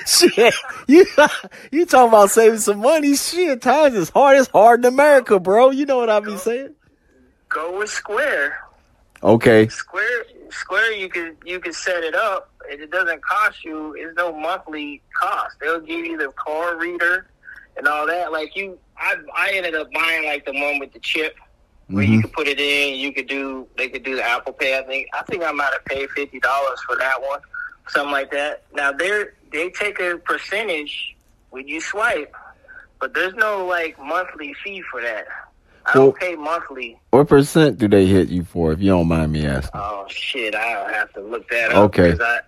Shit. 0.05 0.53
You 0.87 1.05
you 1.71 1.85
talking 1.85 2.09
about 2.09 2.29
saving 2.29 2.59
some 2.59 2.79
money? 2.79 3.15
Shit, 3.15 3.61
times 3.61 3.95
is 3.95 4.09
hard. 4.09 4.37
It's 4.37 4.49
hard 4.49 4.81
in 4.81 4.85
America, 4.93 5.39
bro. 5.39 5.69
You 5.69 5.85
know 5.85 5.97
what 5.97 6.09
I 6.09 6.19
be 6.19 6.35
saying? 6.37 6.75
Go 7.47 7.77
with 7.77 7.89
Square. 7.89 8.57
Okay. 9.23 9.67
Square 9.69 10.25
Square 10.49 10.91
you 10.93 11.07
could 11.07 11.37
you 11.45 11.59
could 11.61 11.75
set 11.75 12.03
it 12.03 12.15
up 12.15 12.51
and 12.69 12.81
it 12.81 12.91
doesn't 12.91 13.23
cost 13.23 13.63
you 13.63 13.93
it's 13.97 14.13
no 14.17 14.33
monthly 14.37 15.01
cost. 15.17 15.55
They'll 15.61 15.79
give 15.79 16.03
you 16.05 16.17
the 16.17 16.31
card 16.35 16.81
reader 16.81 17.27
and 17.77 17.87
all 17.87 18.05
that. 18.07 18.33
Like 18.33 18.55
you 18.57 18.77
I 18.97 19.15
I 19.35 19.51
ended 19.53 19.75
up 19.75 19.89
buying 19.93 20.25
like 20.25 20.45
the 20.45 20.51
one 20.53 20.79
with 20.79 20.91
the 20.91 20.99
chip 20.99 21.35
where 21.87 22.03
you 22.03 22.19
Mhm. 22.19 22.21
could 22.23 22.33
put 22.33 22.47
it 22.47 22.59
in, 22.59 22.99
you 22.99 23.11
could 23.13 23.27
do 23.27 23.67
they 23.77 23.89
could 23.89 24.03
do 24.03 24.15
the 24.15 24.23
Apple 24.23 24.53
Pay, 24.53 24.77
I 24.77 24.83
think 24.83 25.07
I 25.13 25.21
think 25.23 25.43
I 25.43 25.51
might 25.51 25.73
have 25.73 25.85
paid 25.85 26.09
fifty 26.11 26.39
dollars 26.39 26.79
for 26.87 26.95
that 26.97 27.21
one. 27.21 27.39
Something 27.89 28.11
like 28.11 28.31
that. 28.31 28.63
Now 28.73 28.91
they're 28.91 29.33
they 29.51 29.69
take 29.69 29.99
a 29.99 30.17
percentage 30.17 31.15
when 31.49 31.67
you 31.67 31.81
swipe, 31.81 32.33
but 32.99 33.13
there's 33.13 33.33
no 33.35 33.65
like 33.65 33.99
monthly 33.99 34.53
fee 34.63 34.81
for 34.89 35.01
that. 35.01 35.27
I 35.85 35.97
Well- 35.97 36.11
don't 36.11 36.17
pay 36.19 36.35
monthly. 36.35 36.99
What 37.09 37.27
percent 37.27 37.77
do 37.79 37.87
they 37.87 38.05
hit 38.05 38.29
you 38.29 38.43
for, 38.45 38.71
if 38.71 38.79
you 38.79 38.91
don't 38.91 39.07
mind 39.07 39.31
me 39.33 39.45
asking? 39.47 39.71
Oh 39.81 40.05
shit! 40.07 40.55
I 40.55 40.91
have 40.93 41.11
to 41.13 41.21
look 41.21 41.49
that 41.49 41.71
up. 41.71 41.85
Okay. 41.95 42.15
I 42.21 42.39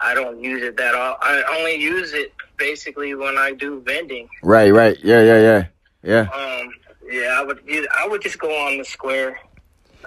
I 0.00 0.14
don't 0.14 0.40
use 0.40 0.62
it 0.62 0.76
that 0.76 0.94
all. 0.94 1.18
I 1.20 1.42
only 1.58 1.74
use 1.74 2.12
it 2.14 2.32
basically 2.56 3.14
when 3.16 3.36
I 3.36 3.52
do 3.52 3.80
vending. 3.84 4.28
Right, 4.42 4.72
right. 4.72 4.96
Yeah, 5.02 5.22
yeah, 5.22 5.40
yeah. 5.40 5.64
Yeah. 6.04 6.20
Um. 6.32 6.72
Yeah, 7.10 7.36
I 7.38 7.42
would. 7.42 7.60
I 7.68 8.06
would 8.08 8.22
just 8.22 8.38
go 8.38 8.48
on 8.50 8.78
the 8.78 8.84
square 8.84 9.38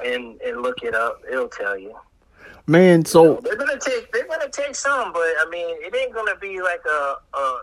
and 0.03 0.39
and 0.41 0.61
look 0.61 0.83
it 0.83 0.93
up. 0.95 1.21
It'll 1.31 1.47
tell 1.49 1.77
you. 1.77 1.95
Man, 2.67 3.03
so 3.05 3.39
They're 3.43 3.55
gonna 3.55 3.79
take. 3.79 4.11
They're 4.11 4.27
gonna 4.27 4.49
take 4.49 4.75
some, 4.75 5.11
but 5.11 5.21
I 5.21 5.47
mean, 5.49 5.75
it 5.81 5.95
ain't 5.95 6.13
gonna 6.13 6.35
be 6.39 6.61
like 6.61 6.81
a 6.85 7.15
a 7.37 7.59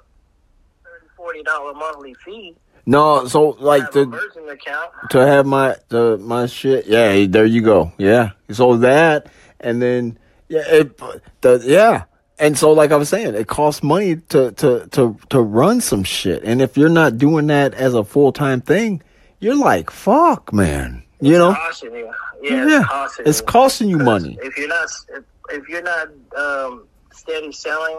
thirty 0.85 1.07
forty 1.17 1.43
dollar 1.43 1.73
monthly 1.75 2.15
fee. 2.15 2.57
no, 2.85 3.27
so 3.27 3.51
like 3.61 3.83
Have 3.85 3.93
the 3.95 4.05
Virgin 4.07 4.49
account. 4.49 4.91
to 5.11 5.19
have 5.27 5.47
my 5.47 5.77
the 5.89 6.19
my 6.19 6.47
shit. 6.47 6.87
Yeah, 6.87 7.27
there 7.29 7.47
you 7.47 7.63
go. 7.63 7.93
Yeah. 7.97 8.31
So 8.51 8.77
that 8.79 9.29
and 9.61 9.81
then 9.81 10.19
yeah, 10.49 10.65
it 10.67 10.99
the 11.43 11.63
yeah. 11.65 12.05
And 12.41 12.57
so 12.59 12.73
like 12.73 12.93
I 12.93 12.97
was 12.97 13.09
saying, 13.09 13.35
it 13.35 13.47
costs 13.49 13.83
money 13.83 14.17
to 14.17 14.53
to 14.53 14.87
to 14.93 15.17
to 15.31 15.41
run 15.41 15.81
some 15.81 16.03
shit. 16.05 16.43
And 16.45 16.61
if 16.61 16.77
you're 16.77 16.89
not 16.89 17.19
doing 17.19 17.47
that 17.49 17.75
as 17.75 17.95
a 17.95 18.05
full-time 18.05 18.61
thing, 18.61 19.03
you're 19.41 19.57
like, 19.57 19.91
"Fuck, 19.91 20.53
man." 20.53 21.03
You 21.21 21.33
know? 21.39 21.53
Costing 21.55 21.95
you. 21.95 22.13
Yeah, 22.43 22.67
Yeah. 22.67 22.79
it's 22.81 22.87
costing 22.89 23.27
It's 23.27 23.41
you. 23.41 23.47
costing 23.47 23.89
you 23.89 23.99
money. 23.99 24.39
If 24.43 24.57
you're 24.57 24.69
not 24.69 24.89
if, 25.17 25.25
if 25.51 25.69
you're 25.69 25.83
not 25.83 26.09
um, 26.37 26.85
steady 27.13 27.51
selling, 27.53 27.99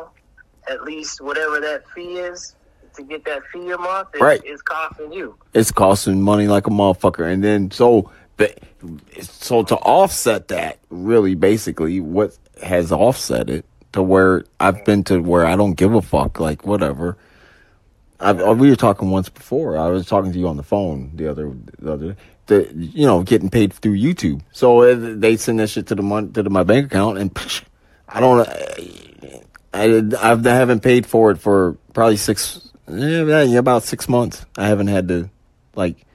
at 0.70 0.84
least 0.84 1.20
whatever 1.22 1.60
that 1.60 1.84
fee 1.94 2.18
is 2.18 2.56
to 2.96 3.04
get 3.04 3.26
that 3.26 3.42
fee 3.52 3.70
a 3.72 3.78
month, 3.78 4.10
it, 4.16 4.22
Right. 4.22 4.42
it's 4.46 4.62
costing 4.62 5.12
you. 5.12 5.36
It's 5.54 5.72
costing 5.72 6.22
money 6.22 6.48
like 6.48 6.68
a 6.68 6.70
motherfucker. 6.70 7.30
And 7.32 7.44
then 7.44 7.72
so 7.72 8.10
but 8.38 8.58
so 9.22 9.64
to 9.64 9.76
offset 9.76 10.48
that, 10.48 10.80
really 10.90 11.36
basically 11.36 12.00
what 12.00 12.38
has 12.64 12.92
offset 12.94 13.50
it 13.50 13.66
to 13.92 14.02
where 14.02 14.46
I've 14.62 14.86
been 14.86 15.04
to 15.06 15.20
where 15.20 15.46
I 15.46 15.58
don't 15.58 15.74
give 15.74 15.94
a 15.94 16.02
fuck, 16.02 16.40
like 16.40 16.66
whatever. 16.66 17.18
I've, 18.20 18.42
uh, 18.42 18.54
we 18.54 18.70
were 18.70 18.76
talking 18.76 19.10
once 19.12 19.30
before. 19.30 19.78
I 19.78 19.88
was 19.88 20.06
talking 20.06 20.32
to 20.34 20.40
you 20.40 20.48
on 20.48 20.58
the 20.58 20.64
phone 20.64 21.12
the 21.16 21.28
other 21.30 21.54
the 21.80 21.94
other 21.94 22.18
the 22.48 22.70
you 22.76 23.06
know 23.06 23.24
getting 23.24 23.50
paid 23.50 23.74
through 23.74 23.98
YouTube. 23.98 24.42
So 24.52 24.82
uh, 24.82 24.96
they 25.18 25.38
send 25.38 25.60
that 25.60 25.70
shit 25.70 25.88
to 25.88 25.96
the 25.96 26.02
mon- 26.04 26.34
to 26.34 26.44
the, 26.44 26.50
my 26.50 26.64
bank 26.64 26.88
account 26.88 27.18
and 27.18 27.34
psh, 27.34 27.64
I 28.08 28.20
don't 28.20 28.48
I, 28.48 29.42
I 29.74 30.32
I 30.32 30.36
haven't 30.44 30.82
paid 30.82 31.06
for 31.06 31.32
it 31.32 31.38
for 31.38 31.78
probably 31.94 32.18
six 32.18 32.70
yeah, 32.88 33.44
yeah 33.44 33.60
about 33.60 33.84
six 33.84 34.10
months. 34.10 34.46
I 34.58 34.68
haven't 34.68 34.88
had 34.88 35.08
to 35.10 35.30
like 35.76 36.06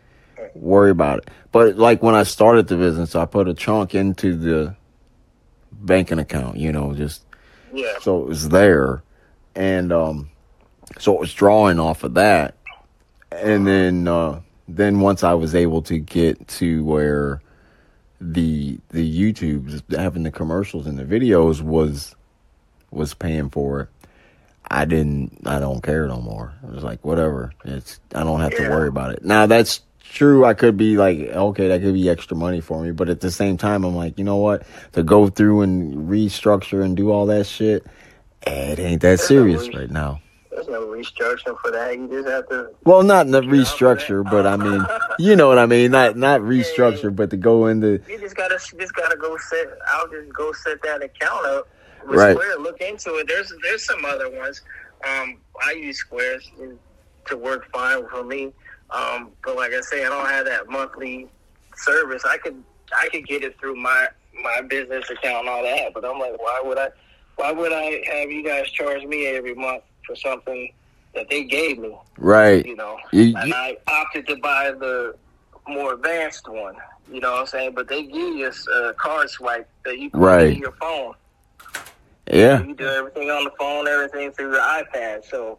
worry 0.55 0.91
about 0.91 1.19
it. 1.21 1.31
But 1.53 1.77
like 1.77 2.03
when 2.03 2.15
I 2.17 2.25
started 2.25 2.67
the 2.67 2.77
business, 2.77 3.15
I 3.15 3.27
put 3.27 3.49
a 3.49 3.55
chunk 3.55 3.95
into 3.95 4.37
the 4.37 4.75
banking 5.73 6.19
account. 6.19 6.57
You 6.57 6.73
know, 6.73 6.93
just 6.95 7.23
Yeah. 7.73 7.99
so 8.01 8.23
it 8.23 8.29
was 8.29 8.49
there, 8.49 9.05
and 9.55 9.93
um, 9.93 10.31
so 10.99 11.15
it 11.15 11.21
was 11.21 11.33
drawing 11.33 11.79
off 11.79 12.05
of 12.05 12.15
that, 12.15 12.57
and 13.31 13.67
then 13.67 14.09
uh, 14.09 14.41
then 14.69 15.01
once 15.01 15.23
I 15.23 15.35
was 15.35 15.55
able 15.55 15.83
to 15.83 15.99
get 15.99 16.47
to 16.49 16.85
where 16.85 17.41
the 18.21 18.79
the 18.91 19.21
YouTube 19.21 19.83
having 19.97 20.23
the 20.23 20.31
commercials 20.31 20.87
and 20.87 20.99
the 20.99 21.05
videos 21.05 21.61
was 21.61 22.15
was 22.91 23.15
paying 23.15 23.51
for 23.51 23.81
it. 23.81 23.89
I 24.71 24.87
didn't. 24.87 25.43
I 25.47 25.61
don't 25.61 25.83
care 25.83 26.07
no 26.07 26.21
more. 26.21 26.55
I 26.67 26.71
was 26.71 26.83
like, 26.83 27.05
whatever. 27.05 27.53
It's. 27.65 28.01
I 28.15 28.25
don't 28.25 28.41
have 28.41 28.57
to 28.57 28.69
worry 28.71 28.89
about 28.89 29.13
it. 29.13 29.25
Now 29.25 29.47
that's 29.47 29.83
true. 30.01 30.45
I 30.45 30.55
could 30.55 30.77
be 30.77 30.97
like, 30.97 31.19
okay, 31.19 31.69
that 31.69 31.83
could 31.83 31.95
be 31.95 32.09
extra 32.09 32.37
money 32.37 32.61
for 32.61 32.83
me. 32.83 32.93
But 32.93 33.11
at 33.11 33.21
the 33.21 33.31
same 33.31 33.59
time, 33.59 33.85
I'm 33.85 33.95
like, 33.95 34.19
you 34.19 34.25
know 34.25 34.37
what? 34.37 34.67
To 34.93 35.03
go 35.03 35.29
through 35.29 35.63
and 35.63 36.09
restructure 36.09 36.83
and 36.83 36.97
do 36.97 37.11
all 37.11 37.27
that 37.27 37.47
shit, 37.47 37.85
it 38.47 38.79
ain't 38.79 39.03
that 39.03 39.21
serious 39.21 39.69
right 39.75 39.91
now. 39.91 40.21
There's 40.55 40.69
no 40.69 40.87
restructuring 40.87 41.59
for 41.61 41.71
that. 41.73 41.97
You 41.99 42.09
just 42.09 42.29
have 42.29 42.49
to. 42.49 42.71
Well, 42.85 43.03
not 43.03 43.27
the 43.27 43.41
restructure, 43.41 44.29
but 44.29 44.47
I 44.47 44.57
mean, 44.57 44.87
you 45.19 45.35
know 45.35 45.49
what 45.49 45.59
I 45.59 45.67
mean. 45.67 45.91
Not 45.91 46.17
not 46.17 46.41
restructure, 46.43 47.15
but 47.15 47.31
to 47.31 47.37
go 47.37 47.67
into 47.67 48.01
You 48.09 48.19
just 48.21 48.37
gotta. 48.37 48.59
you 48.73 48.79
Just 48.79 48.95
gotta 48.95 49.17
go 49.17 49.37
set. 49.37 49.67
I'll 49.89 50.09
just 50.09 50.33
go 50.33 50.53
set 50.53 50.81
that 50.83 51.03
account 51.03 51.45
up. 51.47 51.69
With 52.07 52.19
Right. 52.19 52.37
Square, 52.37 52.59
look 52.59 52.81
into 52.81 53.15
it. 53.17 53.27
There's 53.27 53.53
there's 53.63 53.85
some 53.85 54.05
other 54.05 54.31
ones. 54.31 54.61
Um, 55.09 55.39
I 55.67 55.73
use 55.73 55.99
Squares 55.99 56.49
to 57.27 57.37
work 57.37 57.71
fine 57.73 58.07
for 58.09 58.23
me. 58.23 58.53
Um, 58.91 59.31
but 59.45 59.57
like 59.57 59.73
I 59.73 59.81
say, 59.81 60.05
I 60.05 60.09
don't 60.09 60.27
have 60.27 60.45
that 60.47 60.69
monthly 60.69 61.29
service. 61.77 62.23
I 62.25 62.37
could 62.37 62.63
I 62.97 63.09
could 63.09 63.27
get 63.27 63.43
it 63.43 63.59
through 63.59 63.77
my 63.77 64.09
my 64.43 64.61
business 64.61 65.09
account 65.11 65.41
and 65.41 65.49
all 65.49 65.63
that. 65.65 65.95
But 65.95 66.05
I'm 66.05 66.19
like, 66.19 66.39
why 66.41 66.61
would 66.63 66.79
I? 66.79 66.91
Why 67.37 67.51
would 67.51 67.73
I 67.73 68.03
have 68.13 68.31
you 68.31 68.45
guys 68.45 68.71
charge 68.71 69.03
me 69.05 69.27
every 69.27 69.55
month 69.55 69.83
for 70.07 70.15
something 70.17 70.73
that 71.15 71.29
they 71.29 71.45
gave 71.45 71.79
me? 71.79 71.95
right. 72.19 72.65
You 72.67 72.77
know, 72.77 72.97
You- 73.13 73.35
and 73.37 73.53
I 73.55 73.77
opted 73.89 74.27
to 74.29 74.37
buy 74.37 74.73
the 74.73 75.15
more 75.69 75.95
advanced 75.95 76.49
one. 76.49 76.77
You 77.11 77.21
know 77.21 77.33
what 77.33 77.41
I'm 77.41 77.47
saying? 77.47 77.73
But 77.75 77.89
they 77.89 78.03
give 78.05 78.15
you 78.37 78.47
a 78.51 78.89
uh, 78.89 78.93
card 78.95 79.29
swipe 79.31 79.69
that 79.85 79.99
you 79.99 80.11
can 80.11 80.21
Right. 80.21 80.53
in 80.53 80.59
your 80.59 80.73
phone. 80.73 81.15
Yeah. 82.31 82.63
You 82.63 82.75
do 82.75 82.87
everything 82.87 83.31
on 83.31 83.45
the 83.45 83.51
phone, 83.59 83.87
everything 83.87 84.33
through 84.33 84.53
the 84.53 84.59
iPad. 84.59 85.25
So 85.29 85.59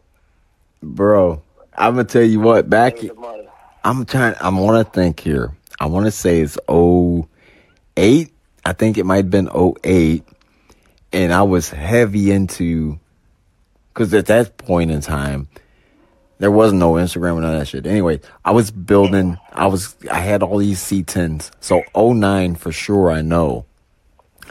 bro. 0.82 1.40
I'm 1.78 1.94
gonna 1.94 2.04
tell 2.04 2.22
you 2.22 2.40
what. 2.40 2.68
Back, 2.70 2.94
Give 2.94 3.02
me 3.04 3.08
the 3.10 3.14
money. 3.14 3.48
I'm 3.84 4.04
trying. 4.06 4.34
I 4.40 4.48
want 4.48 4.84
to 4.84 4.92
think 4.92 5.20
here. 5.20 5.52
I 5.78 5.86
want 5.86 6.06
to 6.06 6.10
say 6.10 6.40
it's 6.40 6.58
08. 6.68 8.32
I 8.64 8.72
think 8.72 8.98
it 8.98 9.04
might 9.04 9.16
have 9.16 9.30
been 9.30 9.48
08. 9.84 10.24
and 11.12 11.32
I 11.32 11.42
was 11.42 11.70
heavy 11.70 12.32
into 12.32 12.98
because 13.96 14.12
at 14.12 14.26
that 14.26 14.58
point 14.58 14.90
in 14.90 15.00
time 15.00 15.48
there 16.38 16.50
was 16.50 16.70
no 16.74 16.92
Instagram 16.92 17.32
and 17.32 17.40
none 17.42 17.54
of 17.54 17.60
that 17.60 17.66
shit. 17.66 17.86
Anyway, 17.86 18.20
I 18.44 18.50
was 18.50 18.70
building. 18.70 19.38
I 19.54 19.68
was. 19.68 19.96
I 20.10 20.18
had 20.18 20.42
all 20.42 20.58
these 20.58 20.80
C10s. 20.80 21.50
So 21.60 21.82
09 21.96 22.56
for 22.56 22.72
sure. 22.72 23.10
I 23.10 23.22
know. 23.22 23.64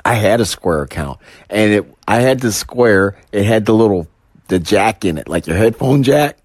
I 0.04 0.16
had 0.16 0.42
a 0.42 0.46
Square 0.46 0.82
account, 0.82 1.20
and 1.48 1.72
it. 1.74 1.96
I 2.08 2.22
had 2.22 2.40
the 2.40 2.52
Square. 2.52 3.18
It 3.32 3.46
had 3.46 3.66
the 3.68 3.74
little 3.74 4.08
the 4.48 4.58
jack 4.58 5.06
in 5.06 5.20
it, 5.20 5.28
like 5.28 5.46
your 5.46 5.58
headphone 5.58 6.02
jack. 6.02 6.38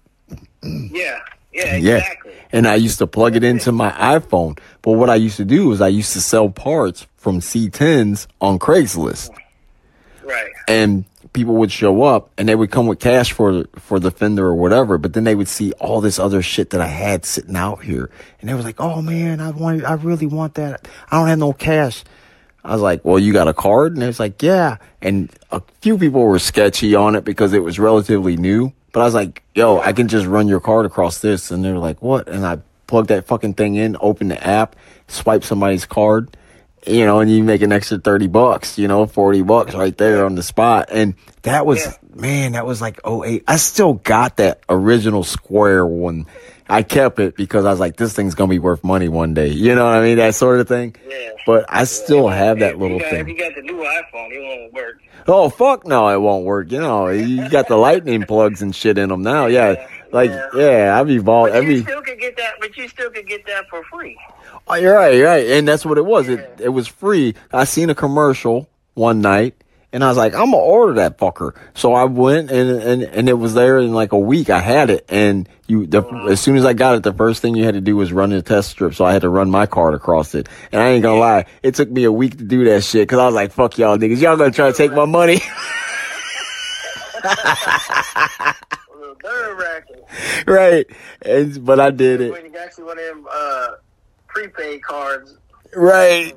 Yeah, 0.61 1.19
yeah, 1.51 1.75
Yeah. 1.77 1.97
exactly. 1.97 2.33
And 2.51 2.67
I 2.67 2.75
used 2.75 2.99
to 2.99 3.07
plug 3.07 3.35
it 3.35 3.43
into 3.43 3.71
my 3.71 3.89
iPhone. 3.91 4.59
But 4.83 4.91
what 4.93 5.09
I 5.09 5.15
used 5.15 5.37
to 5.37 5.45
do 5.45 5.71
is 5.71 5.81
I 5.81 5.87
used 5.87 6.13
to 6.13 6.21
sell 6.21 6.49
parts 6.49 7.07
from 7.17 7.39
C10s 7.39 8.27
on 8.41 8.59
Craigslist. 8.59 9.31
Right. 10.23 10.51
And 10.67 11.05
people 11.33 11.55
would 11.55 11.71
show 11.71 12.03
up 12.03 12.29
and 12.37 12.47
they 12.47 12.55
would 12.55 12.71
come 12.71 12.87
with 12.87 12.99
cash 12.99 13.31
for 13.31 13.65
for 13.75 13.99
the 13.99 14.11
fender 14.11 14.45
or 14.45 14.55
whatever, 14.55 14.97
but 14.97 15.13
then 15.13 15.23
they 15.23 15.35
would 15.35 15.47
see 15.47 15.71
all 15.73 16.01
this 16.01 16.19
other 16.19 16.41
shit 16.41 16.71
that 16.71 16.81
I 16.81 16.87
had 16.87 17.25
sitting 17.25 17.55
out 17.55 17.83
here. 17.83 18.09
And 18.39 18.49
they 18.49 18.53
was 18.53 18.65
like, 18.65 18.79
"Oh 18.79 19.01
man, 19.01 19.39
I 19.39 19.51
want 19.51 19.85
I 19.85 19.93
really 19.93 20.27
want 20.27 20.55
that. 20.55 20.87
I 21.09 21.17
don't 21.17 21.27
have 21.27 21.39
no 21.39 21.53
cash." 21.53 22.03
I 22.63 22.73
was 22.73 22.81
like, 22.81 23.03
"Well, 23.05 23.17
you 23.17 23.33
got 23.33 23.47
a 23.47 23.53
card?" 23.53 23.93
And 23.93 24.03
it 24.03 24.07
was 24.07 24.19
like, 24.19 24.41
"Yeah." 24.43 24.77
And 25.01 25.31
a 25.51 25.61
few 25.81 25.97
people 25.97 26.23
were 26.23 26.39
sketchy 26.39 26.95
on 26.95 27.15
it 27.15 27.23
because 27.23 27.53
it 27.53 27.63
was 27.63 27.79
relatively 27.79 28.37
new. 28.37 28.73
But 28.91 29.01
I 29.01 29.05
was 29.05 29.13
like, 29.13 29.41
"Yo, 29.55 29.79
I 29.79 29.93
can 29.93 30.07
just 30.07 30.27
run 30.27 30.47
your 30.47 30.59
card 30.59 30.85
across 30.85 31.19
this." 31.19 31.49
And 31.49 31.63
they're 31.63 31.77
like, 31.77 32.01
"What?" 32.01 32.27
And 32.27 32.45
I 32.45 32.59
plugged 32.87 33.07
that 33.07 33.25
fucking 33.25 33.53
thing 33.53 33.75
in, 33.75 33.95
opened 34.01 34.31
the 34.31 34.45
app, 34.45 34.75
swipe 35.07 35.45
somebody's 35.45 35.85
card, 35.85 36.35
you 36.85 37.05
know, 37.05 37.19
and 37.19 37.29
you 37.31 37.43
make 37.43 37.61
an 37.61 37.71
extra 37.71 37.97
30 37.99 38.27
bucks, 38.27 38.77
you 38.77 38.87
know, 38.87 39.05
40 39.05 39.41
bucks 39.43 39.73
right 39.75 39.97
there 39.97 40.25
on 40.25 40.35
the 40.35 40.43
spot. 40.43 40.89
And 40.91 41.15
that 41.43 41.65
was, 41.65 41.85
Yeah. 41.85 41.93
man, 42.15 42.51
that 42.53 42.65
was 42.65 42.81
like 42.81 42.99
08. 43.05 43.43
I 43.47 43.57
still 43.57 43.93
got 43.93 44.37
that 44.37 44.61
original 44.69 45.23
square 45.23 45.85
one. 45.85 46.25
I 46.69 46.83
kept 46.83 47.19
it 47.19 47.35
because 47.35 47.65
I 47.65 47.71
was 47.71 47.79
like, 47.81 47.97
this 47.97 48.13
thing's 48.13 48.33
going 48.33 48.49
to 48.49 48.53
be 48.53 48.59
worth 48.59 48.81
money 48.83 49.09
one 49.09 49.33
day. 49.33 49.49
You 49.49 49.75
know 49.75 49.83
what 49.83 49.93
I 49.95 50.01
mean? 50.01 50.17
That 50.17 50.35
sort 50.35 50.59
of 50.61 50.67
thing. 50.69 50.95
Yeah. 51.07 51.31
But 51.45 51.65
I 51.67 51.83
still 51.83 52.29
have 52.29 52.59
that 52.59 52.77
little 52.79 52.97
you 52.97 53.03
got, 53.03 53.13
If 53.13 53.25
thing. 53.25 53.35
you 53.35 53.37
got 53.37 53.55
the 53.55 53.61
new 53.61 53.73
iPhone, 53.79 54.31
it 54.31 54.41
won't 54.41 54.73
work. 54.73 55.01
Oh, 55.27 55.49
fuck 55.49 55.85
no, 55.85 56.07
it 56.09 56.19
won't 56.21 56.45
work. 56.45 56.71
You 56.71 56.79
know, 56.79 57.09
you 57.09 57.49
got 57.49 57.67
the 57.67 57.75
lightning 57.75 58.23
plugs 58.23 58.61
and 58.61 58.73
shit 58.75 58.97
in 58.97 59.09
them 59.09 59.21
now. 59.21 59.47
Yeah. 59.47 59.85
Like, 60.13 60.29
Yeah. 60.31 60.47
yeah, 60.55 60.99
I've 60.99 61.09
evolved 61.09 61.51
But 61.51 61.57
you 61.63 61.69
every. 61.71 61.81
still 61.83 62.01
could 62.01 62.19
get 62.19 62.37
that. 62.37 62.53
But 62.61 62.75
you 62.77 62.87
still 62.87 63.09
could 63.09 63.27
get 63.27 63.45
that 63.47 63.65
for 63.69 63.83
free. 63.91 64.17
Oh, 64.67 64.75
you're 64.75 64.95
right, 64.95 65.13
you're 65.15 65.27
right. 65.27 65.47
And 65.47 65.67
that's 65.67 65.85
what 65.85 65.97
it 65.97 66.05
was. 66.05 66.29
It 66.29 66.59
it 66.59 66.69
was 66.69 66.87
free. 66.87 67.35
I 67.51 67.65
seen 67.65 67.89
a 67.89 67.95
commercial 67.95 68.69
one 68.93 69.21
night 69.21 69.55
and 69.93 70.03
I 70.03 70.07
was 70.07 70.17
like, 70.17 70.33
I'm 70.33 70.51
gonna 70.51 70.57
order 70.57 70.93
that 70.93 71.17
fucker. 71.17 71.57
So 71.73 71.93
I 71.93 72.05
went 72.05 72.49
and 72.51 72.81
and, 72.81 73.03
and 73.03 73.29
it 73.29 73.33
was 73.33 73.53
there 73.53 73.77
in 73.79 73.93
like 73.93 74.13
a 74.13 74.19
week. 74.19 74.49
I 74.49 74.59
had 74.59 74.89
it 74.89 75.05
and 75.09 75.49
you 75.67 75.85
the, 75.87 76.03
as 76.29 76.39
soon 76.39 76.55
as 76.55 76.65
I 76.65 76.73
got 76.73 76.95
it, 76.95 77.03
the 77.03 77.13
first 77.13 77.41
thing 77.41 77.55
you 77.55 77.65
had 77.65 77.73
to 77.73 77.81
do 77.81 77.95
was 77.97 78.13
run 78.13 78.29
the 78.29 78.41
test 78.41 78.69
strip. 78.69 78.93
So 78.93 79.03
I 79.03 79.11
had 79.13 79.23
to 79.23 79.29
run 79.29 79.49
my 79.49 79.65
card 79.65 79.93
across 79.93 80.35
it. 80.35 80.47
And 80.71 80.81
I 80.81 80.89
ain't 80.89 81.03
gonna 81.03 81.19
lie, 81.19 81.45
it 81.63 81.75
took 81.75 81.89
me 81.89 82.05
a 82.05 82.11
week 82.11 82.37
to 82.37 82.43
do 82.43 82.65
that 82.65 82.83
shit 82.83 83.03
because 83.03 83.19
I 83.19 83.25
was 83.25 83.35
like, 83.35 83.51
fuck 83.51 83.77
y'all 83.77 83.97
niggas. 83.97 84.21
Y'all 84.21 84.37
gonna 84.37 84.51
try 84.51 84.71
to 84.71 84.77
take 84.77 84.93
my 84.93 85.05
money. 85.05 85.41
A 87.23 88.55
little 88.97 89.15
nerve 89.23 89.57
wracking. 89.57 90.01
right. 90.47 90.85
And 91.21 91.65
but 91.65 91.79
I 91.79 91.91
did 91.91 92.21
it. 92.21 92.31
When 92.31 92.45
you 92.45 92.51
got 92.51 92.77
you 92.77 92.85
one 92.85 92.97
of 92.97 93.05
them 93.05 93.27
uh, 93.31 93.67
prepaid 94.33 94.83
cards, 94.83 95.37
Right. 95.75 96.35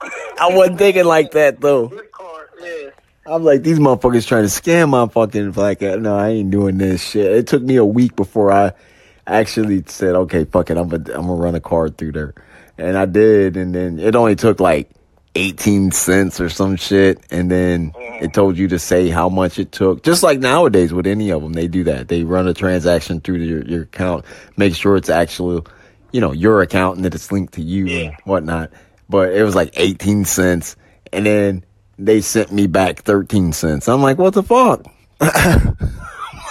I 0.00 0.48
wasn't 0.54 0.78
thinking 0.78 1.04
like 1.04 1.32
that 1.32 1.60
though. 1.60 1.88
card, 2.12 2.48
yeah. 2.62 2.90
I'm 3.26 3.42
like, 3.44 3.62
these 3.62 3.78
motherfuckers 3.78 4.26
trying 4.26 4.44
to 4.44 4.48
scam 4.48 4.90
my 4.90 5.06
fucking 5.08 5.52
like 5.52 5.82
uh, 5.82 5.96
no, 5.96 6.16
I 6.16 6.28
ain't 6.30 6.50
doing 6.50 6.78
this 6.78 7.02
shit. 7.02 7.30
It 7.32 7.46
took 7.46 7.62
me 7.62 7.76
a 7.76 7.84
week 7.84 8.14
before 8.16 8.52
I 8.52 8.72
actually 9.26 9.82
said, 9.86 10.14
okay, 10.14 10.44
fuck 10.44 10.70
it, 10.70 10.76
I'm 10.76 10.88
gonna 10.88 11.04
I'm 11.14 11.26
gonna 11.26 11.34
run 11.34 11.54
a 11.54 11.60
card 11.60 11.98
through 11.98 12.12
there. 12.12 12.34
And 12.78 12.96
I 12.96 13.06
did, 13.06 13.56
and 13.56 13.74
then 13.74 13.98
it 13.98 14.14
only 14.14 14.36
took 14.36 14.60
like 14.60 14.88
18 15.34 15.90
cents 15.90 16.40
or 16.40 16.48
some 16.48 16.76
shit, 16.76 17.20
and 17.30 17.50
then 17.50 17.92
it 17.96 18.32
told 18.32 18.56
you 18.56 18.68
to 18.68 18.78
say 18.78 19.08
how 19.08 19.28
much 19.28 19.58
it 19.58 19.72
took. 19.72 20.04
Just 20.04 20.22
like 20.22 20.38
nowadays 20.38 20.92
with 20.92 21.06
any 21.06 21.30
of 21.30 21.42
them, 21.42 21.52
they 21.54 21.66
do 21.66 21.82
that. 21.84 22.06
They 22.08 22.22
run 22.22 22.46
a 22.46 22.54
transaction 22.54 23.20
through 23.20 23.38
your, 23.38 23.62
your 23.64 23.82
account, 23.82 24.24
make 24.56 24.74
sure 24.76 24.96
it's 24.96 25.10
actually, 25.10 25.62
you 26.12 26.20
know, 26.20 26.32
your 26.32 26.62
account 26.62 26.96
and 26.96 27.04
that 27.04 27.14
it's 27.14 27.30
linked 27.32 27.54
to 27.54 27.62
you 27.62 27.86
Yeah. 27.86 27.98
and 28.08 28.14
whatnot. 28.24 28.70
But 29.08 29.32
it 29.34 29.42
was 29.42 29.54
like 29.54 29.70
18 29.74 30.24
cents, 30.24 30.76
and 31.12 31.24
then 31.26 31.64
they 31.98 32.20
sent 32.20 32.52
me 32.52 32.66
back 32.66 33.00
13 33.02 33.52
cents. 33.52 33.88
I'm 33.88 34.02
like, 34.02 34.18
what 34.18 34.34
the 34.34 34.42
fuck? 34.42 34.84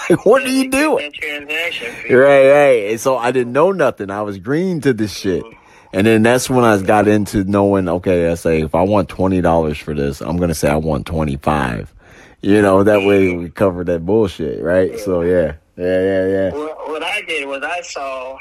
like, 0.10 0.26
what 0.26 0.44
are 0.44 0.50
you 0.50 0.70
doing? 0.70 1.12
Transaction. 1.14 1.94
Right, 2.10 2.50
right. 2.50 2.90
And 2.92 3.00
so 3.00 3.18
I 3.18 3.32
didn't 3.32 3.52
know 3.54 3.72
nothing. 3.72 4.10
I 4.10 4.22
was 4.22 4.38
green 4.40 4.80
to 4.82 4.94
this 4.94 5.14
shit. 5.16 5.44
Mm-hmm. 5.44 5.58
And 5.94 6.08
then 6.08 6.24
that's 6.24 6.50
when 6.50 6.64
I 6.64 6.82
got 6.82 7.08
into 7.08 7.44
knowing, 7.44 7.88
okay, 7.90 8.30
I 8.30 8.36
say 8.36 8.62
if 8.62 8.76
I 8.76 8.82
want 8.84 9.10
twenty 9.10 9.42
dollars 9.42 9.78
for 9.78 9.94
this, 9.94 10.22
I'm 10.22 10.38
gonna 10.38 10.54
say 10.54 10.70
I 10.70 10.76
want 10.78 11.06
twenty 11.06 11.38
five. 11.38 11.94
You 12.42 12.62
know, 12.62 12.84
that 12.84 13.04
way 13.06 13.36
we 13.36 13.50
cover 13.50 13.84
that 13.86 14.06
bullshit, 14.06 14.62
right? 14.62 14.98
So 15.00 15.22
yeah. 15.22 15.54
Yeah, 15.78 16.02
yeah, 16.02 16.28
yeah. 16.28 16.50
What, 16.54 16.90
what 16.90 17.04
I 17.04 17.22
did 17.22 17.48
was 17.48 17.62
I 17.64 17.82
saw 17.82 18.38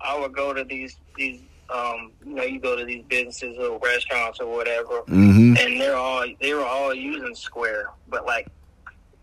I 0.00 0.18
would 0.18 0.34
go 0.34 0.52
to 0.52 0.64
these 0.64 0.96
these 1.16 1.40
um 1.68 2.12
you 2.26 2.34
know 2.34 2.42
you 2.42 2.58
go 2.60 2.76
to 2.76 2.84
these 2.84 3.04
businesses 3.08 3.56
or 3.58 3.78
restaurants 3.78 4.40
or 4.40 4.46
whatever 4.54 5.02
Mm-hmm. 5.08 5.56
and 5.58 5.80
they're 5.80 5.96
all 5.96 6.24
they 6.40 6.52
were 6.54 6.64
all 6.64 6.94
using 6.94 7.34
Square 7.34 7.90
but 8.08 8.26
like 8.26 8.48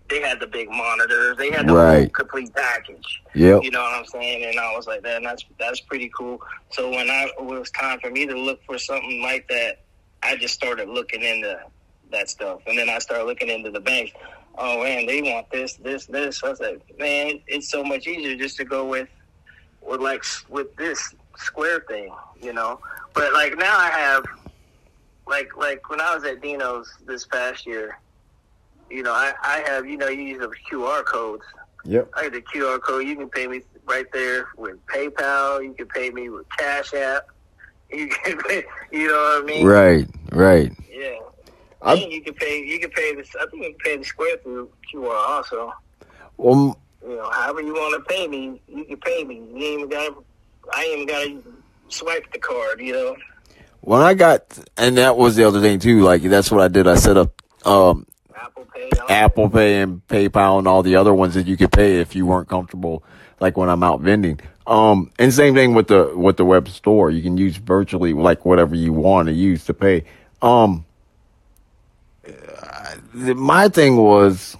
they 0.10 0.22
had 0.22 0.40
the 0.40 0.48
big 0.48 0.70
monitors 0.70 1.36
they 1.38 1.52
had 1.52 1.68
the 1.68 1.74
whole 1.74 1.82
Right. 1.82 2.14
complete 2.14 2.54
package 2.56 3.22
Yeah, 3.36 3.60
you 3.62 3.72
know 3.72 3.82
what 3.82 3.99
I'm 3.99 4.06
saying 4.06 4.45
and 4.45 4.60
I 4.60 4.74
was 4.76 4.88
like 4.88 5.02
that 5.04 5.22
that's 5.24 5.44
that's 5.60 5.82
pretty 5.82 6.10
cool 6.18 6.40
so 6.72 6.90
when 6.90 7.10
I 7.10 7.24
it 7.38 7.44
was 7.44 7.70
time 7.72 7.99
for 7.99 8.10
me 8.10 8.26
to 8.26 8.38
look 8.38 8.64
for 8.66 8.78
something 8.78 9.22
like 9.22 9.48
that 9.49 9.82
I 10.24 10.36
just 10.38 10.54
started 10.54 10.88
looking 10.90 11.22
into 11.24 11.60
that 12.12 12.30
stuff 12.30 12.62
and 12.68 12.78
then 12.78 12.90
I 12.90 12.99
started 12.99 13.26
looking 13.26 13.49
into 13.49 13.72
the 13.72 13.82
banks 13.82 14.12
oh 14.60 14.82
man, 14.82 15.06
they 15.06 15.22
want 15.22 15.48
this, 15.52 15.76
this, 15.76 16.08
this. 16.08 16.44
I 16.44 16.49
was 16.49 16.60
like, 16.60 16.82
man, 16.98 17.40
it's 17.45 17.70
so 17.70 17.84
much 17.84 18.08
easier 18.08 18.36
just 18.36 18.58
to 18.58 18.66
go 18.66 18.86
with, 18.88 19.08
with 19.88 20.01
like 20.01 20.23
with 20.49 20.76
this 20.76 21.15
square 21.38 21.80
thing, 21.88 22.14
you 22.41 22.53
know. 22.53 22.80
But 23.14 23.34
like 23.34 23.57
now 23.57 23.77
I 23.77 23.89
have, 23.89 24.26
like 25.27 25.55
like 25.57 25.89
when 25.89 26.01
I 26.01 26.14
was 26.14 26.23
at 26.26 26.41
Dino's 26.41 26.91
this 27.05 27.26
past 27.26 27.65
year, 27.65 27.97
you 28.89 29.03
know, 29.03 29.14
I 29.14 29.34
I 29.41 29.64
have 29.68 29.88
you 29.88 29.97
know 29.97 30.09
you 30.09 30.23
use 30.23 30.39
the 30.39 30.51
QR 30.69 31.03
codes. 31.05 31.43
Yep. 31.85 32.09
I 32.15 32.23
get 32.23 32.34
the 32.34 32.41
QR 32.41 32.81
code. 32.81 33.07
You 33.07 33.15
can 33.15 33.30
pay 33.30 33.47
me 33.47 33.61
right 33.85 34.11
there 34.11 34.47
with 34.57 34.85
PayPal. 34.88 35.64
You 35.64 35.73
can 35.73 35.88
pay 35.88 36.09
me 36.09 36.30
with 36.30 36.45
Cash 36.57 36.93
App. 36.93 37.27
You 37.89 38.09
can, 38.09 38.38
pay, 38.39 38.65
you 38.91 39.07
know 39.07 39.14
what 39.14 39.43
I 39.43 39.45
mean? 39.45 39.65
Right, 39.65 40.05
right. 40.34 40.73
Yeah. 40.91 41.19
I 41.81 41.95
think 41.95 42.11
you 42.11 42.22
can 42.22 42.34
pay. 42.34 42.61
You 42.61 42.81
can 42.81 42.89
pay 42.89 43.15
this. 43.15 43.30
I 43.39 43.45
think 43.49 43.64
you 43.64 43.69
can 43.69 43.77
pay 43.80 43.95
the 43.95 44.03
square 44.03 44.35
through 44.43 44.69
QR 44.93 45.15
also. 45.15 45.72
Well, 46.35 46.77
You 47.02 47.15
know, 47.15 47.30
however 47.30 47.61
you 47.61 47.74
want 47.74 48.03
to 48.03 48.14
pay 48.14 48.28
me, 48.28 48.61
you 48.68 48.86
can 48.86 48.98
pay 48.98 49.24
me. 49.24 49.36
You 49.36 49.56
ain't 49.56 49.80
even 49.80 49.90
got. 49.90 50.24
I 50.74 50.84
ain't 50.84 50.94
even 51.02 51.07
got 51.07 51.24
to 51.24 51.53
swipe 51.90 52.32
the 52.34 52.40
card. 52.40 52.82
You 52.82 52.94
know. 52.94 53.15
when 53.82 54.02
I 54.02 54.14
got, 54.14 54.57
and 54.78 54.98
that 54.98 55.15
was 55.18 55.36
the 55.36 55.44
other 55.45 55.61
thing 55.61 55.80
too. 55.80 56.02
Like 56.02 56.22
that's 56.24 56.52
what 56.52 56.61
I 56.61 56.68
did. 56.68 56.88
I 56.88 56.95
set 56.95 57.18
up 57.18 57.41
um, 57.65 58.06
Apple 58.36 58.65
Pay. 58.74 58.90
Apple 59.10 59.49
Pay 59.49 59.82
and 59.82 60.06
PayPal 60.07 60.60
and 60.60 60.68
all 60.68 60.84
the 60.84 60.95
other 60.95 61.14
ones 61.14 61.36
that 61.36 61.48
you 61.48 61.56
could 61.57 61.72
pay 61.72 61.99
if 61.99 62.15
you 62.15 62.26
weren't 62.26 62.49
comfortable, 62.49 63.03
like 63.40 63.56
when 63.57 63.69
I'm 63.69 63.84
out 63.84 64.02
vending. 64.02 64.40
Um, 64.65 65.11
and 65.18 65.34
same 65.34 65.56
thing 65.56 65.74
with 65.76 65.88
the 65.88 66.11
with 66.14 66.36
the 66.36 66.44
web 66.44 66.68
store. 66.68 67.10
You 67.10 67.22
can 67.22 67.38
use 67.38 67.56
virtually 67.56 68.11
like 68.14 68.44
whatever 68.44 68.76
you 68.76 68.91
want 68.91 69.28
to 69.28 69.34
use 69.34 69.64
to 69.65 69.74
pay. 69.74 70.03
Um, 70.41 70.86
uh, 72.28 72.95
my 73.14 73.69
thing 73.69 73.95
was 73.95 74.57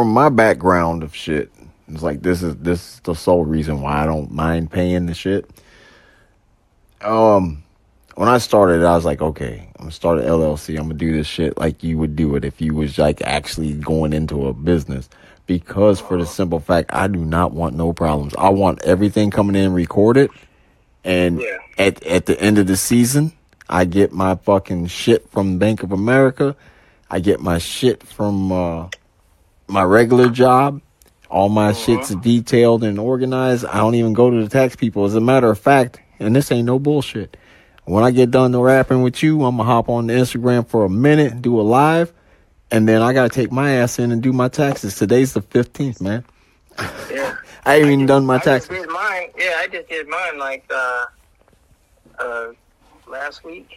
from 0.00 0.14
my 0.14 0.30
background 0.30 1.02
of 1.02 1.14
shit. 1.14 1.52
It's 1.86 2.02
like 2.02 2.22
this 2.22 2.42
is 2.42 2.56
this 2.56 2.94
is 2.94 3.00
the 3.00 3.14
sole 3.14 3.44
reason 3.44 3.82
why 3.82 4.02
I 4.02 4.06
don't 4.06 4.30
mind 4.32 4.70
paying 4.70 5.04
the 5.04 5.12
shit. 5.12 5.44
Um, 7.02 7.62
when 8.14 8.26
I 8.30 8.38
started, 8.38 8.82
I 8.82 8.94
was 8.96 9.04
like, 9.04 9.20
okay, 9.20 9.68
I'm 9.76 9.84
gonna 9.84 9.90
start 9.92 10.18
an 10.18 10.24
LLC. 10.24 10.78
I'm 10.78 10.84
gonna 10.84 10.94
do 10.94 11.12
this 11.12 11.26
shit 11.26 11.58
like 11.58 11.82
you 11.82 11.98
would 11.98 12.16
do 12.16 12.34
it 12.34 12.46
if 12.46 12.62
you 12.62 12.74
was 12.74 12.96
like 12.96 13.20
actually 13.20 13.74
going 13.74 14.14
into 14.14 14.46
a 14.46 14.54
business. 14.54 15.10
Because 15.46 16.00
for 16.00 16.16
the 16.16 16.24
simple 16.24 16.60
fact, 16.60 16.94
I 16.94 17.06
do 17.06 17.22
not 17.22 17.52
want 17.52 17.76
no 17.76 17.92
problems. 17.92 18.34
I 18.38 18.48
want 18.48 18.80
everything 18.82 19.30
coming 19.30 19.54
in 19.54 19.74
recorded, 19.74 20.30
and 21.04 21.40
Yeah. 21.42 21.58
at 21.76 22.02
at 22.06 22.24
the 22.24 22.40
end 22.40 22.56
of 22.56 22.66
the 22.66 22.76
season, 22.78 23.32
I 23.68 23.84
get 23.84 24.12
my 24.12 24.36
fucking 24.36 24.86
shit 24.86 25.28
from 25.30 25.58
Bank 25.58 25.82
of 25.82 25.92
America. 25.92 26.56
I 27.10 27.20
get 27.20 27.40
my 27.40 27.58
shit 27.58 28.02
from 28.02 28.50
uh, 28.50 28.88
my 29.70 29.82
regular 29.82 30.28
job. 30.28 30.80
All 31.30 31.48
my 31.48 31.72
shit's 31.72 32.12
detailed 32.16 32.82
and 32.82 32.98
organized. 32.98 33.64
I 33.64 33.78
don't 33.78 33.94
even 33.94 34.12
go 34.14 34.30
to 34.30 34.42
the 34.42 34.48
tax 34.48 34.74
people. 34.74 35.04
As 35.04 35.14
a 35.14 35.20
matter 35.20 35.48
of 35.48 35.58
fact, 35.58 36.00
and 36.18 36.34
this 36.34 36.50
ain't 36.50 36.66
no 36.66 36.78
bullshit. 36.78 37.36
When 37.84 38.02
I 38.04 38.10
get 38.10 38.30
done 38.30 38.50
the 38.52 38.60
rapping 38.60 39.02
with 39.02 39.22
you, 39.22 39.44
I'm 39.44 39.56
gonna 39.56 39.68
hop 39.68 39.88
on 39.88 40.08
the 40.08 40.14
Instagram 40.14 40.66
for 40.66 40.84
a 40.84 40.90
minute, 40.90 41.40
do 41.40 41.60
a 41.60 41.62
live, 41.62 42.12
and 42.70 42.88
then 42.88 43.00
I 43.00 43.12
gotta 43.12 43.28
take 43.28 43.52
my 43.52 43.70
ass 43.72 43.98
in 43.98 44.10
and 44.12 44.22
do 44.22 44.32
my 44.32 44.48
taxes. 44.48 44.96
Today's 44.96 45.32
the 45.32 45.40
15th, 45.40 46.00
man. 46.00 46.24
Yeah. 47.10 47.36
I 47.64 47.76
ain't 47.76 47.86
even 47.86 48.06
done 48.06 48.26
my 48.26 48.34
I 48.34 48.38
just 48.38 48.46
taxes. 48.46 48.68
did 48.70 48.88
mine. 48.88 49.28
Yeah, 49.36 49.56
I 49.58 49.68
just 49.70 49.88
did 49.88 50.08
mine 50.08 50.38
like 50.38 50.64
uh, 50.74 51.04
uh, 52.18 52.46
last 53.08 53.44
week. 53.44 53.68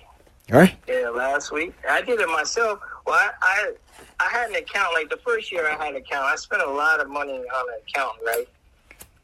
Right? 0.49 0.75
Yeah, 0.87 1.09
last 1.09 1.51
week. 1.51 1.73
I 1.89 2.01
did 2.01 2.19
it 2.19 2.27
myself. 2.29 2.79
Well, 3.05 3.15
I, 3.15 3.31
I 3.41 3.71
I 4.19 4.29
had 4.29 4.49
an 4.49 4.55
account. 4.55 4.93
Like 4.93 5.09
the 5.09 5.17
first 5.17 5.51
year, 5.51 5.67
I 5.67 5.71
had 5.75 5.95
an 5.95 6.01
account. 6.01 6.25
I 6.25 6.35
spent 6.35 6.61
a 6.61 6.69
lot 6.69 6.99
of 6.99 7.09
money 7.09 7.33
on 7.33 7.69
an 7.69 7.79
account, 7.87 8.17
right? 8.25 8.47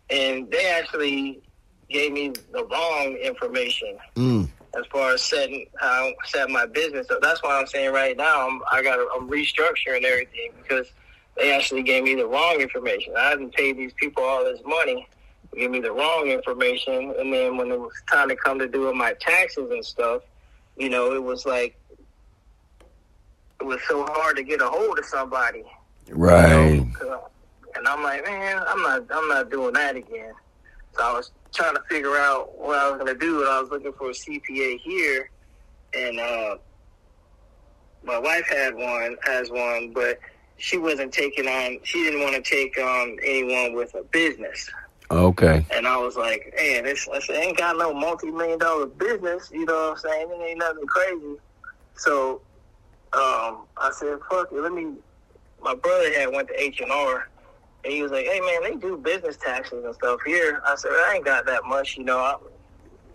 And 0.09 0.49
they 0.51 0.65
actually 0.67 1.41
gave 1.89 2.11
me 2.13 2.33
the 2.51 2.65
wrong 2.65 3.15
information 3.15 3.97
Mm. 4.15 4.47
as 4.77 4.85
far 4.91 5.13
as 5.13 5.21
setting 5.23 5.67
how 5.77 5.87
I 6.07 6.13
set 6.25 6.49
my 6.49 6.65
business 6.65 7.09
up. 7.09 7.21
That's 7.21 7.41
why 7.41 7.59
I'm 7.59 7.67
saying 7.67 7.91
right 7.93 8.15
now 8.15 8.47
I'm 8.47 8.61
I 8.71 8.81
got 8.83 8.99
I'm 9.15 9.29
restructuring 9.29 10.03
everything 10.03 10.51
because 10.61 10.91
they 11.37 11.53
actually 11.55 11.83
gave 11.83 12.03
me 12.03 12.15
the 12.15 12.27
wrong 12.27 12.59
information. 12.59 13.13
I 13.17 13.29
haven't 13.29 13.55
paid 13.55 13.77
these 13.77 13.93
people 13.93 14.23
all 14.23 14.43
this 14.43 14.59
money. 14.65 15.07
They 15.51 15.61
gave 15.61 15.71
me 15.71 15.79
the 15.79 15.91
wrong 15.91 16.27
information, 16.27 17.13
and 17.17 17.33
then 17.33 17.57
when 17.57 17.71
it 17.71 17.79
was 17.79 17.93
time 18.11 18.29
to 18.29 18.35
come 18.35 18.59
to 18.59 18.67
doing 18.67 18.95
my 18.97 19.13
taxes 19.13 19.71
and 19.71 19.83
stuff, 19.83 20.21
you 20.77 20.89
know, 20.89 21.13
it 21.13 21.23
was 21.23 21.45
like 21.45 21.75
it 23.59 23.65
was 23.65 23.79
so 23.87 24.05
hard 24.05 24.37
to 24.37 24.43
get 24.43 24.61
a 24.61 24.67
hold 24.67 24.97
of 24.99 25.05
somebody. 25.05 25.63
Right. 26.09 26.85
And 27.75 27.87
I'm 27.87 28.03
like, 28.03 28.25
man, 28.25 28.61
I'm 28.67 28.81
not, 28.81 29.05
I'm 29.11 29.27
not 29.27 29.51
doing 29.51 29.73
that 29.73 29.95
again. 29.95 30.33
So 30.95 31.03
I 31.03 31.13
was 31.13 31.31
trying 31.53 31.75
to 31.75 31.81
figure 31.89 32.15
out 32.17 32.57
what 32.57 32.77
I 32.77 32.89
was 32.89 32.97
gonna 32.99 33.15
do, 33.15 33.41
and 33.41 33.49
I 33.49 33.61
was 33.61 33.69
looking 33.69 33.93
for 33.93 34.09
a 34.09 34.13
CPA 34.13 34.79
here, 34.79 35.29
and 35.93 36.19
uh, 36.19 36.57
my 38.03 38.17
wife 38.17 38.47
had 38.49 38.75
one, 38.75 39.17
has 39.23 39.49
one, 39.51 39.91
but 39.93 40.19
she 40.57 40.77
wasn't 40.77 41.13
taking 41.13 41.47
on. 41.47 41.79
She 41.83 42.03
didn't 42.03 42.21
want 42.21 42.35
to 42.35 42.41
take 42.41 42.77
on 42.77 43.17
anyone 43.23 43.73
with 43.73 43.93
a 43.95 44.03
business. 44.03 44.69
Okay. 45.11 45.65
And 45.71 45.87
I 45.87 45.97
was 45.97 46.15
like, 46.15 46.53
man, 46.55 46.83
this 46.83 47.05
said, 47.05 47.35
ain't 47.35 47.57
got 47.57 47.77
no 47.77 47.93
multi 47.93 48.29
million 48.29 48.59
dollar 48.59 48.85
business, 48.85 49.49
you 49.51 49.65
know 49.65 49.73
what 49.73 49.91
I'm 49.91 49.97
saying? 49.97 50.27
It 50.31 50.43
ain't 50.43 50.59
nothing 50.59 50.85
crazy. 50.85 51.35
So 51.95 52.41
um, 53.13 53.65
I 53.77 53.91
said, 53.93 54.19
fuck 54.29 54.51
it, 54.51 54.61
let 54.61 54.71
me 54.71 54.93
my 55.61 55.75
brother 55.75 56.13
had 56.17 56.31
went 56.31 56.47
to 56.47 56.61
H 56.61 56.79
and 56.79 56.91
R 56.91 57.27
and 57.83 57.93
he 57.93 58.01
was 58.01 58.11
like, 58.11 58.25
Hey 58.25 58.39
man, 58.39 58.63
they 58.63 58.75
do 58.75 58.97
business 58.97 59.37
taxes 59.37 59.83
and 59.83 59.93
stuff 59.95 60.19
here. 60.25 60.61
I 60.65 60.75
said, 60.75 60.91
I 60.91 61.13
ain't 61.15 61.25
got 61.25 61.45
that 61.45 61.65
much, 61.65 61.97
you 61.97 62.03
know. 62.03 62.17
I, 62.17 62.35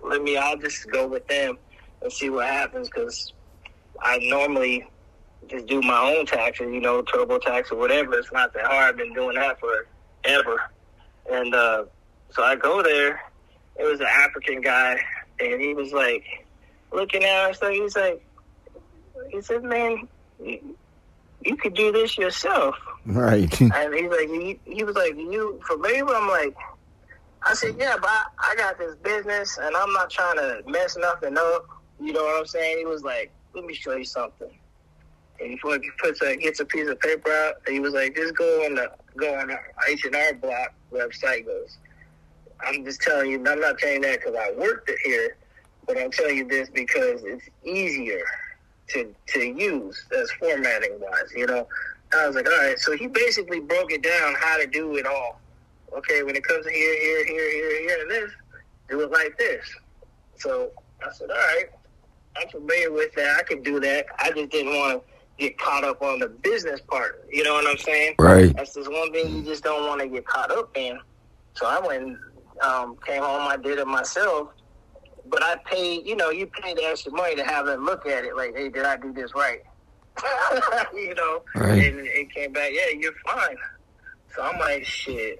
let 0.02 0.22
me 0.22 0.36
I'll 0.36 0.56
just 0.56 0.90
go 0.90 1.06
with 1.06 1.26
them 1.28 1.58
and 2.02 2.12
see 2.12 2.30
what 2.30 2.46
happens 2.46 2.88
because 2.88 3.32
I 4.00 4.18
normally 4.22 4.86
just 5.48 5.66
do 5.66 5.80
my 5.82 6.14
own 6.16 6.26
taxes, 6.26 6.70
you 6.72 6.80
know, 6.80 7.02
TurboTax 7.02 7.72
or 7.72 7.76
whatever. 7.76 8.14
It's 8.14 8.32
not 8.32 8.52
that 8.54 8.64
hard. 8.64 8.90
I've 8.90 8.96
been 8.96 9.12
doing 9.12 9.36
that 9.36 9.58
forever. 9.60 10.70
And 11.30 11.54
uh, 11.54 11.84
so 12.30 12.42
I 12.42 12.56
go 12.56 12.82
there. 12.82 13.20
It 13.76 13.84
was 13.84 14.00
an 14.00 14.06
African 14.08 14.60
guy, 14.60 15.00
and 15.40 15.60
he 15.60 15.74
was 15.74 15.92
like 15.92 16.24
looking 16.92 17.24
at 17.24 17.50
us. 17.50 17.58
So 17.58 17.70
he's 17.70 17.96
like, 17.96 18.24
he 19.30 19.40
said, 19.40 19.62
"Man, 19.62 20.09
you, 20.42 20.76
you 21.42 21.56
could 21.56 21.74
do 21.74 21.92
this 21.92 22.16
yourself." 22.16 22.76
Right. 23.06 23.52
And 23.60 23.94
he's 23.94 24.10
like, 24.10 24.28
he, 24.28 24.59
he 24.64 24.84
was 24.84 24.96
like, 24.96 25.16
"You 25.16 25.60
for 25.66 25.76
with-" 25.76 26.09
I'm 26.09 26.28
like, 26.28 26.56
I 27.42 27.55
said, 27.55 27.76
"Yeah, 27.78 27.96
but 28.01 28.10
I, 28.10 28.24
I 28.38 28.55
got 28.56 28.78
this 28.78 28.94
business, 28.96 29.59
and 29.60 29.76
I'm 29.76 29.92
not 29.92 30.10
trying 30.10 30.36
to 30.36 30.62
mess 30.66 30.96
nothing 30.96 31.36
up." 31.36 31.66
You 32.01 32.12
know 32.12 32.22
what 32.22 32.40
I'm 32.40 32.46
saying? 32.46 32.78
He 32.78 32.86
was 32.86 33.02
like, 33.02 33.30
"Let 33.55 33.64
me 33.64 33.74
show 33.74 33.94
you 33.96 34.05
something." 34.05 34.51
And 35.40 35.51
before 35.51 35.78
he 35.80 35.90
puts 36.01 36.22
a 36.22 36.36
gets 36.36 36.60
a 36.60 36.64
piece 36.64 36.88
of 36.88 37.01
paper 37.01 37.30
out, 37.30 37.56
he 37.68 37.80
was 37.80 37.92
like, 37.92 38.16
"Just 38.16 38.36
go 38.36 38.64
on 38.64 38.74
the 38.74 38.90
go 39.16 39.34
on 39.38 39.51
our 39.51 39.72
H 39.88 40.05
and 40.05 40.14
R 40.14 40.34
Block 40.34 40.74
website." 40.92 41.46
Goes, 41.46 41.78
I'm 42.60 42.84
just 42.84 43.01
telling 43.02 43.30
you. 43.30 43.38
I'm 43.38 43.60
not 43.60 43.78
telling 43.78 43.96
you 43.96 44.09
that 44.09 44.20
because 44.20 44.36
I 44.36 44.52
worked 44.56 44.88
it 44.88 44.98
here, 45.05 45.36
but 45.86 45.98
I'm 45.98 46.10
telling 46.10 46.36
you 46.36 46.48
this 46.48 46.68
because 46.70 47.22
it's 47.24 47.48
easier 47.64 48.24
to 48.89 49.15
to 49.28 49.40
use 49.40 50.05
as 50.16 50.31
formatting 50.32 50.98
wise. 51.01 51.32
You 51.35 51.47
know, 51.47 51.66
I 52.12 52.27
was 52.27 52.36
like, 52.36 52.48
all 52.48 52.59
right. 52.59 52.78
So 52.78 52.97
he 52.97 53.06
basically 53.06 53.61
broke 53.61 53.93
it 53.93 54.02
down 54.02 54.35
how 54.39 54.59
to 54.59 54.66
do 54.66 54.97
it 54.97 55.06
all. 55.06 55.40
Okay, 55.97 56.23
when 56.23 56.35
it 56.36 56.44
comes 56.44 56.66
to 56.66 56.73
here, 56.73 57.01
here, 57.01 57.24
here, 57.24 57.51
here, 57.51 57.89
here, 57.89 57.98
and 58.02 58.11
this, 58.11 58.31
do 58.89 59.01
it 59.01 59.11
like 59.11 59.39
this. 59.39 59.65
So 60.36 60.70
I 61.06 61.12
said, 61.12 61.31
all 61.31 61.36
right. 61.36 61.66
I'm 62.36 62.48
familiar 62.48 62.90
with 62.90 63.15
that. 63.15 63.36
I 63.39 63.43
can 63.44 63.62
do 63.62 63.78
that. 63.81 64.06
I 64.19 64.31
just 64.32 64.51
didn't 64.51 64.74
want 64.74 65.02
to 65.02 65.15
get 65.39 65.59
caught 65.59 65.85
up 65.85 66.02
on 66.02 66.19
the 66.19 66.28
business 66.28 66.81
part. 66.81 67.28
You 67.32 67.44
know 67.44 67.55
what 67.55 67.66
I'm 67.66 67.78
saying? 67.78 68.16
Right. 68.19 68.55
That's 68.56 68.74
just 68.74 68.90
one 68.90 69.12
thing 69.12 69.36
you 69.36 69.43
just 69.43 69.62
don't 69.62 69.86
want 69.86 70.01
to 70.01 70.09
get 70.09 70.27
caught 70.27 70.51
up 70.51 70.77
in. 70.77 70.98
So 71.55 71.66
I 71.66 71.78
went, 71.86 72.19
um, 72.61 72.97
came 73.06 73.23
home, 73.23 73.47
I 73.48 73.56
did 73.56 73.78
it 73.78 73.86
myself. 73.86 74.48
But 75.26 75.42
I 75.42 75.56
paid, 75.70 76.06
you 76.06 76.16
know, 76.16 76.30
you 76.30 76.46
paid 76.46 76.76
the 76.76 76.84
extra 76.84 77.12
money 77.12 77.36
to 77.36 77.44
have 77.44 77.66
them 77.66 77.84
look 77.84 78.06
at 78.06 78.24
it, 78.24 78.36
like, 78.36 78.55
hey, 78.55 78.68
did 78.68 78.84
I 78.84 78.96
do 78.96 79.12
this 79.12 79.30
right? 79.34 79.60
you 80.94 81.14
know, 81.14 81.42
Right. 81.56 81.82
and 81.82 82.01
it 82.01 82.32
came 82.32 82.52
back, 82.52 82.70
yeah, 82.72 82.96
you're 82.98 83.12
fine. 83.26 83.56
So 84.36 84.42
I'm 84.42 84.59
like, 84.60 84.84
shit, 84.84 85.38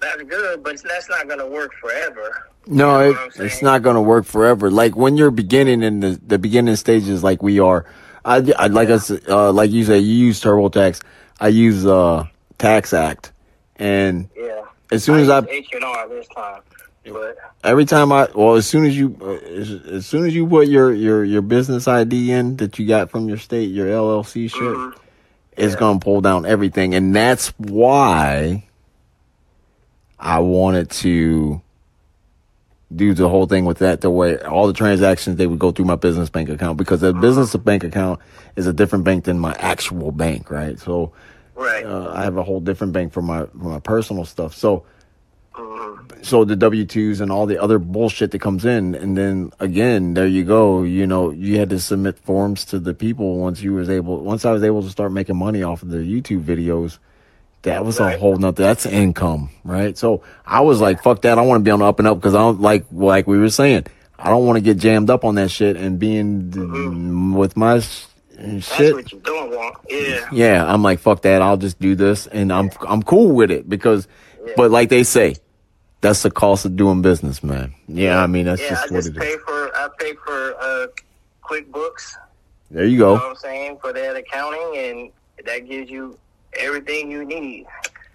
that's 0.00 0.22
good, 0.22 0.62
but 0.62 0.80
that's 0.82 1.08
not 1.08 1.28
gonna 1.28 1.46
work 1.46 1.72
forever. 1.80 2.30
No, 2.66 3.00
You 3.08 3.14
know 3.14 3.24
it, 3.26 3.40
it's 3.40 3.62
not 3.62 3.82
going 3.82 3.96
to 3.96 4.00
work 4.00 4.24
forever. 4.24 4.70
Like 4.70 4.96
when 4.96 5.18
you're 5.18 5.30
beginning 5.30 5.82
in 5.82 6.00
the, 6.00 6.18
the 6.26 6.38
beginning 6.38 6.76
stages, 6.76 7.22
like 7.22 7.42
we 7.42 7.60
are, 7.60 7.84
I, 8.24 8.36
I 8.58 8.68
like 8.68 8.88
us, 8.88 9.10
uh, 9.10 9.52
like 9.52 9.70
you 9.70 9.84
say, 9.84 9.98
you 9.98 10.14
use 10.28 10.40
TurboTax. 10.40 11.02
I 11.40 11.48
use, 11.48 11.84
uh, 11.84 12.24
Tax 12.56 12.94
Act. 12.94 13.32
And 13.76 14.30
Yeah. 14.34 14.62
as 14.90 15.04
soon 15.04 15.20
as 15.20 15.28
I, 15.28 15.40
H 15.46 15.68
and 15.74 15.84
R 15.84 16.08
this 16.08 16.26
time, 16.28 16.62
but 17.04 17.36
every 17.62 17.84
time 17.84 18.12
I, 18.12 18.28
well, 18.34 18.54
as 18.54 18.66
soon 18.66 18.86
as 18.86 18.96
you, 18.96 19.16
uh, 19.20 19.32
as, 19.32 19.70
as 19.70 20.06
soon 20.06 20.26
as 20.26 20.34
you 20.34 20.46
put 20.46 20.68
your, 20.68 20.92
your, 20.92 21.24
your 21.24 21.42
business 21.42 21.86
ID 21.86 22.32
in 22.32 22.56
that 22.56 22.78
you 22.78 22.86
got 22.86 23.10
from 23.10 23.28
your 23.28 23.38
state, 23.38 23.70
your 23.70 23.86
LLC 23.86 24.50
shit, 24.50 24.60
mhm. 24.60 24.96
it's 25.56 25.74
Yeah. 25.74 25.92
to 25.92 25.98
pull 25.98 26.20
down 26.20 26.46
everything. 26.46 26.94
And 26.94 27.14
that's 27.14 27.48
why 27.58 28.64
I 30.18 30.38
wanted 30.38 30.90
to 30.90 31.60
do 32.94 33.12
the 33.12 33.28
whole 33.28 33.46
thing 33.46 33.64
with 33.64 33.78
that 33.78 34.00
the 34.02 34.10
way 34.10 34.38
all 34.38 34.66
the 34.66 34.72
transactions 34.72 35.36
they 35.36 35.46
would 35.46 35.58
go 35.58 35.72
through 35.72 35.86
my 35.86 35.96
business 35.96 36.30
bank 36.30 36.48
account 36.48 36.76
because 36.76 37.00
the 37.00 37.12
business 37.12 37.54
bank 37.56 37.82
account 37.82 38.20
is 38.54 38.66
a 38.66 38.72
different 38.72 39.04
bank 39.04 39.24
than 39.24 39.38
my 39.38 39.52
actual 39.58 40.12
bank, 40.12 40.50
right? 40.50 40.78
So 40.78 41.12
right. 41.54 41.84
uh, 41.84 42.12
I 42.14 42.22
have 42.22 42.36
a 42.36 42.42
whole 42.42 42.60
different 42.60 42.92
bank 42.92 43.12
for 43.12 43.20
my 43.22 43.46
for 43.46 43.68
my 43.68 43.80
personal 43.80 44.24
stuff. 44.24 44.54
So. 44.54 44.84
So 46.22 46.44
the 46.44 46.56
W 46.56 46.84
twos 46.84 47.20
and 47.20 47.30
all 47.30 47.46
the 47.46 47.58
other 47.58 47.78
bullshit 47.78 48.30
that 48.32 48.40
comes 48.40 48.64
in, 48.64 48.94
and 48.94 49.16
then 49.16 49.52
again, 49.60 50.14
there 50.14 50.26
you 50.26 50.44
go. 50.44 50.82
You 50.82 51.06
know, 51.06 51.30
you 51.30 51.58
had 51.58 51.70
to 51.70 51.78
submit 51.78 52.18
forms 52.18 52.64
to 52.66 52.78
the 52.78 52.94
people 52.94 53.38
once 53.38 53.62
you 53.62 53.74
was 53.74 53.88
able. 53.88 54.18
Once 54.20 54.44
I 54.44 54.52
was 54.52 54.62
able 54.62 54.82
to 54.82 54.90
start 54.90 55.12
making 55.12 55.36
money 55.36 55.62
off 55.62 55.82
of 55.82 55.90
the 55.90 55.98
YouTube 55.98 56.42
videos, 56.42 56.98
that 57.62 57.84
was 57.84 58.00
a 58.00 58.18
whole 58.18 58.36
nother. 58.36 58.62
That's 58.62 58.86
income, 58.86 59.50
right? 59.64 59.96
So 59.96 60.22
I 60.46 60.60
was 60.60 60.80
like, 60.80 61.02
fuck 61.02 61.22
that. 61.22 61.38
I 61.38 61.42
want 61.42 61.60
to 61.60 61.64
be 61.64 61.70
on 61.70 61.78
the 61.78 61.86
up 61.86 61.98
and 61.98 62.08
up 62.08 62.18
because 62.18 62.34
I 62.34 62.38
don't 62.38 62.60
like 62.60 62.86
like 62.90 63.26
we 63.26 63.38
were 63.38 63.50
saying. 63.50 63.86
I 64.18 64.30
don't 64.30 64.46
want 64.46 64.56
to 64.56 64.62
get 64.62 64.78
jammed 64.78 65.10
up 65.10 65.24
on 65.24 65.34
that 65.34 65.50
shit 65.50 65.76
and 65.76 65.98
being 65.98 66.50
mm-hmm. 66.50 67.34
with 67.34 67.56
my 67.56 67.80
shit. 67.80 68.94
what 68.94 69.12
you 69.12 69.20
don't 69.20 69.50
want. 69.50 69.76
Yeah. 69.88 70.28
Yeah, 70.32 70.72
I'm 70.72 70.82
like, 70.82 70.98
fuck 70.98 71.22
that. 71.22 71.42
I'll 71.42 71.56
just 71.56 71.78
do 71.80 71.94
this, 71.94 72.26
and 72.26 72.52
I'm 72.52 72.70
I'm 72.86 73.02
cool 73.02 73.32
with 73.32 73.50
it 73.50 73.68
because, 73.68 74.08
but 74.56 74.70
like 74.70 74.88
they 74.88 75.02
say, 75.04 75.36
that's 76.00 76.22
the 76.22 76.30
cost 76.30 76.64
of 76.64 76.76
doing 76.76 77.02
business, 77.02 77.42
man. 77.42 77.74
Yeah, 77.88 78.22
I 78.22 78.26
mean 78.26 78.46
that's 78.46 78.60
yeah, 78.60 78.70
just 78.70 78.90
I 78.90 78.94
what 78.94 79.04
just 79.04 79.16
it 79.16 79.20
pay 79.20 79.30
is. 79.30 79.42
for 79.44 79.76
I 79.76 79.88
pay 79.98 80.14
for 80.14 80.54
uh, 80.60 80.86
QuickBooks. 81.42 82.16
There 82.70 82.84
you 82.84 82.98
go. 82.98 83.12
You 83.12 83.18
know 83.18 83.22
what 83.24 83.30
I'm 83.30 83.36
saying 83.36 83.78
for 83.80 83.92
that 83.92 84.16
accounting, 84.16 84.76
and 84.76 85.46
that 85.46 85.68
gives 85.68 85.90
you 85.90 86.18
everything 86.58 87.10
you 87.10 87.24
need. 87.24 87.66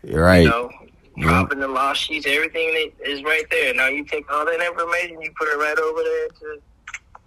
You're 0.04 0.24
right. 0.24 0.44
You 0.44 0.50
know, 0.50 0.72
dropping 1.18 1.60
the 1.60 1.68
law 1.68 1.94
sheets, 1.94 2.26
everything 2.28 2.68
that 2.74 3.10
is 3.10 3.24
right 3.24 3.44
there. 3.52 3.74
Now 3.74 3.88
you 3.88 4.04
take 4.06 4.32
all 4.32 4.46
that 4.46 4.62
information, 4.62 5.22
you 5.22 5.32
put 5.38 5.48
it 5.48 5.58
right 5.58 5.78
over 5.78 6.04
there 6.04 6.28
to 6.28 6.62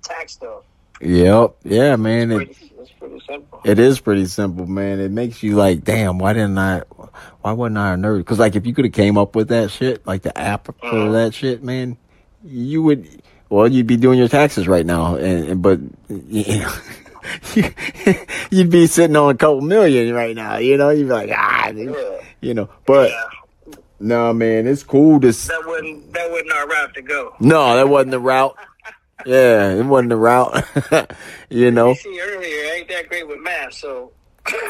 tax 0.03 0.33
stuff. 0.33 0.65
Yep. 1.01 1.57
Yeah, 1.65 1.97
man. 1.97 2.31
It 2.33 2.57
it's 2.83 2.91
pretty 2.93 3.21
simple. 3.27 3.61
it 3.65 3.79
is 3.79 3.99
pretty 4.01 4.27
simple, 4.27 4.67
man. 4.67 5.01
It 5.01 5.11
makes 5.11 5.43
you 5.43 5.57
like, 5.57 5.85
damn, 5.85 6.19
why 6.19 6.33
didn't 6.35 6.59
I? 6.59 6.83
Why 7.41 7.53
wasn't 7.53 7.79
I 7.79 7.95
a 7.95 7.97
nerd? 7.97 8.19
Because 8.19 8.39
like, 8.39 8.57
if 8.57 8.67
you 8.67 8.75
could 8.75 8.85
have 8.85 8.93
came 8.95 9.17
up 9.17 9.35
with 9.35 9.49
that 9.49 9.71
shit, 9.71 10.07
like 10.07 10.23
the 10.23 10.37
app 10.39 10.67
for 10.67 10.73
Mhm. 10.75 11.13
that 11.13 11.35
shit, 11.35 11.63
man, 11.63 11.97
you 12.45 12.83
would. 12.83 13.23
Well, 13.49 13.69
you'd 13.69 13.87
be 13.87 13.97
doing 13.97 14.19
your 14.19 14.29
taxes 14.29 14.67
right 14.67 14.85
now, 14.87 15.17
and, 15.17 15.45
and 15.49 15.63
but 15.63 15.79
yeah, 16.09 16.71
you'd 18.51 18.71
be 18.71 18.87
sitting 18.87 19.17
on 19.17 19.31
a 19.35 19.37
couple 19.37 19.61
million 19.61 20.15
right 20.15 20.35
now. 20.35 20.57
You 20.59 20.77
know, 20.77 20.91
you'd 20.91 21.09
be 21.09 21.13
like, 21.13 21.31
ah, 21.35 21.69
Yeah. 21.69 22.21
you 22.41 22.55
know. 22.55 22.69
But 22.87 23.11
Yeah. 23.11 23.75
no, 24.01 24.33
man, 24.33 24.67
it's 24.67 24.83
cool 24.83 25.21
to. 25.21 25.29
s- 25.29 25.49
That 25.49 25.63
wasn't 25.67 26.13
that 26.15 26.31
wasn't 26.31 26.53
our 26.53 26.67
route 26.67 26.95
to 26.95 27.03
go. 27.03 27.35
No, 27.41 27.77
that 27.77 27.89
wasn't 27.89 28.13
the 28.13 28.21
route. 28.21 28.57
Yeah, 29.27 29.73
it 29.75 29.85
wasn't 29.85 30.11
the 30.11 30.17
route. 30.17 30.65
you 31.51 31.71
know, 31.71 31.91
You 31.91 31.95
see 31.95 32.21
earlier, 32.21 32.73
I 32.73 32.77
ain't 32.79 32.89
that 32.89 33.09
great 33.09 33.27
with 33.29 33.41
math, 33.41 33.75
so 33.75 34.13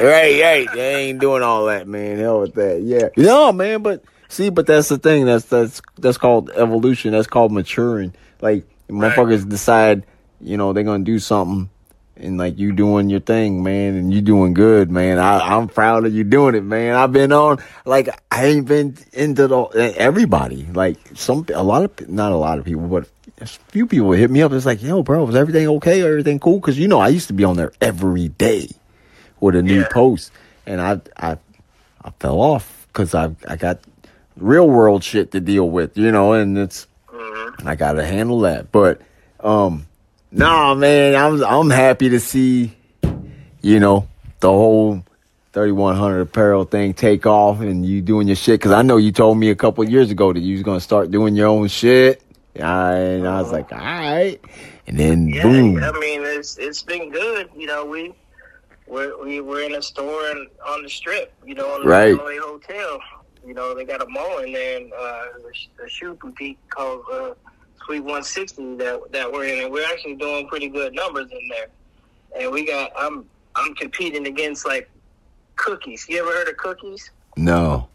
right, 0.01 0.41
right. 0.43 0.69
They 0.75 1.09
ain't 1.09 1.21
doing 1.21 1.43
all 1.43 1.67
that, 1.67 1.89
man. 1.89 2.19
Hell 2.19 2.41
with 2.41 2.55
that. 2.55 2.83
Yeah, 2.83 3.09
no, 3.17 3.53
man. 3.53 3.83
But 3.83 4.05
see, 4.29 4.51
but 4.51 4.67
that's 4.67 4.89
the 4.89 4.99
thing. 4.99 5.25
That's 5.25 5.47
that's 5.47 5.81
that's 5.99 6.19
called 6.19 6.51
evolution. 6.51 7.13
That's 7.13 7.27
called 7.27 7.53
maturing. 7.53 8.15
Like 8.41 8.67
motherfuckers 8.89 9.49
decide, 9.49 10.05
you 10.41 10.57
know, 10.57 10.73
they're 10.73 10.85
gonna 10.85 11.05
do 11.05 11.19
something, 11.19 11.71
and 12.17 12.37
like 12.37 12.59
you 12.59 12.73
doing 12.73 13.09
your 13.09 13.21
thing, 13.21 13.63
man, 13.63 13.95
and 13.97 14.13
you 14.13 14.21
doing 14.21 14.53
good, 14.53 14.91
man. 14.91 15.19
I 15.19 15.39
I'm 15.39 15.69
proud 15.69 16.05
of 16.05 16.15
you 16.15 16.25
doing 16.25 16.55
it, 16.55 16.65
man. 16.65 16.95
I've 16.95 17.13
been 17.13 17.33
on 17.33 17.59
like 17.87 18.09
I 18.31 18.47
ain't 18.47 18.67
been 18.67 18.99
into 19.15 19.49
the 19.49 19.95
everybody. 19.97 20.67
Like 20.67 20.99
some 21.15 21.47
a 21.55 21.63
lot 21.63 21.85
of 21.85 22.09
not 22.11 22.33
a 22.33 22.37
lot 22.37 22.59
of 22.59 22.67
people, 22.67 22.83
but 22.89 23.09
a 23.43 23.47
few 23.47 23.87
people 23.87 24.13
hit 24.13 24.31
me 24.31 24.43
up. 24.43 24.53
It's 24.53 24.67
like, 24.67 24.83
yo, 24.83 25.03
bro, 25.03 25.29
is 25.29 25.35
everything 25.35 25.69
okay? 25.69 26.03
Everything 26.03 26.39
cool? 26.39 26.61
Because 26.61 26.79
you 26.79 26.89
know, 26.89 27.01
I 27.01 27.09
used 27.09 27.27
to 27.29 27.33
be 27.33 27.45
on 27.45 27.57
there 27.57 27.73
every 27.81 28.29
day 28.29 28.69
with 29.41 29.57
a 29.57 29.63
new 29.63 29.81
Yeah. 29.81 29.89
post, 29.91 30.33
and 30.67 30.81
I 30.81 31.01
I 31.17 31.37
I 32.05 32.11
fell 32.21 32.41
off 32.41 32.87
because 32.89 33.15
I 33.15 33.35
I 33.49 33.57
got 33.57 33.81
real 34.37 34.69
world 34.69 35.03
shit 35.05 35.33
to 35.33 35.41
deal 35.41 35.69
with, 35.69 35.97
you 35.99 36.13
know, 36.13 36.33
and 36.33 36.57
it's 36.57 36.87
I 37.65 37.75
gotta 37.75 38.05
handle 38.05 38.41
that. 38.41 38.71
But 38.73 39.01
um, 39.41 39.87
nah, 40.31 40.75
man, 40.75 41.15
I'm 41.17 41.45
I'm 41.45 41.71
happy 41.71 42.09
to 42.11 42.21
see, 42.21 42.73
you 43.63 43.81
know, 43.81 44.09
the 44.41 44.49
whole. 44.49 45.05
3100 45.55 46.21
apparel 46.23 46.65
thing 46.65 46.95
take 46.95 47.27
off 47.27 47.61
and 47.61 47.85
you 47.85 48.01
doing 48.01 48.27
your 48.27 48.35
shit 48.37 48.59
because 48.59 48.73
I 48.73 48.81
know 48.81 48.97
you 48.97 49.13
told 49.13 49.37
me 49.37 49.51
a 49.51 49.55
couple 49.55 49.85
years 49.85 50.11
ago 50.11 50.33
that 50.33 50.41
you 50.41 50.55
was 50.55 50.63
gonna 50.63 50.81
start 50.81 51.11
doing 51.11 51.37
your 51.37 51.49
own 51.49 51.69
shit 51.69 52.23
and 52.57 53.27
I 53.27 53.41
was 53.41 53.53
like 53.53 53.73
all 53.73 53.79
right 53.79 54.41
and 54.87 54.99
then 54.99 55.29
yeah. 55.29 55.43
boom 55.43 55.83
I 55.83 55.93
mean, 55.93 56.23
it's 56.25 56.59
it's 56.59 56.83
been 56.83 57.11
good. 57.11 57.49
You 57.57 57.67
know, 57.67 57.85
we 57.85 58.15
we're 58.87 59.17
we 59.23 59.41
we're 59.41 59.63
in 59.63 59.75
a 59.75 59.83
store 59.83 60.31
and 60.31 60.49
on 60.67 60.83
the 60.83 60.89
strip. 60.89 61.33
You 61.45 61.55
know, 61.55 61.69
on 61.75 61.83
the 61.83 61.89
Right. 61.89 62.17
Hotel. 62.17 63.01
You 63.47 63.55
know, 63.55 63.75
they 63.75 63.85
got 63.85 64.03
a 64.03 64.07
mall 64.09 64.39
in 64.39 64.53
there, 64.53 64.77
and 64.79 64.93
uh, 64.93 65.25
a, 65.79 65.85
a 65.85 65.89
shoe 65.89 66.15
boutique 66.15 66.59
called 66.71 67.03
uh, 67.13 67.35
Sweet 67.85 68.01
160 68.01 68.77
that 68.77 69.01
that 69.13 69.33
we're 69.33 69.47
in, 69.47 69.65
and 69.65 69.73
we're 69.73 69.87
actually 69.87 70.15
doing 70.15 70.47
pretty 70.49 70.69
good 70.69 70.95
numbers 70.95 71.31
in 71.31 71.49
there. 71.49 71.67
And 72.39 72.53
we 72.53 72.67
got 72.67 72.93
I'm 72.97 73.25
I'm 73.55 73.75
competing 73.75 74.27
against 74.27 74.67
like 74.67 74.91
cookies. 75.57 76.07
You 76.09 76.21
ever 76.21 76.31
heard 76.31 76.49
of 76.49 76.57
cookies? 76.57 77.11
no 77.37 77.89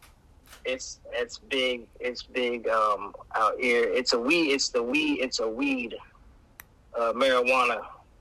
It's 0.68 1.00
it's 1.14 1.38
big. 1.38 1.88
It's 2.02 2.24
big 2.24 2.68
um, 2.68 3.16
out 3.36 3.58
here. 3.58 3.84
It's 3.86 4.12
a 4.12 4.20
weed. 4.20 4.52
It's 4.52 4.68
the 4.68 4.84
weed. 4.84 5.20
It's 5.22 5.40
a 5.40 5.48
weed. 5.48 5.96
Uh, 6.94 7.14
marijuana 7.14 7.80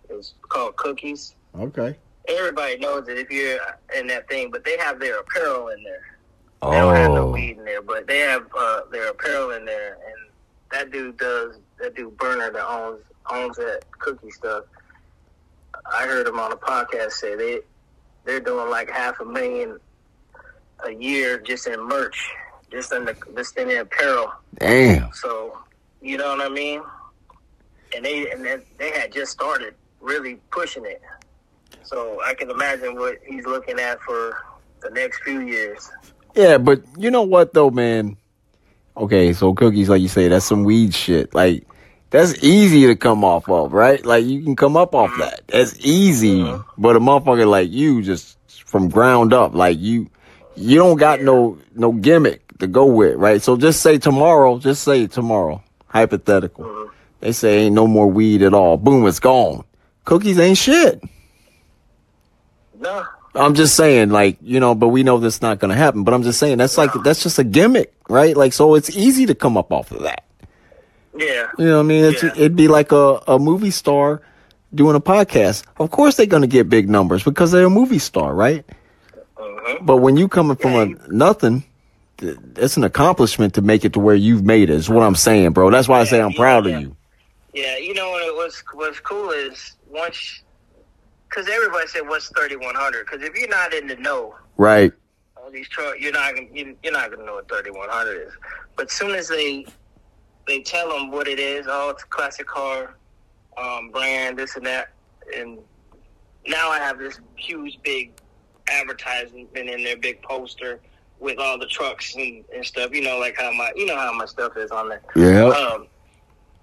is 0.08 0.34
called 0.48 0.76
cookies. 0.76 1.34
okay 1.58 1.96
Everybody 2.28 2.78
knows 2.78 3.08
it 3.08 3.18
if 3.18 3.30
you're 3.30 3.58
in 3.96 4.06
that 4.08 4.28
thing, 4.28 4.50
but 4.50 4.64
they 4.64 4.76
have 4.78 5.00
their 5.00 5.20
apparel 5.20 5.68
in 5.68 5.82
there. 5.82 6.18
Oh. 6.62 6.70
They 6.70 6.78
don't 6.78 6.94
have 6.94 7.10
no 7.12 7.28
oh 7.28 7.30
weed 7.32 7.58
in 7.58 7.64
there, 7.64 7.82
but 7.82 8.06
they 8.06 8.20
have 8.20 8.46
uh, 8.56 8.80
their 8.92 9.10
apparel 9.10 9.50
in 9.50 9.64
there. 9.64 9.94
And 9.94 10.30
that 10.70 10.92
dude 10.92 11.16
does. 11.18 11.58
That 11.78 11.96
dude 11.96 12.16
Berner 12.16 12.50
that 12.52 12.68
owns 12.68 13.02
owns 13.30 13.56
that 13.56 13.82
cookie 13.98 14.30
stuff. 14.30 14.64
I 15.92 16.04
heard 16.04 16.28
him 16.28 16.38
on 16.38 16.52
a 16.52 16.56
podcast 16.56 17.12
say 17.12 17.34
they 17.34 17.60
they're 18.24 18.40
doing 18.40 18.70
like 18.70 18.88
half 18.88 19.18
a 19.18 19.24
million 19.24 19.78
a 20.84 20.92
year 20.92 21.38
just 21.38 21.66
in 21.66 21.80
merch, 21.86 22.30
just 22.70 22.92
in 22.92 23.04
the 23.04 23.16
just 23.36 23.56
in 23.56 23.68
the 23.68 23.80
apparel. 23.80 24.32
damn 24.58 25.12
So 25.12 25.58
you 26.02 26.16
know 26.16 26.36
what 26.36 26.40
I 26.40 26.48
mean? 26.48 26.82
And 27.94 28.04
they 28.04 28.30
and 28.30 28.44
then 28.44 28.62
they 28.78 28.90
had 28.90 29.12
just 29.12 29.32
started 29.32 29.74
really 30.00 30.36
pushing 30.50 30.84
it. 30.84 31.02
So 31.82 32.20
I 32.24 32.34
can 32.34 32.50
imagine 32.50 32.96
what 32.96 33.18
he's 33.26 33.46
looking 33.46 33.78
at 33.78 34.00
for 34.00 34.42
the 34.82 34.90
next 34.90 35.22
few 35.22 35.40
years. 35.40 35.90
Yeah, 36.34 36.58
but 36.58 36.82
you 36.98 37.10
know 37.10 37.22
what 37.22 37.54
though, 37.54 37.70
man? 37.70 38.16
Okay, 38.96 39.32
so 39.32 39.52
cookies, 39.54 39.88
like 39.88 40.00
you 40.00 40.08
say, 40.08 40.28
that's 40.28 40.46
some 40.46 40.64
weed 40.64 40.94
shit. 40.94 41.34
Like 41.34 41.66
that's 42.10 42.42
easy 42.42 42.86
to 42.86 42.96
come 42.96 43.24
off 43.24 43.48
of, 43.48 43.72
right? 43.72 44.04
Like 44.04 44.24
you 44.24 44.42
can 44.42 44.56
come 44.56 44.76
up 44.76 44.94
off 44.94 45.10
mm-hmm. 45.10 45.20
that. 45.20 45.42
That's 45.48 45.76
easy. 45.80 46.40
Mm-hmm. 46.40 46.82
But 46.82 46.96
a 46.96 47.00
motherfucker 47.00 47.48
like 47.48 47.70
you, 47.70 48.02
just 48.02 48.38
from 48.66 48.88
ground 48.88 49.32
up, 49.32 49.54
like 49.54 49.78
you, 49.78 50.08
you 50.56 50.78
don't 50.78 50.96
got 50.96 51.20
no 51.20 51.58
no 51.74 51.92
gimmick 51.92 52.56
to 52.58 52.66
go 52.66 52.86
with, 52.86 53.16
right? 53.16 53.42
So 53.42 53.56
just 53.56 53.82
say 53.82 53.98
tomorrow, 53.98 54.58
just 54.58 54.82
say 54.82 55.06
tomorrow, 55.06 55.62
hypothetical. 55.86 56.64
Uh-huh. 56.64 56.92
They 57.20 57.32
say 57.32 57.64
ain't 57.64 57.74
no 57.74 57.86
more 57.86 58.06
weed 58.06 58.42
at 58.42 58.54
all. 58.54 58.76
Boom, 58.76 59.06
it's 59.06 59.20
gone. 59.20 59.64
Cookies 60.04 60.38
ain't 60.38 60.58
shit. 60.58 61.02
No, 62.78 63.04
I'm 63.34 63.54
just 63.54 63.74
saying, 63.74 64.10
like, 64.10 64.36
you 64.40 64.60
know, 64.60 64.74
but 64.74 64.88
we 64.88 65.02
know 65.02 65.18
that's 65.18 65.42
not 65.42 65.58
going 65.58 65.70
to 65.70 65.76
happen. 65.76 66.04
But 66.04 66.14
I'm 66.14 66.22
just 66.22 66.38
saying, 66.38 66.58
that's 66.58 66.76
like, 66.78 66.90
that's 67.02 67.22
just 67.22 67.38
a 67.38 67.44
gimmick, 67.44 67.92
right? 68.08 68.36
Like, 68.36 68.52
so 68.52 68.74
it's 68.74 68.90
easy 68.96 69.26
to 69.26 69.34
come 69.34 69.56
up 69.56 69.72
off 69.72 69.90
of 69.90 70.02
that. 70.02 70.24
yeah, 71.16 71.48
You 71.58 71.66
know 71.66 71.76
what 71.76 71.80
I 71.80 71.82
mean? 71.84 72.04
It's, 72.04 72.22
Yeah. 72.22 72.32
It'd 72.36 72.56
be 72.56 72.68
like 72.68 72.92
a, 72.92 73.22
a 73.26 73.38
movie 73.38 73.70
star 73.70 74.20
doing 74.74 74.94
a 74.94 75.00
podcast. 75.00 75.64
Of 75.78 75.90
course 75.90 76.16
they're 76.16 76.26
going 76.26 76.42
to 76.42 76.48
get 76.48 76.68
big 76.68 76.88
numbers 76.88 77.24
because 77.24 77.50
they're 77.50 77.66
a 77.66 77.70
movie 77.70 77.98
star, 77.98 78.34
right? 78.34 78.64
Mhm. 79.66 79.86
But 79.86 79.96
when 79.98 80.16
you 80.16 80.28
coming 80.28 80.56
from 80.56 80.74
a 80.74 80.86
nothing, 81.08 81.64
th- 82.18 82.36
it's 82.56 82.76
an 82.76 82.84
accomplishment 82.84 83.54
to 83.54 83.62
make 83.62 83.84
it 83.84 83.92
to 83.94 84.00
where 84.00 84.14
you've 84.14 84.44
made 84.44 84.70
it, 84.70 84.74
is 84.74 84.88
what 84.88 85.02
I'm 85.02 85.14
saying, 85.16 85.50
bro. 85.52 85.70
That's 85.70 85.88
why 85.88 86.00
I 86.00 86.04
say 86.04 86.20
I'm 86.20 86.30
yeah, 86.32 86.36
proud 86.38 86.66
yeah. 86.66 86.76
of 86.76 86.82
you. 86.82 86.96
yeah. 87.54 87.76
You 87.78 87.94
know 87.94 88.10
what? 88.10 88.36
What's 88.36 88.62
what's 88.72 89.00
cool 89.00 89.30
is 89.30 89.72
once, 89.90 90.42
because 91.28 91.48
everybody 91.48 91.86
said 91.88 92.08
what's 92.08 92.28
thirty 92.30 92.56
one 92.56 92.74
hundred. 92.74 93.06
Because 93.06 93.22
if 93.26 93.34
you're 93.36 93.48
not 93.48 93.74
in 93.74 93.86
the 93.88 93.96
know, 93.96 94.34
Right. 94.56 94.92
all 95.36 95.50
these 95.50 95.68
truck, 95.68 95.96
you're 95.98 96.12
not 96.12 96.34
you're 96.54 96.92
not 96.92 97.10
gonna 97.10 97.24
know 97.24 97.34
what 97.34 97.48
3100 97.48 98.26
is. 98.28 98.32
But 98.76 98.90
soon 98.90 99.10
as 99.14 99.28
they 99.28 99.66
they 100.46 100.60
tell 100.62 100.88
them 100.90 101.10
what 101.10 101.26
it 101.26 101.40
is, 101.40 101.66
oh, 101.68 101.90
it's 101.90 102.04
a 102.04 102.06
classic 102.06 102.46
car 102.46 102.94
um, 103.58 103.88
brand, 103.90 104.38
this 104.38 104.54
and 104.56 104.64
that, 104.66 104.90
and 105.36 105.58
now 106.46 106.68
I 106.70 106.78
have 106.78 106.98
this 106.98 107.18
huge 107.36 107.78
big 107.82 108.12
advertisement 108.68 109.48
in 109.56 109.82
their 109.84 109.96
big 109.96 110.22
poster 110.22 110.80
with 111.18 111.38
all 111.38 111.58
the 111.58 111.66
trucks 111.66 112.14
and, 112.14 112.44
and 112.54 112.64
stuff. 112.64 112.92
You 112.92 113.02
know, 113.02 113.18
like 113.18 113.36
how 113.36 113.52
my 113.52 113.72
you 113.76 113.86
know 113.86 113.96
how 113.96 114.12
my 114.12 114.26
stuff 114.26 114.56
is 114.56 114.70
on 114.70 114.88
there. 114.88 115.02
Yeah. 115.14 115.46
Um, 115.46 115.86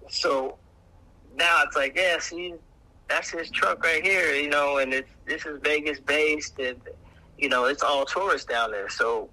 so 0.10 0.58
now 1.36 1.64
it's 1.66 1.76
like, 1.76 1.96
yeah, 1.96 2.20
see, 2.20 2.54
that's 3.10 3.30
his 3.30 3.50
truck 3.50 3.84
right 3.84 4.04
here, 4.04 4.34
you 4.36 4.50
know, 4.50 4.78
and 4.78 4.94
it's 4.94 5.10
this 5.26 5.46
is 5.46 5.60
Vegas 5.64 6.00
based, 6.00 6.60
and 6.60 6.80
you 7.38 7.50
know, 7.50 7.66
it's 7.66 7.84
all 7.84 8.06
tourists 8.06 8.48
down 8.48 8.72
there, 8.72 8.90
so 8.90 9.30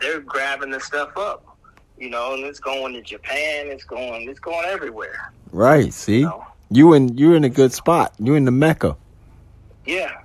they're 0.00 0.20
grabbing 0.20 0.70
the 0.70 0.80
stuff 0.80 1.16
up, 1.16 1.56
you 1.98 2.10
know, 2.10 2.34
and 2.34 2.44
it's 2.44 2.60
going 2.60 2.94
to 2.94 3.02
Japan, 3.02 3.66
it's 3.68 3.84
going, 3.84 4.28
it's 4.28 4.40
going 4.40 4.66
everywhere, 4.66 5.32
Right. 5.52 5.92
See? 5.92 6.20
you 6.20 6.26
know. 6.26 6.44
You 6.68 6.94
in, 6.94 7.16
you're 7.16 7.36
in 7.36 7.44
a 7.44 7.48
good 7.48 7.72
spot. 7.72 8.12
You're 8.18 8.36
in 8.36 8.44
the 8.44 8.50
Mecca. 8.50 8.96
Yeah, 9.84 10.20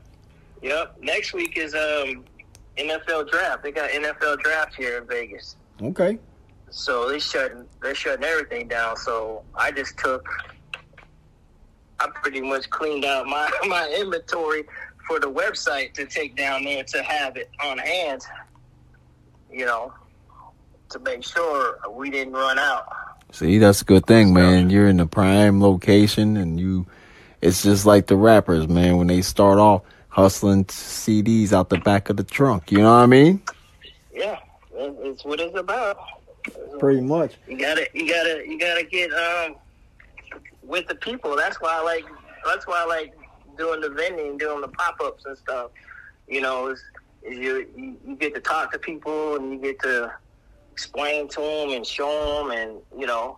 yep. 0.61 0.95
Next 1.01 1.33
week 1.33 1.57
is 1.57 1.73
um 1.73 2.25
NFL 2.77 3.29
draft. 3.29 3.63
They 3.63 3.71
got 3.71 3.89
NFL 3.89 4.39
draft 4.39 4.75
here 4.75 4.97
in 4.97 5.07
Vegas. 5.07 5.55
Okay. 5.81 6.17
So 6.69 7.09
they 7.09 7.19
shutting 7.19 7.65
they're 7.81 7.95
shutting 7.95 8.23
everything 8.23 8.67
down. 8.67 8.95
So 8.97 9.43
I 9.55 9.71
just 9.71 9.97
took 9.97 10.27
I 12.01 12.07
pretty 12.07 12.41
much 12.41 12.69
cleaned 12.69 13.05
out 13.05 13.27
my, 13.27 13.49
my 13.67 13.87
inventory 13.99 14.63
for 15.07 15.19
the 15.19 15.31
website 15.31 15.93
to 15.93 16.05
take 16.05 16.35
down 16.35 16.63
there 16.63 16.83
to 16.83 17.03
have 17.03 17.37
it 17.37 17.49
on 17.63 17.77
hand. 17.77 18.21
You 19.51 19.65
know, 19.65 19.93
to 20.89 20.99
make 20.99 21.23
sure 21.23 21.79
we 21.91 22.09
didn't 22.09 22.33
run 22.33 22.57
out. 22.57 22.87
See, 23.33 23.57
that's 23.57 23.81
a 23.81 23.85
good 23.85 24.05
thing, 24.05 24.33
man. 24.33 24.69
You're 24.69 24.87
in 24.87 24.97
the 24.97 25.05
prime 25.05 25.61
location, 25.61 26.37
and 26.37 26.59
you. 26.59 26.85
It's 27.41 27.63
just 27.63 27.85
like 27.85 28.07
the 28.07 28.15
rappers, 28.15 28.67
man. 28.67 28.97
When 28.97 29.07
they 29.07 29.21
start 29.21 29.57
off 29.59 29.81
hustling 30.11 30.65
CDs 30.65 31.53
out 31.53 31.69
the 31.69 31.79
back 31.79 32.09
of 32.09 32.17
the 32.17 32.23
trunk, 32.23 32.71
you 32.71 32.79
know 32.79 32.91
what 32.91 33.01
I 33.01 33.05
mean? 33.07 33.41
Yeah, 34.13 34.37
it's 34.73 35.25
what 35.25 35.39
it's 35.39 35.57
about. 35.57 35.97
Pretty 36.79 37.01
much. 37.01 37.35
You 37.47 37.57
gotta, 37.57 37.87
you 37.93 38.07
gotta, 38.07 38.43
you 38.47 38.59
gotta 38.59 38.83
get 38.83 39.11
um 39.13 39.55
with 40.63 40.87
the 40.87 40.95
people. 40.95 41.35
That's 41.35 41.59
why 41.61 41.77
I 41.79 41.83
like. 41.83 42.05
That's 42.45 42.67
why 42.67 42.83
I 42.83 42.85
like 42.85 43.13
doing 43.57 43.81
the 43.81 43.89
vending, 43.89 44.37
doing 44.37 44.61
the 44.61 44.67
pop 44.67 44.99
ups 45.01 45.25
and 45.25 45.37
stuff. 45.37 45.71
You 46.27 46.41
know, 46.41 46.67
is, 46.67 46.83
is 47.23 47.37
you, 47.37 47.97
you 48.05 48.15
get 48.15 48.33
to 48.35 48.41
talk 48.41 48.71
to 48.73 48.79
people 48.79 49.35
and 49.35 49.51
you 49.51 49.59
get 49.59 49.79
to 49.81 50.11
explain 50.71 51.27
to 51.29 51.41
them 51.41 51.69
and 51.69 51.85
show 51.85 52.43
them, 52.43 52.51
and 52.51 52.79
you 52.97 53.05
know, 53.05 53.37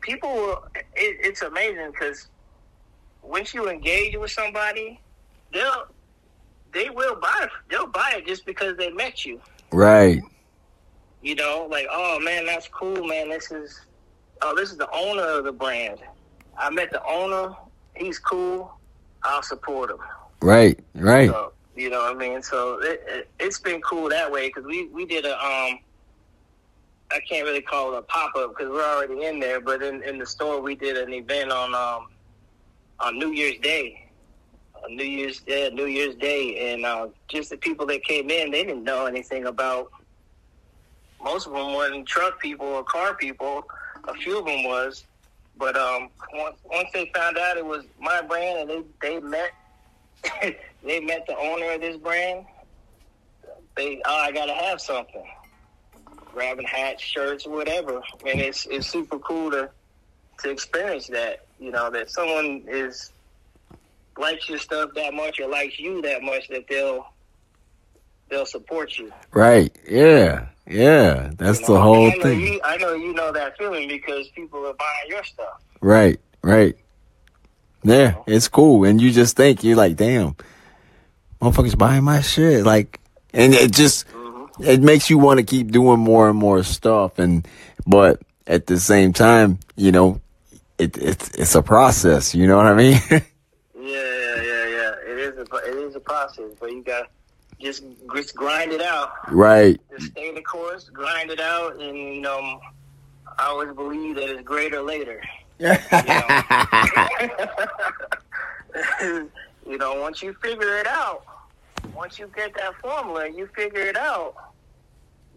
people. 0.00 0.32
Will, 0.32 0.64
it, 0.74 1.18
it's 1.20 1.42
amazing 1.42 1.90
because 1.90 2.28
once 3.22 3.52
you 3.52 3.68
engage 3.68 4.16
with 4.16 4.30
somebody, 4.30 5.00
they'll 5.54 5.86
they 6.72 6.90
will 6.90 7.16
buy 7.16 7.48
they'll 7.70 7.86
buy 7.86 8.14
it 8.16 8.26
just 8.26 8.44
because 8.44 8.76
they 8.76 8.90
met 8.90 9.24
you. 9.24 9.40
Right. 9.72 10.22
You 11.22 11.34
know, 11.36 11.66
like 11.70 11.86
oh 11.90 12.20
man, 12.20 12.44
that's 12.44 12.68
cool, 12.68 13.06
man. 13.06 13.30
This 13.30 13.50
is 13.50 13.80
oh 14.42 14.54
this 14.54 14.70
is 14.70 14.76
the 14.76 14.90
owner 14.90 15.22
of 15.22 15.44
the 15.44 15.52
brand. 15.52 16.00
I 16.58 16.68
met 16.70 16.90
the 16.90 17.02
owner. 17.06 17.54
He's 17.96 18.18
cool. 18.18 18.72
I'll 19.22 19.42
support 19.42 19.90
him. 19.90 19.98
Right. 20.42 20.78
Right. 20.94 21.30
So, 21.30 21.52
you 21.76 21.90
know 21.90 22.02
what 22.02 22.16
I 22.16 22.18
mean? 22.18 22.42
So 22.42 22.78
it, 22.82 23.02
it, 23.06 23.28
it's 23.40 23.58
been 23.58 23.80
cool 23.80 24.08
that 24.10 24.30
way 24.30 24.48
because 24.48 24.64
we, 24.64 24.86
we 24.88 25.06
did 25.06 25.24
a, 25.24 25.32
um, 25.32 25.78
I 27.10 27.20
can't 27.28 27.44
really 27.44 27.62
call 27.62 27.94
it 27.94 27.98
a 27.98 28.02
pop 28.02 28.36
up 28.36 28.56
because 28.56 28.70
we're 28.70 28.84
already 28.84 29.24
in 29.24 29.40
there, 29.40 29.60
but 29.60 29.82
in, 29.82 30.02
in 30.02 30.18
the 30.18 30.26
store 30.26 30.60
we 30.60 30.74
did 30.74 30.96
an 30.96 31.12
event 31.12 31.50
on 31.50 31.74
um, 31.74 32.08
on 33.00 33.18
New 33.18 33.32
Year's 33.32 33.58
Day, 33.60 34.03
New 34.88 35.04
Year's 35.04 35.42
yeah, 35.46 35.68
New 35.68 35.86
Year's 35.86 36.14
Day, 36.16 36.72
and 36.72 36.84
uh, 36.84 37.08
just 37.28 37.50
the 37.50 37.56
people 37.56 37.86
that 37.86 38.04
came 38.04 38.30
in, 38.30 38.50
they 38.50 38.64
didn't 38.64 38.84
know 38.84 39.06
anything 39.06 39.46
about. 39.46 39.90
Most 41.22 41.46
of 41.46 41.54
them 41.54 41.74
weren't 41.74 42.06
truck 42.06 42.40
people 42.40 42.66
or 42.66 42.84
car 42.84 43.14
people. 43.14 43.64
A 44.06 44.14
few 44.14 44.38
of 44.38 44.44
them 44.44 44.64
was, 44.64 45.04
but 45.56 45.76
um, 45.76 46.10
once 46.34 46.56
once 46.64 46.88
they 46.92 47.10
found 47.14 47.38
out 47.38 47.56
it 47.56 47.64
was 47.64 47.84
my 48.00 48.20
brand 48.22 48.70
and 48.70 48.86
they 49.00 49.08
they 49.08 49.20
met 49.20 49.50
they 50.82 51.00
met 51.00 51.26
the 51.26 51.36
owner 51.36 51.72
of 51.72 51.80
this 51.80 51.96
brand. 51.96 52.44
They 53.76 54.02
oh 54.04 54.16
I 54.16 54.32
gotta 54.32 54.54
have 54.54 54.80
something. 54.80 55.24
Grabbing 56.32 56.66
hats, 56.66 57.02
shirts, 57.02 57.46
whatever. 57.46 58.02
And 58.26 58.40
it's 58.40 58.66
it's 58.66 58.86
super 58.86 59.18
cool 59.18 59.50
to 59.52 59.70
to 60.40 60.50
experience 60.50 61.06
that. 61.08 61.46
You 61.58 61.70
know, 61.70 61.90
that 61.90 62.10
someone 62.10 62.64
is 62.66 63.12
likes 64.18 64.48
your 64.48 64.58
stuff 64.58 64.90
that 64.94 65.14
much 65.14 65.40
or 65.40 65.48
likes 65.48 65.78
you 65.78 66.02
that 66.02 66.22
much 66.22 66.48
that 66.48 66.66
they'll 66.68 67.06
they'll 68.30 68.46
support 68.46 68.98
you. 68.98 69.12
Right. 69.32 69.74
Yeah. 69.88 70.46
Yeah. 70.66 71.30
That's 71.36 71.60
You 71.60 71.66
the 71.66 71.80
whole 71.80 72.06
I 72.06 72.18
thing. 72.20 72.40
You, 72.40 72.60
I 72.64 72.76
know 72.76 72.94
you 72.94 73.12
know 73.12 73.32
that 73.32 73.56
feeling 73.58 73.88
because 73.88 74.28
people 74.30 74.60
are 74.66 74.74
buying 74.74 75.08
your 75.08 75.24
stuff. 75.24 75.62
Right. 75.80 76.18
Right. 76.42 76.76
Yeah. 77.82 78.16
It's 78.26 78.48
cool. 78.48 78.84
And 78.84 79.00
you 79.00 79.12
just 79.12 79.36
think, 79.36 79.62
you're 79.62 79.76
like, 79.76 79.96
damn, 79.96 80.36
motherfuckers 81.40 81.76
buying 81.76 82.04
my 82.04 82.22
shit. 82.22 82.64
Like, 82.64 82.98
and 83.32 83.52
it 83.52 83.72
just, 83.72 84.08
mm-hmm. 84.08 84.64
it 84.64 84.80
makes 84.80 85.10
you 85.10 85.18
want 85.18 85.38
to 85.38 85.44
keep 85.44 85.70
doing 85.70 86.00
more 86.00 86.28
and 86.30 86.38
more 86.38 86.62
stuff. 86.62 87.18
And, 87.18 87.46
but 87.86 88.22
at 88.46 88.66
the 88.66 88.80
same 88.80 89.12
time, 89.12 89.58
you 89.76 89.92
know, 89.92 90.20
it, 90.78 90.96
it's, 90.96 91.30
it's 91.34 91.54
a 91.54 91.62
process. 91.62 92.34
You 92.34 92.46
know 92.46 92.56
what 92.56 92.66
I 92.66 92.74
mean? 92.74 93.00
Yeah, 93.84 94.00
yeah, 94.00 94.36
yeah, 94.36 94.66
yeah. 94.66 95.12
It 95.12 95.18
is 95.18 95.32
a 95.52 95.56
it 95.56 95.76
is 95.76 95.96
a 95.96 96.00
process, 96.00 96.52
but 96.58 96.70
you 96.70 96.82
got 96.82 97.10
just 97.60 97.84
just 98.14 98.34
grind 98.34 98.72
it 98.72 98.80
out. 98.80 99.12
right. 99.32 99.80
Just 99.96 100.12
stay 100.12 100.32
the 100.32 100.42
course, 100.42 100.88
grind 100.88 101.30
it 101.30 101.40
out, 101.40 101.80
and 101.80 101.96
you 101.96 102.20
know, 102.20 102.60
I 103.38 103.46
always 103.46 103.74
believe 103.74 104.16
that 104.16 104.28
it's 104.28 104.42
greater 104.42 104.82
later. 104.82 105.22
you 105.60 105.68
know, 109.78 110.00
once 110.00 110.22
you 110.22 110.34
figure 110.42 110.78
it 110.78 110.86
out, 110.86 111.24
once 111.94 112.18
you 112.18 112.30
get 112.34 112.54
that 112.54 112.74
formula 112.80 113.26
and 113.26 113.36
you 113.36 113.46
figure 113.54 113.82
it 113.82 113.96
out, 113.96 114.34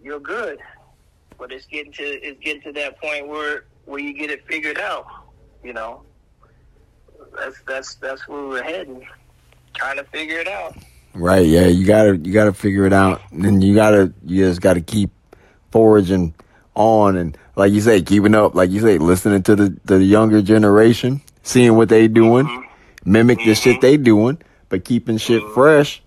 you're 0.04 0.20
good. 0.20 0.60
But 1.38 1.52
it's 1.52 1.68
getting 1.68 1.92
to 1.94 2.04
it's 2.04 2.40
getting 2.40 2.64
to 2.64 2.72
that 2.74 3.00
point 3.00 3.28
where 3.28 3.66
where 3.86 4.00
you 4.00 4.14
get 4.14 4.32
it 4.32 4.48
figured 4.48 4.80
out. 4.80 5.06
You 5.64 5.74
know, 5.74 6.02
that's 7.36 7.62
that's 7.68 7.96
that's 7.96 8.28
where 8.28 8.48
we're 8.48 8.64
heading. 8.64 9.06
Trying 9.78 9.98
to 9.98 10.04
figure 10.06 10.40
it 10.40 10.48
out. 10.48 10.76
Right, 11.14 11.46
yeah, 11.46 11.66
you 11.68 11.86
gotta 11.86 12.18
you 12.18 12.32
gotta 12.34 12.54
figure 12.54 12.86
it 12.86 12.94
out, 12.94 13.22
and 13.32 13.64
you 13.64 13.74
gotta 13.74 14.14
you 14.26 14.46
just 14.46 14.62
gotta 14.62 14.82
keep 14.82 15.10
foraging 15.72 16.34
on, 16.76 17.16
and 17.16 17.38
like 17.56 17.72
you 17.72 17.82
say, 17.82 18.02
keeping 18.04 18.36
up, 18.36 18.54
like 18.54 18.70
you 18.70 18.82
say, 18.82 18.98
listening 19.00 19.42
to 19.44 19.56
the 19.56 19.76
the 19.86 20.04
younger 20.04 20.42
generation, 20.44 21.22
seeing 21.44 21.76
what 21.76 21.90
they 21.90 22.08
doing, 22.08 22.46
mm-hmm. 22.46 23.12
mimic 23.12 23.40
the 23.40 23.56
shit 23.56 23.74
mm-hmm. 23.78 23.82
they 23.82 23.98
doing, 23.98 24.38
but 24.70 24.86
keeping 24.86 25.18
shit 25.18 25.42
mm-hmm. 25.42 25.54
fresh, 25.56 26.04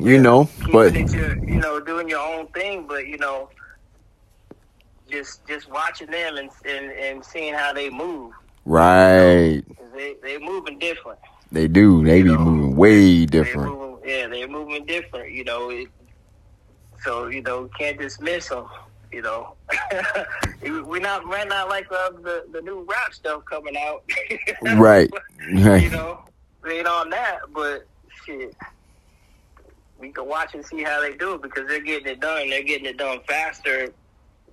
you 0.00 0.18
know. 0.20 0.48
But 0.72 0.94
your, 0.94 1.38
you 1.44 1.60
know, 1.60 1.78
doing 1.80 2.08
your 2.08 2.20
own 2.20 2.48
thing, 2.48 2.86
but 2.88 3.06
you 3.06 3.18
know, 3.18 3.50
just 5.08 5.46
just 5.46 5.70
watching 5.70 6.10
them 6.10 6.36
and 6.38 6.50
and, 6.64 6.90
and 6.90 7.24
seeing 7.24 7.54
how 7.54 7.72
they 7.72 7.88
move. 7.88 8.32
right, 8.64 9.62
'Cause 9.76 9.86
They 9.94 10.14
they 10.22 10.38
moving 10.38 10.78
different. 10.80 11.20
They 11.50 11.68
do. 11.68 12.04
They 12.04 12.22
be 12.22 12.28
know, 12.28 12.38
moving 12.38 12.76
way 12.76 13.26
different. 13.26 13.72
moving, 13.72 14.08
yeah, 14.08 14.28
they're 14.28 14.48
moving 14.48 14.84
different. 14.84 15.32
You 15.32 15.44
know, 15.44 15.70
it, 15.70 15.88
so 17.02 17.28
you 17.28 17.42
know 17.42 17.68
can't 17.78 17.98
dismiss 17.98 18.48
them. 18.48 18.66
You 19.12 19.22
know, 19.22 19.54
we're 20.62 21.00
not 21.00 21.26
we're 21.26 21.44
not 21.46 21.68
like 21.68 21.90
uh, 21.90 22.10
the 22.22 22.44
the 22.52 22.60
new 22.60 22.86
rap 22.88 23.14
stuff 23.14 23.44
coming 23.46 23.76
out. 23.76 24.04
Right, 24.76 25.10
you 25.48 25.90
know, 25.90 26.20
ain't 26.70 26.86
on 26.86 27.10
that, 27.10 27.40
but 27.52 27.86
shit. 28.24 28.54
We 29.98 30.12
can 30.12 30.28
watch 30.28 30.54
and 30.54 30.64
see 30.64 30.84
how 30.84 31.00
they 31.00 31.14
do 31.14 31.34
it 31.34 31.42
because 31.42 31.66
they're 31.66 31.80
getting 31.80 32.06
it 32.06 32.20
done. 32.20 32.50
They're 32.50 32.62
getting 32.62 32.86
it 32.86 32.98
done 32.98 33.18
faster 33.26 33.92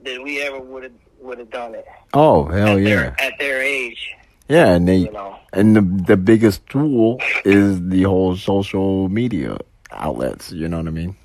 than 0.04 0.24
we 0.24 0.42
ever 0.42 0.60
would 0.60 0.84
have 0.84 0.92
would 1.20 1.40
have 1.40 1.50
done 1.50 1.76
it. 1.76 1.86
Oh 2.14 2.46
hell 2.46 2.70
at 2.70 2.82
yeah, 2.82 2.84
Their, 2.84 3.22
at 3.22 3.34
their 3.40 3.62
age, 3.62 4.15
yeah, 4.48 4.74
and 4.76 4.88
they 4.88 4.98
you 4.98 5.12
know. 5.12 5.36
and 5.54 5.76
the 5.76 5.82
the 5.82 6.18
biggest 6.18 6.66
tool 6.68 7.20
is 7.44 7.82
the 7.90 8.04
whole 8.04 8.36
social 8.36 9.10
media 9.10 9.58
outlets. 9.92 10.52
You 10.52 10.68
know 10.68 10.78
what 10.78 10.88
I 10.88 10.92
mean? 10.92 11.16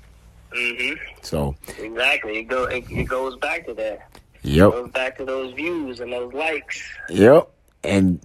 hmm 0.53 0.93
So, 1.21 1.55
Exactly. 1.79 2.39
It 2.39 2.43
go. 2.43 2.65
It, 2.65 2.83
it 2.89 3.03
goes 3.05 3.37
back 3.37 3.65
to 3.67 3.73
that. 3.75 4.09
yep. 4.43 4.71
goes 4.71 4.89
back 4.91 5.17
to 5.17 5.25
those 5.25 5.53
views 5.53 5.99
and 5.99 6.11
those 6.11 6.33
likes. 6.33 6.81
Yep. 7.09 7.49
And 7.83 8.19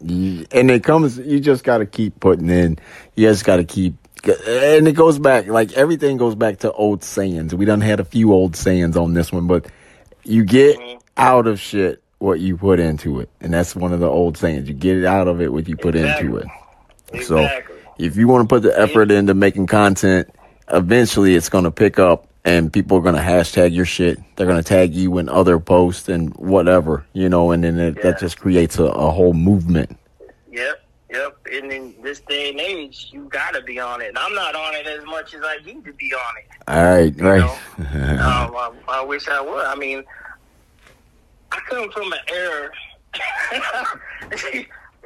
and 0.52 0.70
it 0.70 0.84
comes. 0.84 1.18
You 1.18 1.40
just 1.40 1.64
got 1.64 1.78
to 1.78 1.86
keep 1.86 2.18
putting 2.20 2.50
in. 2.50 2.78
You 3.14 3.28
just 3.28 3.44
got 3.44 3.56
to 3.56 3.64
keep. 3.64 3.94
And 4.24 4.88
it 4.88 4.92
goes 4.96 5.18
back 5.20 5.46
like 5.46 5.72
everything 5.74 6.16
goes 6.16 6.34
back 6.34 6.58
to 6.58 6.72
old 6.72 7.04
sayings. 7.04 7.54
We 7.54 7.64
done 7.64 7.80
had 7.80 8.00
a 8.00 8.04
few 8.04 8.32
old 8.32 8.56
sayings 8.56 8.96
on 8.96 9.14
this 9.14 9.30
one, 9.32 9.46
but 9.46 9.66
you 10.24 10.44
get 10.44 10.76
Mhm. 10.78 11.00
out 11.16 11.46
of 11.46 11.60
shit 11.60 12.02
what 12.18 12.40
you 12.40 12.56
put 12.56 12.80
into 12.80 13.20
it, 13.20 13.28
and 13.40 13.52
that's 13.52 13.76
one 13.76 13.92
of 13.92 14.00
the 14.00 14.08
old 14.08 14.36
sayings. 14.38 14.68
You 14.68 14.74
get 14.74 14.96
it 14.96 15.04
out 15.04 15.28
of 15.28 15.40
it 15.40 15.52
what 15.52 15.68
you 15.68 15.76
put 15.76 15.94
into 15.94 16.36
it. 16.38 16.46
So 17.24 17.38
Exactly. 17.38 17.76
if 17.98 18.16
you 18.16 18.26
want 18.28 18.48
to 18.48 18.54
put 18.54 18.62
the 18.62 18.78
effort 18.78 19.10
into 19.10 19.34
making 19.34 19.66
content, 19.66 20.28
eventually 20.72 21.34
it's 21.34 21.48
going 21.48 21.64
to 21.64 21.70
pick 21.70 21.98
up 21.98 22.26
and 22.44 22.72
people 22.72 22.96
are 22.96 23.00
going 23.02 23.14
to 23.14 23.20
hashtag 23.20 23.72
your 23.74 23.84
shit. 23.84 24.18
They're 24.36 24.46
going 24.46 24.62
to 24.62 24.68
tag 24.68 24.94
you 24.94 25.18
in 25.18 25.28
other 25.28 25.58
posts 25.58 26.08
and 26.08 26.34
whatever, 26.36 27.04
you 27.12 27.28
know, 27.28 27.50
and 27.52 27.62
then 27.64 27.78
it, 27.78 27.96
Yeah. 27.96 28.02
that 28.04 28.20
just 28.20 28.38
creates 28.40 28.78
a, 28.78 28.84
a 28.84 29.10
whole 29.10 29.32
movement. 29.34 29.96
Yep. 30.50 30.82
Yep. 31.10 31.36
And 31.52 31.72
in 31.72 31.94
this 32.02 32.20
day 32.20 32.50
and 32.50 32.58
age, 32.60 33.08
you 33.12 33.28
gotta 33.30 33.62
be 33.62 33.78
on 33.78 34.02
it. 34.02 34.08
And 34.08 34.18
I'm 34.18 34.34
not 34.34 34.54
on 34.56 34.74
it 34.74 34.86
as 34.86 35.04
much 35.04 35.34
as 35.34 35.42
I 35.44 35.58
need 35.64 35.84
to 35.84 35.92
be 35.92 36.12
on 36.12 36.34
it. 36.38 36.46
All 36.68 36.84
right, 36.84 37.20
right. 37.20 37.42
um, 37.42 37.86
I, 37.94 38.72
I 38.88 39.04
wish 39.04 39.28
I 39.28 39.40
would. 39.40 39.64
I 39.64 39.74
mean, 39.76 40.02
I 41.52 41.58
come 41.68 41.90
from 41.90 42.12
an 42.12 42.18
era. 42.32 42.70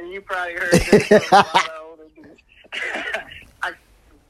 you 0.09 0.21
probably 0.23 0.55
heard 0.55 0.73
this 0.73 1.07
from 1.07 1.19
a 1.33 1.37
lot 1.37 1.55
of 1.57 1.73
older 1.91 2.03
dudes. 2.17 2.41
I, 3.63 3.73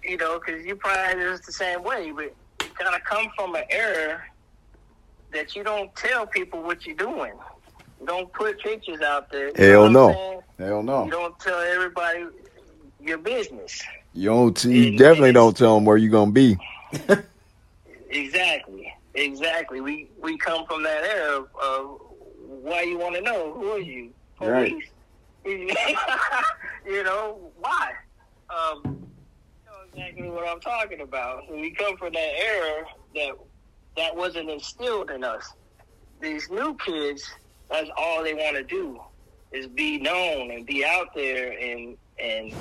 you 0.03 0.17
know, 0.17 0.39
because 0.39 0.65
you 0.65 0.77
probably 0.77 1.23
just 1.23 1.45
the 1.47 1.53
same 1.53 1.83
way, 1.83 2.11
but 2.11 2.35
you 2.63 2.71
kind 2.79 2.95
of 2.95 3.03
come 3.05 3.29
from 3.37 3.55
an 3.55 3.65
era 3.71 4.23
that 5.33 5.55
you 5.55 5.63
don't 5.63 5.95
tell 5.95 6.27
people 6.27 6.63
what 6.63 6.85
you're 6.87 6.97
doing. 6.97 7.33
You 8.01 8.07
don't 8.07 8.33
put 8.33 8.61
pictures 8.61 9.01
out 9.03 9.31
there. 9.31 9.49
You 9.49 9.55
Hell 9.57 9.91
know 9.91 10.07
what 10.09 10.17
I'm 10.17 10.23
no. 10.59 10.67
Hell 10.67 10.77
You 10.79 10.83
no. 10.85 11.11
don't 11.11 11.39
tell 11.39 11.61
everybody 11.61 12.25
your 13.01 13.19
business. 13.19 13.83
You 14.15 14.29
don't. 14.31 14.65
You 14.65 14.97
definitely 14.99 15.33
don't 15.33 15.57
tell 15.57 15.77
them 15.77 15.85
where 15.85 15.97
you're 15.97 16.11
gonna 16.11 16.33
be. 16.33 16.57
Exactly. 18.11 18.93
Exactly. 19.15 19.81
We 19.81 20.09
we 20.21 20.37
come 20.39 20.67
from 20.67 20.83
that 20.85 21.05
era 21.05 21.39
of, 21.39 21.49
of 21.63 22.01
why 22.47 22.83
you 22.83 22.99
want 22.99 23.17
to 23.17 23.23
know 23.23 23.53
who 23.53 23.73
are 23.73 23.79
you? 23.79 24.11
Right. 24.41 24.73
Police. 24.73 24.91
you 26.87 27.03
know 27.03 27.39
why? 27.59 27.93
Um, 28.51 28.83
you 28.85 28.91
know 29.67 29.79
exactly 29.93 30.31
what 30.31 30.49
I'm 30.49 30.61
talking 30.61 31.01
about. 31.01 31.51
We 31.51 31.71
come 31.71 31.97
from 31.97 32.13
that 32.13 32.33
era 32.37 32.85
that 33.15 33.33
that 33.97 34.17
wasn't 34.17 34.51
instilled 34.51 35.11
in 35.11 35.25
us. 35.25 35.53
These 36.21 36.51
new 36.51 36.77
kids, 36.77 37.29
that's 37.71 37.91
all 37.97 38.23
they 38.23 38.35
want 38.35 38.57
to 38.57 38.63
do 38.63 39.01
is 39.53 39.67
be 39.67 39.99
known 39.99 40.51
and 40.51 40.65
be 40.65 40.85
out 40.85 41.15
there 41.15 41.53
and 41.59 41.97
and 42.19 42.53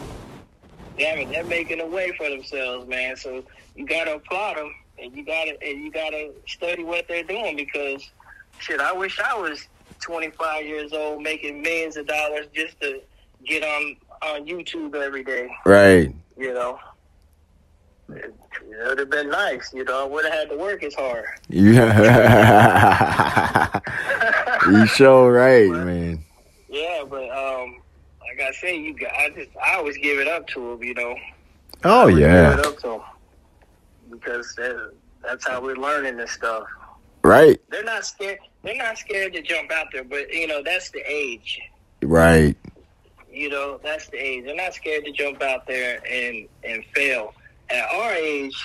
damn 0.98 1.20
it, 1.20 1.30
they're 1.30 1.44
making 1.44 1.82
a 1.82 1.86
way 1.86 2.12
for 2.18 2.30
themselves, 2.30 2.88
man. 2.88 3.16
So 3.16 3.44
you 3.76 3.86
gotta 3.86 4.16
applaud 4.16 4.58
them, 4.58 4.74
and 5.02 5.16
you 5.16 5.24
gotta 5.24 5.58
and 5.62 5.84
you 5.84 5.92
gotta 5.92 6.32
study 6.48 6.84
what 6.84 7.08
they're 7.08 7.24
doing 7.24 7.56
because 7.56 8.10
shit, 8.60 8.80
I 8.80 8.92
wish 8.94 9.20
I 9.20 9.36
was 9.36 9.68
25 10.02 10.66
years 10.66 10.94
old 10.94 11.22
making 11.22 11.62
millions 11.62 11.98
of 11.98 12.08
dollars 12.08 12.48
just 12.54 12.80
to 12.82 13.02
get 13.46 13.64
on 13.64 13.96
on 14.22 14.46
YouTube 14.46 14.96
every 14.96 15.24
day. 15.24 15.50
Right. 15.66 16.14
You 16.38 16.54
know, 16.54 16.80
it, 18.10 18.34
it 18.70 18.88
would 18.88 19.00
have 19.00 19.10
been 19.10 19.30
nice. 19.30 19.74
You 19.74 19.84
know, 19.84 20.04
I 20.04 20.08
would 20.08 20.26
have 20.26 20.34
had 20.34 20.50
to 20.50 20.58
work 20.58 20.84
as 20.84 20.94
hard. 20.96 21.26
Yeah. 21.50 21.80
you 24.70 24.86
sure 24.88 25.32
right, 25.32 25.70
man. 25.70 26.24
Yeah, 26.70 27.04
but 27.10 27.30
um, 27.30 27.82
like 28.22 28.42
I 28.42 28.52
say, 28.54 28.78
you 28.80 28.94
got. 28.94 29.12
I 29.14 29.30
just 29.30 29.50
I 29.58 29.76
always 29.76 29.98
give 29.98 30.20
it 30.20 30.28
up 30.28 30.48
to 30.50 30.74
him. 30.74 30.84
You 30.84 30.94
know. 30.94 31.16
Oh 31.84 32.10
Give 32.10 32.20
yeah. 32.20 32.62
It 34.28 34.32
up 34.32 34.42
to 34.42 34.42
'em. 34.42 34.42
Because 34.42 34.56
that, 34.56 34.94
that's 35.24 35.48
how 35.48 35.62
we're 35.62 35.76
learning 35.76 36.18
this 36.18 36.32
stuff. 36.32 36.68
Right. 37.24 37.60
They're 37.70 37.84
not 37.84 38.06
scared. 38.06 38.40
They're 38.64 38.76
not 38.76 38.98
scared 38.98 39.34
to 39.34 39.42
jump 39.42 39.72
out 39.72 39.88
there, 39.92 40.04
but 40.04 40.34
you 40.34 40.48
know 40.48 40.62
that's 40.64 40.90
the 40.92 41.02
age. 41.06 41.60
Right. 42.02 42.56
You 43.32 43.50
know 43.50 43.80
that's 43.84 44.08
the 44.08 44.18
age. 44.18 44.46
They're 44.46 44.56
not 44.56 44.74
scared 44.74 45.06
to 45.06 45.12
jump 45.12 45.42
out 45.42 45.68
there 45.68 46.02
and 46.10 46.48
and 46.64 46.84
fail. 46.96 47.34
At 47.70 47.90
our 47.92 48.14
age, 48.14 48.56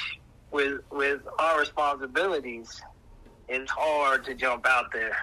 with 0.50 0.80
with 0.90 1.20
our 1.38 1.58
responsibilities, 1.60 2.80
it's 3.48 3.70
hard 3.70 4.24
to 4.24 4.34
jump 4.34 4.66
out 4.66 4.92
there 4.92 5.16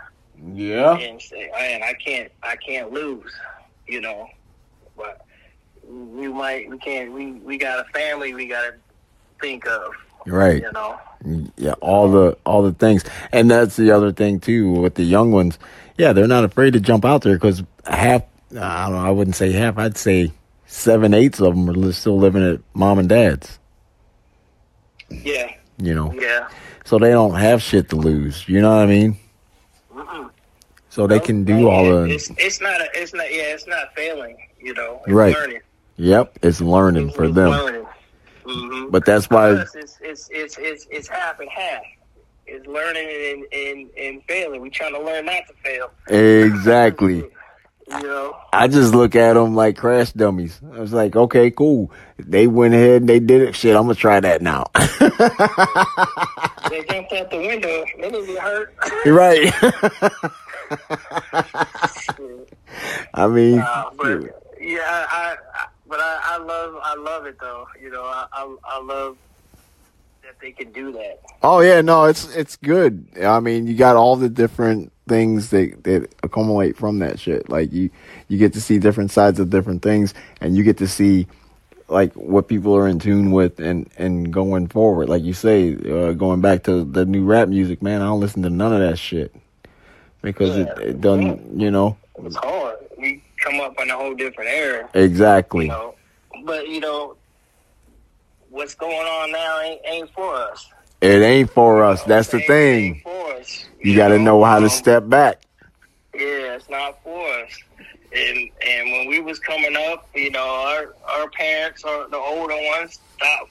Yeah. 0.53 0.97
and 0.97 1.21
say, 1.21 1.49
"Man, 1.53 1.81
I 1.83 1.93
can't, 1.93 2.31
I 2.43 2.55
can't 2.57 2.91
lose," 2.91 3.33
you 3.87 4.01
know. 4.01 4.29
But 4.97 5.25
we 5.87 6.27
might, 6.27 6.69
we 6.69 6.77
can't. 6.77 7.11
We 7.13 7.31
we 7.31 7.57
got 7.57 7.79
a 7.79 7.85
family 7.91 8.33
we 8.33 8.45
got 8.45 8.61
to 8.71 8.73
think 9.41 9.65
of, 9.67 9.93
Right. 10.25 10.61
you 10.61 10.71
know. 10.71 10.99
Yeah, 11.57 11.73
all 11.81 12.09
the 12.11 12.35
all 12.45 12.63
the 12.63 12.71
things, 12.73 13.03
and 13.31 13.51
that's 13.51 13.75
the 13.75 13.91
other 13.91 14.11
thing 14.11 14.39
too 14.39 14.71
with 14.71 14.95
the 14.95 15.03
young 15.03 15.31
ones. 15.31 15.59
Yeah, 15.97 16.13
they're 16.13 16.25
not 16.27 16.43
afraid 16.43 16.73
to 16.73 16.79
jump 16.79 17.05
out 17.05 17.21
there 17.21 17.35
because 17.35 17.61
half. 17.85 18.23
I 18.59 18.85
don't 18.89 18.93
know. 18.95 19.05
I 19.05 19.11
wouldn't 19.11 19.35
say 19.35 19.51
half. 19.51 19.77
I'd 19.77 19.97
say 19.97 20.31
seven 20.65 21.13
eighths 21.13 21.39
of 21.39 21.55
them 21.55 21.69
are 21.69 21.91
still 21.91 22.17
living 22.17 22.43
at 22.43 22.59
mom 22.73 22.97
and 22.97 23.07
dad's. 23.07 23.59
Yeah, 25.09 25.51
You 25.77 25.93
know, 25.93 26.13
yeah. 26.13 26.47
so 26.85 26.97
they 26.97 27.11
don't 27.11 27.35
have 27.35 27.61
shit 27.61 27.89
to 27.89 27.95
lose. 27.97 28.47
You 28.47 28.61
know 28.61 28.69
what 28.75 28.83
I 28.83 28.85
mean? 28.87 29.17
Mm-mm. 29.93 30.29
So 30.89 31.05
they 31.05 31.19
can 31.19 31.43
do 31.43 31.69
all 31.69 31.83
the. 31.85 32.03
It's 32.05 32.31
it's 32.37 32.61
not 32.61 32.81
a, 32.81 32.87
it's 32.95 33.13
not 33.13 33.31
yeah 33.31 33.53
it's 33.53 33.67
not 33.67 33.93
failing 33.95 34.37
you 34.59 34.73
know 34.73 35.01
it's 35.05 35.13
Right. 35.13 35.35
learning 35.35 35.59
Yep, 35.97 36.39
it's 36.41 36.61
learning 36.61 37.09
It's- 37.09 37.15
for 37.15 37.27
them. 37.27 37.49
learning. 37.51 37.85
Mhm. 38.51 38.91
But 38.91 39.05
that's 39.05 39.29
why. 39.29 39.51
It's 39.51 39.75
it's 40.01 40.29
it's 40.31 40.57
it's 40.57 40.87
it's 40.91 41.07
half 41.07 41.39
and 41.39 41.49
half. 41.49 41.81
It's 42.47 42.65
learning 42.67 43.07
and 43.07 43.45
and, 43.53 43.89
and 43.97 44.21
failing. 44.27 44.61
We're 44.61 44.69
trying 44.69 44.93
to 44.93 45.01
learn 45.01 45.25
not 45.25 45.43
to 45.47 45.53
fail. 45.63 45.91
Exactly. 46.07 47.23
You 47.89 48.03
know. 48.03 48.37
I 48.53 48.69
just 48.69 48.95
look 48.95 49.15
at 49.17 49.33
them 49.33 49.53
like 49.53 49.75
crash 49.75 50.13
dummies. 50.13 50.61
I 50.73 50.79
was 50.79 50.93
like, 50.93 51.13
okay, 51.13 51.51
cool. 51.51 51.91
They 52.17 52.47
went 52.47 52.73
ahead 52.73 53.01
and 53.01 53.09
they 53.09 53.19
did 53.19 53.41
it. 53.41 53.53
Shit, 53.53 53.75
I'm 53.75 53.81
gonna 53.83 53.95
try 53.95 54.21
that 54.21 54.41
now. 54.41 54.63
They 56.69 56.83
jumped 56.89 57.11
out 57.11 57.29
the 57.31 57.37
window. 57.37 57.83
They 57.97 58.09
didn't 58.11 58.27
get 58.27 58.39
hurt. 58.39 58.73
You're 59.03 59.13
right. 59.13 59.51
I 63.13 63.27
mean, 63.27 63.59
Uh, 63.59 63.89
but 63.97 64.21
yeah, 64.61 64.79
I, 65.09 65.35
I 65.53 65.65
but 65.91 65.99
I, 65.99 66.19
I 66.23 66.37
love 66.37 66.75
I 66.81 66.95
love 66.95 67.25
it 67.25 67.37
though. 67.39 67.67
You 67.79 67.91
know, 67.91 68.03
I, 68.03 68.25
I 68.31 68.55
I 68.63 68.81
love 68.81 69.17
that 70.23 70.39
they 70.41 70.51
can 70.51 70.71
do 70.71 70.93
that. 70.93 71.19
oh 71.43 71.59
yeah, 71.59 71.81
no, 71.81 72.05
it's 72.05 72.33
it's 72.35 72.55
good. 72.55 73.05
I 73.21 73.39
mean, 73.41 73.67
you 73.67 73.75
got 73.75 73.97
all 73.97 74.15
the 74.15 74.29
different 74.29 74.91
things 75.07 75.49
that 75.49 75.83
that 75.83 76.09
accumulate 76.23 76.77
from 76.77 76.99
that 76.99 77.19
shit. 77.19 77.49
Like 77.49 77.73
you 77.73 77.89
you 78.29 78.37
get 78.37 78.53
to 78.53 78.61
see 78.61 78.79
different 78.79 79.11
sides 79.11 79.39
of 79.39 79.49
different 79.49 79.81
things, 79.83 80.13
and 80.39 80.55
you 80.55 80.63
get 80.63 80.77
to 80.77 80.87
see 80.87 81.27
like 81.89 82.13
what 82.13 82.47
people 82.47 82.73
are 82.75 82.87
in 82.87 82.97
tune 82.97 83.31
with 83.31 83.59
and 83.59 83.89
and 83.97 84.31
going 84.31 84.67
forward. 84.67 85.09
Like 85.09 85.23
you 85.23 85.33
say, 85.33 85.75
uh, 85.75 86.13
going 86.13 86.39
back 86.39 86.63
to 86.63 86.85
the 86.85 87.05
new 87.05 87.25
rap 87.25 87.49
music, 87.49 87.81
man, 87.81 88.01
I 88.01 88.05
don't 88.05 88.21
listen 88.21 88.43
to 88.43 88.49
none 88.49 88.73
of 88.73 88.79
that 88.79 88.97
shit 88.97 89.35
because 90.21 90.55
it, 90.55 90.69
it 90.79 91.01
doesn't, 91.01 91.59
you 91.59 91.71
know, 91.71 91.97
It's 92.23 92.35
hard. 92.35 92.60
We 92.60 92.60
come 93.51 93.61
up 93.61 93.79
in 93.79 93.89
a 93.89 93.95
whole 93.95 94.13
different 94.13 94.49
era. 94.49 94.89
exactly. 94.93 95.65
You 95.65 95.71
know, 95.71 95.95
but 96.45 96.67
you 96.67 96.79
know 96.79 97.15
what's 98.49 98.75
going 98.75 98.95
on 98.95 99.31
now 99.31 99.61
ain't 99.61 99.81
ain't 99.85 100.13
for 100.13 100.35
us. 100.35 100.67
It 101.01 101.21
ain't 101.21 101.49
for 101.49 101.83
us. 101.83 102.03
That's 102.03 102.27
the 102.29 102.41
thing. 102.41 103.01
us. 103.05 103.65
You 103.81 103.95
got 103.95 104.09
to 104.09 104.19
know 104.19 104.43
how 104.43 104.59
to 104.59 104.65
Um, 104.65 104.69
step 104.69 105.09
back. 105.09 105.41
Yeah, 106.13 106.55
it's 106.55 106.69
not 106.69 107.01
for 107.03 107.27
us. 107.27 107.51
And 108.13 108.49
and 108.67 108.91
when 108.91 109.07
we 109.07 109.19
was 109.21 109.39
coming 109.39 109.75
up, 109.75 110.07
you 110.13 110.31
know, 110.31 110.45
our 110.45 110.93
our 111.09 111.29
parents 111.29 111.83
or 111.83 112.07
the 112.09 112.17
older 112.17 112.55
ones 112.55 112.99
thought 113.19 113.49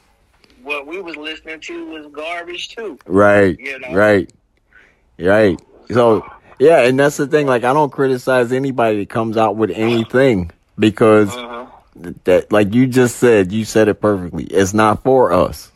what 0.62 0.86
we 0.86 1.00
was 1.00 1.16
listening 1.16 1.58
to 1.60 1.86
was 1.86 2.06
garbage 2.12 2.68
too. 2.68 2.98
Right. 3.06 3.58
You 3.58 3.78
know? 3.80 3.94
Right. 3.94 4.30
Right. 5.18 5.58
So 5.90 6.24
yeah, 6.60 6.82
and 6.82 6.98
that's 7.00 7.16
the 7.16 7.26
thing. 7.26 7.46
Like 7.48 7.64
I 7.64 7.72
don't 7.72 7.90
criticize 7.90 8.52
anybody 8.52 9.00
that 9.00 9.08
comes 9.08 9.36
out 9.36 9.56
with 9.56 9.70
anything 9.70 10.52
because 10.78 11.30
Uh-huh. 11.36 11.66
that, 12.24 12.52
like 12.52 12.72
you 12.74 12.86
just 12.86 13.16
said, 13.16 13.50
you 13.50 13.64
said 13.64 13.88
it 13.88 14.00
perfectly. 14.00 14.44
It's 14.44 14.72
not 14.72 15.02
for 15.02 15.32
us, 15.32 15.72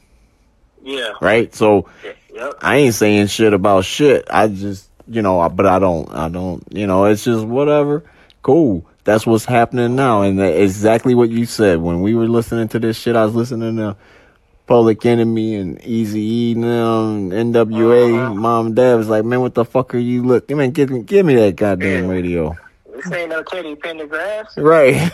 Yeah. 0.85 1.15
right? 1.21 1.53
So 1.55 1.89
Yep. 2.35 2.55
I 2.61 2.77
ain't 2.77 2.95
saying 2.95 3.29
shit 3.29 3.53
about 3.55 3.85
shit. 3.85 4.27
I 4.31 4.49
just, 4.49 4.89
you 5.07 5.23
know, 5.23 5.49
but 5.49 5.67
I 5.67 5.79
don't, 5.79 6.13
I 6.13 6.29
don't, 6.29 6.65
you 6.71 6.87
know, 6.87 7.05
it's 7.05 7.25
just 7.25 7.45
whatever. 7.47 8.05
Cool. 8.43 8.85
That's 9.05 9.27
what's 9.27 9.45
happening 9.45 9.95
now. 9.97 10.23
And 10.23 10.41
exactly 10.41 11.15
what 11.15 11.31
you 11.31 11.47
said. 11.47 11.81
When 11.81 12.01
we 12.01 12.15
were 12.15 12.27
listening 12.29 12.69
to 12.69 12.79
this 12.79 12.99
shit, 12.99 13.15
I 13.17 13.25
was 13.25 13.35
listening 13.35 13.77
to 13.77 13.97
Public 14.67 15.05
Enemy 15.05 15.57
and 15.57 15.85
Easy 15.85 16.21
E 16.21 16.53
and 16.53 16.65
them, 16.65 17.31
NWA. 17.31 18.19
Uh-huh. 18.19 18.35
Mom 18.35 18.67
and 18.67 18.77
dad 18.77 18.95
was 18.95 19.09
like, 19.09 19.25
man, 19.25 19.41
what 19.41 19.55
the 19.55 19.65
fuck 19.65 19.95
are 19.95 19.99
you 19.99 20.23
look? 20.23 20.49
Man, 20.51 20.71
give 20.71 20.91
me, 20.91 21.03
give 21.03 21.27
me 21.27 21.35
that 21.35 21.57
goddamn 21.57 22.09
radio. 22.09 22.57
This 22.95 23.13
ain't 23.13 23.31
no 23.31 23.43
Teddy 23.43 23.75
Pendergrass. 23.75 24.57
Right. 24.57 24.95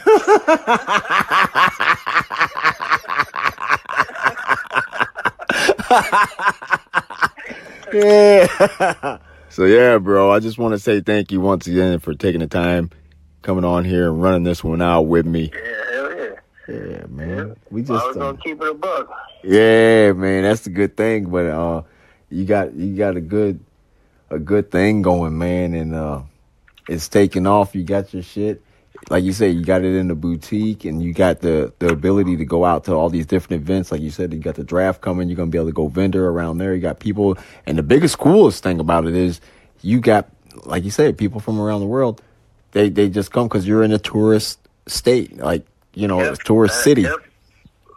yeah. 7.92 9.18
So 9.50 9.64
yeah, 9.64 9.98
bro, 9.98 10.30
I 10.30 10.38
just 10.38 10.58
want 10.58 10.74
to 10.74 10.78
say 10.78 11.00
thank 11.00 11.32
you 11.32 11.40
once 11.40 11.66
again 11.66 11.98
for 11.98 12.14
taking 12.14 12.40
the 12.40 12.46
time 12.46 12.90
coming 13.42 13.64
on 13.64 13.84
here 13.84 14.06
and 14.06 14.22
running 14.22 14.44
this 14.44 14.62
one 14.62 14.80
out 14.80 15.02
with 15.02 15.26
me. 15.26 15.50
Yeah, 15.52 15.92
hell 15.92 16.16
yeah. 16.16 16.34
Yeah, 16.70 17.06
man. 17.08 17.56
We 17.70 17.82
I 17.82 17.84
just 17.84 18.06
was 18.06 18.16
uh, 18.16 18.20
gonna 18.20 18.38
keep 18.38 18.62
it 18.62 18.68
a 18.68 18.74
buck. 18.74 19.10
yeah, 19.42 20.12
man, 20.12 20.44
that's 20.44 20.62
the 20.62 20.70
good 20.70 20.96
thing. 20.96 21.30
But 21.30 21.46
uh, 21.46 21.82
you 22.30 22.44
got 22.44 22.74
you 22.74 22.96
got 22.96 23.16
a 23.16 23.20
good 23.20 23.60
a 24.30 24.38
good 24.38 24.70
thing 24.70 25.02
going, 25.02 25.36
man, 25.38 25.74
and 25.74 25.94
uh, 25.94 26.22
it's 26.88 27.08
taking 27.08 27.46
off. 27.46 27.74
You 27.74 27.84
got 27.84 28.14
your 28.14 28.22
shit, 28.22 28.62
like 29.10 29.24
you 29.24 29.32
said, 29.32 29.54
you 29.54 29.64
got 29.64 29.82
it 29.82 29.96
in 29.96 30.08
the 30.08 30.14
boutique, 30.14 30.84
and 30.84 31.02
you 31.02 31.12
got 31.12 31.40
the 31.40 31.72
the 31.80 31.88
ability 31.88 32.36
to 32.36 32.44
go 32.44 32.64
out 32.64 32.84
to 32.84 32.94
all 32.94 33.10
these 33.10 33.26
different 33.26 33.62
events. 33.62 33.90
Like 33.90 34.00
you 34.02 34.10
said, 34.10 34.32
you 34.32 34.38
got 34.38 34.56
the 34.56 34.64
draft 34.64 35.00
coming. 35.00 35.28
You're 35.28 35.36
gonna 35.36 35.50
be 35.50 35.58
able 35.58 35.68
to 35.68 35.72
go 35.72 35.88
vendor 35.88 36.28
around 36.28 36.58
there. 36.58 36.74
You 36.74 36.80
got 36.80 37.00
people, 37.00 37.38
and 37.66 37.78
the 37.78 37.82
biggest 37.82 38.18
coolest 38.18 38.62
thing 38.62 38.78
about 38.78 39.06
it 39.06 39.16
is 39.16 39.40
you 39.82 40.00
got, 40.00 40.28
like 40.64 40.84
you 40.84 40.90
said, 40.90 41.18
people 41.18 41.40
from 41.40 41.60
around 41.60 41.80
the 41.80 41.86
world. 41.86 42.22
They 42.72 42.88
they 42.90 43.08
just 43.08 43.32
come 43.32 43.48
because 43.48 43.66
you're 43.66 43.82
in 43.82 43.92
a 43.92 43.98
tourist 43.98 44.60
state, 44.86 45.38
like 45.38 45.66
you 45.94 46.06
know, 46.08 46.20
Yep. 46.22 46.34
a 46.34 46.36
tourist 46.44 46.74
Uh, 46.76 46.82
city. 46.82 47.02
Yep. 47.02 47.16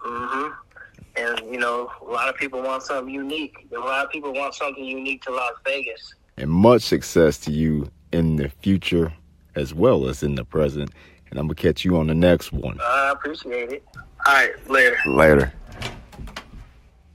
hmm 0.01 0.47
And 1.15 1.39
you 1.51 1.59
know, 1.59 1.91
a 2.01 2.11
lot 2.11 2.27
of 2.29 2.35
people 2.35 2.61
want 2.61 2.83
something 2.83 3.13
unique. 3.13 3.67
A 3.75 3.79
lot 3.79 4.05
of 4.05 4.11
people 4.11 4.33
want 4.33 4.55
something 4.55 4.83
unique 4.83 5.21
to 5.23 5.31
Las 5.31 5.53
Vegas. 5.65 6.15
and 6.37 6.49
much 6.49 6.81
success 6.81 7.37
to 7.37 7.51
you 7.51 7.87
in 8.11 8.37
the 8.37 8.49
future 8.49 9.13
as 9.55 9.71
well 9.73 10.07
as 10.09 10.23
in 10.23 10.33
the 10.35 10.43
present. 10.43 10.89
And 11.29 11.39
I'm 11.39 11.45
gonna 11.45 11.55
catch 11.55 11.85
you 11.85 11.95
on 11.97 12.07
the 12.07 12.15
next 12.15 12.51
one. 12.51 12.79
I 12.81 13.11
appreciate 13.11 13.71
it. 13.71 13.83
All 14.25 14.33
right, 14.33 14.69
later. 14.69 14.97
Later. 15.05 15.53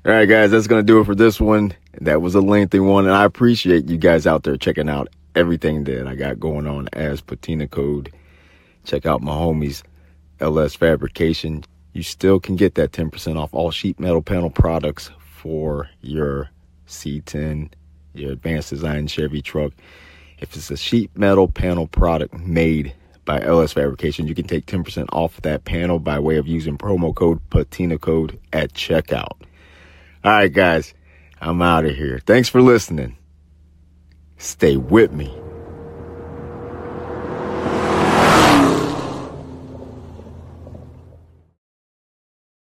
All 0.07 0.13
right, 0.13 0.27
guys, 0.29 0.51
that's 0.53 0.67
gonna 0.69 0.83
do 0.85 1.01
it 1.01 1.05
for 1.05 1.15
this 1.17 1.41
one. 1.41 1.73
That 2.01 2.23
was 2.23 2.35
a 2.37 2.41
lengthy 2.41 2.79
one, 2.81 3.07
and 3.07 3.15
I 3.15 3.25
appreciate 3.25 3.89
you 3.89 3.97
guys 3.99 4.27
out 4.27 4.45
there 4.45 4.57
checking 4.57 4.89
out 4.89 5.09
everything 5.35 5.83
that 5.85 6.07
I 6.07 6.15
got 6.15 6.39
going 6.39 6.67
on 6.69 6.89
as 6.93 7.21
Patina 7.21 7.67
Code. 7.67 8.13
Check 8.85 9.05
out 9.05 9.21
my 9.21 9.33
homies, 9.33 9.83
LS 10.41 10.75
Fabrication. 10.75 11.65
You 11.93 12.03
still 12.03 12.41
can 12.41 12.57
get 12.57 12.75
that 12.77 12.93
10% 12.93 13.37
off 13.39 13.53
all 13.53 13.71
sheet 13.71 13.99
metal 13.99 14.23
panel 14.23 14.51
products 14.51 15.11
for 15.19 15.89
your 16.01 16.51
C10, 16.87 17.71
your 18.15 18.33
advanced 18.33 18.71
design 18.71 19.07
Chevy 19.07 19.43
truck. 19.43 19.73
If 20.39 20.55
it's 20.57 20.71
a 20.71 20.77
sheet 20.77 21.11
metal 21.17 21.49
panel 21.49 21.87
product 21.87 22.35
made 22.35 22.95
by 23.25 23.41
LS 23.43 23.73
Fabrication, 23.73 24.27
you 24.27 24.35
can 24.35 24.47
take 24.47 24.67
10% 24.67 25.07
off 25.13 25.41
that 25.43 25.65
panel 25.65 25.99
by 25.99 26.19
way 26.19 26.37
of 26.37 26.47
using 26.47 26.79
promo 26.79 27.15
code 27.15 27.41
Patina 27.51 27.99
Code 27.99 28.39
at 28.53 28.73
checkout. 28.73 29.41
All 30.25 30.33
right, 30.33 30.53
guys, 30.53 30.95
I'm 31.41 31.63
out 31.63 31.85
of 31.85 31.95
here. 31.95 32.21
Thanks 32.25 32.49
for 32.49 32.63
listening. 32.63 33.17
Stay 34.39 34.77
with 34.77 35.13
me. 35.13 35.35